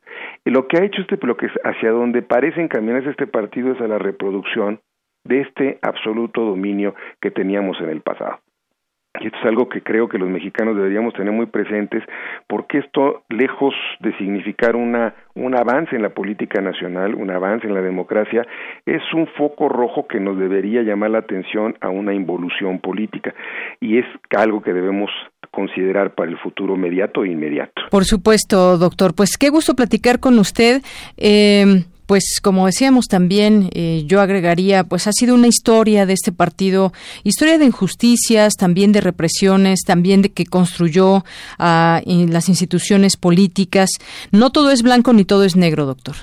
Lo 0.45 0.67
que 0.67 0.77
ha 0.77 0.85
hecho 0.85 1.01
este 1.01 1.17
bloque 1.17 1.49
hacia 1.65 1.91
donde 1.91 2.21
parece 2.21 2.61
encaminarse 2.61 3.09
este 3.09 3.27
partido 3.27 3.73
es 3.73 3.81
a 3.81 3.87
la 3.87 3.97
reproducción 3.97 4.79
de 5.25 5.41
este 5.41 5.79
absoluto 5.81 6.45
dominio 6.45 6.95
que 7.19 7.31
teníamos 7.31 7.79
en 7.81 7.89
el 7.89 8.01
pasado. 8.01 8.39
Y 9.19 9.27
esto 9.27 9.37
es 9.39 9.45
algo 9.45 9.69
que 9.69 9.81
creo 9.81 10.07
que 10.07 10.17
los 10.17 10.29
mexicanos 10.29 10.75
deberíamos 10.75 11.13
tener 11.13 11.31
muy 11.31 11.45
presentes, 11.45 12.03
porque 12.47 12.79
esto, 12.79 13.23
lejos 13.29 13.73
de 13.99 14.15
significar 14.17 14.75
una, 14.75 15.13
un 15.35 15.55
avance 15.55 15.95
en 15.95 16.01
la 16.01 16.09
política 16.09 16.61
nacional, 16.61 17.15
un 17.15 17.31
avance 17.31 17.67
en 17.67 17.73
la 17.73 17.81
democracia, 17.81 18.45
es 18.85 19.01
un 19.13 19.27
foco 19.37 19.69
rojo 19.69 20.07
que 20.07 20.19
nos 20.19 20.37
debería 20.37 20.81
llamar 20.81 21.11
la 21.11 21.19
atención 21.19 21.75
a 21.81 21.89
una 21.89 22.13
involución 22.13 22.79
política. 22.79 23.33
Y 23.79 23.97
es 23.99 24.05
algo 24.35 24.61
que 24.61 24.73
debemos 24.73 25.09
considerar 25.51 26.15
para 26.15 26.29
el 26.29 26.37
futuro 26.37 26.75
inmediato 26.75 27.23
e 27.23 27.29
inmediato. 27.29 27.83
Por 27.89 28.03
supuesto, 28.03 28.77
doctor. 28.77 29.13
Pues 29.15 29.37
qué 29.37 29.49
gusto 29.49 29.73
platicar 29.73 30.19
con 30.19 30.37
usted. 30.37 30.81
Eh, 31.17 31.85
pues 32.05 32.39
como 32.41 32.65
decíamos 32.65 33.05
también, 33.07 33.69
eh, 33.73 34.03
yo 34.05 34.21
agregaría, 34.21 34.83
pues 34.83 35.07
ha 35.07 35.11
sido 35.11 35.35
una 35.35 35.47
historia 35.47 36.05
de 36.05 36.13
este 36.13 36.31
partido, 36.31 36.93
historia 37.23 37.57
de 37.57 37.65
injusticias, 37.65 38.53
también 38.55 38.91
de 38.91 39.01
represiones, 39.01 39.81
también 39.85 40.21
de 40.21 40.31
que 40.31 40.45
construyó 40.45 41.25
a 41.57 42.01
las 42.05 42.49
instituciones 42.49 43.17
políticas. 43.17 43.89
No 44.31 44.51
todo 44.51 44.71
es 44.71 44.81
blanco 44.81 45.13
ni 45.13 45.25
todo 45.25 45.43
es 45.43 45.55
negro, 45.55 45.85
doctor 45.85 46.15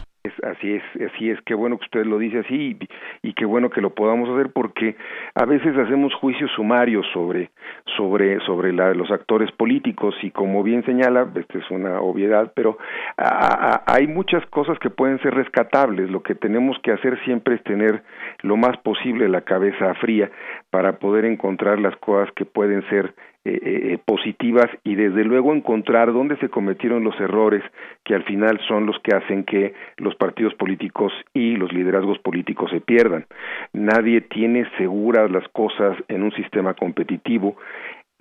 así 0.42 0.74
es, 0.74 0.82
así 1.02 1.30
es, 1.30 1.40
qué 1.42 1.54
bueno 1.54 1.78
que 1.78 1.84
usted 1.84 2.04
lo 2.04 2.18
dice 2.18 2.38
así 2.40 2.78
y, 3.22 3.32
qué 3.34 3.44
bueno 3.44 3.70
que 3.70 3.80
lo 3.80 3.94
podamos 3.94 4.28
hacer 4.28 4.52
porque 4.52 4.96
a 5.34 5.44
veces 5.44 5.76
hacemos 5.76 6.14
juicios 6.14 6.50
sumarios 6.54 7.04
sobre 7.12 7.50
sobre 7.96 8.38
sobre 8.46 8.72
los 8.72 9.10
actores 9.10 9.50
políticos 9.52 10.14
y 10.22 10.30
como 10.30 10.62
bien 10.62 10.84
señala, 10.84 11.28
esta 11.34 11.58
es 11.58 11.70
una 11.70 12.00
obviedad, 12.00 12.52
pero 12.54 12.78
hay 13.16 14.06
muchas 14.06 14.46
cosas 14.46 14.78
que 14.78 14.90
pueden 14.90 15.20
ser 15.22 15.34
rescatables. 15.34 16.10
Lo 16.10 16.22
que 16.22 16.34
tenemos 16.34 16.78
que 16.82 16.92
hacer 16.92 17.18
siempre 17.24 17.56
es 17.56 17.64
tener 17.64 18.02
lo 18.42 18.56
más 18.56 18.76
posible 18.78 19.28
la 19.28 19.40
cabeza 19.40 19.94
fría 19.94 20.30
para 20.70 20.98
poder 20.98 21.24
encontrar 21.24 21.80
las 21.80 21.96
cosas 21.96 22.32
que 22.34 22.44
pueden 22.44 22.88
ser 22.88 23.14
eh, 23.44 23.59
eh, 23.64 23.98
positivas 24.05 24.66
y 24.85 24.94
desde 24.94 25.24
luego 25.24 25.52
encontrar 25.52 26.12
dónde 26.12 26.36
se 26.36 26.48
cometieron 26.48 27.02
los 27.02 27.19
errores 27.19 27.64
que 28.05 28.14
al 28.14 28.23
final 28.23 28.60
son 28.69 28.86
los 28.86 28.97
que 29.01 29.16
hacen 29.16 29.43
que 29.43 29.74
los 29.97 30.14
partidos 30.14 30.55
políticos 30.55 31.12
y 31.35 31.56
los 31.56 31.73
liderazgos 31.73 32.20
políticos 32.20 32.70
se 32.70 32.81
pierdan. 32.81 33.27
Nadie 33.73 34.20
tiene 34.20 34.70
seguras 34.78 35.28
las 35.31 35.48
cosas 35.48 35.97
en 36.06 36.23
un 36.23 36.31
sistema 36.32 36.74
competitivo 36.74 37.56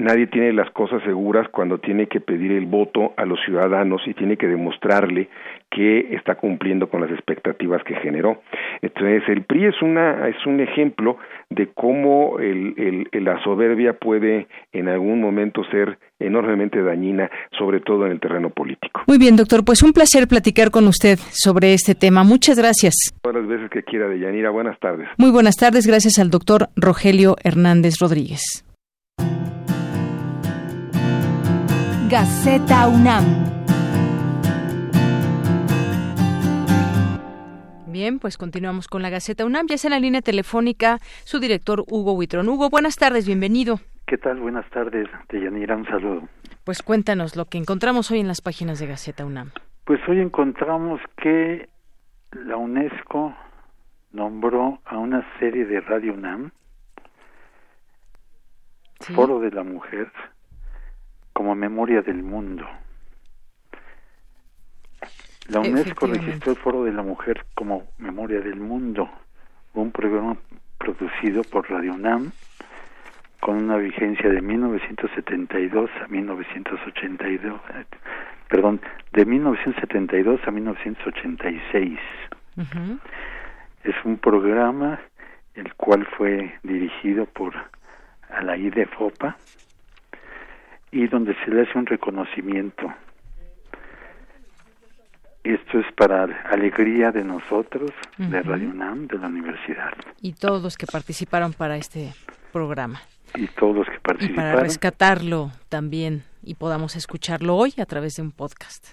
Nadie 0.01 0.25
tiene 0.25 0.51
las 0.51 0.71
cosas 0.71 1.03
seguras 1.03 1.47
cuando 1.49 1.77
tiene 1.77 2.07
que 2.07 2.19
pedir 2.19 2.53
el 2.53 2.65
voto 2.65 3.13
a 3.17 3.25
los 3.25 3.39
ciudadanos 3.45 4.01
y 4.07 4.15
tiene 4.15 4.35
que 4.35 4.47
demostrarle 4.47 5.29
que 5.69 6.15
está 6.15 6.33
cumpliendo 6.33 6.89
con 6.89 7.01
las 7.01 7.11
expectativas 7.11 7.83
que 7.83 7.93
generó. 7.97 8.41
Entonces, 8.81 9.21
el 9.27 9.43
PRI 9.43 9.67
es, 9.67 9.79
una, 9.83 10.27
es 10.27 10.43
un 10.47 10.59
ejemplo 10.59 11.17
de 11.51 11.67
cómo 11.67 12.39
el, 12.39 13.09
la 13.11 13.43
soberbia 13.43 13.93
puede 13.93 14.47
en 14.73 14.89
algún 14.89 15.21
momento 15.21 15.63
ser 15.65 15.99
enormemente 16.17 16.81
dañina, 16.81 17.29
sobre 17.55 17.79
todo 17.79 18.07
en 18.07 18.13
el 18.13 18.19
terreno 18.19 18.49
político. 18.49 19.01
Muy 19.05 19.19
bien, 19.19 19.35
doctor, 19.35 19.63
pues 19.63 19.83
un 19.83 19.93
placer 19.93 20.27
platicar 20.27 20.71
con 20.71 20.87
usted 20.87 21.19
sobre 21.29 21.75
este 21.75 21.93
tema. 21.93 22.23
Muchas 22.23 22.57
gracias. 22.57 22.95
Todas 23.21 23.43
las 23.43 23.47
veces 23.47 23.69
que 23.69 23.83
quiera, 23.83 24.07
de 24.07 24.17
Yanira. 24.17 24.49
Buenas 24.49 24.79
tardes. 24.79 25.07
Muy 25.19 25.29
buenas 25.29 25.57
tardes. 25.57 25.85
Gracias 25.85 26.17
al 26.17 26.31
doctor 26.31 26.69
Rogelio 26.75 27.35
Hernández 27.43 27.99
Rodríguez. 28.01 28.65
Gaceta 32.11 32.89
UNAM. 32.89 33.23
Bien, 37.87 38.19
pues 38.19 38.37
continuamos 38.37 38.89
con 38.89 39.01
la 39.01 39.09
Gaceta 39.09 39.45
UNAM. 39.45 39.67
Ya 39.67 39.75
es 39.75 39.85
en 39.85 39.91
la 39.91 39.99
línea 40.01 40.21
telefónica 40.21 40.97
su 41.23 41.39
director 41.39 41.85
Hugo 41.87 42.11
Huitrón. 42.11 42.49
Hugo, 42.49 42.69
buenas 42.69 42.97
tardes, 42.97 43.25
bienvenido. 43.25 43.79
¿Qué 44.07 44.17
tal? 44.17 44.41
Buenas 44.41 44.69
tardes, 44.71 45.07
Deyanira, 45.29 45.77
un 45.77 45.85
saludo. 45.85 46.27
Pues 46.65 46.83
cuéntanos 46.83 47.37
lo 47.37 47.45
que 47.45 47.57
encontramos 47.57 48.11
hoy 48.11 48.19
en 48.19 48.27
las 48.27 48.41
páginas 48.41 48.79
de 48.79 48.87
Gaceta 48.87 49.25
UNAM. 49.25 49.51
Pues 49.85 50.01
hoy 50.09 50.19
encontramos 50.19 50.99
que 51.15 51.69
la 52.33 52.57
UNESCO 52.57 53.33
nombró 54.11 54.81
a 54.83 54.97
una 54.97 55.25
serie 55.39 55.63
de 55.63 55.79
Radio 55.79 56.13
UNAM, 56.13 56.51
Foro 58.99 59.39
de 59.39 59.51
la 59.51 59.63
Mujer, 59.63 60.11
como 61.33 61.55
memoria 61.55 62.01
del 62.01 62.23
mundo. 62.23 62.67
La 65.47 65.59
UNESCO 65.59 66.07
registró 66.07 66.51
el 66.51 66.57
Foro 66.57 66.83
de 66.83 66.93
la 66.93 67.03
Mujer 67.03 67.45
como 67.55 67.87
memoria 67.97 68.39
del 68.39 68.59
mundo, 68.59 69.09
un 69.73 69.91
programa 69.91 70.37
producido 70.77 71.41
por 71.43 71.69
Radio 71.69 71.93
UNAM 71.93 72.31
con 73.41 73.57
una 73.57 73.75
vigencia 73.77 74.29
de 74.29 74.41
1972 74.41 75.89
a 76.03 76.07
1982, 76.07 77.61
perdón, 78.47 78.79
de 79.11 79.25
1972 79.25 80.39
a 80.45 80.51
1986. 80.51 81.99
Es 83.83 83.95
un 84.05 84.17
programa 84.17 84.99
el 85.55 85.73
cual 85.73 86.05
fue 86.17 86.53
dirigido 86.63 87.25
por 87.25 87.53
Alaide 88.29 88.85
Fopa, 88.85 89.37
y 90.91 91.07
donde 91.07 91.35
se 91.43 91.51
le 91.51 91.61
hace 91.61 91.77
un 91.77 91.85
reconocimiento. 91.85 92.93
Esto 95.43 95.79
es 95.79 95.91
para 95.93 96.25
alegría 96.51 97.11
de 97.11 97.23
nosotros, 97.23 97.89
de 98.17 98.41
Radio 98.43 98.69
UNAM, 98.69 99.07
de 99.07 99.17
la 99.17 99.27
universidad. 99.27 99.91
Y 100.21 100.33
todos 100.33 100.61
los 100.61 100.77
que 100.77 100.85
participaron 100.85 101.53
para 101.53 101.77
este 101.77 102.13
programa. 102.51 103.01
Y 103.33 103.47
todos 103.47 103.77
los 103.77 103.87
que 103.87 103.99
participaron. 103.99 104.49
Y 104.49 104.53
para 104.53 104.61
rescatarlo 104.61 105.51
también 105.69 106.23
y 106.43 106.55
podamos 106.55 106.95
escucharlo 106.95 107.55
hoy 107.55 107.73
a 107.79 107.85
través 107.85 108.17
de 108.17 108.21
un 108.21 108.31
podcast. 108.31 108.89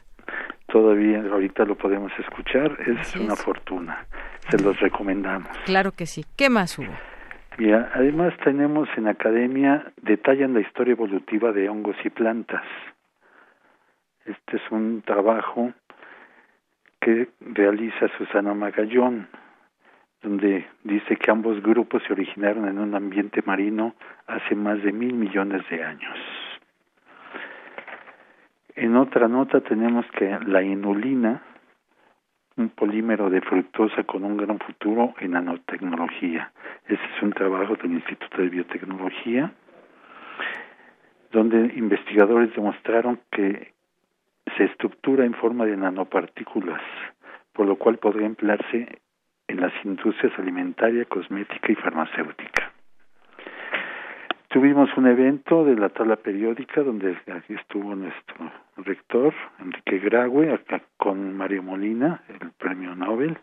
Todavía 0.68 1.20
ahorita 1.20 1.64
lo 1.64 1.76
podemos 1.76 2.12
escuchar, 2.18 2.78
es 2.86 3.16
una 3.16 3.36
fortuna. 3.36 4.06
Se 4.48 4.58
los 4.62 4.78
recomendamos. 4.80 5.48
Claro 5.66 5.92
que 5.92 6.06
sí. 6.06 6.24
¿Qué 6.36 6.48
más 6.48 6.78
hubo? 6.78 6.92
Además 7.60 8.34
tenemos 8.44 8.88
en 8.96 9.08
academia, 9.08 9.90
detallan 10.00 10.54
la 10.54 10.60
historia 10.60 10.92
evolutiva 10.92 11.50
de 11.50 11.68
hongos 11.68 11.96
y 12.04 12.10
plantas. 12.10 12.62
Este 14.24 14.58
es 14.58 14.62
un 14.70 15.02
trabajo 15.02 15.72
que 17.00 17.30
realiza 17.40 18.06
Susana 18.16 18.54
Magallón, 18.54 19.26
donde 20.22 20.68
dice 20.84 21.16
que 21.16 21.30
ambos 21.32 21.60
grupos 21.60 22.02
se 22.06 22.12
originaron 22.12 22.68
en 22.68 22.78
un 22.78 22.94
ambiente 22.94 23.42
marino 23.44 23.94
hace 24.28 24.54
más 24.54 24.80
de 24.84 24.92
mil 24.92 25.14
millones 25.14 25.62
de 25.68 25.82
años. 25.82 26.18
En 28.76 28.94
otra 28.94 29.26
nota 29.26 29.60
tenemos 29.62 30.06
que 30.12 30.38
la 30.46 30.62
inulina 30.62 31.42
un 32.58 32.70
polímero 32.70 33.30
de 33.30 33.40
fructosa 33.40 34.02
con 34.04 34.24
un 34.24 34.36
gran 34.36 34.58
futuro 34.58 35.14
en 35.20 35.30
nanotecnología. 35.32 36.52
Ese 36.86 37.02
es 37.16 37.22
un 37.22 37.32
trabajo 37.32 37.76
del 37.76 37.92
Instituto 37.92 38.42
de 38.42 38.48
Biotecnología, 38.48 39.52
donde 41.30 41.72
investigadores 41.76 42.54
demostraron 42.54 43.20
que 43.30 43.72
se 44.56 44.64
estructura 44.64 45.24
en 45.24 45.34
forma 45.34 45.66
de 45.66 45.76
nanopartículas, 45.76 46.82
por 47.52 47.66
lo 47.66 47.76
cual 47.76 47.98
podría 47.98 48.26
emplearse 48.26 49.00
en 49.46 49.60
las 49.60 49.72
industrias 49.84 50.36
alimentaria, 50.38 51.04
cosmética 51.04 51.72
y 51.72 51.76
farmacéutica. 51.76 52.72
Tuvimos 54.58 54.90
un 54.96 55.06
evento 55.06 55.64
de 55.64 55.76
la 55.76 55.88
tabla 55.88 56.16
periódica 56.16 56.82
donde 56.82 57.16
aquí 57.32 57.54
estuvo 57.54 57.94
nuestro 57.94 58.50
rector, 58.78 59.32
Enrique 59.60 60.00
Graue, 60.00 60.52
acá 60.52 60.82
con 60.96 61.36
Mario 61.36 61.62
Molina, 61.62 62.24
el 62.28 62.50
premio 62.58 62.92
Nobel, 62.96 63.38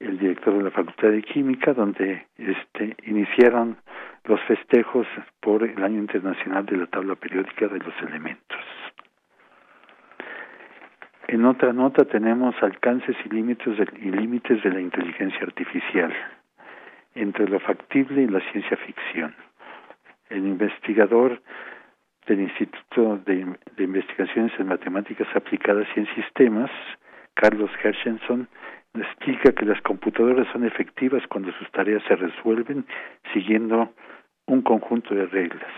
el 0.00 0.18
director 0.18 0.58
de 0.58 0.64
la 0.64 0.70
Facultad 0.72 1.08
de 1.08 1.22
Química, 1.22 1.72
donde 1.72 2.26
este, 2.36 2.94
iniciaron 3.06 3.78
los 4.24 4.38
festejos 4.42 5.06
por 5.40 5.62
el 5.62 5.82
Año 5.82 6.00
Internacional 6.00 6.66
de 6.66 6.76
la 6.76 6.86
Tabla 6.86 7.14
Periódica 7.14 7.66
de 7.66 7.78
los 7.78 7.94
Elementos. 8.06 8.60
En 11.28 11.46
otra 11.46 11.72
nota 11.72 12.04
tenemos 12.04 12.54
alcances 12.62 13.16
y 13.24 13.30
límites 13.30 13.78
de, 13.78 13.88
y 14.02 14.10
límites 14.10 14.62
de 14.62 14.70
la 14.70 14.82
inteligencia 14.82 15.40
artificial 15.40 16.12
entre 17.14 17.48
lo 17.48 17.58
factible 17.58 18.20
y 18.20 18.26
la 18.26 18.40
ciencia 18.50 18.76
ficción. 18.76 19.34
El 20.34 20.48
investigador 20.48 21.40
del 22.26 22.40
Instituto 22.40 23.18
de, 23.18 23.46
Investigaciones 23.78 24.52
en 24.58 24.66
Matemáticas 24.66 25.28
Aplicadas 25.32 25.86
y 25.94 26.00
en 26.00 26.14
Sistemas, 26.16 26.72
Carlos 27.34 27.70
Hershenson, 27.80 28.48
explica 28.94 29.52
que 29.52 29.64
las 29.64 29.80
computadoras 29.82 30.48
son 30.52 30.64
efectivas 30.64 31.22
cuando 31.28 31.52
sus 31.52 31.70
tareas 31.70 32.02
se 32.08 32.16
resuelven 32.16 32.84
siguiendo 33.32 33.92
un 34.46 34.62
conjunto 34.62 35.14
de 35.14 35.26
reglas. 35.26 35.72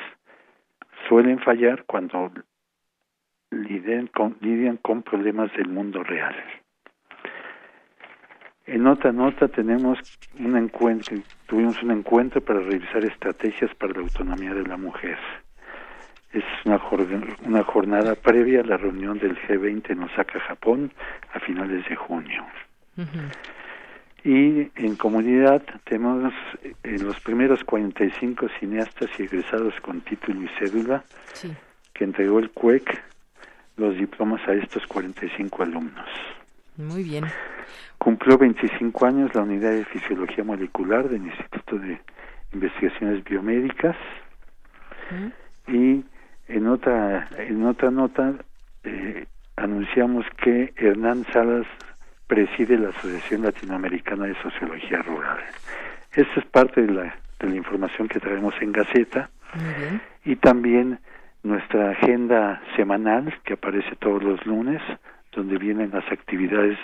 Suelen 1.07 1.39
fallar 1.41 1.85
cuando 1.85 2.33
lidian 3.51 4.09
con 4.79 5.03
problemas 5.03 5.53
del 5.53 5.69
mundo 5.69 6.03
real. 6.03 6.35
En 8.67 8.85
otra 8.89 9.13
nota 9.13 9.47
tenemos 9.47 9.99
un 10.41 10.57
encuentro, 10.57 11.17
tuvimos 11.47 11.81
un 11.85 11.93
encuentro 11.93 12.41
para 12.41 12.59
revisar 12.61 13.05
estrategias 13.05 13.73
para 13.77 13.93
la 13.93 14.01
autonomía 14.01 14.55
de 14.55 14.67
la 14.67 14.77
mujer. 14.77 15.19
Es 16.33 16.43
una, 16.65 16.81
una 17.45 17.63
jornada 17.63 18.17
previa 18.17 18.61
a 18.61 18.65
la 18.65 18.77
reunión 18.77 19.21
del 19.21 19.37
G20 19.37 19.91
en 19.91 20.03
Osaka, 20.03 20.41
Japón, 20.41 20.93
a 21.33 21.39
finales 21.39 21.89
de 21.89 21.95
junio. 21.95 22.45
Y 24.25 24.69
en 24.75 24.97
comunidad 24.97 25.63
tenemos 25.85 26.35
en 26.83 27.07
los 27.07 27.21
primeros 27.21 27.63
45 27.63 28.49
cineastas 28.59 29.09
y 29.19 29.23
egresados 29.23 29.75
con 29.81 30.01
título 30.01 30.43
y 30.43 30.49
cédula 30.59 31.05
que 31.93 32.03
entregó 32.03 32.41
el 32.41 32.51
CUEC 32.51 33.01
los 33.77 33.97
diplomas 33.97 34.41
a 34.49 34.55
estos 34.55 34.85
45 34.89 35.63
alumnos. 35.63 36.09
Muy 36.77 37.03
bien. 37.03 37.25
Cumplió 37.99 38.39
25 38.39 39.07
años 39.07 39.35
la 39.35 39.43
unidad 39.43 39.71
de 39.71 39.85
fisiología 39.87 40.45
molecular 40.45 41.09
del 41.09 41.27
Instituto 41.27 41.79
de 41.79 42.01
Investigaciones 42.53 43.25
Biomédicas 43.25 43.97
y 45.67 46.05
en 46.49 46.67
otra 46.67 47.29
en 47.39 47.65
otra 47.65 47.91
nota 47.91 48.35
eh, 48.85 49.27
anunciamos 49.57 50.27
que 50.43 50.73
Hernán 50.77 51.25
Salas 51.33 51.67
preside 52.27 52.79
la 52.79 52.91
Asociación 52.91 53.43
Latinoamericana 53.43 54.27
de 54.27 54.35
Sociología 54.43 55.03
Rural. 55.03 55.39
Esta 56.13 56.41
es 56.41 56.47
parte 56.47 56.83
de 56.83 56.93
la, 56.93 57.17
de 57.41 57.49
la 57.49 57.57
información 57.57 58.09
que 58.09 58.21
traemos 58.21 58.55
en 58.61 58.73
Gaceta 58.73 59.31
y 60.25 60.37
también 60.37 60.99
nuestra 61.43 61.91
agenda 61.91 62.61
semanal 62.75 63.33
que 63.45 63.55
aparece 63.55 63.95
todos 63.97 64.23
los 64.23 64.45
lunes, 64.45 64.83
donde 65.37 65.59
vienen 65.59 65.91
las 65.93 66.11
actividades 66.11 66.79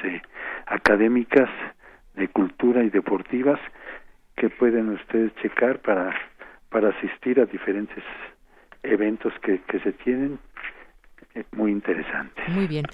académicas, 0.67 1.49
de 2.15 2.29
cultura 2.29 2.85
y 2.85 2.91
deportivas 2.91 3.59
que 4.37 4.51
pueden 4.51 4.91
ustedes 4.91 5.35
checar 5.43 5.81
para, 5.81 6.15
para 6.69 6.91
asistir 6.91 7.41
a 7.41 7.47
diferentes 7.47 8.05
eventos 8.83 9.33
que, 9.43 9.61
que 9.63 9.81
se 9.81 9.93
tienen 9.93 10.39
eh, 11.35 11.45
muy 11.53 11.73
interesantes. 11.73 12.49
Muy 12.49 12.67
bien. 12.67 12.85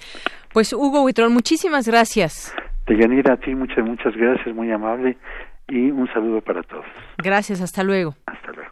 Pues 0.53 0.73
Hugo 0.73 1.03
Huitrón, 1.03 1.33
muchísimas 1.33 1.87
gracias. 1.87 2.55
Deyanira, 2.87 3.33
a 3.33 3.37
ti 3.37 3.53
muchas, 3.53 3.85
muchas 3.85 4.15
gracias, 4.15 4.55
muy 4.55 4.71
amable 4.71 5.17
y 5.67 5.91
un 5.91 6.07
saludo 6.13 6.41
para 6.41 6.63
todos. 6.63 6.85
Gracias, 7.17 7.61
hasta 7.61 7.83
luego. 7.83 8.15
Hasta 8.25 8.51
luego. 8.51 8.68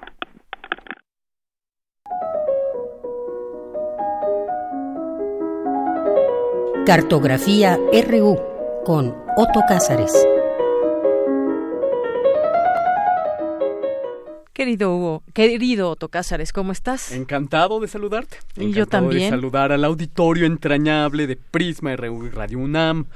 Cartografía 6.88 7.77
RU 7.91 8.39
con 8.85 9.14
Otto 9.35 9.59
Cázares. 9.68 10.14
Querido 14.53 14.95
Hugo, 14.95 15.23
querido 15.34 15.89
Otto 15.89 16.07
Cázares, 16.07 16.53
¿cómo 16.53 16.72
estás? 16.72 17.11
Encantado 17.11 17.81
de 17.81 17.89
saludarte. 17.89 18.38
Y 18.55 18.72
yo 18.72 18.85
también. 18.85 19.23
de 19.23 19.30
saludar 19.31 19.73
al 19.73 19.84
auditorio 19.84 20.45
entrañable 20.45 21.27
de 21.27 21.35
Prisma 21.35 21.93
RU 21.97 22.26
y 22.26 22.30
Radio 22.30 22.59
UNAM. 22.59 23.07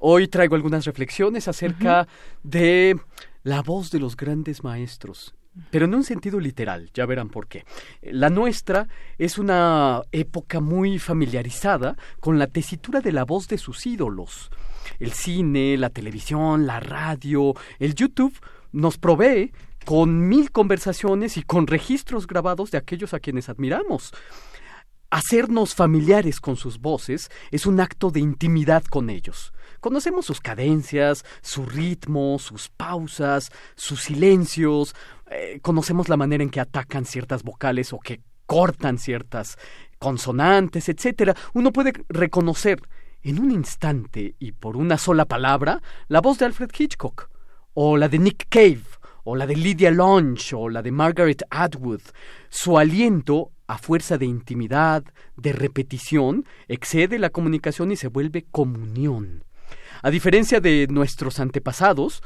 Hoy 0.00 0.26
traigo 0.26 0.56
algunas 0.56 0.84
reflexiones 0.84 1.46
acerca 1.46 2.08
de 2.42 2.98
la 3.44 3.62
voz 3.62 3.92
de 3.92 4.00
los 4.00 4.16
grandes 4.16 4.64
maestros 4.64 5.36
pero 5.70 5.84
en 5.84 5.94
un 5.94 6.04
sentido 6.04 6.40
literal, 6.40 6.90
ya 6.92 7.06
verán 7.06 7.28
por 7.28 7.46
qué. 7.46 7.64
La 8.02 8.30
nuestra 8.30 8.88
es 9.18 9.38
una 9.38 10.02
época 10.10 10.60
muy 10.60 10.98
familiarizada 10.98 11.96
con 12.20 12.38
la 12.38 12.46
tesitura 12.46 13.00
de 13.00 13.12
la 13.12 13.24
voz 13.24 13.48
de 13.48 13.58
sus 13.58 13.86
ídolos. 13.86 14.50
El 14.98 15.12
cine, 15.12 15.76
la 15.76 15.90
televisión, 15.90 16.66
la 16.66 16.80
radio, 16.80 17.54
el 17.78 17.94
YouTube 17.94 18.34
nos 18.72 18.98
provee 18.98 19.52
con 19.84 20.28
mil 20.28 20.50
conversaciones 20.50 21.36
y 21.36 21.42
con 21.42 21.66
registros 21.66 22.26
grabados 22.26 22.70
de 22.70 22.78
aquellos 22.78 23.14
a 23.14 23.20
quienes 23.20 23.48
admiramos. 23.48 24.12
Hacernos 25.10 25.76
familiares 25.76 26.40
con 26.40 26.56
sus 26.56 26.80
voces 26.80 27.30
es 27.52 27.66
un 27.66 27.78
acto 27.78 28.10
de 28.10 28.20
intimidad 28.20 28.82
con 28.84 29.10
ellos. 29.10 29.52
Conocemos 29.84 30.24
sus 30.24 30.40
cadencias, 30.40 31.26
su 31.42 31.66
ritmo, 31.66 32.38
sus 32.38 32.70
pausas, 32.70 33.50
sus 33.74 34.00
silencios, 34.00 34.96
eh, 35.30 35.58
conocemos 35.60 36.08
la 36.08 36.16
manera 36.16 36.42
en 36.42 36.48
que 36.48 36.58
atacan 36.58 37.04
ciertas 37.04 37.42
vocales 37.42 37.92
o 37.92 37.98
que 37.98 38.22
cortan 38.46 38.96
ciertas 38.96 39.58
consonantes, 39.98 40.88
etcétera. 40.88 41.36
Uno 41.52 41.70
puede 41.70 41.92
reconocer 42.08 42.80
en 43.22 43.38
un 43.38 43.50
instante 43.50 44.36
y 44.38 44.52
por 44.52 44.78
una 44.78 44.96
sola 44.96 45.26
palabra 45.26 45.82
la 46.08 46.22
voz 46.22 46.38
de 46.38 46.46
Alfred 46.46 46.70
Hitchcock, 46.78 47.28
o 47.74 47.98
la 47.98 48.08
de 48.08 48.20
Nick 48.20 48.46
Cave, 48.48 48.86
o 49.22 49.36
la 49.36 49.46
de 49.46 49.54
Lydia 49.54 49.90
Lunch, 49.90 50.54
o 50.54 50.70
la 50.70 50.80
de 50.80 50.92
Margaret 50.92 51.42
Atwood. 51.50 52.00
Su 52.48 52.78
aliento, 52.78 53.52
a 53.66 53.76
fuerza 53.76 54.16
de 54.16 54.24
intimidad, 54.24 55.04
de 55.36 55.52
repetición, 55.52 56.46
excede 56.68 57.18
la 57.18 57.28
comunicación 57.28 57.92
y 57.92 57.96
se 57.96 58.08
vuelve 58.08 58.46
comunión. 58.50 59.44
A 60.04 60.10
diferencia 60.10 60.60
de 60.60 60.86
nuestros 60.90 61.40
antepasados, 61.40 62.22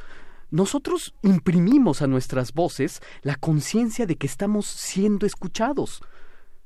nosotros 0.50 1.14
imprimimos 1.22 2.02
a 2.02 2.08
nuestras 2.08 2.52
voces 2.52 3.00
la 3.22 3.36
conciencia 3.36 4.04
de 4.04 4.16
que 4.16 4.26
estamos 4.26 4.66
siendo 4.66 5.26
escuchados. 5.26 6.02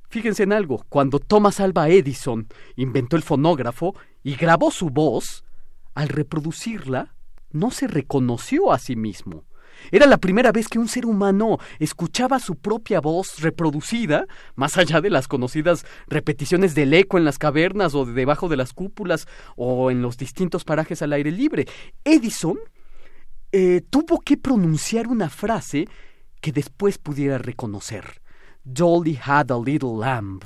Fíjense 0.08 0.44
en 0.44 0.54
algo, 0.54 0.86
cuando 0.88 1.18
Thomas 1.18 1.60
Alva 1.60 1.90
Edison 1.90 2.48
inventó 2.76 3.16
el 3.16 3.22
fonógrafo 3.22 3.94
y 4.22 4.36
grabó 4.36 4.70
su 4.70 4.88
voz, 4.88 5.44
al 5.92 6.08
reproducirla, 6.08 7.14
no 7.50 7.70
se 7.70 7.88
reconoció 7.88 8.72
a 8.72 8.78
sí 8.78 8.96
mismo. 8.96 9.44
Era 9.90 10.06
la 10.06 10.18
primera 10.18 10.52
vez 10.52 10.68
que 10.68 10.78
un 10.78 10.88
ser 10.88 11.06
humano 11.06 11.58
escuchaba 11.78 12.38
su 12.38 12.56
propia 12.56 13.00
voz 13.00 13.40
reproducida, 13.40 14.26
más 14.54 14.78
allá 14.78 15.00
de 15.00 15.10
las 15.10 15.28
conocidas 15.28 15.84
repeticiones 16.06 16.74
del 16.74 16.94
eco 16.94 17.18
en 17.18 17.24
las 17.24 17.38
cavernas 17.38 17.94
o 17.94 18.04
debajo 18.04 18.48
de 18.48 18.56
las 18.56 18.72
cúpulas 18.72 19.26
o 19.56 19.90
en 19.90 20.02
los 20.02 20.16
distintos 20.16 20.64
parajes 20.64 21.02
al 21.02 21.12
aire 21.12 21.30
libre. 21.30 21.66
Edison 22.04 22.58
eh, 23.50 23.82
tuvo 23.90 24.20
que 24.20 24.36
pronunciar 24.36 25.08
una 25.08 25.28
frase 25.28 25.86
que 26.40 26.52
después 26.52 26.98
pudiera 26.98 27.38
reconocer. 27.38 28.22
Dolly 28.64 29.18
had 29.22 29.50
a 29.50 29.58
little 29.58 29.98
lamb. 29.98 30.42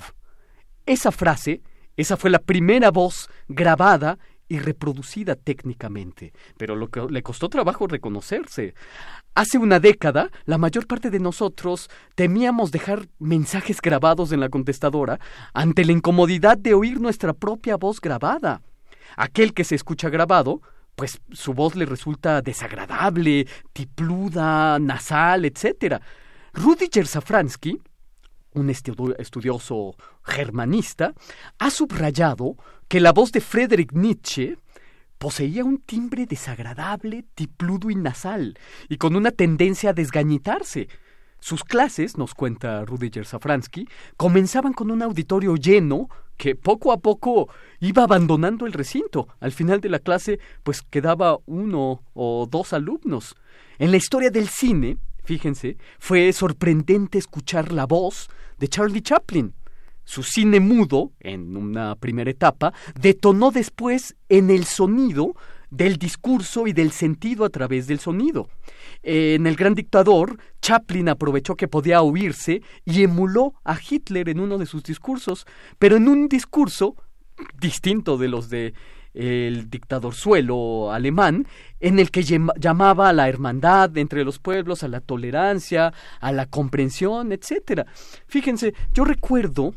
Esa 0.85 1.11
frase, 1.11 1.63
esa 1.97 2.17
fue 2.17 2.31
la 2.31 2.39
primera 2.39 2.91
voz 2.91 3.29
grabada 3.49 4.19
y 4.49 4.59
reproducida 4.59 5.35
técnicamente, 5.35 6.33
pero 6.57 6.77
lo 6.77 6.89
que 6.89 7.07
le 7.11 7.23
costó 7.23 7.49
trabajo 7.49 7.87
reconocerse. 7.87 8.75
Hace 9.35 9.59
una 9.59 9.81
década, 9.81 10.31
la 10.45 10.59
mayor 10.59 10.87
parte 10.87 11.11
de 11.11 11.21
nosotros 11.21 11.91
temíamos 12.15 12.71
dejar 12.71 13.09
mensajes 13.19 13.81
grabados 13.81 14.33
en 14.33 14.41
la 14.41 14.49
contestadora 14.49 15.21
ante 15.53 15.85
la 15.85 15.93
incomodidad 15.93 16.57
de 16.57 16.75
oír 16.75 17.01
nuestra 17.01 17.33
propia 17.33 17.77
voz 17.77 18.01
grabada. 18.01 18.63
Aquel 19.17 19.55
que 19.55 19.65
se 19.65 19.75
escucha 19.75 20.09
grabado 20.09 20.61
pues 20.97 21.21
su 21.31 21.53
voz 21.53 21.77
le 21.77 21.85
resulta 21.85 22.41
desagradable, 22.41 23.47
tipluda, 23.73 24.79
nasal, 24.79 25.45
etc. 25.45 26.01
Rudiger 26.55 27.07
Safransky, 27.07 27.79
un 28.57 28.71
estudioso 28.71 29.97
germanista, 30.25 31.15
ha 31.59 31.71
subrayado 31.71 32.57
que 32.89 33.01
la 33.01 33.13
voz 33.13 33.33
de 33.33 33.41
Friedrich 33.41 33.93
Nietzsche 33.93 34.59
poseía 35.19 35.65
un 35.65 35.79
timbre 35.79 36.27
desagradable, 36.27 37.25
tipludo 37.35 37.91
y 37.91 37.95
nasal, 37.95 38.59
y 38.89 38.97
con 38.97 39.17
una 39.17 39.31
tendencia 39.31 39.91
a 39.91 39.93
desgañitarse. 39.93 40.89
Sus 41.39 41.65
clases, 41.65 42.17
nos 42.17 42.35
cuenta 42.35 42.85
Rudiger 42.85 43.27
Safransky, 43.27 43.89
comenzaban 44.17 44.73
con 44.73 44.91
un 44.91 45.03
auditorio 45.03 45.55
lleno 45.57 46.09
que 46.37 46.55
poco 46.55 46.93
a 46.93 46.99
poco 46.99 47.49
iba 47.81 48.03
abandonando 48.05 48.67
el 48.67 48.73
recinto. 48.73 49.29
Al 49.41 49.53
final 49.53 49.81
de 49.81 49.89
la 49.89 49.99
clase, 49.99 50.39
pues 50.63 50.83
quedaba 50.83 51.39
uno 51.47 52.03
o 52.15 52.47
dos 52.51 52.73
alumnos. 52.73 53.35
En 53.79 53.91
la 53.91 53.97
historia 53.97 54.31
del 54.31 54.49
cine, 54.49 54.99
fíjense, 55.25 55.77
fue 55.99 56.33
sorprendente 56.33 57.19
escuchar 57.19 57.73
la 57.73 57.87
voz 57.87 58.29
de 58.59 58.69
Charlie 58.69 59.03
Chaplin. 59.03 59.55
su 60.05 60.23
cine 60.23 60.61
mudo, 60.61 61.11
en 61.19 61.57
una 61.57 61.97
primera 61.97 62.31
etapa, 62.31 62.73
detonó 63.01 63.51
después 63.51 64.15
en 64.29 64.51
el 64.51 64.65
sonido 64.65 65.35
del 65.69 65.97
discurso 65.97 66.69
y 66.69 66.73
del 66.73 66.93
sentido 66.93 67.45
a 67.45 67.51
través 67.51 67.89
del 67.89 67.99
sonido. 67.99 68.49
En 69.03 69.49
El 69.49 69.57
Gran 69.57 69.75
Dictador, 69.75 70.39
Chaplin 70.63 71.09
aprovechó 71.09 71.57
que 71.57 71.67
podía 71.67 72.03
oírse 72.03 72.63
y 72.85 73.03
emuló 73.03 73.55
a 73.65 73.77
Hitler 73.79 74.29
en 74.29 74.39
uno 74.39 74.59
de 74.59 74.67
sus 74.67 74.85
discursos, 74.85 75.45
pero 75.79 75.97
en 75.97 76.09
un 76.09 76.29
discurso 76.29 76.95
distinto 77.61 78.17
de 78.17 78.29
los 78.29 78.49
de 78.49 78.75
el 79.17 79.71
dictador 79.71 80.15
suelo 80.15 80.93
alemán, 80.93 81.47
en 81.81 81.99
el 81.99 82.11
que 82.11 82.23
llamaba 82.23 83.09
a 83.09 83.13
la 83.13 83.29
hermandad 83.29 83.97
entre 83.97 84.25
los 84.25 84.39
pueblos, 84.39 84.83
a 84.83 84.89
la 84.89 85.01
tolerancia, 85.01 85.93
a 86.21 86.33
la 86.33 86.47
comprensión, 86.47 87.33
etc. 87.33 87.87
Fíjense, 88.27 88.75
yo 88.93 89.05
recuerdo 89.05 89.75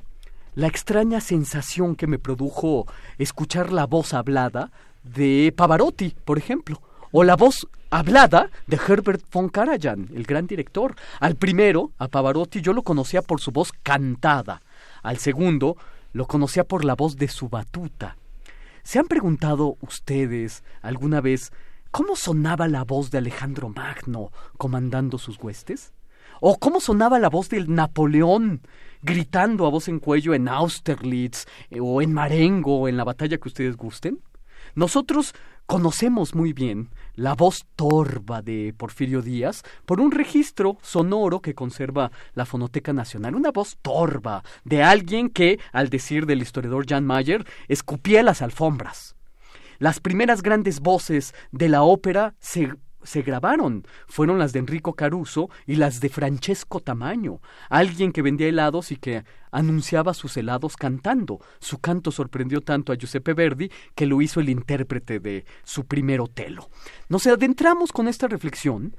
la 0.55 0.67
extraña 0.67 1.21
sensación 1.21 1.95
que 1.95 2.07
me 2.07 2.19
produjo 2.19 2.85
escuchar 3.17 3.71
la 3.71 3.85
voz 3.85 4.13
hablada 4.13 4.71
de 5.03 5.53
Pavarotti, 5.55 6.13
por 6.25 6.37
ejemplo, 6.37 6.81
o 7.11 7.23
la 7.23 7.35
voz 7.35 7.67
hablada 7.89 8.49
de 8.67 8.77
Herbert 8.77 9.23
von 9.31 9.49
Karajan, 9.49 10.09
el 10.13 10.23
gran 10.23 10.47
director. 10.47 10.95
Al 11.19 11.35
primero, 11.35 11.91
a 11.97 12.07
Pavarotti, 12.07 12.61
yo 12.61 12.73
lo 12.73 12.83
conocía 12.83 13.21
por 13.21 13.39
su 13.39 13.51
voz 13.51 13.71
cantada. 13.83 14.61
Al 15.01 15.17
segundo, 15.17 15.77
lo 16.13 16.27
conocía 16.27 16.65
por 16.65 16.83
la 16.83 16.95
voz 16.95 17.15
de 17.15 17.29
su 17.29 17.47
batuta. 17.49 18.17
¿Se 18.89 18.97
han 18.97 19.05
preguntado 19.05 19.77
ustedes 19.81 20.63
alguna 20.81 21.21
vez 21.21 21.51
cómo 21.91 22.15
sonaba 22.15 22.67
la 22.67 22.83
voz 22.83 23.11
de 23.11 23.19
Alejandro 23.19 23.69
Magno 23.69 24.31
comandando 24.57 25.19
sus 25.19 25.37
huestes? 25.37 25.93
¿O 26.41 26.57
cómo 26.57 26.79
sonaba 26.79 27.19
la 27.19 27.29
voz 27.29 27.49
del 27.49 27.71
Napoleón 27.71 28.63
gritando 29.03 29.67
a 29.67 29.69
voz 29.69 29.89
en 29.89 29.99
cuello 29.99 30.33
en 30.33 30.47
Austerlitz 30.47 31.45
eh, 31.69 31.77
o 31.79 32.01
en 32.01 32.13
Marengo 32.13 32.79
o 32.79 32.87
en 32.87 32.97
la 32.97 33.03
batalla 33.03 33.37
que 33.37 33.47
ustedes 33.47 33.77
gusten? 33.77 34.23
Nosotros 34.73 35.35
conocemos 35.69 36.33
muy 36.33 36.51
bien 36.51 36.89
la 37.13 37.35
voz 37.35 37.67
torva 37.75 38.41
de 38.41 38.73
Porfirio 38.75 39.21
Díaz 39.21 39.61
por 39.85 40.01
un 40.01 40.09
registro 40.09 40.79
sonoro 40.81 41.41
que 41.41 41.53
conserva 41.53 42.11
la 42.33 42.47
Fonoteca 42.47 42.91
Nacional, 42.91 43.35
una 43.35 43.51
voz 43.51 43.77
torva 43.83 44.43
de 44.63 44.81
alguien 44.81 45.29
que, 45.29 45.59
al 45.71 45.89
decir 45.89 46.25
del 46.25 46.41
historiador 46.41 46.87
Jan 46.89 47.05
Mayer, 47.05 47.45
escupía 47.67 48.23
las 48.23 48.41
alfombras. 48.41 49.15
Las 49.77 49.99
primeras 49.99 50.41
grandes 50.41 50.79
voces 50.79 51.35
de 51.51 51.69
la 51.69 51.83
ópera 51.83 52.33
se 52.39 52.73
se 53.03 53.21
grabaron 53.21 53.85
fueron 54.07 54.39
las 54.39 54.53
de 54.53 54.59
Enrico 54.59 54.93
Caruso 54.93 55.49
y 55.65 55.75
las 55.75 55.99
de 55.99 56.09
Francesco 56.09 56.79
Tamaño, 56.79 57.41
alguien 57.69 58.11
que 58.11 58.21
vendía 58.21 58.47
helados 58.47 58.91
y 58.91 58.97
que 58.97 59.23
anunciaba 59.51 60.13
sus 60.13 60.37
helados 60.37 60.75
cantando. 60.75 61.39
Su 61.59 61.79
canto 61.79 62.11
sorprendió 62.11 62.61
tanto 62.61 62.91
a 62.91 62.95
Giuseppe 62.95 63.33
Verdi 63.33 63.71
que 63.95 64.05
lo 64.05 64.21
hizo 64.21 64.39
el 64.39 64.49
intérprete 64.49 65.19
de 65.19 65.45
su 65.63 65.85
primer 65.85 66.21
Otelo. 66.21 66.69
Nos 67.07 67.25
adentramos 67.27 67.91
con 67.91 68.07
esta 68.07 68.27
reflexión 68.27 68.95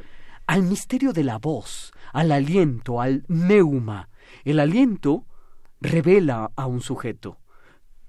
al 0.47 0.63
misterio 0.63 1.13
de 1.13 1.25
la 1.25 1.39
voz, 1.39 1.93
al 2.13 2.33
aliento, 2.33 3.01
al 3.01 3.25
neuma. 3.29 4.09
El 4.45 4.59
aliento 4.59 5.27
revela 5.81 6.51
a 6.57 6.67
un 6.67 6.81
sujeto. 6.81 7.39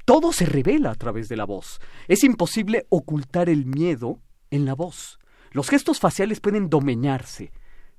Todo 0.06 0.34
se 0.34 0.46
revela 0.46 0.92
a 0.92 0.96
través 0.96 1.30
de 1.30 1.38
la 1.38 1.46
voz. 1.46 1.80
Es 2.08 2.24
imposible 2.24 2.86
ocultar 2.90 3.50
el 3.50 3.66
miedo 3.66 4.20
en 4.50 4.66
la 4.66 4.74
voz. 4.74 5.20
Los 5.52 5.70
gestos 5.70 6.00
faciales 6.00 6.40
pueden 6.40 6.70
domeñarse, 6.70 7.52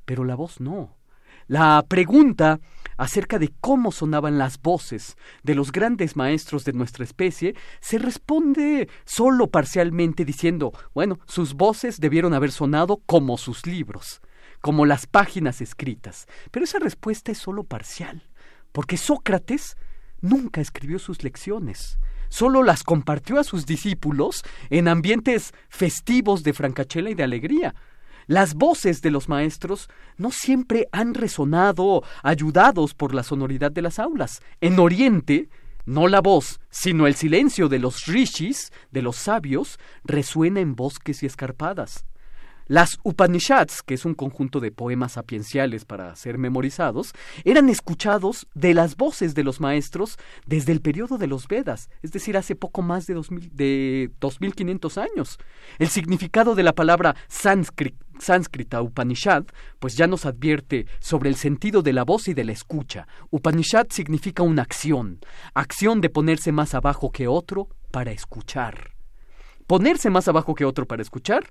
pero 0.05 0.25
la 0.25 0.35
voz 0.35 0.61
no. 0.61 0.97
La 1.49 1.85
pregunta 1.87 2.61
acerca 2.97 3.39
de 3.39 3.53
cómo 3.61 3.93
sonaban 3.93 4.39
las 4.39 4.61
voces 4.61 5.17
de 5.43 5.55
los 5.55 5.73
grandes 5.73 6.17
maestros 6.17 6.65
de 6.65 6.73
nuestra 6.73 7.05
especie 7.05 7.55
se 7.81 7.99
responde 7.99 8.89
solo 9.05 9.49
parcialmente 9.49 10.25
diciendo, 10.25 10.73
bueno, 10.95 11.19
sus 11.27 11.55
voces 11.55 12.01
debieron 12.01 12.33
haber 12.33 12.53
sonado 12.53 13.03
como 13.05 13.37
sus 13.37 13.67
libros, 13.67 14.23
como 14.61 14.87
las 14.87 15.07
páginas 15.07 15.61
escritas. 15.61 16.27
Pero 16.51 16.65
esa 16.65 16.79
respuesta 16.79 17.33
es 17.33 17.39
solo 17.39 17.65
parcial, 17.65 18.23
porque 18.73 18.97
Sócrates 18.97 19.77
nunca 20.21 20.61
escribió 20.61 20.99
sus 20.99 21.23
lecciones 21.23 21.99
solo 22.33 22.63
las 22.63 22.83
compartió 22.83 23.39
a 23.39 23.45
sus 23.45 23.67
discípulos 23.67 24.43
en 24.71 24.89
ambientes 24.89 25.53
festivos 25.69 26.43
de 26.43 26.55
francachela 26.55 27.11
y 27.11 27.15
de 27.15 27.25
alegría. 27.25 27.75
Las 28.27 28.55
voces 28.55 29.03
de 29.03 29.11
los 29.11 29.29
maestros 29.29 29.91
no 30.17 30.31
siempre 30.31 30.89
han 30.93 31.13
resonado 31.13 32.03
ayudados 32.23 32.95
por 32.95 33.15
la 33.15 33.23
sonoridad 33.23 33.71
de 33.71 33.83
las 33.83 33.99
aulas. 33.99 34.41
En 34.63 34.79
Oriente, 34.79 35.51
no 35.85 36.09
la 36.09 36.23
voz, 36.23 36.59
sino 36.71 37.07
el 37.07 37.17
silencio 37.17 37.69
de 37.69 37.81
los 37.81 38.07
rishis, 38.07 38.73
de 38.91 39.03
los 39.03 39.17
sabios, 39.17 39.79
resuena 40.03 40.61
en 40.61 40.75
bosques 40.75 41.23
y 41.23 41.27
escarpadas. 41.27 42.07
Las 42.73 42.99
Upanishads, 43.03 43.83
que 43.83 43.93
es 43.93 44.07
un 44.07 44.15
conjunto 44.15 44.59
de 44.59 44.73
poemas 44.73 45.13
sapienciales 45.13 45.85
para 45.85 46.17
ser 46.17 46.39
memorizados, 46.39 47.13
eran 47.45 47.69
escuchados 47.69 48.47
de 48.55 48.73
las 48.73 48.97
voces 48.97 49.35
de 49.35 49.45
los 49.45 49.61
maestros 49.61 50.17
desde 50.47 50.73
el 50.73 50.81
periodo 50.81 51.19
de 51.19 51.27
los 51.27 51.49
Vedas, 51.49 51.91
es 52.01 52.13
decir, 52.13 52.35
hace 52.35 52.57
poco 52.57 52.81
más 52.81 53.05
de, 53.05 53.13
2000, 53.13 53.51
de 53.55 54.11
2500 54.19 54.97
años. 54.97 55.39
El 55.79 55.89
significado 55.89 56.55
de 56.55 56.63
la 56.63 56.73
palabra 56.73 57.15
sánscrita 57.29 58.81
Upanishad, 58.81 59.45
pues 59.79 59.95
ya 59.95 60.07
nos 60.07 60.25
advierte 60.25 60.87
sobre 60.99 61.29
el 61.29 61.37
sentido 61.37 61.83
de 61.83 61.93
la 61.93 62.05
voz 62.05 62.27
y 62.29 62.33
de 62.33 62.45
la 62.45 62.53
escucha. 62.53 63.07
Upanishad 63.29 63.89
significa 63.91 64.43
una 64.43 64.63
acción, 64.63 65.19
acción 65.53 66.01
de 66.01 66.09
ponerse 66.09 66.53
más 66.53 66.73
abajo 66.73 67.13
que 67.13 67.29
otro 67.29 67.69
para 67.91 68.13
escuchar. 68.13 68.93
Ponerse 69.67 70.09
más 70.09 70.27
abajo 70.27 70.55
que 70.55 70.65
otro 70.65 70.87
para 70.87 71.03
escuchar 71.03 71.45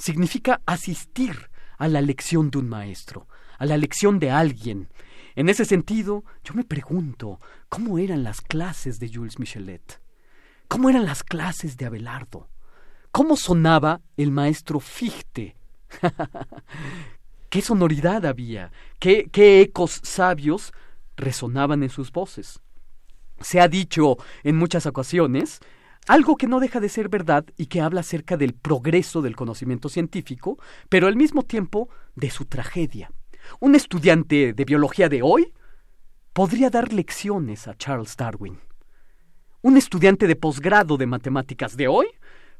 significa 0.00 0.62
asistir 0.66 1.50
a 1.78 1.86
la 1.86 2.00
lección 2.00 2.50
de 2.50 2.58
un 2.58 2.68
maestro, 2.68 3.28
a 3.58 3.66
la 3.66 3.76
lección 3.76 4.18
de 4.18 4.30
alguien. 4.30 4.88
En 5.36 5.48
ese 5.48 5.64
sentido, 5.64 6.24
yo 6.42 6.54
me 6.54 6.64
pregunto, 6.64 7.38
¿cómo 7.68 7.98
eran 7.98 8.24
las 8.24 8.40
clases 8.40 8.98
de 8.98 9.10
Jules 9.12 9.38
Michelet? 9.38 10.00
¿Cómo 10.68 10.88
eran 10.88 11.04
las 11.04 11.22
clases 11.22 11.76
de 11.76 11.86
Abelardo? 11.86 12.48
¿Cómo 13.12 13.36
sonaba 13.36 14.00
el 14.16 14.30
maestro 14.30 14.80
Fichte? 14.80 15.56
¿Qué 17.48 17.62
sonoridad 17.62 18.24
había? 18.24 18.70
¿Qué, 18.98 19.28
¿Qué 19.30 19.60
ecos 19.60 20.00
sabios 20.02 20.72
resonaban 21.16 21.82
en 21.82 21.90
sus 21.90 22.12
voces? 22.12 22.60
Se 23.40 23.60
ha 23.60 23.68
dicho 23.68 24.16
en 24.44 24.56
muchas 24.56 24.86
ocasiones 24.86 25.60
algo 26.10 26.36
que 26.36 26.48
no 26.48 26.58
deja 26.58 26.80
de 26.80 26.88
ser 26.88 27.08
verdad 27.08 27.44
y 27.56 27.66
que 27.66 27.80
habla 27.80 28.00
acerca 28.00 28.36
del 28.36 28.52
progreso 28.52 29.22
del 29.22 29.36
conocimiento 29.36 29.88
científico, 29.88 30.58
pero 30.88 31.06
al 31.06 31.14
mismo 31.14 31.44
tiempo 31.44 31.88
de 32.16 32.30
su 32.30 32.46
tragedia. 32.46 33.12
Un 33.60 33.76
estudiante 33.76 34.52
de 34.52 34.64
biología 34.64 35.08
de 35.08 35.22
hoy 35.22 35.52
podría 36.32 36.68
dar 36.68 36.92
lecciones 36.92 37.68
a 37.68 37.76
Charles 37.76 38.16
Darwin. 38.16 38.58
Un 39.62 39.76
estudiante 39.76 40.26
de 40.26 40.34
posgrado 40.34 40.96
de 40.96 41.06
matemáticas 41.06 41.76
de 41.76 41.86
hoy 41.86 42.08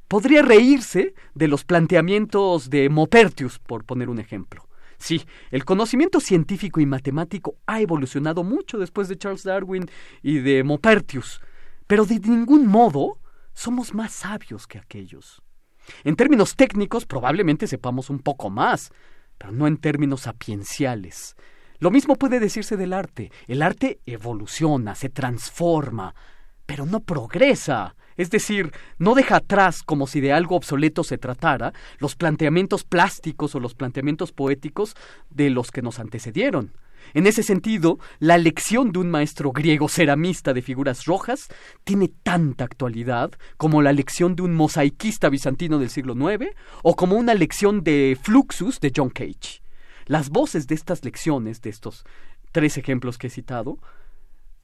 podría 0.06 0.42
reírse 0.42 1.14
de 1.34 1.48
los 1.48 1.64
planteamientos 1.64 2.70
de 2.70 2.88
Mopertius, 2.88 3.58
por 3.58 3.84
poner 3.84 4.10
un 4.10 4.20
ejemplo. 4.20 4.68
Sí, 4.96 5.24
el 5.50 5.64
conocimiento 5.64 6.20
científico 6.20 6.78
y 6.78 6.86
matemático 6.86 7.56
ha 7.66 7.80
evolucionado 7.80 8.44
mucho 8.44 8.78
después 8.78 9.08
de 9.08 9.18
Charles 9.18 9.42
Darwin 9.42 9.90
y 10.22 10.38
de 10.38 10.62
Mopertius, 10.62 11.40
pero 11.88 12.06
de 12.06 12.20
ningún 12.20 12.68
modo 12.68 13.19
somos 13.60 13.92
más 13.92 14.12
sabios 14.12 14.66
que 14.66 14.78
aquellos. 14.78 15.42
En 16.04 16.16
términos 16.16 16.56
técnicos 16.56 17.04
probablemente 17.04 17.66
sepamos 17.66 18.08
un 18.08 18.20
poco 18.20 18.48
más, 18.48 18.90
pero 19.36 19.52
no 19.52 19.66
en 19.66 19.76
términos 19.76 20.22
sapienciales. 20.22 21.36
Lo 21.78 21.90
mismo 21.90 22.16
puede 22.16 22.40
decirse 22.40 22.78
del 22.78 22.94
arte. 22.94 23.30
El 23.48 23.60
arte 23.60 24.00
evoluciona, 24.06 24.94
se 24.94 25.10
transforma, 25.10 26.14
pero 26.64 26.86
no 26.86 27.00
progresa. 27.00 27.96
Es 28.16 28.30
decir, 28.30 28.72
no 28.98 29.14
deja 29.14 29.36
atrás, 29.36 29.82
como 29.82 30.06
si 30.06 30.22
de 30.22 30.32
algo 30.32 30.56
obsoleto 30.56 31.04
se 31.04 31.18
tratara, 31.18 31.74
los 31.98 32.16
planteamientos 32.16 32.84
plásticos 32.84 33.54
o 33.54 33.60
los 33.60 33.74
planteamientos 33.74 34.32
poéticos 34.32 34.96
de 35.28 35.50
los 35.50 35.70
que 35.70 35.82
nos 35.82 35.98
antecedieron. 35.98 36.72
En 37.14 37.26
ese 37.26 37.42
sentido, 37.42 37.98
la 38.18 38.38
lección 38.38 38.92
de 38.92 39.00
un 39.00 39.10
maestro 39.10 39.52
griego 39.52 39.88
ceramista 39.88 40.52
de 40.52 40.62
figuras 40.62 41.04
rojas 41.04 41.48
tiene 41.84 42.08
tanta 42.08 42.64
actualidad 42.64 43.32
como 43.56 43.82
la 43.82 43.92
lección 43.92 44.36
de 44.36 44.42
un 44.42 44.54
mosaiquista 44.54 45.28
bizantino 45.28 45.78
del 45.78 45.90
siglo 45.90 46.14
IX 46.14 46.54
o 46.82 46.96
como 46.96 47.16
una 47.16 47.34
lección 47.34 47.82
de 47.82 48.16
Fluxus 48.20 48.80
de 48.80 48.92
John 48.94 49.10
Cage. 49.10 49.62
Las 50.06 50.30
voces 50.30 50.66
de 50.66 50.74
estas 50.74 51.04
lecciones, 51.04 51.62
de 51.62 51.70
estos 51.70 52.04
tres 52.52 52.76
ejemplos 52.78 53.18
que 53.18 53.28
he 53.28 53.30
citado, 53.30 53.78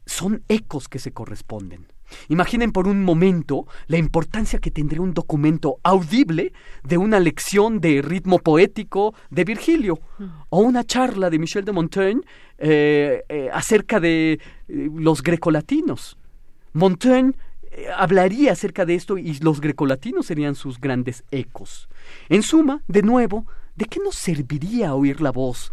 son 0.07 0.45
ecos 0.49 0.89
que 0.89 0.99
se 0.99 1.13
corresponden. 1.13 1.87
Imaginen 2.29 2.73
por 2.73 2.89
un 2.89 3.03
momento 3.05 3.67
la 3.87 3.99
importancia 3.99 4.59
que 4.59 4.71
tendría 4.71 5.01
un 5.01 5.15
documento 5.15 5.79
audible 5.83 6.53
de 6.85 6.99
una 6.99 7.21
lección 7.21 7.81
de 7.81 8.03
ritmo 8.03 8.39
poético 8.39 9.15
de 9.31 9.45
Virgilio 9.45 9.99
o 10.49 10.61
una 10.61 10.85
charla 10.85 11.31
de 11.31 11.39
Michel 11.39 11.65
de 11.65 11.73
Montaigne 11.73 12.23
eh, 12.59 13.25
eh, 13.29 13.51
acerca 13.53 14.01
de 14.01 14.33
eh, 14.33 14.39
los 14.69 15.23
grecolatinos. 15.23 16.17
Montaigne 16.73 17.35
hablaría 17.97 18.53
acerca 18.53 18.87
de 18.87 18.95
esto 18.95 19.19
y 19.19 19.39
los 19.41 19.61
grecolatinos 19.61 20.27
serían 20.27 20.55
sus 20.55 20.81
grandes 20.81 21.25
ecos. 21.31 21.89
En 22.29 22.43
suma, 22.43 22.83
de 22.89 23.03
nuevo, 23.03 23.47
¿de 23.75 23.85
qué 23.85 24.01
nos 24.03 24.15
serviría 24.15 24.95
oír 24.95 25.21
la 25.21 25.33
voz 25.33 25.73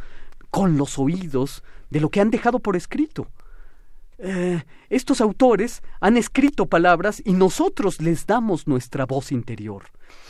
con 0.50 0.78
los 0.78 1.00
oídos 1.00 1.64
de 1.90 2.02
lo 2.02 2.10
que 2.10 2.20
han 2.20 2.30
dejado 2.30 2.60
por 2.60 2.76
escrito? 2.76 3.28
Eh, 4.20 4.64
estos 4.90 5.22
autores 5.22 5.82
han 6.00 6.18
escrito 6.18 6.68
palabras 6.68 7.22
y 7.26 7.34
nosotros 7.34 8.02
les 8.02 8.26
damos 8.26 8.68
nuestra 8.68 9.06
voz 9.06 9.32
interior. 9.32 9.84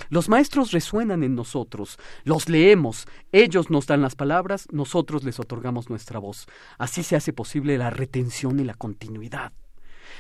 Los 0.10 0.30
maestros 0.30 0.72
resuenan 0.72 1.24
en 1.24 1.36
nosotros, 1.36 1.98
los 2.24 2.48
leemos, 2.48 3.08
ellos 3.32 3.70
nos 3.70 3.88
dan 3.88 4.02
las 4.02 4.16
palabras, 4.16 4.68
nosotros 4.72 5.24
les 5.24 5.40
otorgamos 5.40 5.90
nuestra 5.90 6.20
voz. 6.20 6.48
Así 6.78 7.04
se 7.04 7.16
hace 7.16 7.34
posible 7.34 7.78
la 7.78 7.90
retención 7.90 8.60
y 8.60 8.64
la 8.64 8.76
continuidad. 8.76 9.52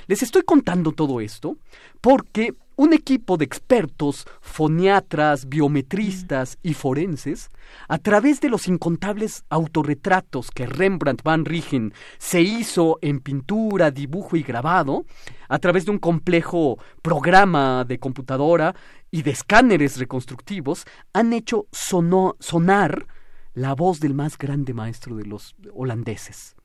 Les 0.07 0.23
estoy 0.23 0.43
contando 0.43 0.91
todo 0.91 1.21
esto 1.21 1.57
porque 2.01 2.53
un 2.75 2.93
equipo 2.93 3.37
de 3.37 3.45
expertos, 3.45 4.25
foniatras, 4.41 5.47
biometristas 5.47 6.57
y 6.63 6.73
forenses, 6.73 7.51
a 7.87 7.99
través 7.99 8.41
de 8.41 8.49
los 8.49 8.67
incontables 8.67 9.43
autorretratos 9.49 10.49
que 10.49 10.65
Rembrandt 10.65 11.23
van 11.23 11.45
Rijn 11.45 11.93
se 12.17 12.41
hizo 12.41 12.97
en 13.01 13.19
pintura, 13.19 13.91
dibujo 13.91 14.35
y 14.37 14.43
grabado, 14.43 15.05
a 15.49 15.59
través 15.59 15.85
de 15.85 15.91
un 15.91 15.99
complejo 15.99 16.79
programa 17.01 17.85
de 17.85 17.99
computadora 17.99 18.75
y 19.11 19.21
de 19.21 19.31
escáneres 19.31 19.97
reconstructivos, 19.97 20.85
han 21.13 21.33
hecho 21.33 21.67
sonar 21.71 23.05
la 23.53 23.75
voz 23.75 23.99
del 23.99 24.15
más 24.15 24.37
grande 24.37 24.73
maestro 24.73 25.15
de 25.15 25.25
los 25.25 25.55
holandeses. 25.73 26.55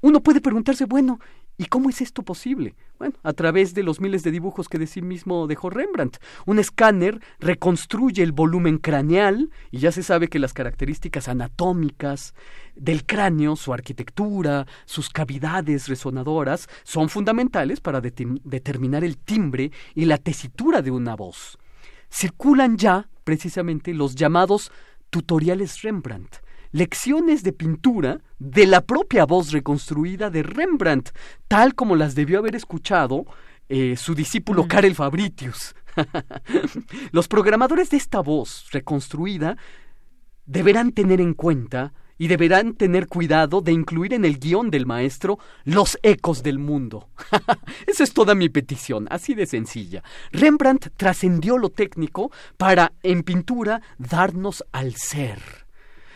Uno 0.00 0.20
puede 0.22 0.40
preguntarse, 0.40 0.86
bueno, 0.86 1.20
¿Y 1.60 1.66
cómo 1.66 1.90
es 1.90 2.00
esto 2.00 2.22
posible? 2.22 2.74
Bueno, 2.98 3.16
a 3.22 3.34
través 3.34 3.74
de 3.74 3.82
los 3.82 4.00
miles 4.00 4.22
de 4.22 4.30
dibujos 4.30 4.66
que 4.66 4.78
de 4.78 4.86
sí 4.86 5.02
mismo 5.02 5.46
dejó 5.46 5.68
Rembrandt. 5.68 6.16
Un 6.46 6.58
escáner 6.58 7.20
reconstruye 7.38 8.22
el 8.22 8.32
volumen 8.32 8.78
craneal 8.78 9.50
y 9.70 9.80
ya 9.80 9.92
se 9.92 10.02
sabe 10.02 10.28
que 10.28 10.38
las 10.38 10.54
características 10.54 11.28
anatómicas 11.28 12.32
del 12.76 13.04
cráneo, 13.04 13.56
su 13.56 13.74
arquitectura, 13.74 14.66
sus 14.86 15.10
cavidades 15.10 15.86
resonadoras, 15.86 16.66
son 16.82 17.10
fundamentales 17.10 17.82
para 17.82 18.00
determinar 18.00 19.04
el 19.04 19.18
timbre 19.18 19.70
y 19.94 20.06
la 20.06 20.16
tesitura 20.16 20.80
de 20.80 20.92
una 20.92 21.14
voz. 21.14 21.58
Circulan 22.10 22.78
ya, 22.78 23.10
precisamente, 23.22 23.92
los 23.92 24.14
llamados 24.14 24.72
tutoriales 25.10 25.82
Rembrandt, 25.82 26.36
lecciones 26.72 27.42
de 27.42 27.52
pintura 27.52 28.20
de 28.38 28.66
la 28.66 28.82
propia 28.82 29.26
voz 29.26 29.52
reconstruida 29.52 30.30
de 30.30 30.42
Rembrandt, 30.42 31.10
tal 31.48 31.74
como 31.74 31.96
las 31.96 32.14
debió 32.14 32.38
haber 32.38 32.56
escuchado 32.56 33.26
eh, 33.68 33.96
su 33.96 34.14
discípulo 34.14 34.66
Karel 34.66 34.94
Fabritius. 34.94 35.74
Los 37.12 37.28
programadores 37.28 37.90
de 37.90 37.96
esta 37.96 38.20
voz 38.20 38.66
reconstruida 38.72 39.56
deberán 40.46 40.92
tener 40.92 41.20
en 41.20 41.34
cuenta 41.34 41.92
y 42.18 42.28
deberán 42.28 42.74
tener 42.74 43.06
cuidado 43.06 43.62
de 43.62 43.72
incluir 43.72 44.12
en 44.12 44.26
el 44.26 44.38
guion 44.38 44.70
del 44.70 44.84
maestro 44.84 45.38
los 45.64 45.98
ecos 46.02 46.42
del 46.42 46.58
mundo. 46.58 47.08
Esa 47.86 48.04
es 48.04 48.12
toda 48.12 48.34
mi 48.34 48.50
petición, 48.50 49.06
así 49.08 49.34
de 49.34 49.46
sencilla. 49.46 50.02
Rembrandt 50.30 50.88
trascendió 50.98 51.56
lo 51.56 51.70
técnico 51.70 52.30
para, 52.58 52.92
en 53.02 53.22
pintura, 53.22 53.80
darnos 53.98 54.62
al 54.70 54.96
ser 54.96 55.69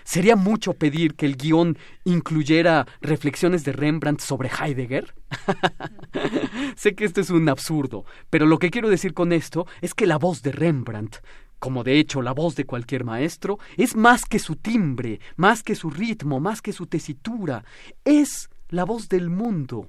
¿Sería 0.05 0.37
mucho 0.37 0.75
pedir 0.75 1.15
que 1.15 1.27
el 1.27 1.37
guion 1.37 1.79
incluyera 2.05 2.87
reflexiones 3.01 3.65
de 3.65 3.73
Rembrandt 3.73 4.21
sobre 4.21 4.51
Heidegger? 4.51 5.15
sé 6.77 6.95
que 6.95 7.05
esto 7.05 7.21
es 7.21 7.31
un 7.31 7.49
absurdo, 7.49 8.05
pero 8.31 8.47
lo 8.47 8.59
que 8.59 8.71
quiero 8.71 8.91
decir 8.91 9.15
con 9.15 9.33
esto 9.33 9.67
es 9.81 9.95
que 9.95 10.07
la 10.07 10.19
voz 10.19 10.43
de 10.43 10.53
Rembrandt 10.53 11.17
como 11.65 11.83
de 11.83 11.99
hecho 11.99 12.21
la 12.21 12.33
voz 12.33 12.57
de 12.57 12.67
cualquier 12.67 13.05
maestro, 13.05 13.59
es 13.79 13.97
más 13.97 14.27
que 14.27 14.39
su 14.39 14.57
timbre, 14.57 15.19
más 15.37 15.63
que 15.63 15.75
su 15.75 15.89
ritmo, 15.89 16.39
más 16.39 16.61
que 16.61 16.75
su 16.75 16.85
tesitura, 16.85 17.65
es 18.05 18.51
la 18.69 18.85
voz 18.85 19.09
del 19.09 19.31
mundo, 19.31 19.89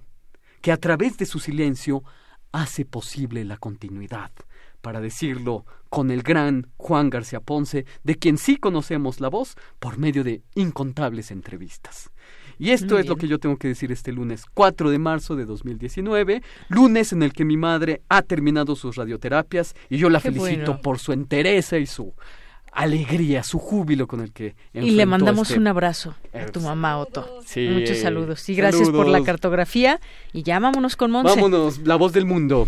que 0.61 0.71
a 0.71 0.77
través 0.77 1.17
de 1.17 1.25
su 1.25 1.39
silencio 1.39 2.01
hace 2.53 2.85
posible 2.85 3.43
la 3.43 3.57
continuidad 3.57 4.31
para 4.81 5.01
decirlo 5.01 5.65
con 5.95 6.11
el 6.11 6.23
gran 6.23 6.67
Juan 6.75 7.09
García 7.09 7.39
Ponce, 7.39 7.85
de 8.03 8.15
quien 8.15 8.37
sí 8.37 8.57
conocemos 8.57 9.21
la 9.21 9.29
voz 9.29 9.55
por 9.79 9.97
medio 9.97 10.25
de 10.25 10.41
incontables 10.53 11.31
entrevistas. 11.31 12.11
Y 12.59 12.71
esto 12.71 12.99
es 12.99 13.07
lo 13.07 13.15
que 13.15 13.29
yo 13.29 13.39
tengo 13.39 13.55
que 13.55 13.69
decir 13.69 13.93
este 13.93 14.11
lunes 14.11 14.43
4 14.53 14.89
de 14.89 14.99
marzo 14.99 15.37
de 15.37 15.45
2019, 15.45 16.41
lunes 16.67 17.13
en 17.13 17.23
el 17.23 17.31
que 17.31 17.45
mi 17.45 17.55
madre 17.55 18.01
ha 18.09 18.23
terminado 18.23 18.75
sus 18.75 18.97
radioterapias 18.97 19.73
y 19.89 19.95
yo 19.95 20.09
la 20.09 20.19
felicito 20.19 20.81
por 20.81 20.99
su 20.99 21.13
entereza 21.13 21.77
y 21.77 21.85
su 21.85 22.13
alegría, 22.73 23.41
su 23.43 23.57
júbilo 23.57 24.05
con 24.05 24.19
el 24.19 24.33
que 24.33 24.53
Y 24.73 24.91
le 24.91 25.05
mandamos 25.05 25.47
este 25.49 25.61
un 25.61 25.67
abrazo 25.67 26.13
a 26.33 26.47
tu 26.47 26.59
mamá 26.59 26.97
Otto. 26.97 27.39
Muchos 27.71 27.99
saludos 27.99 28.49
y 28.49 28.55
gracias 28.55 28.89
por 28.89 29.07
la 29.07 29.23
cartografía 29.23 30.01
y 30.33 30.43
ya 30.43 30.59
vámonos 30.59 30.97
con 30.97 31.11
Monse. 31.11 31.35
Vámonos, 31.35 31.77
la 31.87 31.95
voz 31.95 32.11
del 32.11 32.25
mundo. 32.25 32.67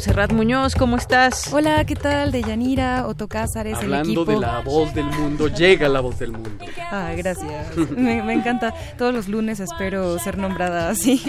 Monserrat 0.00 0.32
Muñoz, 0.32 0.74
¿cómo 0.76 0.96
estás? 0.96 1.52
Hola, 1.52 1.84
¿qué 1.84 1.94
tal? 1.94 2.32
De 2.32 2.40
Yanira, 2.40 3.06
Otto 3.06 3.28
Cázares, 3.28 3.74
Hablando 3.76 4.22
el 4.22 4.28
equipo. 4.28 4.32
de 4.32 4.40
la 4.40 4.60
voz 4.60 4.94
del 4.94 5.04
mundo, 5.04 5.48
llega 5.48 5.90
la 5.90 6.00
voz 6.00 6.18
del 6.18 6.32
mundo. 6.32 6.64
Ah, 6.90 7.12
gracias. 7.14 7.76
Me, 7.76 8.22
me, 8.22 8.32
encanta. 8.32 8.72
Todos 8.96 9.12
los 9.12 9.28
lunes 9.28 9.60
espero 9.60 10.18
ser 10.18 10.38
nombrada 10.38 10.88
así. 10.88 11.22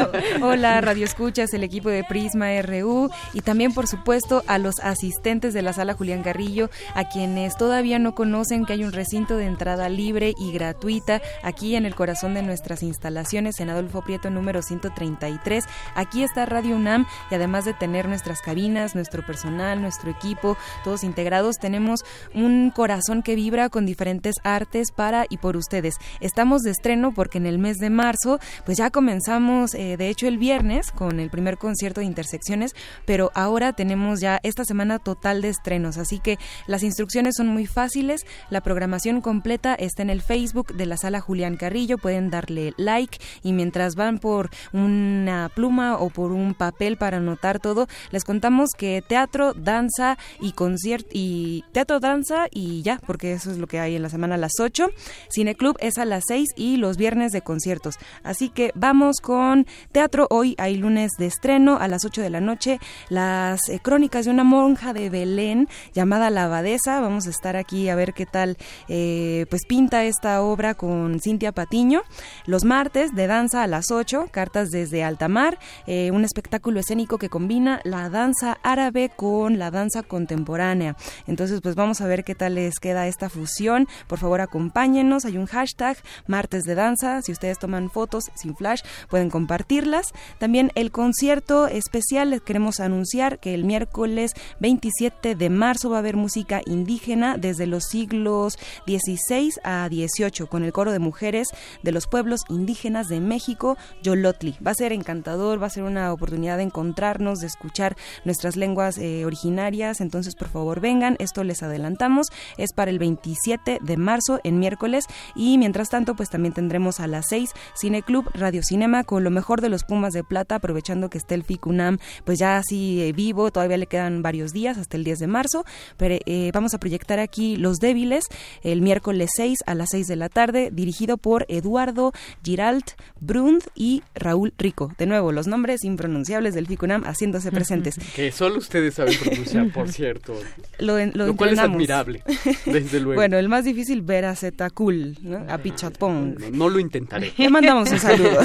Hola, 0.42 0.80
Radio 0.80 1.04
Escuchas, 1.04 1.52
el 1.52 1.62
equipo 1.62 1.90
de 1.90 2.02
Prisma 2.02 2.46
RU 2.62 3.10
y 3.34 3.42
también, 3.42 3.74
por 3.74 3.86
supuesto, 3.86 4.42
a 4.46 4.56
los 4.56 4.80
asistentes 4.80 5.52
de 5.52 5.60
la 5.60 5.74
sala 5.74 5.92
Julián 5.92 6.22
Garrillo, 6.22 6.70
a 6.94 7.10
quienes 7.10 7.58
todavía 7.58 7.98
no 7.98 8.14
conocen 8.14 8.64
que 8.64 8.72
hay 8.72 8.84
un 8.84 8.92
recinto 8.92 9.36
de 9.36 9.44
entrada 9.44 9.90
libre 9.90 10.32
y 10.38 10.50
gratuita 10.52 11.20
aquí 11.42 11.76
en 11.76 11.84
el 11.84 11.94
corazón 11.94 12.32
de 12.32 12.42
nuestras 12.42 12.82
instalaciones 12.82 13.60
en 13.60 13.68
Adolfo 13.68 14.00
Prieto 14.00 14.30
número 14.30 14.62
133. 14.62 15.64
Aquí 15.94 16.22
está 16.22 16.46
Radio 16.46 16.74
UNAM 16.74 17.06
y 17.30 17.34
además 17.34 17.66
de 17.66 17.74
tener 17.74 17.97
nuestras 18.06 18.42
cabinas, 18.42 18.94
nuestro 18.94 19.26
personal, 19.26 19.80
nuestro 19.80 20.10
equipo, 20.10 20.56
todos 20.84 21.02
integrados. 21.02 21.56
Tenemos 21.56 22.04
un 22.34 22.70
corazón 22.70 23.22
que 23.22 23.34
vibra 23.34 23.70
con 23.70 23.86
diferentes 23.86 24.36
artes 24.44 24.92
para 24.92 25.26
y 25.28 25.38
por 25.38 25.56
ustedes. 25.56 25.96
Estamos 26.20 26.62
de 26.62 26.70
estreno 26.70 27.12
porque 27.12 27.38
en 27.38 27.46
el 27.46 27.58
mes 27.58 27.78
de 27.78 27.90
marzo, 27.90 28.38
pues 28.64 28.78
ya 28.78 28.90
comenzamos, 28.90 29.74
eh, 29.74 29.96
de 29.96 30.08
hecho 30.08 30.28
el 30.28 30.38
viernes, 30.38 30.92
con 30.92 31.18
el 31.18 31.30
primer 31.30 31.58
concierto 31.58 32.00
de 32.00 32.06
Intersecciones, 32.06 32.74
pero 33.06 33.30
ahora 33.34 33.72
tenemos 33.72 34.20
ya 34.20 34.38
esta 34.42 34.64
semana 34.64 34.98
total 34.98 35.42
de 35.42 35.48
estrenos, 35.48 35.98
así 35.98 36.18
que 36.18 36.38
las 36.66 36.82
instrucciones 36.82 37.36
son 37.36 37.48
muy 37.48 37.66
fáciles, 37.66 38.26
la 38.50 38.60
programación 38.60 39.20
completa 39.20 39.74
está 39.74 40.02
en 40.02 40.10
el 40.10 40.22
Facebook 40.22 40.74
de 40.74 40.86
la 40.86 40.96
sala 40.96 41.20
Julián 41.20 41.56
Carrillo, 41.56 41.98
pueden 41.98 42.30
darle 42.30 42.74
like 42.76 43.18
y 43.42 43.52
mientras 43.52 43.94
van 43.94 44.18
por 44.18 44.50
una 44.72 45.50
pluma 45.54 45.96
o 45.96 46.10
por 46.10 46.32
un 46.32 46.54
papel 46.54 46.96
para 46.96 47.16
anotar 47.16 47.58
todo, 47.58 47.87
les 48.10 48.24
contamos 48.24 48.70
que 48.76 49.02
teatro, 49.06 49.54
danza 49.54 50.18
y 50.40 50.52
concierto 50.52 51.08
y 51.12 51.64
teatro, 51.72 52.00
danza 52.00 52.46
y 52.50 52.82
ya, 52.82 53.00
porque 53.06 53.32
eso 53.32 53.50
es 53.50 53.58
lo 53.58 53.66
que 53.66 53.80
hay 53.80 53.96
en 53.96 54.02
la 54.02 54.08
semana 54.08 54.36
a 54.36 54.38
las 54.38 54.60
8. 54.60 54.90
Cineclub 55.34 55.76
es 55.80 55.98
a 55.98 56.04
las 56.04 56.24
6 56.28 56.48
y 56.56 56.76
los 56.76 56.96
viernes 56.96 57.32
de 57.32 57.42
conciertos. 57.42 57.96
Así 58.22 58.48
que 58.48 58.72
vamos 58.74 59.20
con 59.20 59.66
teatro. 59.92 60.26
Hoy 60.30 60.54
hay 60.58 60.76
lunes 60.76 61.12
de 61.18 61.26
estreno 61.26 61.78
a 61.78 61.88
las 61.88 62.04
8 62.04 62.22
de 62.22 62.30
la 62.30 62.40
noche. 62.40 62.80
Las 63.08 63.68
eh, 63.68 63.80
crónicas 63.80 64.24
de 64.24 64.30
una 64.30 64.44
monja 64.44 64.92
de 64.92 65.10
Belén 65.10 65.68
llamada 65.94 66.30
La 66.30 66.44
Abadesa. 66.44 67.00
Vamos 67.00 67.26
a 67.26 67.30
estar 67.30 67.56
aquí 67.56 67.88
a 67.88 67.94
ver 67.94 68.14
qué 68.14 68.26
tal 68.26 68.56
eh, 68.88 69.46
pues 69.50 69.62
pinta 69.66 70.04
esta 70.04 70.42
obra 70.42 70.74
con 70.74 71.20
Cintia 71.20 71.52
Patiño. 71.52 72.02
Los 72.46 72.64
martes 72.64 73.14
de 73.14 73.26
danza 73.26 73.62
a 73.62 73.66
las 73.66 73.90
8, 73.90 74.28
cartas 74.30 74.70
desde 74.70 75.04
Altamar, 75.04 75.58
eh, 75.86 76.10
un 76.10 76.24
espectáculo 76.24 76.80
escénico 76.80 77.18
que 77.18 77.28
combina 77.28 77.67
la 77.84 78.08
danza 78.10 78.58
árabe 78.62 79.10
con 79.14 79.58
la 79.58 79.70
danza 79.70 80.02
contemporánea. 80.02 80.96
Entonces, 81.26 81.60
pues 81.60 81.74
vamos 81.74 82.00
a 82.00 82.06
ver 82.06 82.24
qué 82.24 82.34
tal 82.34 82.54
les 82.54 82.78
queda 82.78 83.06
esta 83.06 83.28
fusión. 83.28 83.86
Por 84.06 84.18
favor, 84.18 84.40
acompáñenos. 84.40 85.24
Hay 85.24 85.36
un 85.36 85.46
hashtag 85.46 85.96
martes 86.26 86.64
de 86.64 86.74
danza. 86.74 87.22
Si 87.22 87.32
ustedes 87.32 87.58
toman 87.58 87.90
fotos 87.90 88.24
sin 88.34 88.56
flash, 88.56 88.80
pueden 89.08 89.30
compartirlas. 89.30 90.12
También 90.38 90.72
el 90.74 90.90
concierto 90.90 91.66
especial 91.66 92.30
les 92.30 92.40
queremos 92.42 92.80
anunciar 92.80 93.38
que 93.38 93.54
el 93.54 93.64
miércoles 93.64 94.32
27 94.60 95.34
de 95.34 95.50
marzo 95.50 95.90
va 95.90 95.96
a 95.96 95.98
haber 96.00 96.16
música 96.16 96.60
indígena 96.66 97.36
desde 97.36 97.66
los 97.66 97.84
siglos 97.84 98.58
XVI 98.86 99.52
a 99.64 99.88
XVIII 99.88 100.46
con 100.48 100.64
el 100.64 100.72
coro 100.72 100.92
de 100.92 100.98
mujeres 100.98 101.48
de 101.82 101.92
los 101.92 102.06
pueblos 102.06 102.42
indígenas 102.48 103.08
de 103.08 103.20
México, 103.20 103.76
Yolotli. 104.02 104.56
Va 104.64 104.72
a 104.72 104.74
ser 104.74 104.92
encantador, 104.92 105.60
va 105.62 105.66
a 105.66 105.70
ser 105.70 105.84
una 105.84 106.12
oportunidad 106.12 106.56
de 106.56 106.64
encontrarnos, 106.64 107.40
de 107.40 107.46
escuchar 107.58 107.96
nuestras 108.24 108.56
lenguas 108.56 108.98
eh, 108.98 109.24
originarias. 109.24 110.00
Entonces, 110.00 110.36
por 110.36 110.48
favor, 110.48 110.80
vengan. 110.80 111.16
Esto 111.18 111.42
les 111.42 111.62
adelantamos. 111.62 112.28
Es 112.56 112.72
para 112.72 112.90
el 112.90 112.98
27 112.98 113.78
de 113.82 113.96
marzo, 113.96 114.40
en 114.44 114.60
miércoles. 114.60 115.04
Y 115.34 115.58
mientras 115.58 115.88
tanto, 115.88 116.14
pues 116.14 116.30
también 116.30 116.54
tendremos 116.54 117.00
a 117.00 117.06
las 117.06 117.26
6 117.28 117.50
Cine 117.74 118.02
Club 118.02 118.30
Radio 118.34 118.62
Cinema 118.62 119.04
con 119.04 119.24
lo 119.24 119.30
mejor 119.30 119.60
de 119.60 119.68
los 119.68 119.84
Pumas 119.84 120.12
de 120.12 120.22
Plata, 120.22 120.56
aprovechando 120.56 121.10
que 121.10 121.18
esté 121.18 121.34
el 121.34 121.42
FICUNAM, 121.42 121.98
pues 122.24 122.38
ya 122.38 122.56
así 122.58 123.02
eh, 123.02 123.12
vivo. 123.12 123.50
Todavía 123.50 123.76
le 123.76 123.86
quedan 123.86 124.22
varios 124.22 124.52
días 124.52 124.78
hasta 124.78 124.96
el 124.96 125.04
10 125.04 125.18
de 125.18 125.26
marzo. 125.26 125.64
Pero 125.96 126.16
eh, 126.26 126.50
vamos 126.54 126.74
a 126.74 126.78
proyectar 126.78 127.18
aquí 127.18 127.56
Los 127.56 127.78
Débiles 127.78 128.24
el 128.62 128.82
miércoles 128.82 129.30
6 129.34 129.58
a 129.66 129.74
las 129.74 129.88
6 129.90 130.06
de 130.06 130.16
la 130.16 130.28
tarde, 130.28 130.70
dirigido 130.72 131.16
por 131.16 131.44
Eduardo 131.48 132.12
Giralt 132.44 132.92
Brund 133.20 133.64
y 133.74 134.02
Raúl 134.14 134.54
Rico. 134.58 134.92
De 134.98 135.06
nuevo, 135.06 135.32
los 135.32 135.46
nombres 135.46 135.84
impronunciables 135.84 136.54
del 136.54 136.66
FICUNAM 136.66 137.02
haciéndose 137.04 137.47
presentes. 137.50 137.96
que 138.16 138.32
solo 138.32 138.58
ustedes 138.58 138.94
saben 138.94 139.16
pronunciar, 139.18 139.70
por 139.70 139.90
cierto. 139.90 140.34
Lo, 140.78 141.04
lo, 141.06 141.34
cual 141.34 141.54
es 141.54 141.58
admirable, 141.58 142.22
desde 142.66 143.00
luego. 143.00 143.16
bueno, 143.16 143.36
el 143.36 143.48
más 143.48 143.64
difícil 143.64 144.00
ver 144.02 144.24
a 144.24 144.36
Zetakul, 144.36 145.16
¿no? 145.22 145.44
a 145.48 145.58
Pichatpong. 145.58 146.52
No, 146.52 146.68
lo 146.68 146.78
intentaré. 146.78 147.32
Le 147.36 147.48
mandamos 147.50 147.90
un 147.90 147.98
saludo. 147.98 148.38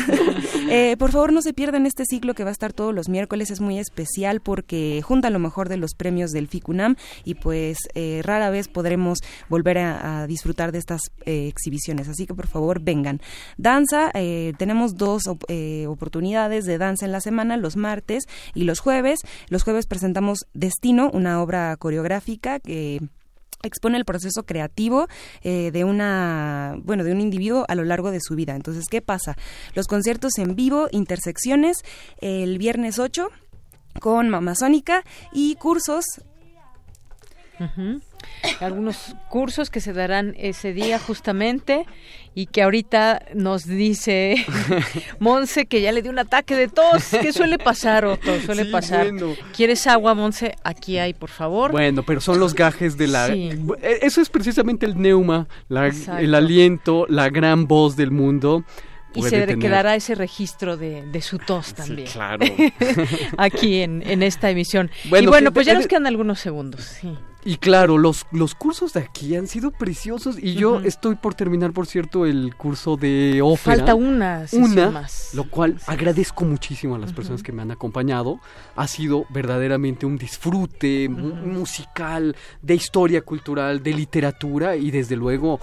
eh, 0.70 0.96
por 0.98 1.12
favor, 1.12 1.32
no 1.32 1.44
se 1.44 1.54
pierdan 1.54 1.86
este 1.86 2.06
ciclo 2.06 2.34
que 2.34 2.44
va 2.44 2.50
a 2.50 2.52
estar 2.52 2.74
todos 2.74 2.94
los 2.94 3.08
miércoles. 3.08 3.52
Es 3.52 3.62
muy 3.62 3.78
especial 3.78 4.42
porque 4.42 5.02
junta 5.04 5.30
lo 5.30 5.38
mejor 5.38 5.70
de 5.70 5.78
los 5.78 5.94
premios 5.94 6.32
del 6.32 6.48
FICUNAM 6.48 6.96
y 7.24 7.36
pues 7.36 7.78
eh, 7.94 8.22
rara 8.24 8.50
vez 8.50 8.68
podremos 8.68 9.20
volver 9.50 9.78
a, 9.78 10.26
disfrutar 10.28 10.72
de 10.72 10.80
estas 10.80 11.02
eh, 11.26 11.48
exhibiciones. 11.48 12.08
Así 12.08 12.26
que 12.26 12.34
por 12.34 12.48
favor 12.48 12.80
vengan. 12.82 13.22
Danza, 13.58 14.12
eh, 14.14 14.54
tenemos 14.58 14.96
dos 14.96 15.24
eh, 15.48 15.86
oportunidades 15.88 16.66
de 16.66 16.78
danza 16.78 17.06
en 17.06 17.12
la 17.12 17.22
semana, 17.22 17.58
los 17.58 17.76
martes 17.76 18.26
y 18.54 18.64
los 18.64 18.80
jueves. 18.80 18.93
Los 19.50 19.64
jueves 19.64 19.88
presentamos 19.88 20.46
Destino, 20.54 21.10
una 21.12 21.42
obra 21.42 21.76
coreográfica 21.78 22.60
que 22.60 23.02
expone 23.64 23.98
el 23.98 24.04
proceso 24.04 24.44
creativo 24.44 25.08
de 25.42 25.84
una 25.86 26.76
bueno 26.84 27.04
de 27.04 27.12
un 27.14 27.22
individuo 27.22 27.66
a 27.68 27.76
lo 27.76 27.84
largo 27.84 28.12
de 28.12 28.20
su 28.22 28.36
vida. 28.36 28.56
Entonces 28.56 28.86
qué 28.90 29.02
pasa 29.02 29.38
los 29.74 29.88
conciertos 29.88 30.38
en 30.38 30.56
vivo 30.56 30.90
intersecciones 30.92 31.78
el 32.20 32.58
viernes 32.58 33.00
8 33.00 33.30
con 34.00 34.30
Mamazónica 34.30 35.04
y 35.32 35.56
cursos. 35.56 36.04
Algunos 38.60 39.16
cursos 39.30 39.70
que 39.70 39.80
se 39.80 39.94
darán 39.94 40.34
ese 40.38 40.74
día 40.74 41.00
justamente 41.00 41.86
y 42.36 42.48
que 42.48 42.64
ahorita 42.64 43.22
nos 43.36 43.66
dice 43.66 44.46
Monse 45.20 45.66
que 45.66 45.82
ya 45.82 45.92
le 45.92 46.02
dio 46.02 46.12
un 46.12 46.20
ataque 46.20 46.56
de 46.56 46.68
tos. 46.68 47.10
¿Qué 47.22 47.32
suele 47.34 47.58
pasar, 47.58 48.06
Otto? 48.06 48.40
Suele 48.46 48.66
pasar. 48.66 49.12
¿Quieres 49.56 49.86
agua, 49.88 50.14
Monse? 50.14 50.56
Aquí 50.64 50.98
hay, 50.98 51.14
por 51.14 51.30
favor. 51.30 51.72
Bueno, 51.72 52.04
pero 52.04 52.22
son 52.22 52.40
los 52.40 52.56
gajes 52.56 52.98
de 52.98 53.08
la... 53.08 53.30
E, 53.30 53.60
eso 54.02 54.22
es 54.22 54.30
precisamente 54.30 54.86
el 54.86 55.00
neuma, 55.00 55.48
el 55.70 56.36
aliento, 56.36 57.06
la 57.10 57.30
gran 57.30 57.68
voz 57.68 57.96
del 57.96 58.12
mundo 58.12 58.64
y 59.16 59.24
se 59.24 59.60
quedará 59.60 59.96
ese 59.96 60.16
registro 60.16 60.78
de, 60.78 61.04
de 61.04 61.22
su 61.22 61.38
tos 61.38 61.74
también. 61.74 62.08
claro. 62.08 62.46
Aquí 63.38 63.82
en, 63.82 64.02
en, 64.10 64.24
esta 64.24 64.50
emisión. 64.50 64.90
y 65.04 65.26
bueno, 65.28 65.52
pues 65.52 65.66
ya 65.66 65.74
nos 65.76 65.88
quedan 65.88 66.08
algunos 66.08 66.40
segundos. 66.40 66.82
Sí. 66.82 67.16
Y 67.46 67.58
claro, 67.58 67.98
los, 67.98 68.26
los 68.32 68.56
cursos 68.56 68.94
de 68.94 69.02
aquí 69.02 69.36
han 69.36 69.48
sido 69.48 69.72
preciosos 69.72 70.38
y 70.42 70.54
yo 70.54 70.80
estoy 70.80 71.16
por 71.16 71.34
terminar, 71.34 71.74
por 71.74 71.88
cierto, 71.88 72.26
el 72.26 72.56
curso 72.56 72.96
de 72.96 73.42
ópera. 73.42 73.78
Falta 73.78 73.96
una 73.96 74.46
una, 74.54 74.92
más. 74.92 75.32
Lo 75.34 75.50
cual 75.50 75.78
agradezco 75.88 76.46
muchísimo 76.46 76.96
a 76.96 77.00
las 77.00 77.14
personas 77.14 77.44
que 77.44 77.52
me 77.52 77.62
han 77.62 77.72
acompañado. 77.72 78.40
Ha 78.76 78.88
sido 78.88 79.26
verdaderamente 79.30 80.06
un 80.06 80.18
disfrute 80.18 81.10
musical, 81.10 82.36
de 82.62 82.76
historia 82.76 83.22
cultural, 83.22 83.84
de 83.84 83.94
literatura 83.94 84.76
y 84.76 84.92
desde 84.92 85.16
luego 85.16 85.60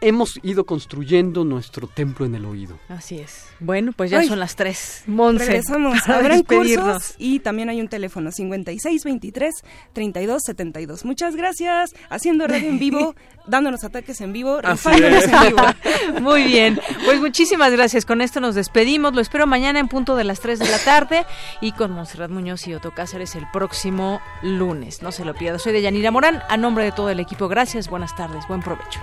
hemos 0.00 0.38
ido 0.42 0.66
construyendo 0.66 1.44
nuestro 1.44 1.86
templo 1.86 2.26
en 2.26 2.34
el 2.34 2.44
oído. 2.44 2.78
Así 2.88 3.18
es. 3.18 3.46
Bueno, 3.60 3.92
pues 3.92 4.10
ya 4.10 4.22
son 4.24 4.38
las 4.38 4.56
tres. 4.56 5.02
Monse. 5.06 5.46
Regresamos. 5.46 6.08
Habrán 6.08 6.42
cursos 6.42 7.14
y 7.18 7.40
también 7.40 7.68
hay 7.68 7.80
un 7.80 7.88
teléfono 7.88 8.30
5623-3272. 8.30 11.04
Muchas 11.04 11.36
gracias. 11.36 11.94
Haciendo 12.10 12.46
radio 12.46 12.68
en 12.68 12.78
vivo, 12.78 13.14
dándonos 13.46 13.84
ataques 13.84 14.20
en 14.20 14.32
vivo, 14.32 14.60
rifándonos 14.60 15.24
en 15.24 15.48
vivo. 15.48 15.62
Muy 16.20 16.44
bien. 16.44 16.80
Pues 17.04 17.20
muchísimas 17.20 17.72
gracias. 17.72 18.04
Con 18.04 18.20
esto 18.20 18.40
nos 18.40 18.54
despedimos. 18.54 19.14
Lo 19.14 19.20
espero 19.20 19.46
mañana 19.46 19.78
en 19.78 19.88
punto 19.88 20.16
de 20.16 20.24
las 20.24 20.40
3 20.40 20.58
de 20.58 20.68
la 20.68 20.78
tarde 20.78 21.24
y 21.60 21.72
con 21.72 21.92
Monserrat 21.92 22.30
Muñoz 22.30 22.66
y 22.66 22.74
Otto 22.74 22.92
Cáceres 22.92 23.34
el 23.34 23.46
próximo 23.52 24.20
lunes. 24.42 25.02
No 25.02 25.12
se 25.12 25.24
lo 25.24 25.34
pierda. 25.34 25.58
Soy 25.58 25.72
de 25.72 25.82
Yanira 25.82 26.10
Morán. 26.10 26.42
A 26.48 26.56
nombre 26.56 26.84
de 26.84 26.92
todo 26.92 27.10
el 27.10 27.20
equipo, 27.20 27.48
gracias. 27.48 27.88
Buenas 27.88 28.14
tardes. 28.14 28.46
Buen 28.48 28.60
provecho 28.60 29.00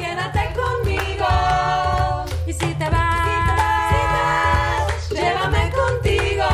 quédate 0.00 0.52
conmigo. 0.60 1.28
Y 2.46 2.52
si 2.52 2.74
te 2.74 2.88
vas, 2.88 5.10
llévame 5.10 5.70
contigo. 5.70 6.44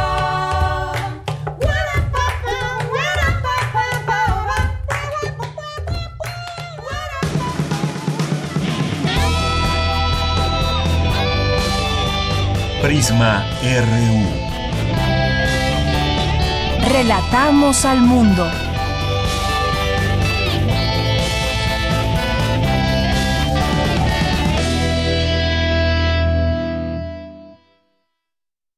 Prisma 12.82 13.44
RU. 13.62 14.46
Relatamos 16.88 17.84
al 17.84 18.00
mundo. 18.00 18.65